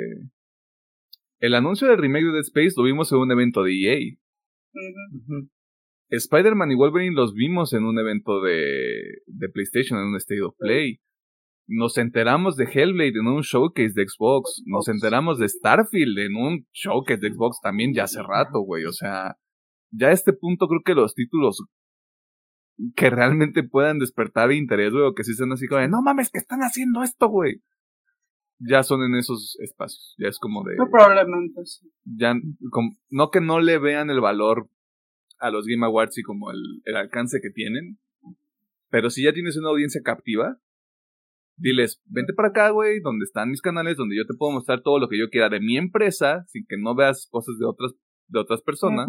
el 1.39 1.55
anuncio 1.55 1.89
del 1.89 1.99
remake 1.99 2.25
de 2.25 2.33
Dead 2.33 2.41
Space 2.41 2.75
lo 2.77 2.85
vimos 2.85 3.11
en 3.13 3.19
un 3.19 3.33
evento 3.33 3.63
de 3.63 3.73
EA. 3.73 4.17
Ujú. 4.73 5.51
Spider-Man 6.11 6.73
y 6.73 6.75
Wolverine 6.75 7.15
los 7.15 7.35
vimos 7.35 7.73
en 7.73 7.85
un 7.85 7.99
evento 7.99 8.43
de, 8.43 9.23
de 9.27 9.49
PlayStation, 9.49 9.99
en 9.99 10.07
un 10.07 10.17
State 10.17 10.43
of 10.43 10.57
Play. 10.59 11.01
Nos 11.69 11.99
enteramos 11.99 12.57
de 12.57 12.65
Hellblade 12.65 13.21
en 13.21 13.29
un 13.29 13.43
showcase 13.43 13.93
de 13.95 14.05
Xbox. 14.09 14.61
Nos 14.67 14.89
enteramos 14.89 15.39
de 15.39 15.49
Starfield 15.49 16.19
en 16.19 16.35
un 16.35 16.67
showcase 16.73 17.21
de 17.21 17.33
Xbox 17.33 17.61
también 17.63 17.95
ya 17.95 18.05
hace 18.05 18.21
rato, 18.23 18.61
güey. 18.61 18.85
O 18.87 18.93
sea, 18.93 19.37
ya 19.91 20.09
a 20.09 20.13
este 20.13 20.33
punto 20.33 20.67
creo 20.69 20.81
que 20.85 20.95
los 20.95 21.15
títulos 21.15 21.63
que 22.97 23.11
realmente 23.11 23.63
puedan 23.63 23.99
despertar 23.99 24.53
interés, 24.53 24.93
güey, 24.93 25.05
o 25.05 25.15
que 25.15 25.25
sí 25.25 25.35
sean 25.35 25.53
así 25.53 25.67
como 25.67 25.81
de, 25.83 25.89
no 25.89 26.01
mames, 26.03 26.31
que 26.31 26.39
están 26.39 26.61
haciendo 26.61 27.03
esto, 27.03 27.29
güey. 27.29 27.63
ya 28.59 28.83
son 28.83 29.03
en 29.05 29.15
esos 29.19 29.57
espacios. 29.61 30.15
Ya 30.19 30.29
es 30.29 30.39
como 30.39 30.63
de. 30.65 30.77
No, 30.77 30.89
probablemente 30.91 31.65
sí. 31.65 31.91
Ya, 32.05 32.35
como- 32.71 32.97
no 33.09 33.31
que 33.31 33.41
no 33.41 33.59
le 33.61 33.79
vean 33.79 34.11
el 34.11 34.21
valor 34.21 34.69
a 35.39 35.51
los 35.51 35.67
Game 35.67 35.85
Awards 35.87 36.19
y 36.19 36.23
como 36.23 36.51
el, 36.51 36.61
el 36.85 36.97
alcance 36.97 37.41
que 37.43 37.51
tienen. 37.51 37.99
Pero 38.91 39.09
si 39.09 39.25
ya 39.25 39.33
tienes 39.33 39.57
una 39.57 39.71
audiencia 39.71 40.03
captiva, 40.05 40.59
diles, 41.57 42.03
vente 42.05 42.33
para 42.35 42.49
acá, 42.49 42.71
güey, 42.71 43.01
donde 43.01 43.25
están 43.25 43.49
mis 43.51 43.63
canales, 43.63 43.97
donde 43.97 44.17
yo 44.17 44.27
te 44.27 44.35
puedo 44.37 44.53
mostrar 44.53 44.83
todo 44.83 44.99
lo 44.99 45.09
que 45.09 45.19
yo 45.19 45.29
quiera 45.31 45.49
de 45.49 45.61
mi 45.61 45.77
empresa, 45.79 46.45
sin 46.49 46.67
que 46.67 46.77
no 46.79 46.95
veas 46.95 47.29
cosas 47.31 47.57
de 47.59 47.65
otras, 47.67 47.93
de 48.29 48.41
otras 48.41 48.61
personas. 48.63 49.09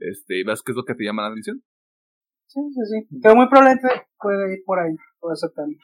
Este, 0.00 0.40
y 0.40 0.44
veas 0.44 0.62
qué 0.62 0.72
es 0.72 0.76
lo 0.76 0.84
que 0.84 0.94
te 0.94 1.04
llama 1.04 1.22
la 1.22 1.28
atención. 1.28 1.62
Sí, 2.46 2.60
sí, 2.74 2.80
sí. 2.90 3.18
Pero 3.22 3.36
muy 3.36 3.48
probablemente 3.48 3.88
puede 4.18 4.52
ir 4.54 4.64
por 4.64 4.80
ahí, 4.80 4.96
por 5.20 5.32
eso 5.32 5.48
también. 5.54 5.78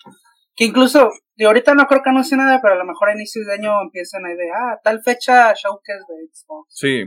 Que 0.57 0.65
incluso, 0.65 1.11
de 1.37 1.45
ahorita 1.45 1.75
no 1.75 1.87
creo 1.87 2.03
que 2.03 2.11
anuncie 2.11 2.37
nada, 2.37 2.61
pero 2.63 2.75
a 2.75 2.79
lo 2.79 2.85
mejor 2.85 3.11
a 3.11 3.15
inicios 3.15 3.47
de 3.47 3.55
año 3.55 3.71
empiezan 3.83 4.25
ahí 4.25 4.35
de, 4.35 4.51
ah, 4.51 4.81
tal 4.83 5.03
fecha 5.03 5.53
showcase 5.53 6.05
de 6.09 6.29
Xbox, 6.33 6.67
Sí, 6.71 7.05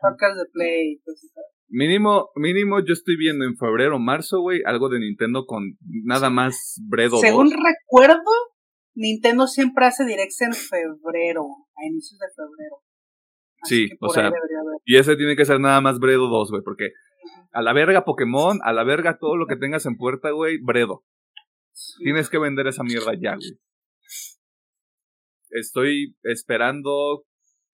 showcase 0.00 0.38
de 0.38 0.46
Play, 0.52 1.00
pues. 1.04 1.32
Mínimo, 1.72 2.30
mínimo 2.34 2.80
yo 2.80 2.92
estoy 2.92 3.16
viendo 3.16 3.44
en 3.44 3.56
febrero 3.56 3.96
o 3.96 3.98
marzo, 4.00 4.40
güey, 4.40 4.60
algo 4.66 4.88
de 4.88 4.98
Nintendo 4.98 5.46
con 5.46 5.78
nada 6.04 6.28
más 6.28 6.80
Bredo 6.88 7.16
Según 7.18 7.48
2. 7.48 7.54
recuerdo, 7.54 8.30
Nintendo 8.94 9.46
siempre 9.46 9.86
hace 9.86 10.04
directs 10.04 10.42
en 10.42 10.52
febrero, 10.52 11.42
a 11.76 11.86
inicios 11.86 12.18
de 12.18 12.26
febrero. 12.34 12.82
Sí, 13.62 13.90
o 14.00 14.08
sea. 14.08 14.30
Y 14.84 14.96
ese 14.96 15.16
tiene 15.16 15.36
que 15.36 15.44
ser 15.44 15.60
nada 15.60 15.80
más 15.80 15.98
Bredo 15.98 16.28
2, 16.28 16.50
güey, 16.50 16.62
porque 16.62 16.90
a 17.52 17.62
la 17.62 17.72
verga 17.72 18.04
Pokémon, 18.04 18.58
a 18.62 18.72
la 18.72 18.84
verga 18.84 19.18
todo 19.18 19.36
lo 19.36 19.46
que 19.46 19.56
tengas 19.56 19.86
en 19.86 19.96
puerta, 19.96 20.30
güey, 20.30 20.58
Bredo. 20.62 21.04
Sí. 21.72 22.04
Tienes 22.04 22.28
que 22.30 22.38
vender 22.38 22.66
esa 22.66 22.82
mierda 22.82 23.12
ya, 23.14 23.36
güey. 23.36 23.58
Estoy 25.50 26.16
esperando 26.22 27.24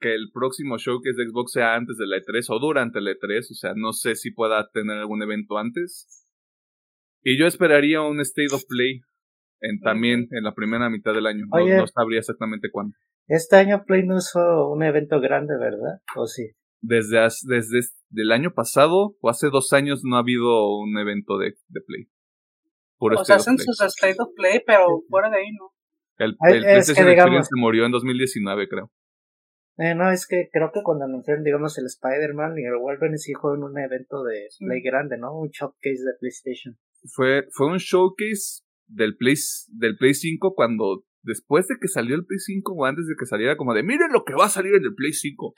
que 0.00 0.14
el 0.14 0.30
próximo 0.32 0.78
showcase 0.78 1.16
de 1.16 1.28
Xbox 1.28 1.52
sea 1.52 1.74
antes 1.74 1.96
de 1.96 2.06
la 2.06 2.18
E3 2.18 2.44
o 2.48 2.58
durante 2.58 3.00
la 3.00 3.12
E3, 3.12 3.50
o 3.50 3.54
sea, 3.54 3.72
no 3.74 3.92
sé 3.92 4.14
si 4.14 4.30
pueda 4.30 4.68
tener 4.72 4.98
algún 4.98 5.22
evento 5.22 5.58
antes. 5.58 6.26
Y 7.22 7.38
yo 7.38 7.46
esperaría 7.46 8.02
un 8.02 8.20
State 8.20 8.54
of 8.54 8.62
Play 8.68 9.00
en, 9.60 9.80
también 9.80 10.28
en 10.30 10.44
la 10.44 10.54
primera 10.54 10.88
mitad 10.90 11.12
del 11.12 11.26
año. 11.26 11.46
No 11.50 11.86
sabría 11.86 12.20
exactamente 12.20 12.70
cuándo. 12.70 12.96
Este 13.28 13.56
año 13.56 13.84
Play 13.86 14.06
no 14.06 14.16
hizo 14.18 14.68
un 14.70 14.82
evento 14.82 15.20
grande, 15.20 15.54
¿verdad? 15.58 16.00
¿O 16.16 16.26
sí? 16.26 16.50
Desde, 16.80 17.18
desde 17.48 17.78
es- 17.78 17.94
el 18.14 18.30
año 18.30 18.52
pasado 18.54 19.16
o 19.20 19.28
hace 19.28 19.48
dos 19.50 19.72
años 19.72 20.02
no 20.04 20.16
ha 20.16 20.20
habido 20.20 20.76
un 20.78 20.96
evento 20.98 21.38
de, 21.38 21.54
de 21.68 21.80
Play. 21.86 22.08
Puro 22.98 23.20
O 23.20 23.24
sea, 23.24 23.36
hacen 23.36 23.56
Play. 23.56 23.66
sus 23.66 23.80
State 23.80 24.16
of 24.20 24.28
Play, 24.36 24.60
pero 24.64 24.86
fuera 25.08 25.28
de 25.30 25.36
ahí 25.38 25.50
no. 25.58 25.72
El, 26.18 26.36
el 26.40 26.56
es 26.56 26.62
que 26.64 26.70
PlayStation 26.70 27.06
digamos- 27.08 27.18
Experience 27.26 27.48
se 27.54 27.60
murió 27.60 27.84
en 27.86 27.92
2019, 27.92 28.68
creo. 28.68 28.90
Eh, 29.78 29.94
no, 29.94 30.10
es 30.10 30.26
que 30.26 30.48
creo 30.50 30.70
que 30.72 30.82
cuando 30.82 31.04
anunciaron, 31.04 31.44
digamos, 31.44 31.76
el 31.76 31.84
Spider-Man 31.84 32.54
y 32.58 32.64
el 32.64 32.78
Wolverine 32.78 33.18
sí 33.18 33.34
fue 33.34 33.54
en 33.56 33.64
un 33.64 33.78
evento 33.78 34.22
de. 34.24 34.46
Play 34.58 34.80
grande, 34.82 35.18
¿no? 35.18 35.36
Un 35.38 35.48
showcase 35.50 36.02
de 36.02 36.12
PlayStation. 36.18 36.78
Fue, 37.12 37.46
fue 37.52 37.66
un 37.66 37.76
showcase 37.76 38.62
del 38.86 39.16
Play, 39.16 39.34
del 39.72 39.96
Play 39.98 40.14
5 40.14 40.54
cuando, 40.54 41.02
después 41.26 41.66
de 41.66 41.74
que 41.80 41.88
salió 41.88 42.14
el 42.14 42.24
Play 42.24 42.38
5 42.38 42.72
o 42.72 42.84
antes 42.86 43.06
de 43.06 43.14
que 43.18 43.26
saliera, 43.26 43.56
como 43.56 43.74
de, 43.74 43.82
miren 43.82 44.12
lo 44.12 44.24
que 44.24 44.34
va 44.34 44.46
a 44.46 44.48
salir 44.48 44.74
en 44.74 44.84
el 44.84 44.94
Play 44.94 45.12
5. 45.12 45.54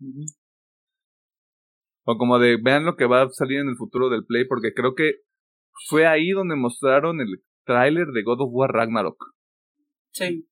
Ujú. 0.00 0.24
O 2.04 2.16
como 2.16 2.38
de, 2.38 2.56
vean 2.62 2.86
lo 2.86 2.96
que 2.96 3.06
va 3.06 3.22
a 3.22 3.28
salir 3.30 3.58
en 3.58 3.68
el 3.68 3.76
futuro 3.76 4.08
del 4.08 4.24
Play, 4.24 4.46
porque 4.46 4.72
creo 4.72 4.94
que 4.94 5.16
fue 5.88 6.06
ahí 6.06 6.30
donde 6.30 6.56
mostraron 6.56 7.20
el 7.20 7.42
tráiler 7.64 8.06
de 8.08 8.22
God 8.22 8.40
of 8.42 8.50
War 8.52 8.70
Ragnarok. 8.70 9.34
Sí. 10.12 10.48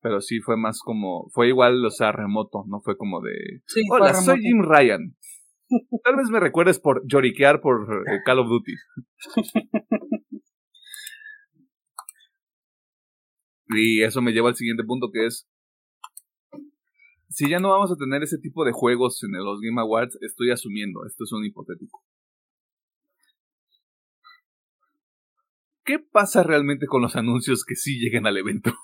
Pero 0.00 0.20
sí 0.20 0.40
fue 0.40 0.56
más 0.56 0.80
como, 0.82 1.28
fue 1.30 1.46
igual, 1.46 1.84
o 1.84 1.90
sea, 1.90 2.10
remoto, 2.10 2.64
no 2.66 2.80
fue 2.80 2.96
como 2.96 3.20
de, 3.20 3.62
Sí, 3.66 3.82
fue 3.86 3.98
hola, 4.00 4.14
soy 4.14 4.36
remoto. 4.36 4.42
Jim 4.42 4.62
Ryan. 4.62 5.16
Tal 6.02 6.16
vez 6.16 6.28
me 6.28 6.40
recuerdes 6.40 6.80
por 6.80 7.06
lloriquear 7.06 7.60
por 7.60 8.04
eh, 8.08 8.20
Call 8.24 8.40
of 8.40 8.48
Duty. 8.48 8.74
Y 13.74 14.02
eso 14.02 14.20
me 14.22 14.32
lleva 14.32 14.48
al 14.48 14.56
siguiente 14.56 14.84
punto 14.84 15.10
que 15.12 15.26
es, 15.26 15.48
si 17.28 17.48
ya 17.48 17.60
no 17.60 17.70
vamos 17.70 17.90
a 17.90 17.96
tener 17.96 18.22
ese 18.22 18.38
tipo 18.38 18.64
de 18.64 18.72
juegos 18.72 19.22
en 19.22 19.32
los 19.32 19.60
Game 19.60 19.80
Awards, 19.80 20.18
estoy 20.20 20.50
asumiendo, 20.50 21.06
esto 21.06 21.24
es 21.24 21.32
un 21.32 21.44
hipotético. 21.44 22.04
¿Qué 25.84 25.98
pasa 25.98 26.42
realmente 26.42 26.86
con 26.86 27.02
los 27.02 27.16
anuncios 27.16 27.64
que 27.64 27.74
sí 27.74 27.98
lleguen 27.98 28.26
al 28.26 28.36
evento? 28.36 28.72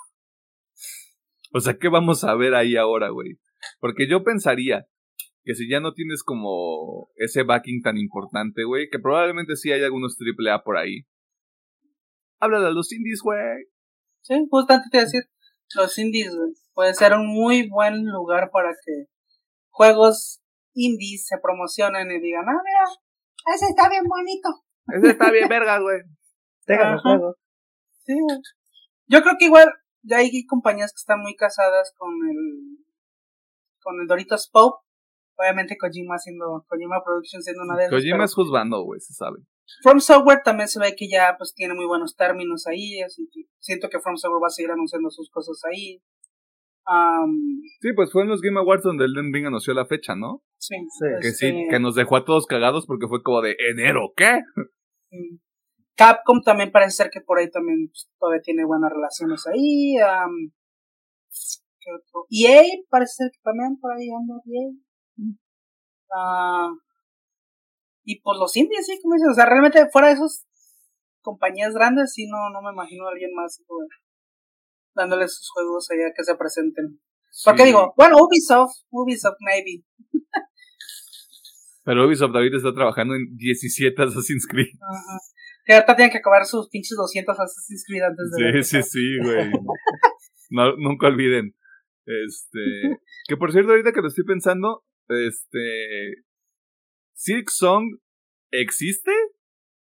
O 1.50 1.60
sea, 1.60 1.78
¿qué 1.78 1.88
vamos 1.88 2.24
a 2.24 2.34
ver 2.34 2.54
ahí 2.54 2.76
ahora, 2.76 3.08
güey? 3.08 3.38
Porque 3.80 4.06
yo 4.06 4.22
pensaría 4.22 4.86
que 5.44 5.54
si 5.54 5.66
ya 5.66 5.80
no 5.80 5.94
tienes 5.94 6.22
como 6.22 7.08
ese 7.16 7.42
backing 7.42 7.80
tan 7.80 7.96
importante, 7.96 8.64
güey, 8.64 8.90
que 8.90 8.98
probablemente 8.98 9.56
sí 9.56 9.72
hay 9.72 9.82
algunos 9.82 10.18
AAA 10.20 10.62
por 10.62 10.76
ahí. 10.76 11.06
Háblale 12.38 12.66
a 12.66 12.70
los 12.70 12.92
indies, 12.92 13.20
güey. 13.22 13.64
Sí, 14.22 14.34
justamente 14.50 14.88
te 14.90 14.96
iba 14.98 15.02
a 15.02 15.04
decir, 15.04 15.22
los 15.74 15.98
indies 15.98 16.34
güey, 16.34 16.52
puede 16.74 16.94
ser 16.94 17.12
un 17.14 17.26
muy 17.26 17.68
buen 17.68 18.04
lugar 18.04 18.50
para 18.50 18.70
que 18.84 19.06
juegos 19.70 20.40
indies 20.74 21.26
se 21.26 21.38
promocionen 21.38 22.10
y 22.10 22.20
digan, 22.20 22.44
ah, 22.48 22.62
mira, 22.64 23.54
ese 23.54 23.66
está 23.66 23.88
bien 23.88 24.04
bonito. 24.04 24.48
Ese 24.86 25.10
está 25.12 25.30
bien 25.30 25.48
verga, 25.48 25.78
güey. 25.80 26.00
Tengan 26.66 26.88
el 26.88 26.98
Ajá. 26.98 27.02
juego. 27.02 27.34
Sí, 28.04 28.14
güey. 28.20 28.38
Yo 29.06 29.22
creo 29.22 29.36
que 29.38 29.46
igual 29.46 29.72
ya 30.02 30.18
hay 30.18 30.46
compañías 30.46 30.92
que 30.92 31.00
están 31.00 31.20
muy 31.20 31.34
casadas 31.34 31.92
con 31.96 32.10
el 32.28 32.78
con 33.80 34.00
el 34.00 34.06
Doritos 34.06 34.50
Pope. 34.50 34.84
Obviamente 35.36 35.76
Kojima 35.78 36.16
haciendo 36.16 36.64
Kojima 36.68 37.02
Productions 37.04 37.44
siendo 37.44 37.62
una 37.62 37.76
de 37.76 37.84
esas. 37.84 37.94
Kojima 37.94 38.16
pero 38.16 38.24
es 38.24 38.34
juzgando, 38.34 38.82
güey, 38.82 39.00
se 39.00 39.14
sabe. 39.14 39.38
From 39.82 40.00
Software 40.00 40.42
también 40.44 40.68
se 40.68 40.80
ve 40.80 40.94
que 40.96 41.08
ya 41.08 41.34
pues 41.36 41.54
tiene 41.54 41.74
muy 41.74 41.86
buenos 41.86 42.16
términos 42.16 42.66
ahí, 42.66 43.00
así 43.02 43.28
que 43.32 43.42
siento 43.58 43.88
que 43.88 44.00
From 44.00 44.16
Software 44.16 44.42
va 44.42 44.48
a 44.48 44.50
seguir 44.50 44.70
anunciando 44.70 45.10
sus 45.10 45.30
cosas 45.30 45.60
ahí. 45.70 46.02
Am, 46.86 47.60
Sí, 47.80 47.92
pues 47.94 48.10
fue 48.10 48.22
en 48.22 48.28
los 48.28 48.40
Game 48.40 48.58
Awards 48.58 48.82
donde 48.82 49.04
Elden 49.04 49.32
Ring 49.32 49.46
anunció 49.46 49.74
la 49.74 49.86
fecha, 49.86 50.14
¿no? 50.16 50.42
sí, 50.56 50.74
Sí. 50.98 51.06
Que 51.20 51.30
sí, 51.30 51.46
este, 51.46 51.66
que 51.70 51.80
nos 51.80 51.94
dejó 51.94 52.16
a 52.16 52.24
todos 52.24 52.46
cagados 52.46 52.86
porque 52.86 53.06
fue 53.08 53.22
como 53.22 53.42
de 53.42 53.56
enero, 53.70 54.12
¿qué? 54.16 54.40
Capcom 55.96 56.40
también 56.42 56.70
parece 56.70 57.02
ser 57.02 57.10
que 57.10 57.20
por 57.20 57.38
ahí 57.38 57.50
también 57.50 57.88
pues, 57.88 58.08
todavía 58.18 58.40
tiene 58.40 58.64
buenas 58.64 58.90
relaciones 58.90 59.46
ahí. 59.46 59.96
am, 59.98 60.52
¿qué 61.80 61.90
otro? 61.92 62.26
EA 62.30 62.62
parece 62.88 63.24
ser 63.24 63.30
que 63.32 63.40
también 63.42 63.78
por 63.80 63.92
ahí 63.92 64.08
anda 64.10 64.34
EA. 64.46 65.34
Ah, 66.14 66.70
y 68.08 68.22
pues 68.22 68.38
los 68.40 68.56
indies, 68.56 68.86
sí, 68.86 68.98
como 69.02 69.16
dices, 69.16 69.28
o 69.32 69.34
sea, 69.34 69.44
realmente 69.44 69.84
fuera 69.92 70.08
de 70.08 70.14
esas 70.14 70.46
compañías 71.20 71.74
grandes, 71.74 72.14
sí, 72.14 72.26
no, 72.26 72.48
no 72.48 72.62
me 72.62 72.72
imagino 72.72 73.06
a 73.06 73.10
alguien 73.10 73.34
más 73.34 73.60
dándole 74.94 75.28
sus 75.28 75.50
juegos 75.52 75.86
allá 75.90 76.10
que 76.16 76.24
se 76.24 76.34
presenten. 76.34 76.98
Porque 77.44 77.62
Sí. 77.62 77.66
digo, 77.68 77.92
bueno, 77.98 78.16
Ubisoft, 78.16 78.72
Ubisoft 78.88 79.36
maybe. 79.40 79.84
Pero 81.84 82.06
Ubisoft 82.06 82.32
David 82.32 82.54
está 82.54 82.72
trabajando 82.72 83.14
en 83.14 83.36
17 83.36 84.02
Assassin's 84.02 84.46
Creed. 84.46 84.72
Ajá. 84.80 85.18
Que 85.66 85.74
ahorita 85.74 85.96
tienen 85.96 86.10
que 86.12 86.18
acabar 86.18 86.46
sus 86.46 86.70
pinches 86.70 86.96
200 86.96 87.38
Assassin's 87.38 87.84
Creed 87.86 88.02
antes 88.04 88.30
de 88.30 88.62
Sí, 88.62 88.82
sí, 88.82 88.82
sí, 88.88 89.18
güey. 89.22 89.50
No, 90.48 90.76
nunca 90.78 91.08
olviden. 91.08 91.54
Este. 92.06 92.98
Que 93.28 93.36
por 93.36 93.52
cierto, 93.52 93.72
ahorita 93.72 93.92
que 93.92 94.00
lo 94.00 94.08
estoy 94.08 94.24
pensando, 94.24 94.84
este. 95.08 96.24
Silk 97.18 97.50
Song 97.50 97.98
existe, 98.52 99.10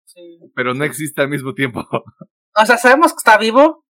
sí. 0.04 0.40
pero 0.56 0.74
no 0.74 0.82
existe 0.84 1.22
al 1.22 1.28
mismo 1.30 1.54
tiempo. 1.54 1.80
O 2.60 2.66
sea, 2.66 2.76
sabemos 2.76 3.12
que 3.12 3.18
está 3.18 3.38
vivo, 3.38 3.86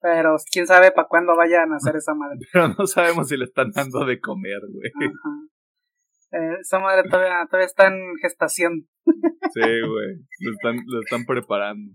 pero 0.00 0.34
quién 0.50 0.66
sabe 0.66 0.90
para 0.90 1.06
cuándo 1.06 1.36
vayan 1.36 1.72
a 1.72 1.76
hacer 1.76 1.94
esa 1.94 2.12
madre. 2.12 2.40
Pero 2.52 2.68
no 2.76 2.88
sabemos 2.88 3.28
si 3.28 3.36
le 3.36 3.44
están 3.44 3.70
dando 3.70 4.04
de 4.04 4.18
comer, 4.18 4.58
güey. 4.68 4.90
Eh, 6.32 6.56
esa 6.60 6.80
madre 6.80 7.08
todavía, 7.08 7.46
todavía 7.48 7.66
está 7.66 7.86
en 7.86 8.00
gestación. 8.20 8.88
Sí, 9.04 9.60
güey. 9.60 10.16
Lo 10.40 10.50
están, 10.54 10.76
lo 10.84 11.00
están 11.02 11.24
preparando. 11.24 11.92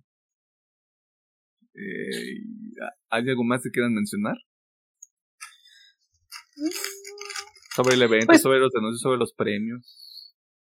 Eh, 1.74 2.44
¿Hay 3.10 3.28
algo 3.30 3.44
más 3.44 3.62
que 3.62 3.72
quieran 3.72 3.94
mencionar? 3.94 4.38
Sobre 7.76 7.96
el 7.96 8.02
evento, 8.04 8.28
Pues- 8.28 8.42
sobre 8.42 8.60
los 8.60 8.74
anuncios, 8.74 9.02
sobre 9.02 9.18
los 9.18 9.34
premios. 9.34 10.06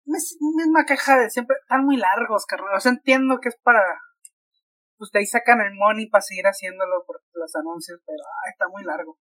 Misma 0.05 0.85
queja 0.85 1.17
de 1.17 1.29
siempre. 1.29 1.57
Están 1.61 1.85
muy 1.85 1.97
largos, 1.97 2.45
carnal. 2.45 2.75
O 2.75 2.79
sea, 2.79 2.91
entiendo 2.91 3.39
que 3.39 3.49
es 3.49 3.57
para. 3.61 3.81
Pues 4.97 5.11
de 5.11 5.19
ahí 5.19 5.25
sacan 5.25 5.61
el 5.61 5.73
money 5.73 6.09
para 6.09 6.21
seguir 6.21 6.45
haciéndolo 6.45 7.03
por 7.05 7.21
los 7.33 7.55
anuncios, 7.55 7.99
pero 8.05 8.23
ay, 8.45 8.51
está 8.51 8.67
muy 8.67 8.83
largo. 8.83 9.17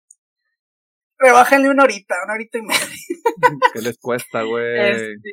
Rebájenle 1.18 1.70
una 1.70 1.84
horita, 1.84 2.16
una 2.24 2.34
horita 2.34 2.58
y 2.58 2.62
media. 2.62 2.80
¿Qué 3.72 3.80
les 3.80 3.98
cuesta, 3.98 4.42
güey? 4.42 4.90
Este, 4.90 5.30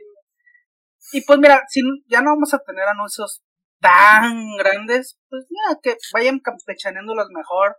y 1.14 1.22
pues 1.22 1.40
mira, 1.40 1.64
si 1.70 1.82
ya 2.08 2.22
no 2.22 2.32
vamos 2.32 2.54
a 2.54 2.60
tener 2.60 2.84
anuncios 2.86 3.42
tan 3.80 4.58
grandes, 4.58 5.18
pues 5.30 5.46
ya, 5.50 5.78
que 5.82 5.98
vayan 6.14 6.40
campechaneándolos 6.40 7.28
mejor. 7.30 7.78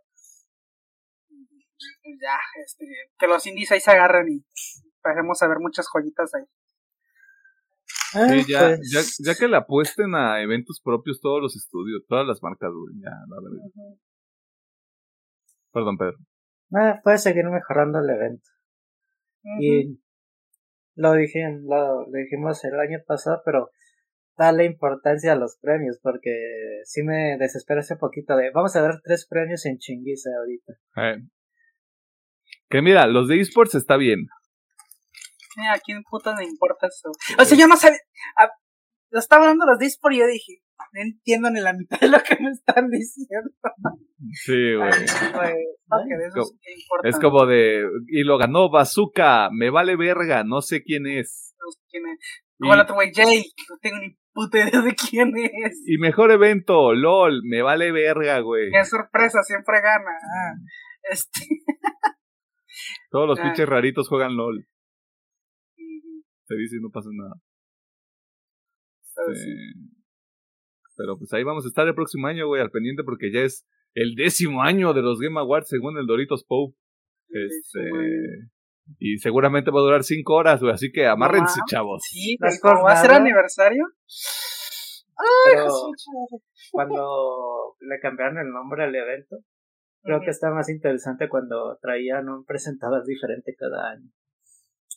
Ya, 2.20 2.38
este, 2.64 2.86
que 3.18 3.26
los 3.26 3.46
indies 3.46 3.72
ahí 3.72 3.80
se 3.80 3.90
agarren 3.90 4.28
y 4.28 4.44
pasemos 5.02 5.40
a 5.42 5.48
ver 5.48 5.58
muchas 5.60 5.86
joyitas 5.92 6.34
ahí. 6.34 6.44
Sí, 8.12 8.44
ya, 8.48 8.70
ya, 8.70 9.00
ya, 9.18 9.34
que 9.34 9.48
le 9.48 9.56
apuesten 9.56 10.14
a 10.14 10.40
eventos 10.42 10.80
propios 10.82 11.20
todos 11.20 11.42
los 11.42 11.56
estudios, 11.56 12.02
todas 12.08 12.26
las 12.26 12.42
marcas, 12.42 12.70
güey, 12.72 12.94
ya, 13.02 13.10
la 13.10 13.36
verdad. 13.42 13.98
Perdón, 15.72 15.98
Pedro. 15.98 16.16
Ah, 16.74 17.00
puede 17.02 17.18
seguir 17.18 17.44
mejorando 17.44 17.98
el 17.98 18.10
evento. 18.10 18.48
Y 19.60 20.00
lo, 20.94 21.12
dije, 21.14 21.40
lo, 21.62 22.06
lo 22.06 22.12
dijimos 22.12 22.64
el 22.64 22.78
año 22.80 22.98
pasado, 23.06 23.42
pero 23.44 23.70
darle 24.38 24.64
importancia 24.64 25.32
a 25.32 25.36
los 25.36 25.58
premios, 25.60 25.98
porque 26.02 26.30
sí 26.84 27.02
me 27.02 27.36
desespera 27.38 27.80
ese 27.80 27.96
poquito 27.96 28.36
de, 28.36 28.50
vamos 28.50 28.74
a 28.76 28.82
dar 28.82 29.00
tres 29.02 29.26
premios 29.28 29.66
en 29.66 29.78
chinguiza 29.78 30.30
ahorita. 30.38 30.72
Eh. 30.96 31.22
Que 32.70 32.82
mira, 32.82 33.06
los 33.06 33.28
de 33.28 33.40
esports 33.40 33.74
está 33.74 33.96
bien. 33.96 34.28
Mira, 35.58 35.74
¿a 35.74 35.78
quién 35.80 36.04
puta 36.08 36.36
le 36.36 36.44
importa 36.44 36.86
eso? 36.86 37.10
O 37.36 37.44
sea, 37.44 37.58
yo 37.58 37.66
no 37.66 37.76
sabía, 37.76 37.98
lo 39.10 39.18
estaba 39.18 39.42
hablando 39.42 39.66
los 39.66 39.82
esports 39.82 40.16
y 40.16 40.20
yo 40.20 40.26
dije, 40.28 40.62
no 40.92 41.02
entiendo 41.02 41.50
ni 41.50 41.60
la 41.60 41.72
mitad 41.72 41.98
de 41.98 42.08
lo 42.08 42.18
que 42.22 42.36
me 42.40 42.50
están 42.50 42.88
diciendo. 42.88 43.50
Sí, 44.34 44.74
güey. 44.76 44.90
es, 47.02 47.18
como 47.18 47.46
de, 47.46 47.84
y 48.06 48.22
lo 48.22 48.38
ganó 48.38 48.70
Bazooka, 48.70 49.48
me 49.50 49.70
vale 49.70 49.96
verga, 49.96 50.44
no 50.44 50.60
sé 50.60 50.82
quién 50.84 51.08
es. 51.08 51.54
No 51.58 51.72
sé 51.72 51.80
quién 51.90 52.04
es. 52.06 52.18
Como 52.60 52.74
el 52.74 52.80
otro 52.80 52.94
güey, 52.94 53.12
Jay, 53.12 53.42
no 53.68 53.76
tengo 53.80 53.98
ni 53.98 54.16
puta 54.32 54.58
idea 54.58 54.80
de 54.80 54.94
quién 54.94 55.32
es. 55.36 55.82
Y 55.86 55.98
mejor 55.98 56.30
evento, 56.30 56.92
LOL, 56.92 57.42
me 57.44 57.62
vale 57.62 57.90
verga, 57.90 58.38
güey. 58.40 58.70
Qué 58.70 58.84
sorpresa, 58.84 59.42
siempre 59.42 59.80
gana. 59.80 60.10
Ah, 60.10 60.54
este. 61.10 61.40
Todos 63.10 63.26
los 63.26 63.40
ah. 63.40 63.42
pinches 63.42 63.68
raritos 63.68 64.08
juegan 64.08 64.36
LOL. 64.36 64.68
Se 66.48 66.54
dice 66.56 66.76
y 66.76 66.80
no 66.80 66.88
pasa 66.90 67.10
nada. 67.12 67.34
Pero 70.96 71.18
pues 71.18 71.32
ahí 71.34 71.44
vamos 71.44 71.66
a 71.66 71.68
estar 71.68 71.86
el 71.86 71.94
próximo 71.94 72.26
año, 72.26 72.46
güey, 72.46 72.62
al 72.62 72.70
pendiente 72.70 73.04
porque 73.04 73.30
ya 73.30 73.40
es 73.40 73.66
el 73.94 74.14
décimo 74.14 74.62
año 74.62 74.94
de 74.94 75.02
los 75.02 75.18
Game 75.20 75.38
Awards 75.38 75.68
según 75.68 75.98
el 75.98 76.06
Doritos 76.06 76.44
Pope. 76.44 76.74
Este. 77.28 77.90
Y 78.98 79.18
seguramente 79.18 79.70
va 79.70 79.80
a 79.80 79.82
durar 79.82 80.02
cinco 80.02 80.34
horas, 80.34 80.60
güey, 80.60 80.72
así 80.72 80.90
que 80.90 81.06
amárrense, 81.06 81.60
chavos. 81.68 82.02
Sí, 82.08 82.38
pues, 82.40 82.58
va 82.64 82.92
a 82.92 82.96
ser 82.96 83.12
aniversario. 83.12 83.84
Ay, 85.18 85.58
cuando 86.72 87.76
le 87.80 88.00
cambiaron 88.00 88.38
el 88.38 88.50
nombre 88.50 88.84
al 88.84 88.94
evento, 88.94 89.36
creo 90.02 90.20
que 90.20 90.30
está 90.30 90.50
más 90.50 90.70
interesante 90.70 91.28
cuando 91.28 91.76
traían 91.82 92.30
un 92.30 92.46
presentador 92.46 93.04
diferente 93.04 93.54
cada 93.58 93.90
año. 93.90 94.10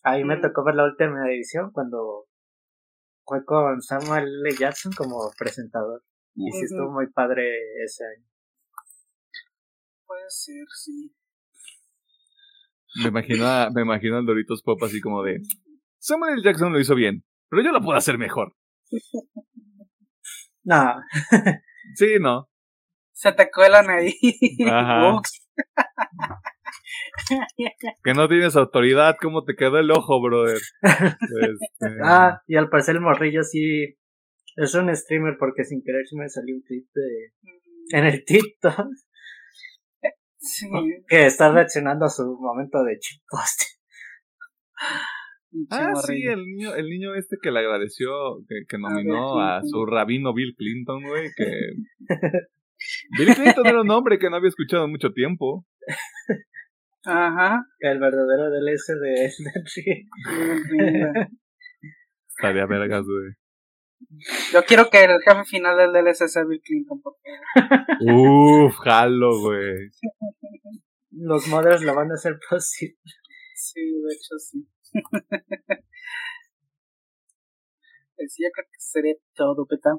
Ahí 0.04 0.24
me 0.24 0.38
tocó 0.38 0.64
ver 0.64 0.76
la 0.76 0.86
última 0.86 1.30
edición 1.30 1.72
cuando 1.72 2.26
fue 3.26 3.46
con 3.46 3.82
Samuel 3.82 4.26
L. 4.46 4.58
Jackson 4.58 4.92
como 4.94 5.32
presentador. 5.38 6.04
Y 6.36 6.52
sí 6.52 6.64
estuvo 6.64 6.92
muy 6.92 7.08
padre 7.12 7.44
ese 7.84 8.04
año. 8.06 8.26
Puede 10.06 10.30
ser, 10.30 10.66
sí. 10.76 11.16
Me 13.02 13.10
imagino, 13.10 13.48
a, 13.48 13.70
me 13.70 13.82
imagino 13.84 14.18
al 14.18 14.26
Doritos 14.26 14.64
Pop 14.64 14.82
así 14.84 15.00
como 15.00 15.24
de 15.24 15.42
Samuel 16.00 16.34
L. 16.34 16.44
Jackson 16.44 16.74
lo 16.74 16.80
hizo 16.80 16.96
bien, 16.96 17.24
pero 17.50 17.62
yo 17.62 17.72
lo 17.72 17.82
puedo 17.82 17.98
hacer 17.98 18.18
mejor. 18.18 18.56
No. 20.64 20.94
sí, 21.96 22.18
no. 22.20 22.48
Se 23.14 23.32
te 23.32 23.50
cuelan 23.50 23.90
ahí. 23.90 24.14
Ajá. 24.70 25.20
que 28.04 28.14
no 28.14 28.28
tienes 28.28 28.56
autoridad, 28.56 29.16
¿cómo 29.22 29.44
te 29.44 29.56
quedó 29.56 29.78
el 29.80 29.92
ojo, 29.92 30.22
brother? 30.22 30.60
Este, 30.82 31.98
ah, 32.04 32.42
y 32.48 32.56
al 32.56 32.70
parecer 32.70 32.96
el 32.96 33.02
morrillo 33.02 33.44
sí 33.44 33.98
es 34.56 34.76
un 34.76 34.94
streamer 34.96 35.36
porque 35.40 35.64
sin 35.64 35.82
querer 35.84 36.04
me 36.14 36.30
salió 36.30 36.56
un 36.56 36.62
clip 36.62 36.86
de 36.94 37.98
en 37.98 38.06
el 38.06 38.24
TikTok. 38.26 38.88
Sí. 40.38 40.68
Que 41.08 41.28
está 41.28 41.52
reaccionando 41.52 42.06
a 42.06 42.10
su 42.10 42.24
momento 42.40 42.84
de 42.84 42.98
chimposte. 42.98 43.66
Ah, 45.70 45.94
sí, 45.96 46.24
el 46.24 46.44
niño, 46.46 46.74
el 46.76 46.90
niño 46.90 47.14
este 47.14 47.38
que 47.42 47.52
le 47.52 47.60
agradeció, 47.60 48.10
que, 48.48 48.64
que 48.68 48.78
nominó 48.78 49.40
a, 49.40 49.62
su 49.64 49.86
rabino 49.86 50.34
Bill 50.34 50.56
Clinton, 50.58 51.04
güey, 51.04 51.30
que... 51.36 51.46
Bill 53.18 53.36
Clinton 53.36 53.68
era 53.68 53.82
un 53.82 53.92
hombre 53.92 54.18
que 54.18 54.30
no 54.30 54.38
había 54.38 54.50
escuchado 54.50 54.88
mucho 54.88 55.12
tiempo. 55.12 55.66
Ajá. 57.04 57.66
El 57.80 58.00
verdadero 58.00 58.50
DLC 58.52 58.94
de 59.00 59.26
Estaría 62.28 62.66
vergas, 62.66 63.06
güey. 63.06 63.34
Yo 64.52 64.64
quiero 64.64 64.90
que 64.90 65.04
el 65.04 65.22
jefe 65.22 65.44
final 65.46 65.78
del 65.78 65.94
DLC 65.94 66.28
sea 66.28 66.44
Bill 66.44 66.62
Clinton, 66.62 67.02
por 67.02 67.18
Uff, 68.02 68.76
jalo, 68.84 69.40
güey. 69.40 69.92
Los 71.12 71.48
modders 71.48 71.84
lo 71.84 71.94
van 71.94 72.10
a 72.12 72.16
hacer 72.16 72.40
posible. 72.50 72.98
Sí, 73.56 73.80
de 73.80 74.14
hecho 74.14 74.40
sí. 74.40 74.68
Decía 78.18 78.50
que 78.56 78.64
sería 78.78 79.16
todo, 79.36 79.66
peta. 79.68 79.92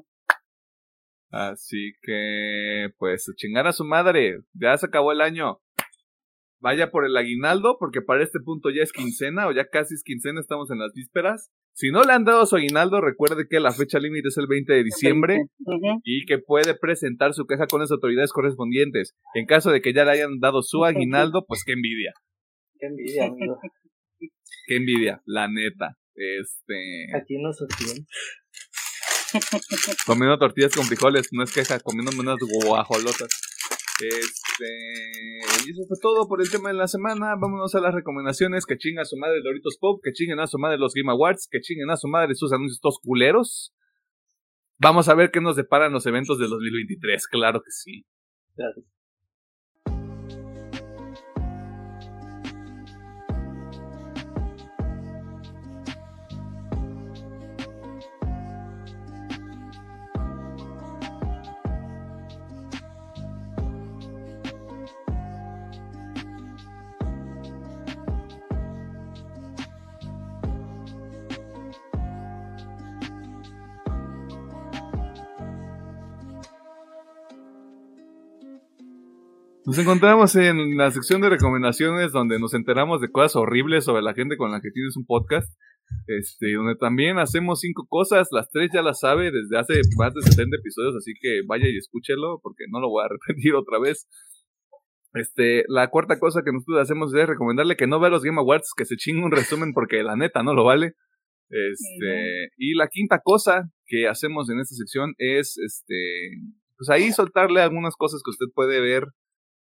Así 1.31 1.93
que, 2.01 2.89
pues, 2.97 3.25
chingar 3.35 3.67
a 3.67 3.73
su 3.73 3.85
madre. 3.85 4.39
Ya 4.53 4.77
se 4.77 4.85
acabó 4.85 5.11
el 5.11 5.21
año 5.21 5.62
vaya 6.63 6.91
por 6.91 7.05
el 7.05 7.15
aguinaldo, 7.17 7.75
porque 7.77 8.01
para 8.01 8.23
este 8.23 8.39
punto 8.39 8.69
ya 8.69 8.83
es 8.83 8.93
quincena 8.93 9.47
o 9.47 9.51
ya 9.51 9.67
casi 9.67 9.95
es 9.95 10.03
quincena, 10.03 10.39
estamos 10.39 10.71
en 10.71 10.79
las 10.79 10.93
vísperas. 10.93 11.51
Si 11.73 11.91
no 11.91 12.03
le 12.03 12.13
han 12.13 12.23
dado 12.23 12.45
su 12.45 12.55
aguinaldo, 12.55 13.01
recuerde 13.01 13.47
que 13.49 13.59
la 13.59 13.73
fecha 13.73 13.99
límite 13.99 14.29
es 14.29 14.37
el 14.37 14.47
20 14.47 14.71
de 14.71 14.83
diciembre 14.83 15.45
y 16.03 16.25
que 16.25 16.37
puede 16.39 16.73
presentar 16.73 17.33
su 17.33 17.45
queja 17.45 17.67
con 17.67 17.81
las 17.81 17.91
autoridades 17.91 18.31
correspondientes. 18.31 19.13
En 19.35 19.45
caso 19.45 19.71
de 19.71 19.81
que 19.81 19.93
ya 19.93 20.05
le 20.05 20.11
hayan 20.11 20.39
dado 20.39 20.61
su 20.61 20.85
aguinaldo, 20.85 21.45
pues 21.45 21.63
qué 21.65 21.73
envidia. 21.73 22.13
Qué 22.79 22.87
envidia, 22.87 23.25
amigo. 23.25 23.59
qué 24.67 24.75
envidia, 24.77 25.21
la 25.25 25.49
neta. 25.49 25.97
Este. 26.15 27.07
Aquí 27.13 27.39
no 27.39 27.49
bien. 27.79 28.07
Comiendo 30.05 30.37
tortillas 30.37 30.73
con 30.73 30.85
frijoles, 30.85 31.27
no 31.31 31.43
es 31.43 31.51
queja, 31.51 31.79
comiendo 31.79 32.11
unas 32.17 32.37
guajolotas. 32.39 33.52
Este, 34.01 35.65
y 35.65 35.71
eso 35.71 35.83
fue 35.87 35.97
todo 36.01 36.27
por 36.27 36.41
el 36.41 36.49
tema 36.49 36.69
de 36.69 36.75
la 36.75 36.87
semana. 36.87 37.35
Vámonos 37.39 37.75
a 37.75 37.79
las 37.79 37.93
recomendaciones. 37.93 38.65
Que 38.65 38.77
chinga 38.77 39.03
a 39.03 39.05
su 39.05 39.17
madre 39.17 39.41
Doritos 39.43 39.77
Pop, 39.79 40.01
que 40.03 40.11
chinguen 40.11 40.39
a 40.39 40.47
su 40.47 40.57
madre 40.57 40.77
los 40.77 40.93
Game 40.93 41.11
Awards, 41.11 41.47
que 41.49 41.61
chinguen 41.61 41.89
a 41.89 41.97
su 41.97 42.07
madre 42.07 42.35
sus 42.35 42.51
anuncios 42.51 42.79
todos 42.81 42.99
culeros. 43.01 43.73
Vamos 44.79 45.07
a 45.09 45.15
ver 45.15 45.31
qué 45.31 45.41
nos 45.41 45.55
deparan 45.55 45.93
los 45.93 46.05
eventos 46.05 46.39
del 46.39 46.49
2023. 46.49 47.27
Claro 47.27 47.61
que 47.61 47.71
sí. 47.71 48.05
Claro. 48.55 48.83
Nos 79.73 79.81
encontramos 79.81 80.35
en 80.35 80.77
la 80.77 80.91
sección 80.91 81.19
de 81.21 81.31
recomendaciones 81.31 82.11
donde 82.11 82.37
nos 82.37 82.53
enteramos 82.53 83.01
de 83.01 83.09
cosas 83.09 83.35
horribles 83.35 83.85
sobre 83.85 84.03
la 84.03 84.13
gente 84.13 84.37
con 84.37 84.51
la 84.51 84.61
que 84.61 84.69
tienes 84.69 84.95
un 84.95 85.03
podcast. 85.03 85.51
Este, 86.05 86.53
donde 86.53 86.75
también 86.75 87.17
hacemos 87.17 87.61
cinco 87.61 87.87
cosas, 87.89 88.27
las 88.29 88.51
tres 88.51 88.69
ya 88.71 88.83
las 88.83 88.99
sabe 88.99 89.31
desde 89.31 89.57
hace 89.57 89.81
más 89.97 90.13
de 90.13 90.21
70 90.21 90.57
episodios, 90.57 90.95
así 90.95 91.13
que 91.19 91.41
vaya 91.47 91.67
y 91.67 91.75
escúchelo 91.75 92.39
porque 92.43 92.65
no 92.69 92.81
lo 92.81 92.89
voy 92.89 93.03
a 93.03 93.07
repetir 93.27 93.55
otra 93.55 93.79
vez. 93.79 94.07
Este, 95.15 95.63
la 95.67 95.89
cuarta 95.89 96.19
cosa 96.19 96.43
que 96.45 96.51
nosotros 96.51 96.79
hacemos 96.79 97.11
es 97.15 97.27
recomendarle 97.27 97.75
que 97.75 97.87
no 97.87 97.99
vea 97.99 98.11
los 98.11 98.21
Game 98.21 98.39
Awards, 98.39 98.73
que 98.77 98.85
se 98.85 98.95
chingue 98.95 99.25
un 99.25 99.31
resumen 99.31 99.73
porque 99.73 100.03
la 100.03 100.15
neta 100.15 100.43
no 100.43 100.53
lo 100.53 100.65
vale. 100.65 100.93
Este, 101.49 102.49
y 102.57 102.75
la 102.75 102.89
quinta 102.89 103.21
cosa 103.23 103.71
que 103.87 104.07
hacemos 104.07 104.51
en 104.51 104.59
esta 104.59 104.75
sección 104.75 105.15
es, 105.17 105.57
este, 105.57 106.29
pues 106.77 106.91
ahí 106.91 107.11
soltarle 107.11 107.61
algunas 107.61 107.95
cosas 107.95 108.21
que 108.23 108.29
usted 108.29 108.53
puede 108.53 108.79
ver 108.79 109.07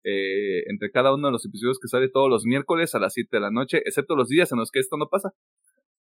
eh, 0.05 0.63
entre 0.71 0.91
cada 0.91 1.15
uno 1.15 1.29
de 1.29 1.33
los 1.33 1.47
episodios 1.47 1.79
que 1.81 1.89
sale 1.89 2.09
todos 2.09 2.29
los 2.29 2.45
miércoles 2.45 2.95
a 2.95 2.99
las 2.99 3.15
7 3.15 3.29
de 3.33 3.41
la 3.41 3.51
noche, 3.51 3.79
excepto 3.85 4.17
los 4.17 4.29
días 4.29 4.53
en 4.53 4.59
los 4.59 4.71
que 4.71 4.81
esto 4.81 4.97
no 4.97 5.09
pasa. 5.09 5.33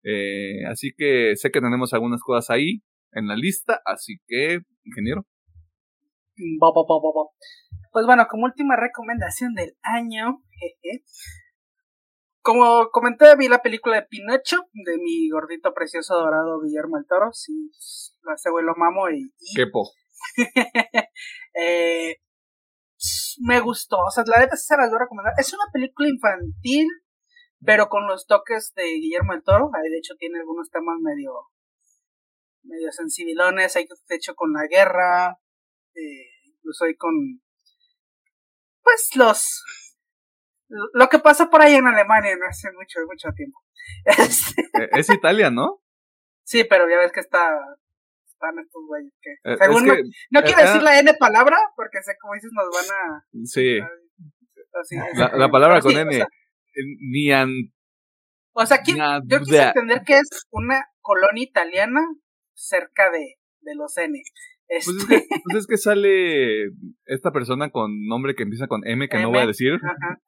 Eh, 0.02 0.64
así 0.66 0.92
que 0.96 1.36
sé 1.36 1.50
que 1.50 1.60
tenemos 1.60 1.92
algunas 1.92 2.22
cosas 2.22 2.50
ahí. 2.50 2.82
en 3.12 3.26
la 3.26 3.34
lista, 3.34 3.80
así 3.84 4.18
que, 4.28 4.60
ingeniero. 4.84 5.26
Pues 7.92 8.06
bueno, 8.06 8.26
como 8.30 8.44
última 8.44 8.76
recomendación 8.76 9.54
del 9.54 9.74
año, 9.82 10.44
como 12.42 12.88
comenté, 12.90 13.36
vi 13.36 13.48
la 13.48 13.62
película 13.62 13.96
de 13.96 14.06
Pinocho 14.08 14.56
de 14.72 14.96
mi 14.96 15.28
gordito 15.28 15.74
precioso 15.74 16.14
dorado 16.14 16.60
Guillermo 16.60 16.96
el 16.96 17.06
Toro. 17.06 17.30
Sí, 17.32 17.70
la 18.22 18.34
lo 18.62 18.74
mamo 18.76 19.10
y. 19.10 19.30
Qué 19.54 19.66
po. 19.66 19.90
eh, 21.54 22.16
me 23.40 23.60
gustó, 23.60 23.98
o 23.98 24.10
sea, 24.10 24.22
la 24.26 24.40
neta 24.40 24.56
se 24.56 24.76
las 24.76 24.90
voy 24.90 24.96
a 24.96 25.04
recomendar. 25.04 25.32
Es 25.38 25.52
una 25.52 25.64
película 25.72 26.08
infantil, 26.08 26.86
pero 27.64 27.88
con 27.88 28.06
los 28.06 28.26
toques 28.26 28.72
de 28.74 28.84
Guillermo 28.84 29.32
el 29.32 29.42
Toro. 29.42 29.70
Ahí 29.74 29.90
de 29.90 29.98
hecho 29.98 30.14
tiene 30.18 30.38
algunos 30.40 30.70
temas 30.70 30.96
medio 31.00 31.32
medio 32.62 32.92
sensibilones, 32.92 33.74
hay 33.76 33.86
de 33.86 34.16
hecho 34.16 34.34
con 34.34 34.52
la 34.52 34.66
guerra, 34.68 35.38
eh, 35.94 36.52
incluso 36.54 36.84
hay 36.84 36.94
con 36.94 37.14
pues 38.82 39.10
los 39.16 39.64
lo 40.92 41.08
que 41.08 41.18
pasa 41.18 41.50
por 41.50 41.62
ahí 41.62 41.74
en 41.74 41.86
Alemania 41.86 42.36
no 42.36 42.46
hace 42.46 42.68
mucho, 42.72 43.00
mucho 43.06 43.28
tiempo. 43.34 43.58
Eh, 44.80 44.88
es 44.92 45.10
Italia, 45.10 45.50
¿no? 45.50 45.82
Sí, 46.44 46.64
pero 46.64 46.88
ya 46.88 46.96
ves 46.98 47.10
que 47.10 47.20
está 47.20 47.50
están 48.40 48.58
estos 48.58 48.82
güeyes 48.86 49.12
que, 49.20 49.32
eh, 49.44 49.56
según 49.58 49.86
no, 50.30 50.42
quiero 50.42 50.62
decir 50.62 50.82
la 50.82 50.98
N 50.98 51.12
palabra 51.18 51.56
porque 51.76 52.02
sé 52.02 52.12
como 52.20 52.34
dices 52.34 52.50
nos 52.52 52.66
van 52.72 52.96
a 52.96 53.24
sí 53.44 53.78
la, 55.36 55.50
palabra 55.50 55.80
con 55.80 55.92
N 55.92 56.24
ni 57.12 57.32
an 57.32 57.50
o 58.52 58.64
sea 58.64 58.82
yo 58.84 59.38
quise 59.40 59.62
entender 59.62 60.02
que 60.06 60.18
es 60.18 60.46
una 60.50 60.86
colonia 61.00 61.44
italiana 61.44 62.00
cerca 62.54 63.10
de, 63.10 63.36
de 63.60 63.74
los 63.74 63.96
N. 63.96 64.20
Pues, 64.68 64.86
es 64.86 65.06
que, 65.06 65.16
este 65.16 65.40
pues, 65.44 65.56
es 65.56 65.66
que, 65.66 65.76
sale 65.76 66.64
esta 67.06 67.32
persona 67.32 67.70
con 67.70 68.06
nombre 68.06 68.34
que 68.34 68.44
empieza 68.44 68.68
con 68.68 68.86
M, 68.86 69.08
que 69.08 69.18
no 69.18 69.30
voy 69.30 69.40
a 69.40 69.46
decir. 69.46 69.74
Ajá. 69.74 70.20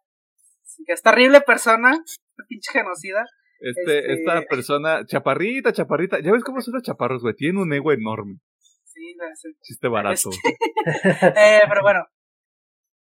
esta 0.89 1.11
horrible 1.11 1.41
persona, 1.43 1.93
esta 1.93 2.45
pinche 2.49 2.73
genocida. 2.73 3.25
Este, 3.63 3.99
este, 3.99 4.13
Esta 4.15 4.43
persona, 4.49 5.07
chaparrita, 5.07 5.73
chaparrita. 5.73 6.21
Ya 6.21 6.33
ves 6.33 6.43
cómo 6.43 6.61
son 6.61 6.75
los 6.75 6.83
chaparros, 6.83 7.23
güey. 7.23 7.35
Tiene 7.35 7.61
un 7.61 7.73
ego 7.73 7.93
enorme. 7.93 8.41
Sí, 8.85 9.17
Chiste 9.63 9.89
barato. 9.89 10.31
Este, 10.31 10.49
eh, 11.37 11.63
pero 11.69 11.83
bueno. 11.83 12.05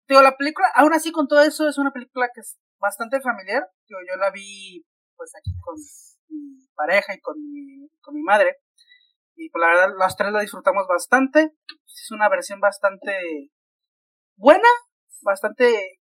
Digo, 0.09 0.22
la 0.22 0.36
película, 0.36 0.66
aún 0.74 0.93
así 0.94 1.12
con 1.12 1.28
todo 1.28 1.43
eso, 1.43 1.68
es 1.68 1.78
una 1.78 1.93
película 1.93 2.28
que 2.35 2.40
es 2.40 2.59
bastante 2.80 3.20
familiar. 3.20 3.62
Digo, 3.86 4.01
yo 4.09 4.16
la 4.16 4.30
vi 4.30 4.85
pues 5.16 5.32
aquí 5.36 5.52
con 5.60 5.76
mi 6.28 6.66
pareja 6.74 7.14
y 7.14 7.20
con 7.20 7.36
mi, 7.39 7.89
con 8.01 8.14
mi 8.14 8.22
madre. 8.22 8.56
Y 9.36 9.51
pues 9.51 9.60
la 9.60 9.68
verdad, 9.68 9.94
las 9.98 10.16
tres 10.16 10.32
la 10.32 10.40
disfrutamos 10.40 10.86
bastante. 10.89 11.52
Es 11.86 12.10
una 12.10 12.28
versión 12.28 12.59
bastante 12.60 13.51
buena, 14.36 14.68
bastante. 15.22 15.97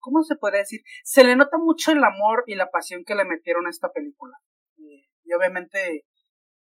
¿Cómo 0.00 0.22
se 0.22 0.36
puede 0.36 0.58
decir? 0.58 0.80
Se 1.04 1.24
le 1.24 1.36
nota 1.36 1.58
mucho 1.58 1.92
el 1.92 2.02
amor 2.02 2.44
y 2.46 2.54
la 2.54 2.70
pasión 2.70 3.04
que 3.04 3.14
le 3.14 3.24
metieron 3.24 3.66
a 3.66 3.70
esta 3.70 3.92
película. 3.92 4.36
Y 4.76 5.32
obviamente 5.32 6.04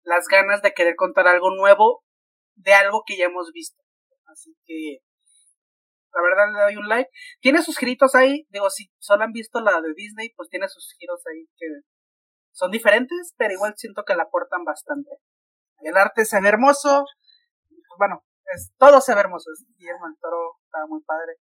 las 0.03 0.27
ganas 0.27 0.61
de 0.61 0.73
querer 0.73 0.95
contar 0.95 1.27
algo 1.27 1.51
nuevo 1.55 2.03
de 2.55 2.73
algo 2.73 3.03
que 3.05 3.17
ya 3.17 3.25
hemos 3.25 3.51
visto. 3.51 3.81
Así 4.25 4.55
que 4.65 4.99
la 6.13 6.21
verdad 6.21 6.53
le 6.53 6.61
doy 6.63 6.75
un 6.77 6.89
like. 6.89 7.09
Tiene 7.39 7.61
sus 7.61 7.77
giros 7.77 8.15
ahí, 8.15 8.47
digo, 8.49 8.69
si 8.69 8.89
solo 8.99 9.23
han 9.23 9.31
visto 9.31 9.61
la 9.61 9.79
de 9.81 9.93
Disney, 9.95 10.33
pues 10.35 10.49
tiene 10.49 10.67
sus 10.67 10.95
giros 10.97 11.21
ahí 11.27 11.45
que 11.55 11.65
son 12.51 12.71
diferentes, 12.71 13.33
pero 13.37 13.53
igual 13.53 13.73
siento 13.77 14.03
que 14.03 14.15
la 14.15 14.23
aportan 14.23 14.63
bastante. 14.63 15.11
El 15.79 15.95
arte 15.95 16.25
se 16.25 16.41
ve 16.41 16.49
hermoso. 16.49 17.05
Bueno, 17.99 18.23
es, 18.55 18.71
todo 18.77 18.99
se 19.01 19.13
ve 19.13 19.21
hermoso. 19.21 19.51
Guillermo 19.77 20.07
el 20.07 20.17
Toro 20.19 20.57
está 20.65 20.85
muy 20.87 21.01
padre. 21.03 21.35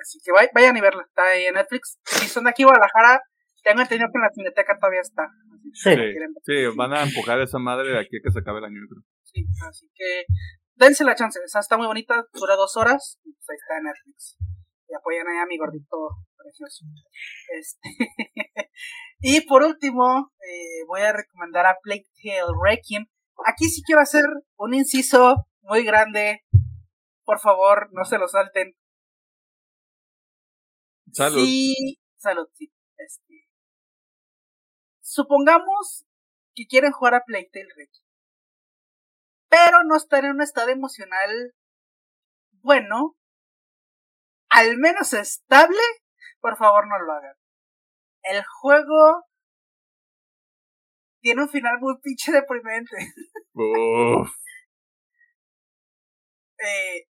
Así 0.00 0.18
que 0.24 0.32
vayan 0.54 0.76
y 0.76 0.80
verla. 0.80 1.04
Está 1.06 1.24
ahí 1.28 1.46
en 1.46 1.54
Netflix. 1.54 1.98
Si 2.04 2.28
son 2.28 2.44
de 2.44 2.50
aquí 2.50 2.64
Guadalajara, 2.64 3.22
tengo 3.62 3.80
entendido 3.80 4.10
que 4.12 4.18
en 4.18 4.22
la 4.22 4.30
cineteca 4.32 4.78
todavía 4.78 5.00
está. 5.00 5.28
Sí, 5.72 5.94
sí, 6.44 6.76
van 6.76 6.92
a 6.92 7.02
empujar 7.02 7.40
esa 7.40 7.58
madre 7.58 7.92
de 7.92 8.00
aquí 8.00 8.16
a 8.16 8.20
que 8.22 8.30
se 8.30 8.40
acabe 8.40 8.58
el 8.58 8.64
año, 8.64 8.80
creo. 8.88 9.02
Sí, 9.22 9.44
así 9.68 9.88
que 9.94 10.24
dense 10.74 11.04
la 11.04 11.14
chance. 11.14 11.38
Esa 11.44 11.60
está 11.60 11.76
muy 11.76 11.86
bonita, 11.86 12.26
dura 12.32 12.56
dos 12.56 12.76
horas. 12.76 13.18
Y 13.24 13.32
pues 13.32 13.50
ahí 13.50 13.56
está 13.56 13.78
en 13.78 13.84
Netflix. 13.84 14.36
Y 14.88 14.94
apoyan 14.94 15.28
ahí 15.28 15.38
a 15.38 15.46
mi 15.46 15.56
gordito 15.56 15.96
precioso. 16.36 16.84
Este. 17.48 17.88
y 19.20 19.40
por 19.46 19.62
último, 19.62 20.32
eh, 20.40 20.84
voy 20.86 21.02
a 21.02 21.12
recomendar 21.12 21.66
a 21.66 21.78
Plague 21.82 22.06
Tale 22.22 22.52
Requiem. 22.62 23.06
Aquí 23.46 23.66
sí 23.66 23.82
quiero 23.84 24.02
hacer 24.02 24.24
un 24.56 24.74
inciso 24.74 25.46
muy 25.62 25.84
grande. 25.84 26.42
Por 27.24 27.38
favor, 27.38 27.88
no 27.92 28.04
se 28.04 28.18
lo 28.18 28.28
salten. 28.28 28.74
Salud. 31.12 31.44
Sí, 31.44 32.00
salud, 32.16 32.48
sí. 32.54 32.72
Este. 32.96 33.48
Supongamos 35.00 36.06
que 36.54 36.66
quieren 36.66 36.92
jugar 36.92 37.14
a 37.14 37.24
Playtale 37.24 37.68
Requiem. 37.76 38.04
Pero 39.48 39.84
no 39.84 39.96
están 39.96 40.24
en 40.24 40.32
un 40.32 40.42
estado 40.42 40.70
emocional 40.70 41.54
bueno. 42.62 43.16
Al 44.48 44.78
menos 44.78 45.12
estable. 45.12 45.80
Por 46.40 46.56
favor, 46.56 46.88
no 46.88 46.98
lo 46.98 47.12
hagan. 47.12 47.36
El 48.22 48.42
juego 48.44 49.26
tiene 51.20 51.42
un 51.42 51.48
final 51.48 51.78
muy 51.80 51.98
pinche 52.00 52.32
deprimente. 52.32 52.96
eh, 56.58 57.06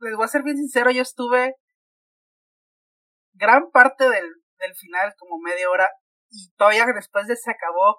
les 0.00 0.16
voy 0.16 0.24
a 0.24 0.28
ser 0.28 0.42
bien 0.42 0.56
sincero, 0.56 0.90
yo 0.90 1.02
estuve 1.02 1.56
gran 3.36 3.70
parte 3.70 4.04
del, 4.08 4.26
del 4.58 4.74
final, 4.74 5.14
como 5.18 5.38
media 5.38 5.70
hora, 5.70 5.88
y 6.30 6.50
todavía 6.56 6.86
después 6.86 7.26
de 7.26 7.36
se 7.36 7.50
acabó 7.50 7.98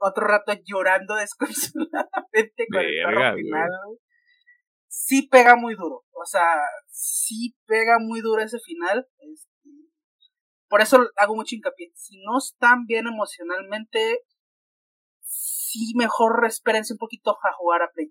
otro 0.00 0.26
rato 0.26 0.52
llorando 0.64 1.14
desconsoladamente 1.16 2.66
con 2.72 2.80
el 2.80 3.34
final. 3.34 3.70
Sí 4.92 5.28
pega 5.28 5.54
muy 5.54 5.76
duro, 5.76 6.04
o 6.10 6.24
sea, 6.24 6.58
sí 6.88 7.56
pega 7.66 7.98
muy 8.00 8.20
duro 8.20 8.42
ese 8.42 8.58
final. 8.58 9.06
Este, 9.18 9.70
por 10.68 10.80
eso 10.80 11.08
hago 11.16 11.36
mucho 11.36 11.54
hincapié. 11.54 11.92
Si 11.94 12.20
no 12.24 12.38
están 12.38 12.86
bien 12.86 13.06
emocionalmente, 13.06 14.24
sí 15.20 15.92
mejor 15.96 16.44
espérense 16.44 16.94
un 16.94 16.98
poquito 16.98 17.30
a 17.30 17.52
jugar 17.52 17.82
a 17.82 17.90
Play 17.92 18.10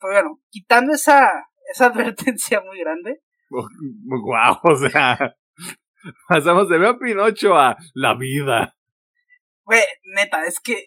Pero 0.00 0.12
bueno, 0.12 0.40
quitando 0.50 0.92
esa, 0.92 1.30
esa 1.72 1.86
advertencia 1.86 2.60
muy 2.60 2.78
grande. 2.78 3.22
Wow, 4.06 4.58
o 4.62 4.76
sea, 4.76 5.36
pasamos 6.28 6.68
de 6.68 6.78
ver 6.78 6.98
Pinocho 6.98 7.54
a 7.54 7.76
la 7.94 8.14
vida. 8.14 8.76
Güey, 9.64 9.82
neta, 10.14 10.44
es 10.44 10.60
que 10.60 10.86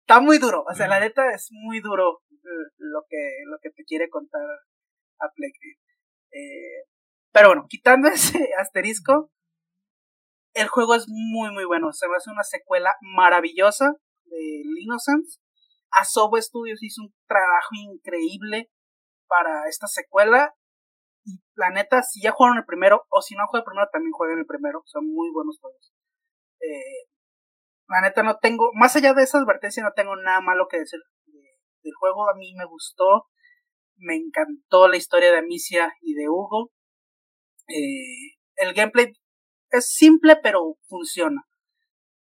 está 0.00 0.20
muy 0.20 0.38
duro, 0.38 0.64
o 0.68 0.74
sea, 0.74 0.88
la 0.88 1.00
neta 1.00 1.30
es 1.32 1.48
muy 1.50 1.80
duro 1.80 2.22
eh, 2.30 2.70
lo 2.78 3.02
que, 3.08 3.42
lo 3.46 3.58
que 3.60 3.70
te 3.70 3.84
quiere 3.84 4.08
contar 4.08 4.42
a 5.18 5.28
Play 5.34 5.50
eh, 6.32 6.86
pero 7.32 7.48
bueno, 7.48 7.66
quitando 7.68 8.08
ese 8.14 8.50
asterisco, 8.58 9.30
el 10.54 10.68
juego 10.68 10.94
es 10.94 11.04
muy, 11.06 11.50
muy 11.52 11.64
bueno. 11.64 11.92
Se 11.92 12.06
va 12.08 12.14
a 12.14 12.16
hacer 12.16 12.32
una 12.32 12.44
secuela 12.44 12.94
maravillosa 13.02 13.92
de 14.24 14.62
Innocence. 14.80 15.38
Asobo 15.90 16.40
Studios 16.40 16.82
hizo 16.82 17.02
un 17.02 17.14
trabajo 17.26 17.70
increíble 17.72 18.70
para 19.28 19.68
esta 19.68 19.86
secuela. 19.86 20.54
Y 21.26 21.42
la 21.56 21.70
neta, 21.70 22.02
si 22.02 22.22
ya 22.22 22.30
jugaron 22.30 22.58
el 22.58 22.64
primero, 22.64 23.04
o 23.10 23.20
si 23.20 23.34
no 23.34 23.46
juegan 23.48 23.62
el 23.62 23.66
primero, 23.66 23.88
también 23.92 24.12
jueguen 24.12 24.38
el 24.38 24.46
primero. 24.46 24.82
Son 24.86 25.04
muy 25.04 25.30
buenos 25.32 25.58
juegos. 25.60 25.92
Eh, 26.60 27.10
la 27.88 28.00
neta, 28.00 28.22
no 28.22 28.38
tengo, 28.38 28.70
más 28.74 28.94
allá 28.94 29.12
de 29.12 29.24
esa 29.24 29.38
advertencia, 29.38 29.82
no 29.82 29.92
tengo 29.94 30.14
nada 30.16 30.40
malo 30.40 30.68
que 30.70 30.78
decir 30.78 31.00
del 31.82 31.94
juego. 31.98 32.30
A 32.30 32.34
mí 32.36 32.54
me 32.56 32.64
gustó. 32.64 33.26
Me 33.96 34.14
encantó 34.14 34.88
la 34.88 34.96
historia 34.96 35.32
de 35.32 35.38
Amicia 35.38 35.92
y 36.00 36.14
de 36.14 36.28
Hugo. 36.28 36.70
Eh, 37.68 38.38
el 38.56 38.72
gameplay 38.72 39.12
es 39.70 39.88
simple, 39.88 40.36
pero 40.42 40.76
funciona. 40.86 41.42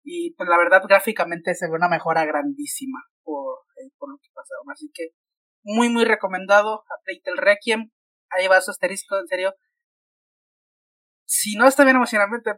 Y 0.04 0.34
pues 0.36 0.48
la 0.50 0.58
verdad, 0.58 0.84
gráficamente 0.88 1.56
se 1.56 1.68
ve 1.68 1.74
una 1.74 1.90
mejora 1.90 2.26
grandísima 2.26 3.00
por, 3.24 3.60
eh, 3.78 3.90
lo 4.00 4.18
que 4.22 4.30
pasaron. 4.34 4.72
Así 4.72 4.90
que 4.94 5.10
muy, 5.64 5.90
muy 5.90 6.06
recomendado. 6.06 6.84
A 6.90 6.96
el 7.06 7.38
Requiem. 7.38 7.92
Ahí 8.36 8.48
va 8.48 8.62
su 8.62 8.72
asterisco, 8.72 9.18
en 9.18 9.28
serio. 9.28 9.56
Si 11.26 11.56
no 11.56 11.68
está 11.68 11.84
bien 11.84 11.96
emocionalmente, 11.96 12.58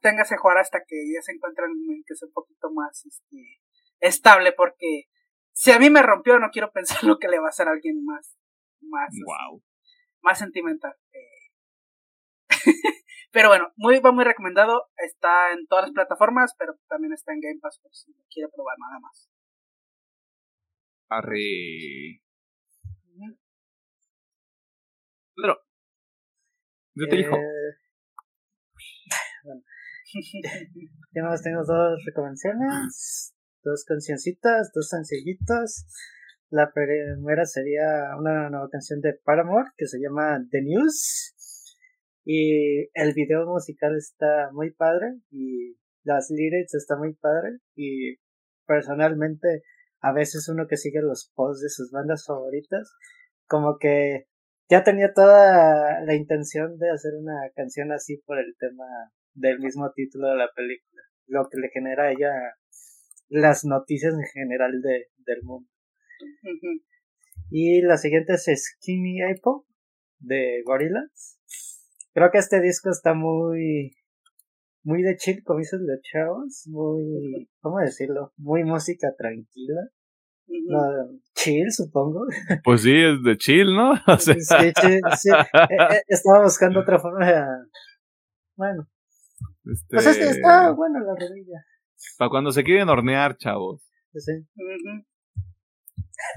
téngase 0.00 0.34
a 0.34 0.38
jugar 0.38 0.58
hasta 0.58 0.80
que 0.86 0.96
ya 1.14 1.22
se 1.22 1.32
encuentren 1.32 1.70
que 2.06 2.14
es 2.14 2.22
un 2.22 2.32
poquito 2.32 2.70
más 2.72 3.04
este, 3.06 3.60
estable. 4.00 4.52
Porque 4.52 5.04
si 5.52 5.70
a 5.72 5.78
mí 5.78 5.90
me 5.90 6.02
rompió, 6.02 6.38
no 6.38 6.50
quiero 6.50 6.72
pensar 6.72 7.04
lo 7.04 7.18
que 7.18 7.28
le 7.28 7.38
va 7.38 7.46
a 7.46 7.50
hacer 7.50 7.68
a 7.68 7.72
alguien 7.72 8.04
más. 8.04 8.36
Más, 8.80 9.10
wow. 9.24 9.58
Este, 9.58 9.66
más 10.22 10.38
sentimental. 10.38 10.94
Eh. 11.12 11.36
Pero 13.32 13.48
bueno, 13.48 13.72
muy, 13.76 13.98
va 13.98 14.12
muy 14.12 14.24
recomendado. 14.24 14.88
Está 14.96 15.52
en 15.52 15.66
todas 15.66 15.84
las 15.84 15.92
plataformas, 15.92 16.54
pero 16.58 16.74
también 16.88 17.12
está 17.12 17.34
en 17.34 17.40
Game 17.40 17.58
Pass 17.60 17.78
por 17.82 17.92
si 17.94 18.14
quiere 18.30 18.48
probar 18.48 18.78
nada 18.78 18.98
más. 18.98 19.28
Arre. 21.08 22.22
Pedro. 25.36 25.58
Yo 26.94 27.08
te 27.08 27.16
dijo. 27.16 27.36
Eh, 27.36 27.76
bueno. 29.44 29.62
Ya 31.14 31.22
más 31.22 31.42
tengo 31.42 31.62
dos 31.64 32.02
recomendaciones, 32.06 33.34
dos 33.62 33.84
cancioncitas, 33.84 34.70
dos 34.74 34.88
sencillitos. 34.88 35.86
La 36.50 36.72
primera 36.72 37.44
sería 37.44 38.16
una 38.18 38.48
nueva 38.50 38.68
canción 38.70 39.00
de 39.00 39.14
Paramore 39.24 39.70
que 39.76 39.86
se 39.86 39.98
llama 39.98 40.38
The 40.50 40.62
News. 40.62 41.34
Y 42.24 42.88
el 42.94 43.14
video 43.14 43.46
musical 43.46 43.96
está 43.96 44.50
muy 44.52 44.72
padre 44.72 45.20
y 45.30 45.76
las 46.02 46.30
lyrics 46.30 46.74
están 46.74 47.00
muy 47.00 47.14
padre. 47.14 47.58
Y 47.74 48.16
personalmente, 48.66 49.64
a 50.00 50.12
veces 50.12 50.48
uno 50.48 50.66
que 50.66 50.76
sigue 50.76 51.02
los 51.02 51.30
posts 51.34 51.62
de 51.62 51.68
sus 51.68 51.90
bandas 51.90 52.24
favoritas, 52.26 52.94
como 53.46 53.78
que 53.78 54.28
ya 54.68 54.82
tenía 54.84 55.12
toda 55.12 56.00
la 56.04 56.14
intención 56.14 56.78
de 56.78 56.90
hacer 56.90 57.14
una 57.14 57.50
canción 57.54 57.92
así 57.92 58.18
por 58.26 58.38
el 58.38 58.56
tema 58.58 58.84
del 59.34 59.60
mismo 59.60 59.92
título 59.94 60.28
de 60.28 60.36
la 60.36 60.50
película, 60.54 61.02
lo 61.26 61.48
que 61.48 61.58
le 61.58 61.68
genera 61.68 62.04
a 62.04 62.12
ella 62.12 62.32
las 63.28 63.64
noticias 63.64 64.14
en 64.14 64.24
general 64.32 64.80
de, 64.82 65.08
del 65.18 65.42
mundo. 65.42 65.68
Y 67.50 67.82
la 67.82 67.96
siguiente 67.96 68.34
es 68.34 68.44
Skinny 68.44 69.22
Apple 69.22 69.62
de 70.18 70.62
Gorillaz. 70.64 71.38
Creo 72.12 72.30
que 72.30 72.38
este 72.38 72.60
disco 72.60 72.90
está 72.90 73.14
muy 73.14 73.96
muy 74.86 75.02
de 75.02 75.16
chill, 75.16 75.42
como 75.42 75.58
dices 75.58 75.80
de 75.80 76.00
chavos, 76.00 76.62
muy, 76.68 77.50
¿cómo 77.60 77.80
decirlo? 77.80 78.32
Muy 78.36 78.62
música 78.62 79.12
tranquila. 79.18 79.90
Chill, 81.34 81.70
supongo. 81.70 82.26
Pues 82.64 82.82
sí, 82.82 82.94
es 82.94 83.22
de 83.22 83.36
chill, 83.36 83.74
¿no? 83.74 83.94
sí, 84.18 84.40
sí, 84.40 84.72
sí. 85.16 85.30
Eh, 85.30 85.76
eh, 85.92 86.02
estaba 86.08 86.42
buscando 86.42 86.80
otra 86.80 86.98
forma 86.98 87.26
de... 87.26 87.44
Bueno. 88.56 88.88
Este... 89.64 89.86
Pues 89.90 90.06
este 90.06 90.30
está 90.30 90.72
bueno 90.72 90.98
la 91.00 91.14
rodilla. 91.14 91.64
Para 92.18 92.30
cuando 92.30 92.52
se 92.52 92.64
quieren 92.64 92.88
hornear, 92.88 93.36
chavos. 93.36 93.82
Sí. 94.14 94.32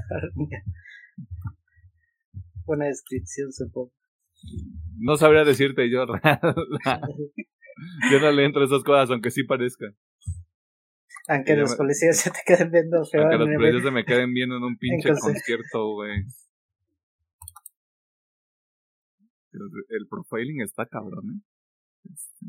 Buena 2.65 2.85
descripción, 2.85 3.51
supongo. 3.51 3.91
No 4.97 5.17
sabría 5.17 5.43
decirte 5.43 5.89
yo. 5.89 6.05
yo 8.11 8.19
no 8.19 8.31
le 8.31 8.45
entro 8.45 8.61
a 8.61 8.65
esas 8.65 8.83
cosas, 8.83 9.09
aunque 9.09 9.31
sí 9.31 9.43
parezcan. 9.43 9.95
Aunque 11.29 11.55
los 11.55 11.75
policías 11.75 12.17
se 12.17 12.31
te 12.31 12.39
queden 12.43 12.71
viendo 12.71 13.05
feo. 13.05 13.21
Aunque 13.21 13.37
los 13.37 13.47
policías 13.47 13.83
se 13.83 13.91
me 13.91 14.03
queden 14.03 14.33
viendo 14.33 14.57
en 14.57 14.63
un 14.63 14.77
pinche 14.77 15.09
concierto, 15.09 15.93
güey. 15.93 16.25
El, 19.51 20.07
profiling 20.09 20.61
está 20.61 20.87
cabrón, 20.87 21.25
¿eh? 21.29 21.41
Este... 22.11 22.45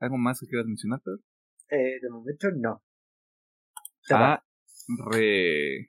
¿algo 0.00 0.18
más 0.18 0.38
que 0.38 0.46
quieras 0.46 0.66
mencionar, 0.66 1.00
Pedro? 1.02 1.18
Eh, 1.70 1.98
de 2.00 2.10
momento 2.10 2.48
no. 2.56 2.82
ah, 4.10 4.44
re... 5.10 5.88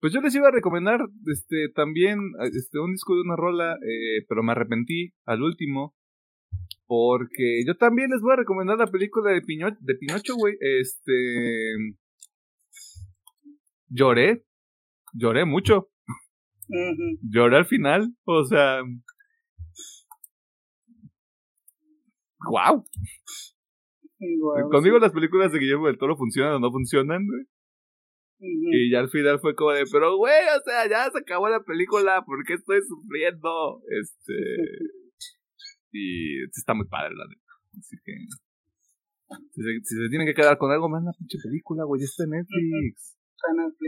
Pues 0.00 0.14
yo 0.14 0.22
les 0.22 0.34
iba 0.34 0.48
a 0.48 0.52
recomendar 0.52 1.00
este 1.26 1.68
también 1.74 2.18
este 2.52 2.78
un 2.78 2.92
disco 2.92 3.14
de 3.16 3.20
una 3.20 3.36
rola, 3.36 3.74
eh, 3.74 4.24
pero 4.28 4.42
me 4.42 4.52
arrepentí 4.52 5.12
al 5.26 5.42
último 5.42 5.94
porque 6.90 7.62
yo 7.64 7.76
también 7.76 8.10
les 8.10 8.20
voy 8.20 8.32
a 8.32 8.36
recomendar 8.38 8.76
la 8.76 8.88
película 8.88 9.30
de, 9.30 9.42
Piño, 9.42 9.68
de 9.78 9.94
Pinocho, 9.94 10.34
güey. 10.34 10.56
Este. 10.58 11.76
Lloré. 13.86 14.44
Lloré 15.12 15.44
mucho. 15.44 15.88
Lloré 17.22 17.58
al 17.58 17.66
final. 17.66 18.12
O 18.24 18.44
sea. 18.44 18.82
¡Wow! 22.50 22.84
Conmigo 24.72 24.98
las 24.98 25.12
películas 25.12 25.52
de 25.52 25.60
Guillermo 25.60 25.86
del 25.86 25.98
Toro 25.98 26.16
funcionan 26.16 26.54
o 26.54 26.58
no 26.58 26.72
funcionan, 26.72 27.24
güey. 27.24 27.44
Y 28.40 28.90
ya 28.90 28.98
al 28.98 29.10
final 29.10 29.38
fue 29.38 29.54
como 29.54 29.70
de, 29.70 29.84
pero 29.92 30.16
güey, 30.16 30.42
o 30.58 30.60
sea, 30.64 30.88
ya 30.88 31.08
se 31.08 31.18
acabó 31.18 31.48
la 31.48 31.62
película, 31.62 32.24
¿por 32.26 32.42
qué 32.44 32.54
estoy 32.54 32.80
sufriendo? 32.82 33.80
Este. 34.02 34.99
Y 35.92 36.42
está 36.44 36.74
muy 36.74 36.86
padre, 36.86 37.14
la 37.14 37.24
neta. 37.26 37.52
Así 37.78 37.96
que. 38.04 38.12
Si 39.52 39.62
se, 39.62 39.70
si 39.84 39.94
se, 39.94 40.08
tienen 40.08 40.26
que 40.26 40.34
quedar 40.34 40.58
con 40.58 40.72
algo, 40.72 40.88
más 40.88 41.04
la 41.04 41.12
pinche 41.12 41.38
película, 41.42 41.84
güey. 41.84 42.00
Ya 42.00 42.06
está 42.06 42.24
en 42.24 42.30
Netflix. 42.30 43.16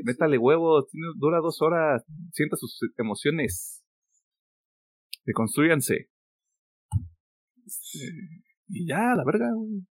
Métale 0.04 0.38
huevos. 0.38 0.86
dura 1.18 1.38
dos 1.40 1.60
horas. 1.62 2.04
Sienta 2.32 2.56
sus 2.56 2.78
emociones. 2.98 3.82
Deconstruyanse. 5.24 6.08
Este, 7.64 7.98
y 8.68 8.88
ya, 8.88 9.14
la 9.16 9.24
verga, 9.24 9.50
güey. 9.54 9.82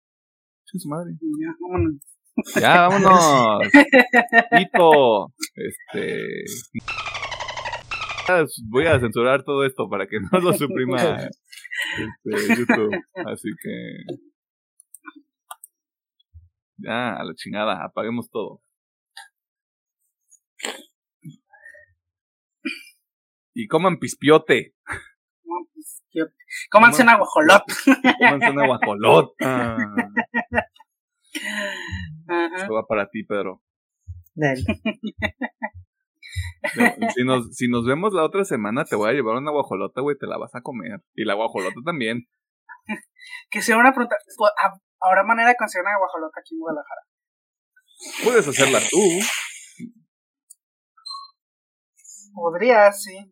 su 0.65 0.89
madre. 0.89 1.11
Ya, 1.39 1.55
vámonos. 1.59 2.01
Ya, 2.55 2.88
vámonos. 2.88 3.61
Hito. 4.59 5.33
Este. 5.55 6.45
Voy 8.69 8.85
a 8.85 8.99
censurar 8.99 9.43
todo 9.43 9.65
esto 9.65 9.89
para 9.89 10.07
que 10.07 10.17
no 10.19 10.39
lo 10.39 10.53
suprima 10.53 10.97
este, 11.97 12.55
YouTube. 12.55 13.03
Así 13.26 13.49
que. 13.61 14.03
Ya, 16.77 17.15
a 17.15 17.23
la 17.23 17.34
chingada, 17.35 17.84
apaguemos 17.84 18.30
todo. 18.30 18.61
Y 23.53 23.68
coman 23.68 23.99
pispiote. 23.99 24.73
Cómanse 26.69 27.03
una 27.03 27.18
guajolot. 27.18 27.63
Cómanse 28.19 28.49
una 28.49 28.68
guajolot. 28.68 29.35
Esto 32.57 32.73
va 32.73 32.85
para 32.88 33.09
ti, 33.09 33.23
Pedro. 33.23 33.61
si, 37.15 37.23
nos, 37.23 37.55
si 37.55 37.67
nos 37.67 37.85
vemos 37.85 38.13
la 38.13 38.23
otra 38.23 38.45
semana, 38.45 38.85
te 38.85 38.95
voy 38.95 39.09
a 39.09 39.13
llevar 39.13 39.35
una 39.35 39.51
guajolota, 39.51 40.01
güey, 40.01 40.17
te 40.17 40.27
la 40.27 40.37
vas 40.37 40.53
a 40.55 40.61
comer. 40.61 41.01
Y 41.15 41.25
la 41.25 41.33
guajolota 41.33 41.79
también. 41.85 42.27
que 43.49 43.61
sea 43.61 43.77
una 43.77 43.93
pregunta. 43.93 44.15
¿Habrá 44.99 45.23
manera 45.23 45.49
de 45.49 45.55
conseguir 45.55 45.85
una 45.85 45.97
guajolota 45.97 46.39
aquí 46.39 46.55
en 46.55 46.59
Guadalajara? 46.59 47.01
Puedes 48.23 48.47
hacerla 48.47 48.79
tú. 48.89 48.99
Podría, 52.33 52.91
sí. 52.93 53.31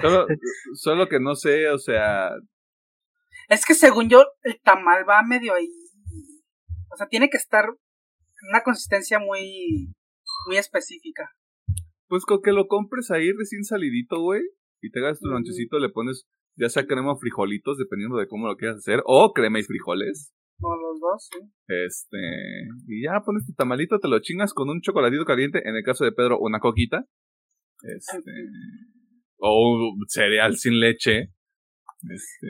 Solo, 0.00 0.26
solo 0.74 1.08
que 1.08 1.20
no 1.20 1.34
sé, 1.34 1.68
o 1.70 1.78
sea. 1.78 2.30
Es 3.48 3.64
que 3.64 3.74
según 3.74 4.08
yo, 4.08 4.24
el 4.42 4.60
tamal 4.60 5.08
va 5.08 5.22
medio 5.22 5.54
ahí. 5.54 5.68
O 6.92 6.96
sea, 6.96 7.06
tiene 7.08 7.30
que 7.30 7.36
estar 7.36 7.64
en 7.64 8.48
una 8.48 8.62
consistencia 8.62 9.18
muy, 9.18 9.94
muy 10.46 10.56
específica. 10.56 11.30
Pues 12.10 12.24
con 12.24 12.42
que 12.42 12.50
lo 12.50 12.66
compres 12.66 13.12
ahí 13.12 13.30
recién 13.30 13.62
salidito, 13.62 14.20
güey, 14.20 14.42
y 14.82 14.90
te 14.90 14.98
hagas 14.98 15.20
tu 15.20 15.28
lonchecito, 15.28 15.78
le 15.78 15.90
pones 15.90 16.26
ya 16.56 16.68
sea 16.68 16.84
crema 16.84 17.12
o 17.12 17.16
frijolitos, 17.16 17.78
dependiendo 17.78 18.16
de 18.16 18.26
cómo 18.26 18.48
lo 18.48 18.56
quieras 18.56 18.78
hacer, 18.78 19.00
o 19.06 19.32
crema 19.32 19.60
y 19.60 19.62
frijoles. 19.62 20.34
O 20.60 20.74
los 20.74 21.00
dos, 21.00 21.28
sí. 21.30 21.38
Este, 21.68 22.18
y 22.88 23.04
ya 23.04 23.20
pones 23.24 23.46
tu 23.46 23.52
tamalito, 23.54 24.00
te 24.00 24.08
lo 24.08 24.18
chingas 24.18 24.52
con 24.52 24.68
un 24.68 24.80
chocolatito 24.80 25.24
caliente, 25.24 25.62
en 25.64 25.76
el 25.76 25.84
caso 25.84 26.04
de 26.04 26.10
Pedro, 26.10 26.40
una 26.40 26.58
coquita. 26.58 27.06
Este, 27.82 28.32
o 29.38 29.92
un 29.92 30.08
cereal 30.08 30.56
sin 30.56 30.80
leche. 30.80 31.30
Este. 32.02 32.48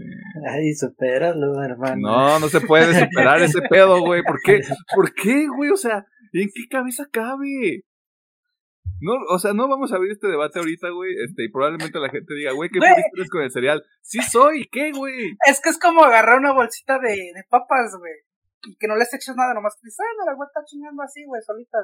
Ay, 0.49 0.73
supéralo, 0.73 1.62
hermano. 1.62 2.01
No, 2.01 2.41
no 2.41 2.49
se 2.49 2.62
puede 2.62 2.99
superar 2.99 3.43
ese 3.43 3.61
pedo, 3.69 4.01
güey. 4.01 4.23
¿Por 4.23 4.41
qué? 4.43 4.61
¿Por 4.95 5.12
qué, 5.12 5.47
güey? 5.55 5.70
O 5.70 5.77
sea, 5.77 6.07
¿en 6.32 6.49
qué 6.55 6.62
cabeza 6.70 7.05
cabe? 7.12 7.85
No, 9.01 9.13
o 9.29 9.39
sea, 9.39 9.53
no 9.53 9.69
vamos 9.69 9.93
a 9.93 9.97
abrir 9.97 10.13
este 10.13 10.29
debate 10.29 10.59
ahorita, 10.59 10.91
güey. 10.91 11.15
Este, 11.25 11.45
y 11.45 11.51
probablemente 11.51 11.99
la 11.99 12.11
gente 12.11 12.35
diga, 12.35 12.53
güey, 12.53 12.71
¿qué 12.71 12.79
eres 12.79 13.31
con 13.31 13.43
el 13.43 13.51
cereal? 13.51 13.83
Sí 14.03 14.21
soy, 14.23 14.69
¿qué, 14.71 14.93
güey? 14.93 15.37
Es 15.47 15.61
que 15.61 15.71
es 15.71 15.79
como 15.79 16.05
agarrar 16.05 16.39
una 16.39 16.53
bolsita 16.53 16.99
de, 16.99 17.33
de 17.35 17.45
papas, 17.49 17.97
güey. 17.99 18.13
Y 18.63 18.77
que 18.77 18.89
no 18.89 18.97
les 18.97 19.13
eches 19.15 19.35
nada, 19.37 19.55
nomás 19.55 19.75
que 19.75 19.87
dices, 19.87 20.05
la 20.27 20.35
güey 20.35 20.47
está 20.47 20.61
chingando 20.67 21.03
así, 21.03 21.25
güey, 21.25 21.41
solita. 21.43 21.79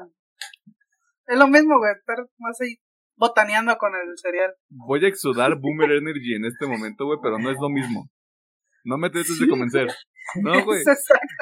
Es 1.25 1.37
lo 1.37 1.47
mismo, 1.47 1.79
güey, 1.79 1.91
estar 1.91 2.17
más 2.37 2.61
ahí 2.61 2.77
botaneando 3.15 3.75
con 3.77 3.93
el 3.95 4.17
cereal. 4.17 4.53
Voy 4.69 5.03
a 5.03 5.07
exudar 5.07 5.55
Boomer 5.59 5.91
Energy 5.91 6.35
en 6.35 6.45
este 6.45 6.67
momento, 6.67 7.05
güey, 7.05 7.19
pero 7.21 7.39
no 7.39 7.49
es 7.49 7.57
lo 7.59 7.69
mismo. 7.69 8.09
No 8.85 8.97
me 8.97 9.09
trates 9.09 9.39
de 9.39 9.49
convencer. 9.49 9.87
No, 10.35 10.51
güey. 10.65 10.83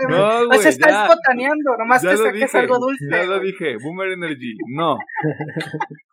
No, 0.10 0.45
güey. 0.48 0.60
O 0.60 0.62
sea, 0.62 0.72
estás 0.72 1.07
botaneando, 1.07 1.76
nomás 1.78 2.02
que 2.02 2.18
saques 2.18 2.56
algo 2.56 2.80
dulce. 2.80 3.06
Ya 3.10 3.24
lo 3.24 3.40
dije, 3.40 3.78
Boomer 3.78 4.12
Energy. 4.12 4.56
No. 4.70 4.98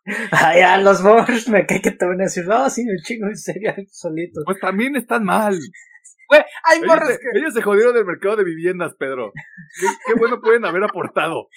Ay, 0.31 0.61
a 0.61 0.77
los 0.79 1.01
boomers 1.03 1.47
me 1.49 1.65
cae 1.65 1.81
que 1.81 1.91
te 1.91 2.05
van 2.05 2.19
a 2.21 2.23
decir, 2.25 2.45
no, 2.45 2.69
sí, 2.69 2.83
me 2.85 2.97
chingo 3.03 3.27
en 3.27 3.37
cereal 3.37 3.85
solito. 3.91 4.41
Pues 4.45 4.59
también 4.59 4.95
están 4.95 5.23
mal. 5.23 5.57
Güey, 6.29 6.41
hay 6.63 6.79
Ellos 6.79 7.19
que. 7.19 7.39
ellos 7.39 7.53
se 7.53 7.61
jodieron 7.61 7.93
del 7.93 8.05
mercado 8.05 8.37
de 8.37 8.43
viviendas, 8.43 8.95
Pedro. 8.97 9.31
Qué, 9.79 9.87
qué 10.07 10.13
bueno 10.19 10.41
pueden 10.41 10.65
haber 10.65 10.83
aportado. 10.83 11.47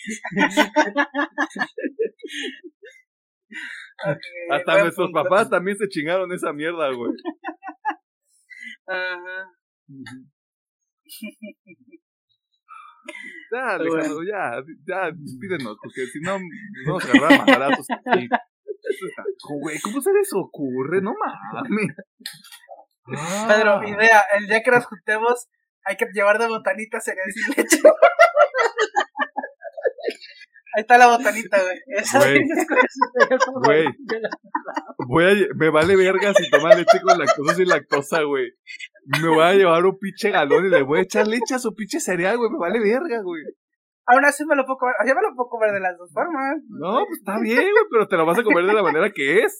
Hasta 4.51 4.79
nuestros 4.81 5.11
punto. 5.11 5.23
papás 5.23 5.49
también 5.49 5.79
se 5.79 5.89
chingaron 5.89 6.31
esa 6.33 6.53
mierda, 6.53 6.91
güey. 6.93 7.13
Ajá. 8.87 9.53
Ya, 13.53 13.75
Alejandro, 13.77 14.23
ya, 14.25 14.61
ya, 14.87 15.13
pídenos, 15.41 15.77
porque 15.81 16.07
si 16.07 16.21
no, 16.21 16.39
nos 16.87 17.05
vamos 17.21 17.39
a 17.39 17.43
agarrar 17.43 17.73
aquí. 17.73 17.81
Está- 17.89 19.25
Güey, 19.61 19.79
¿cómo 19.81 20.01
se 20.01 20.13
les 20.13 20.29
ocurre? 20.35 21.01
No 21.01 21.15
mames. 21.15 21.95
Pedro, 23.49 23.81
Ah. 23.81 23.89
idea, 23.89 24.23
el 24.37 24.47
día 24.49 24.63
que 24.65 24.71
nos 24.73 24.85
juntemos, 24.87 25.47
hay 25.85 25.97
que 25.97 26.07
llevar 26.13 26.39
de 26.41 26.49
botanita 26.49 27.01
cereal 27.01 27.31
sin 27.33 27.55
leche. 27.57 27.79
Ahí 30.77 30.83
está 30.83 30.99
la 30.99 31.07
botanita, 31.07 31.57
güey. 31.63 31.79
Esa 31.87 32.19
Güey. 32.19 32.43
Güey, 33.65 33.87
voy 35.09 35.25
a, 35.25 35.55
me 35.55 35.71
vale 35.71 35.97
verga 35.97 36.35
si 36.35 36.51
toma 36.51 36.75
leche 36.75 37.01
con 37.01 37.19
lactosa 37.19 37.55
sin 37.55 37.69
lactosa, 37.69 38.23
güey. 38.25 38.53
Me 39.23 39.27
voy 39.27 39.43
a 39.43 39.55
llevar 39.55 39.87
un 39.87 39.99
pinche 39.99 40.31
galón 40.31 40.67
y 40.67 40.69
le 40.69 40.83
voy 40.83 40.99
a 40.99 41.03
echar 41.03 41.27
leche 41.27 41.55
a 41.55 41.59
su 41.59 41.75
pinche 41.75 41.99
cereal, 41.99 42.37
güey. 42.37 42.51
Me 42.51 42.59
vale 42.59 42.79
verga, 42.79 43.23
güey. 43.23 43.43
Aún 44.05 44.27
así 44.27 44.45
me 44.45 44.55
lo 44.55 44.67
puedo 44.67 44.77
comer. 44.77 44.95
Ya 45.07 45.15
me 45.15 45.23
lo 45.23 45.35
puedo 45.35 45.49
comer 45.49 45.73
de 45.73 45.81
las 45.81 45.97
dos 45.97 46.13
formas. 46.13 46.59
No, 46.69 47.07
pues 47.07 47.21
está 47.21 47.41
bien, 47.41 47.63
güey, 47.63 47.85
pero 47.91 48.07
te 48.07 48.17
lo 48.19 48.27
vas 48.27 48.39
a 48.39 48.43
comer 48.43 48.67
de 48.67 48.75
la 48.75 48.83
manera 48.83 49.11
que 49.11 49.45
es. 49.45 49.59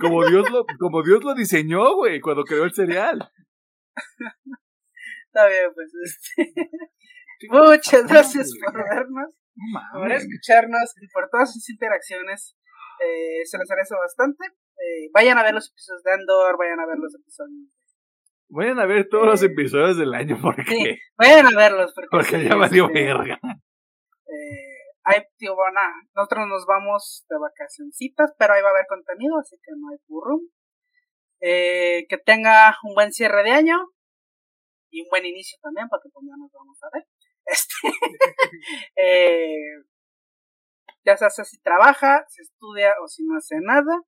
Como 0.00 0.26
Dios 0.26 0.50
lo, 0.50 0.66
como 0.80 1.04
Dios 1.04 1.22
lo 1.22 1.34
diseñó, 1.34 1.94
güey, 1.94 2.20
cuando 2.20 2.42
creó 2.42 2.64
el 2.64 2.74
cereal. 2.74 3.30
Está 5.26 5.46
bien, 5.46 5.70
pues. 5.72 5.92
Este... 6.04 6.68
Muchas 7.48 8.08
gracias 8.08 8.50
por 8.64 8.74
vernos, 8.74 9.08
No 9.12 9.37
por 9.92 10.12
escucharnos 10.12 10.94
y 11.00 11.08
por 11.08 11.28
todas 11.30 11.52
sus 11.52 11.68
interacciones. 11.70 12.56
Eh, 13.00 13.44
se 13.44 13.58
los 13.58 13.70
agradezco 13.70 13.96
bastante. 13.98 14.44
Eh, 14.46 15.10
vayan 15.12 15.38
a 15.38 15.42
ver 15.42 15.54
los 15.54 15.70
episodios 15.70 16.02
de 16.02 16.12
Andor, 16.12 16.58
vayan 16.58 16.80
a 16.80 16.86
ver 16.86 16.98
los 16.98 17.14
episodios. 17.14 17.68
Vayan 18.48 18.78
a 18.78 18.86
ver 18.86 19.08
todos 19.08 19.26
los 19.26 19.42
episodios 19.42 19.98
del 19.98 20.14
año 20.14 20.38
porque, 20.42 20.64
Sí, 20.64 20.98
vayan 21.16 21.46
a 21.46 21.56
verlos. 21.56 21.92
Porque, 21.94 22.08
porque 22.10 22.44
ya 22.44 22.56
valió 22.56 22.86
este, 22.86 23.04
verga. 23.04 23.38
Eh, 23.44 24.78
ahí, 25.04 25.22
tío, 25.36 25.54
bueno, 25.54 25.80
nosotros 26.14 26.46
nos 26.48 26.64
vamos 26.66 27.26
de 27.28 27.36
vacacioncitas, 27.38 28.32
pero 28.38 28.54
ahí 28.54 28.62
va 28.62 28.68
a 28.68 28.72
haber 28.72 28.86
contenido, 28.88 29.38
así 29.38 29.56
que 29.56 29.72
no 29.76 29.90
hay 29.90 29.98
burro. 30.06 30.40
Eh, 31.40 32.06
que 32.08 32.18
tenga 32.18 32.76
un 32.82 32.94
buen 32.94 33.12
cierre 33.12 33.44
de 33.44 33.50
año 33.50 33.76
y 34.90 35.02
un 35.02 35.08
buen 35.10 35.24
inicio 35.24 35.58
también, 35.62 35.88
porque 35.88 36.08
pues 36.12 36.26
ya 36.26 36.36
nos 36.36 36.50
vamos 36.52 36.78
a 36.82 36.88
ver. 36.92 37.04
Este, 37.52 37.88
eh, 38.96 39.84
ya 41.04 41.16
se 41.16 41.24
hace 41.24 41.44
si 41.44 41.60
trabaja, 41.62 42.24
si 42.28 42.42
estudia 42.42 42.92
o 43.02 43.08
si 43.08 43.24
no 43.24 43.36
hace 43.36 43.56
nada. 43.60 44.02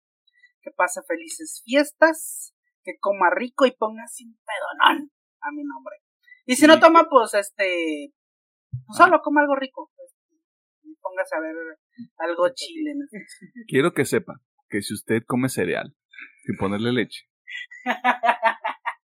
Que 0.62 0.70
pase 0.72 1.00
felices 1.08 1.62
fiestas, 1.64 2.54
que 2.84 2.98
coma 3.00 3.30
rico 3.30 3.64
y 3.64 3.70
ponga 3.70 4.06
sin 4.08 4.38
pedonón 4.44 5.10
a 5.40 5.50
mi 5.52 5.64
nombre. 5.64 5.96
Y 6.44 6.56
si 6.56 6.66
no 6.66 6.78
toma, 6.78 7.08
pues 7.08 7.32
este, 7.32 8.12
pues 8.86 8.98
solo 8.98 9.22
coma 9.22 9.40
algo 9.40 9.56
rico. 9.56 9.90
Y 10.82 10.94
póngase 10.96 11.36
a 11.36 11.40
ver 11.40 11.56
algo 12.18 12.48
chile. 12.54 12.92
¿no? 12.94 13.06
Quiero 13.68 13.94
que 13.94 14.04
sepa 14.04 14.40
que 14.68 14.82
si 14.82 14.92
usted 14.92 15.22
come 15.26 15.48
cereal 15.48 15.96
sin 16.44 16.56
ponerle 16.58 16.92
leche, 16.92 17.24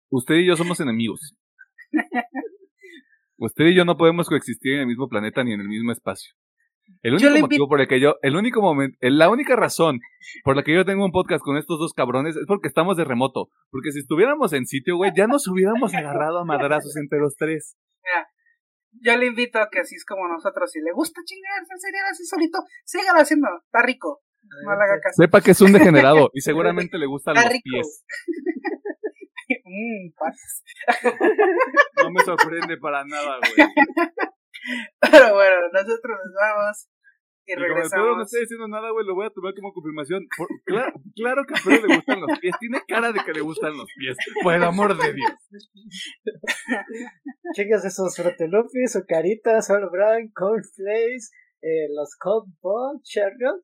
usted 0.10 0.36
y 0.36 0.48
yo 0.48 0.58
somos 0.58 0.80
enemigos. 0.82 1.38
Usted 3.38 3.66
y 3.66 3.76
yo 3.76 3.86
no 3.86 3.98
podemos 3.98 4.30
coexistir 4.30 4.74
en 4.74 4.82
el 4.82 4.88
mismo 4.88 5.08
planeta 5.08 5.44
ni 5.44 5.54
en 5.54 5.62
el 5.62 5.68
mismo 5.68 5.92
espacio. 5.92 6.34
El 7.02 7.16
único 7.16 7.40
motivo 7.40 7.68
por 7.68 7.82
el 7.82 7.88
que 7.88 8.00
yo, 8.00 8.16
el 8.22 8.36
único 8.36 8.62
momento, 8.62 8.96
la 9.02 9.30
única 9.30 9.56
razón 9.56 10.00
por 10.44 10.56
la 10.56 10.64
que 10.64 10.74
yo 10.74 10.86
tengo 10.86 11.04
un 11.04 11.12
podcast 11.12 11.44
con 11.44 11.58
estos 11.58 11.80
dos 11.80 11.94
cabrones 11.94 12.36
es 12.36 12.46
porque 12.48 12.68
estamos 12.68 12.96
de 12.96 13.04
remoto. 13.04 13.50
Porque 13.72 13.92
si 13.92 14.00
estuviéramos 14.00 14.54
en 14.54 14.66
sitio, 14.68 14.96
güey, 14.96 15.12
ya 15.16 15.26
nos 15.28 15.48
hubiéramos 15.48 15.94
agarrado 15.96 16.40
a 16.40 16.46
madrazos 16.46 16.96
entre 16.98 17.20
los 17.20 17.36
tres. 17.36 17.76
Yo 19.02 19.18
le 19.18 19.26
invito 19.26 19.60
a 19.60 19.68
que 19.70 19.80
así 19.80 19.96
es 19.96 20.06
como 20.06 20.28
nosotros, 20.28 20.72
si 20.72 20.80
le 20.80 20.94
gusta 20.94 21.20
chingarse 21.26 21.74
el 21.74 21.80
cereal 21.82 22.06
así 22.12 22.24
solito, 22.26 22.60
sígalo 22.86 23.20
haciendo, 23.20 23.48
está 23.66 23.82
rico. 23.82 24.22
No 24.64 24.72
le 24.72 24.84
haga 24.84 25.02
caso. 25.02 25.22
Sepa 25.22 25.42
que 25.42 25.52
es 25.52 25.62
un 25.62 25.74
degenerado 25.74 26.30
y 26.34 26.42
seguramente 26.42 26.98
le 26.98 27.08
gustan 27.08 27.36
Está 27.36 27.50
los 27.50 27.54
rico. 27.54 27.64
pies. 27.64 28.06
Mm, 29.76 30.14
pases. 30.18 30.64
No 32.04 32.12
me 32.12 32.24
sorprende 32.24 32.78
para 32.78 33.04
nada, 33.06 33.38
güey. 33.40 33.68
Pero 35.02 35.34
bueno, 35.36 35.56
nosotros 35.74 36.18
nos 36.24 36.34
vamos 36.40 36.88
y 37.48 37.52
Y 37.52 37.56
como 37.56 37.66
el 37.68 37.74
Pedro 37.74 37.78
no 37.78 37.84
regresamos. 37.84 38.26
está 38.26 38.40
diciendo 38.40 38.68
nada, 38.68 38.90
güey, 38.92 39.06
lo 39.06 39.14
voy 39.16 39.26
a 39.28 39.30
tomar 39.30 39.54
como 39.54 39.72
confirmación. 39.74 40.26
Por- 40.38 40.48
claro, 40.66 40.94
claro 41.16 41.44
que 41.46 41.54
a 41.54 41.62
Pedro 41.64 41.88
le 41.88 41.96
gustan 41.98 42.22
los 42.22 42.40
pies. 42.40 42.56
Tiene 42.60 42.82
cara 42.88 43.12
de 43.12 43.20
que 43.24 43.34
le 43.34 43.42
gustan 43.42 43.78
los 43.78 43.88
pies. 43.98 44.18
Por 44.44 44.54
el 44.56 44.64
amor 44.64 44.98
de 44.98 45.14
Dios. 45.14 45.32
Chicas, 47.54 47.86
esos 47.86 48.16
frotelupis, 48.16 48.92
su 48.94 49.06
caritas, 49.06 49.70
All 49.70 49.90
Brown, 49.92 50.32
Cornflakes, 50.34 51.30
eh, 51.62 51.88
los 51.96 52.16
Cold 52.20 52.52
Ball, 52.62 53.00
Cherries, 53.04 53.62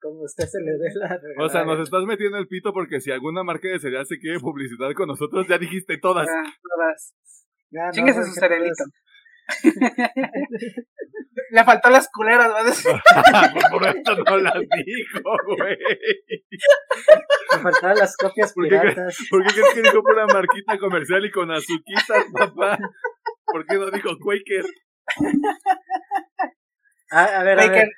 como 0.00 0.22
usted 0.22 0.44
se 0.44 0.60
le 0.60 0.72
dé 0.72 0.90
la 0.94 1.06
O 1.38 1.48
sea, 1.48 1.60
nos 1.64 1.78
regalada. 1.78 1.82
estás 1.82 2.04
metiendo 2.04 2.38
el 2.38 2.48
pito 2.48 2.72
porque 2.72 3.00
si 3.00 3.10
alguna 3.10 3.42
marca 3.44 3.68
de 3.68 3.78
cereal 3.78 4.06
se 4.06 4.18
quiere 4.18 4.40
publicitar 4.40 4.92
con 4.94 5.08
nosotros, 5.08 5.46
ya 5.48 5.58
dijiste 5.58 5.98
todas. 5.98 6.28
Ah, 6.28 6.42
todas. 6.62 7.14
Ya, 7.70 7.86
no, 7.86 7.92
Chinguese 7.92 8.20
no, 8.20 8.26
su 8.26 8.34
que 8.34 8.40
cerealito. 8.40 8.84
Le 11.52 11.64
faltó 11.64 11.90
las 11.90 12.08
culeras, 12.12 12.52
a 12.54 12.62
decir. 12.62 12.92
Por 13.72 13.84
eso 13.86 14.14
no 14.24 14.36
las 14.38 14.54
dijo, 14.54 15.36
güey. 15.46 15.76
Me 17.52 17.58
faltaban 17.60 17.96
las 17.98 18.16
copias 18.16 18.52
¿Por 18.52 18.68
qué 18.68 18.78
piratas. 18.78 19.18
¿Por 19.28 19.44
qué 19.44 19.52
crees 19.52 19.74
que 19.74 19.82
dijo 19.82 20.00
una 20.04 20.26
marquita 20.26 20.78
comercial 20.78 21.24
y 21.24 21.30
con 21.32 21.50
azuquitas, 21.50 22.24
papá? 22.32 22.78
¿Por 23.44 23.66
qué 23.66 23.74
no 23.76 23.90
dijo 23.90 24.10
Quaker? 24.18 24.64
Ah, 27.10 27.40
a 27.40 27.42
ver, 27.42 27.58
a 27.58 27.66
Güey, 27.66 27.78
ver, 27.78 27.88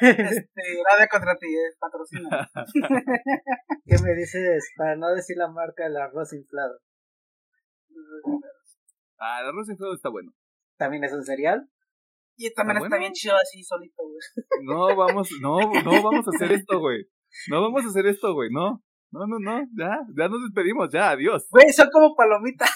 Este, 0.00 0.62
nada 0.90 1.08
contra 1.10 1.36
ti, 1.36 1.46
eh, 1.46 1.74
patrocina. 1.78 2.50
¿qué 3.86 3.96
me 4.02 4.14
dices 4.14 4.70
para 4.76 4.96
no 4.96 5.08
decir 5.14 5.36
la 5.36 5.48
marca 5.48 5.84
del 5.84 5.96
arroz 5.96 6.32
inflado? 6.32 6.78
Ah, 9.18 9.40
el 9.42 9.48
arroz 9.48 9.68
inflado 9.68 9.94
está 9.94 10.08
bueno. 10.08 10.32
¿También 10.76 11.04
es 11.04 11.12
un 11.12 11.24
cereal? 11.24 11.68
Y 12.36 12.52
también 12.54 12.76
Ah, 12.76 12.80
está 12.80 12.88
bueno. 12.88 13.00
bien 13.00 13.12
chido 13.12 13.34
así 13.36 13.62
solito, 13.62 14.02
güey. 14.02 14.18
No, 14.64 14.96
vamos, 14.96 15.28
no, 15.40 15.58
no 15.58 16.02
vamos 16.02 16.26
a 16.26 16.30
hacer 16.34 16.52
esto, 16.52 16.78
güey. 16.80 17.04
No 17.48 17.60
vamos 17.62 17.84
a 17.84 17.88
hacer 17.88 18.06
esto, 18.06 18.32
güey. 18.34 18.48
No, 18.50 18.82
no, 19.12 19.26
no, 19.26 19.38
no. 19.38 19.60
Ya, 19.76 19.98
ya 20.16 20.28
nos 20.28 20.42
despedimos, 20.42 20.90
ya, 20.92 21.10
adiós. 21.10 21.46
Güey, 21.50 21.70
son 21.72 21.88
como 21.92 22.14
palomitas. 22.14 22.70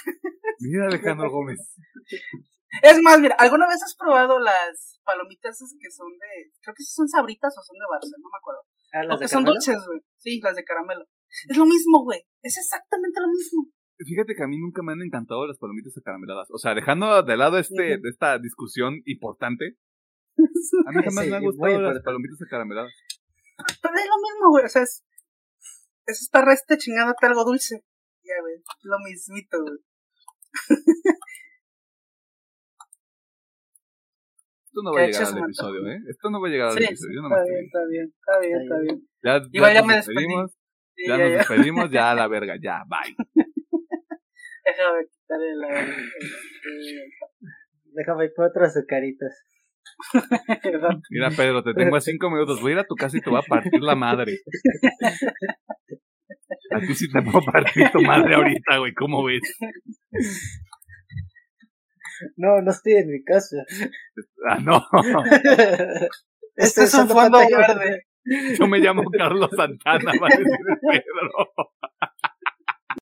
Mira, 0.61 0.87
Alejandro 0.87 1.31
Gómez. 1.31 1.59
Es 2.83 3.01
más, 3.03 3.21
mira, 3.21 3.37
¿alguna 3.39 3.67
vez 3.69 3.83
has 3.83 3.95
probado 3.97 4.39
las 4.39 5.01
palomitas 5.05 5.55
esas 5.55 5.75
que 5.81 5.91
son 5.91 6.09
de. 6.19 6.51
Creo 6.63 6.75
que 6.75 6.83
son 6.83 7.09
sabritas 7.09 7.55
o 7.57 7.63
son 7.63 7.77
de 7.79 7.87
Barça, 7.87 8.15
no 8.19 8.29
me 8.31 8.39
acuerdo. 8.39 8.63
Ah, 8.93 9.15
O 9.15 9.19
que 9.19 9.25
de 9.25 9.29
son 9.29 9.45
caramelo. 9.45 9.55
dulces, 9.55 9.87
güey. 9.87 10.01
Sí, 10.19 10.41
las 10.43 10.57
de 10.57 10.65
caramelo. 10.65 11.05
Es 11.49 11.57
lo 11.57 11.67
mismo, 11.67 12.03
güey. 12.05 12.21
Es 12.43 12.57
exactamente 12.57 13.21
lo 13.21 13.29
mismo. 13.29 13.67
Fíjate 13.99 14.35
que 14.35 14.43
a 14.43 14.49
mí 14.49 14.59
nunca 14.59 14.83
me 14.83 14.93
han 14.93 15.03
encantado 15.03 15.47
las 15.47 15.59
palomitas 15.59 15.97
acarameladas. 15.97 16.49
O 16.51 16.59
sea, 16.59 16.75
dejando 16.75 17.23
de 17.23 17.37
lado 17.37 17.59
este, 17.59 17.99
de 17.99 18.09
esta 18.11 18.39
discusión 18.39 19.01
importante, 19.05 19.77
a 20.37 20.91
mí 20.91 21.03
jamás 21.05 21.25
Sí, 21.25 21.31
me 21.31 21.37
han 21.37 21.45
gustado 21.45 21.81
las 21.81 22.03
palomitas 22.03 22.43
acarameladas. 22.47 22.93
Pero 23.81 23.95
es 23.95 24.07
lo 24.07 24.17
mismo, 24.19 24.51
güey. 24.51 24.65
O 24.65 24.69
sea, 24.69 24.83
es. 24.83 25.05
Es 26.07 26.21
estar 26.21 26.47
este 26.51 26.77
chingándote 26.77 27.27
algo 27.27 27.45
dulce. 27.45 27.83
Ya, 28.25 28.35
güey. 28.41 28.57
Lo 28.83 28.99
mismito, 28.99 29.59
güey. 29.63 29.79
Esto 34.75 34.83
no 34.83 34.93
va 34.93 35.03
a 35.03 35.07
llegar 35.07 35.23
al 35.23 35.39
episodio, 35.39 35.87
¿eh? 35.89 35.99
Esto 36.09 36.31
no 36.31 36.41
va 36.41 36.49
a 36.49 36.51
llegar 36.51 36.69
al 36.71 36.79
Sí, 36.79 36.85
episodio. 36.85 37.15
Yo 37.15 37.29
Está 37.29 37.45
bien, 37.45 37.65
está 37.65 37.87
bien, 37.87 38.13
está 38.19 38.39
bien, 38.41 38.61
está 38.63 38.79
bien. 38.81 39.09
Ya, 39.23 39.49
Igual 39.53 39.73
ya 39.73 39.79
nos 39.81 39.87
me 39.87 39.95
despedí. 39.95 40.15
despedimos. 40.17 40.51
Sí, 40.97 41.03
Ya 41.07 41.17
ya, 41.17 41.23
nos 41.23 41.31
ya. 41.33 41.39
despedimos, 41.39 41.91
ya 41.93 42.11
a 42.11 42.15
la 42.17 42.27
verga, 42.29 42.55
ya, 42.61 42.83
bye. 42.89 43.15
Déjame 44.65 45.05
quitarle 45.07 45.55
la. 45.57 45.81
este, 45.81 45.95
Déjame 47.95 48.29
por 48.31 48.47
otras 48.47 48.77
azucaritas. 48.77 49.45
Perdón. 50.63 51.03
Mira, 51.11 51.31
Pedro, 51.31 51.63
te 51.63 51.73
tengo 51.75 51.95
a 51.95 52.01
cinco 52.01 52.29
minutos. 52.31 52.61
Voy 52.61 52.73
a 52.73 52.75
ir 52.75 52.79
a 52.81 52.85
tu 52.85 52.97
casa 52.97 53.17
y 53.17 53.21
te 53.21 53.31
voy 53.31 53.39
a 53.39 53.43
partir 53.49 53.81
la 53.81 53.95
madre. 53.95 54.39
A 56.73 56.81
ti 56.81 56.95
sí 56.97 57.09
te 57.13 57.23
puedo 57.23 57.45
partir 57.45 57.89
tu 57.93 58.01
madre 58.03 58.35
ahorita, 58.35 58.79
güey. 58.79 58.93
¿Cómo 58.95 59.23
ves? 59.23 59.41
No, 62.37 62.61
no 62.63 62.71
estoy 62.71 62.95
en 62.95 63.11
mi 63.11 63.25
casa. 63.25 63.57
Ah, 64.47 64.59
no. 64.61 64.85
Este 66.57 66.85
es 66.85 66.95
un 66.95 67.09
fondo 67.09 67.39
pantalla 67.39 67.59
verde. 67.59 68.07
Yo 68.59 68.67
me 68.67 68.79
llamo 68.79 69.03
Carlos 69.19 69.51
Santana, 69.57 70.13
va 70.21 70.27
a 70.27 70.37
decir 70.37 70.47
Pedro. 70.89 71.74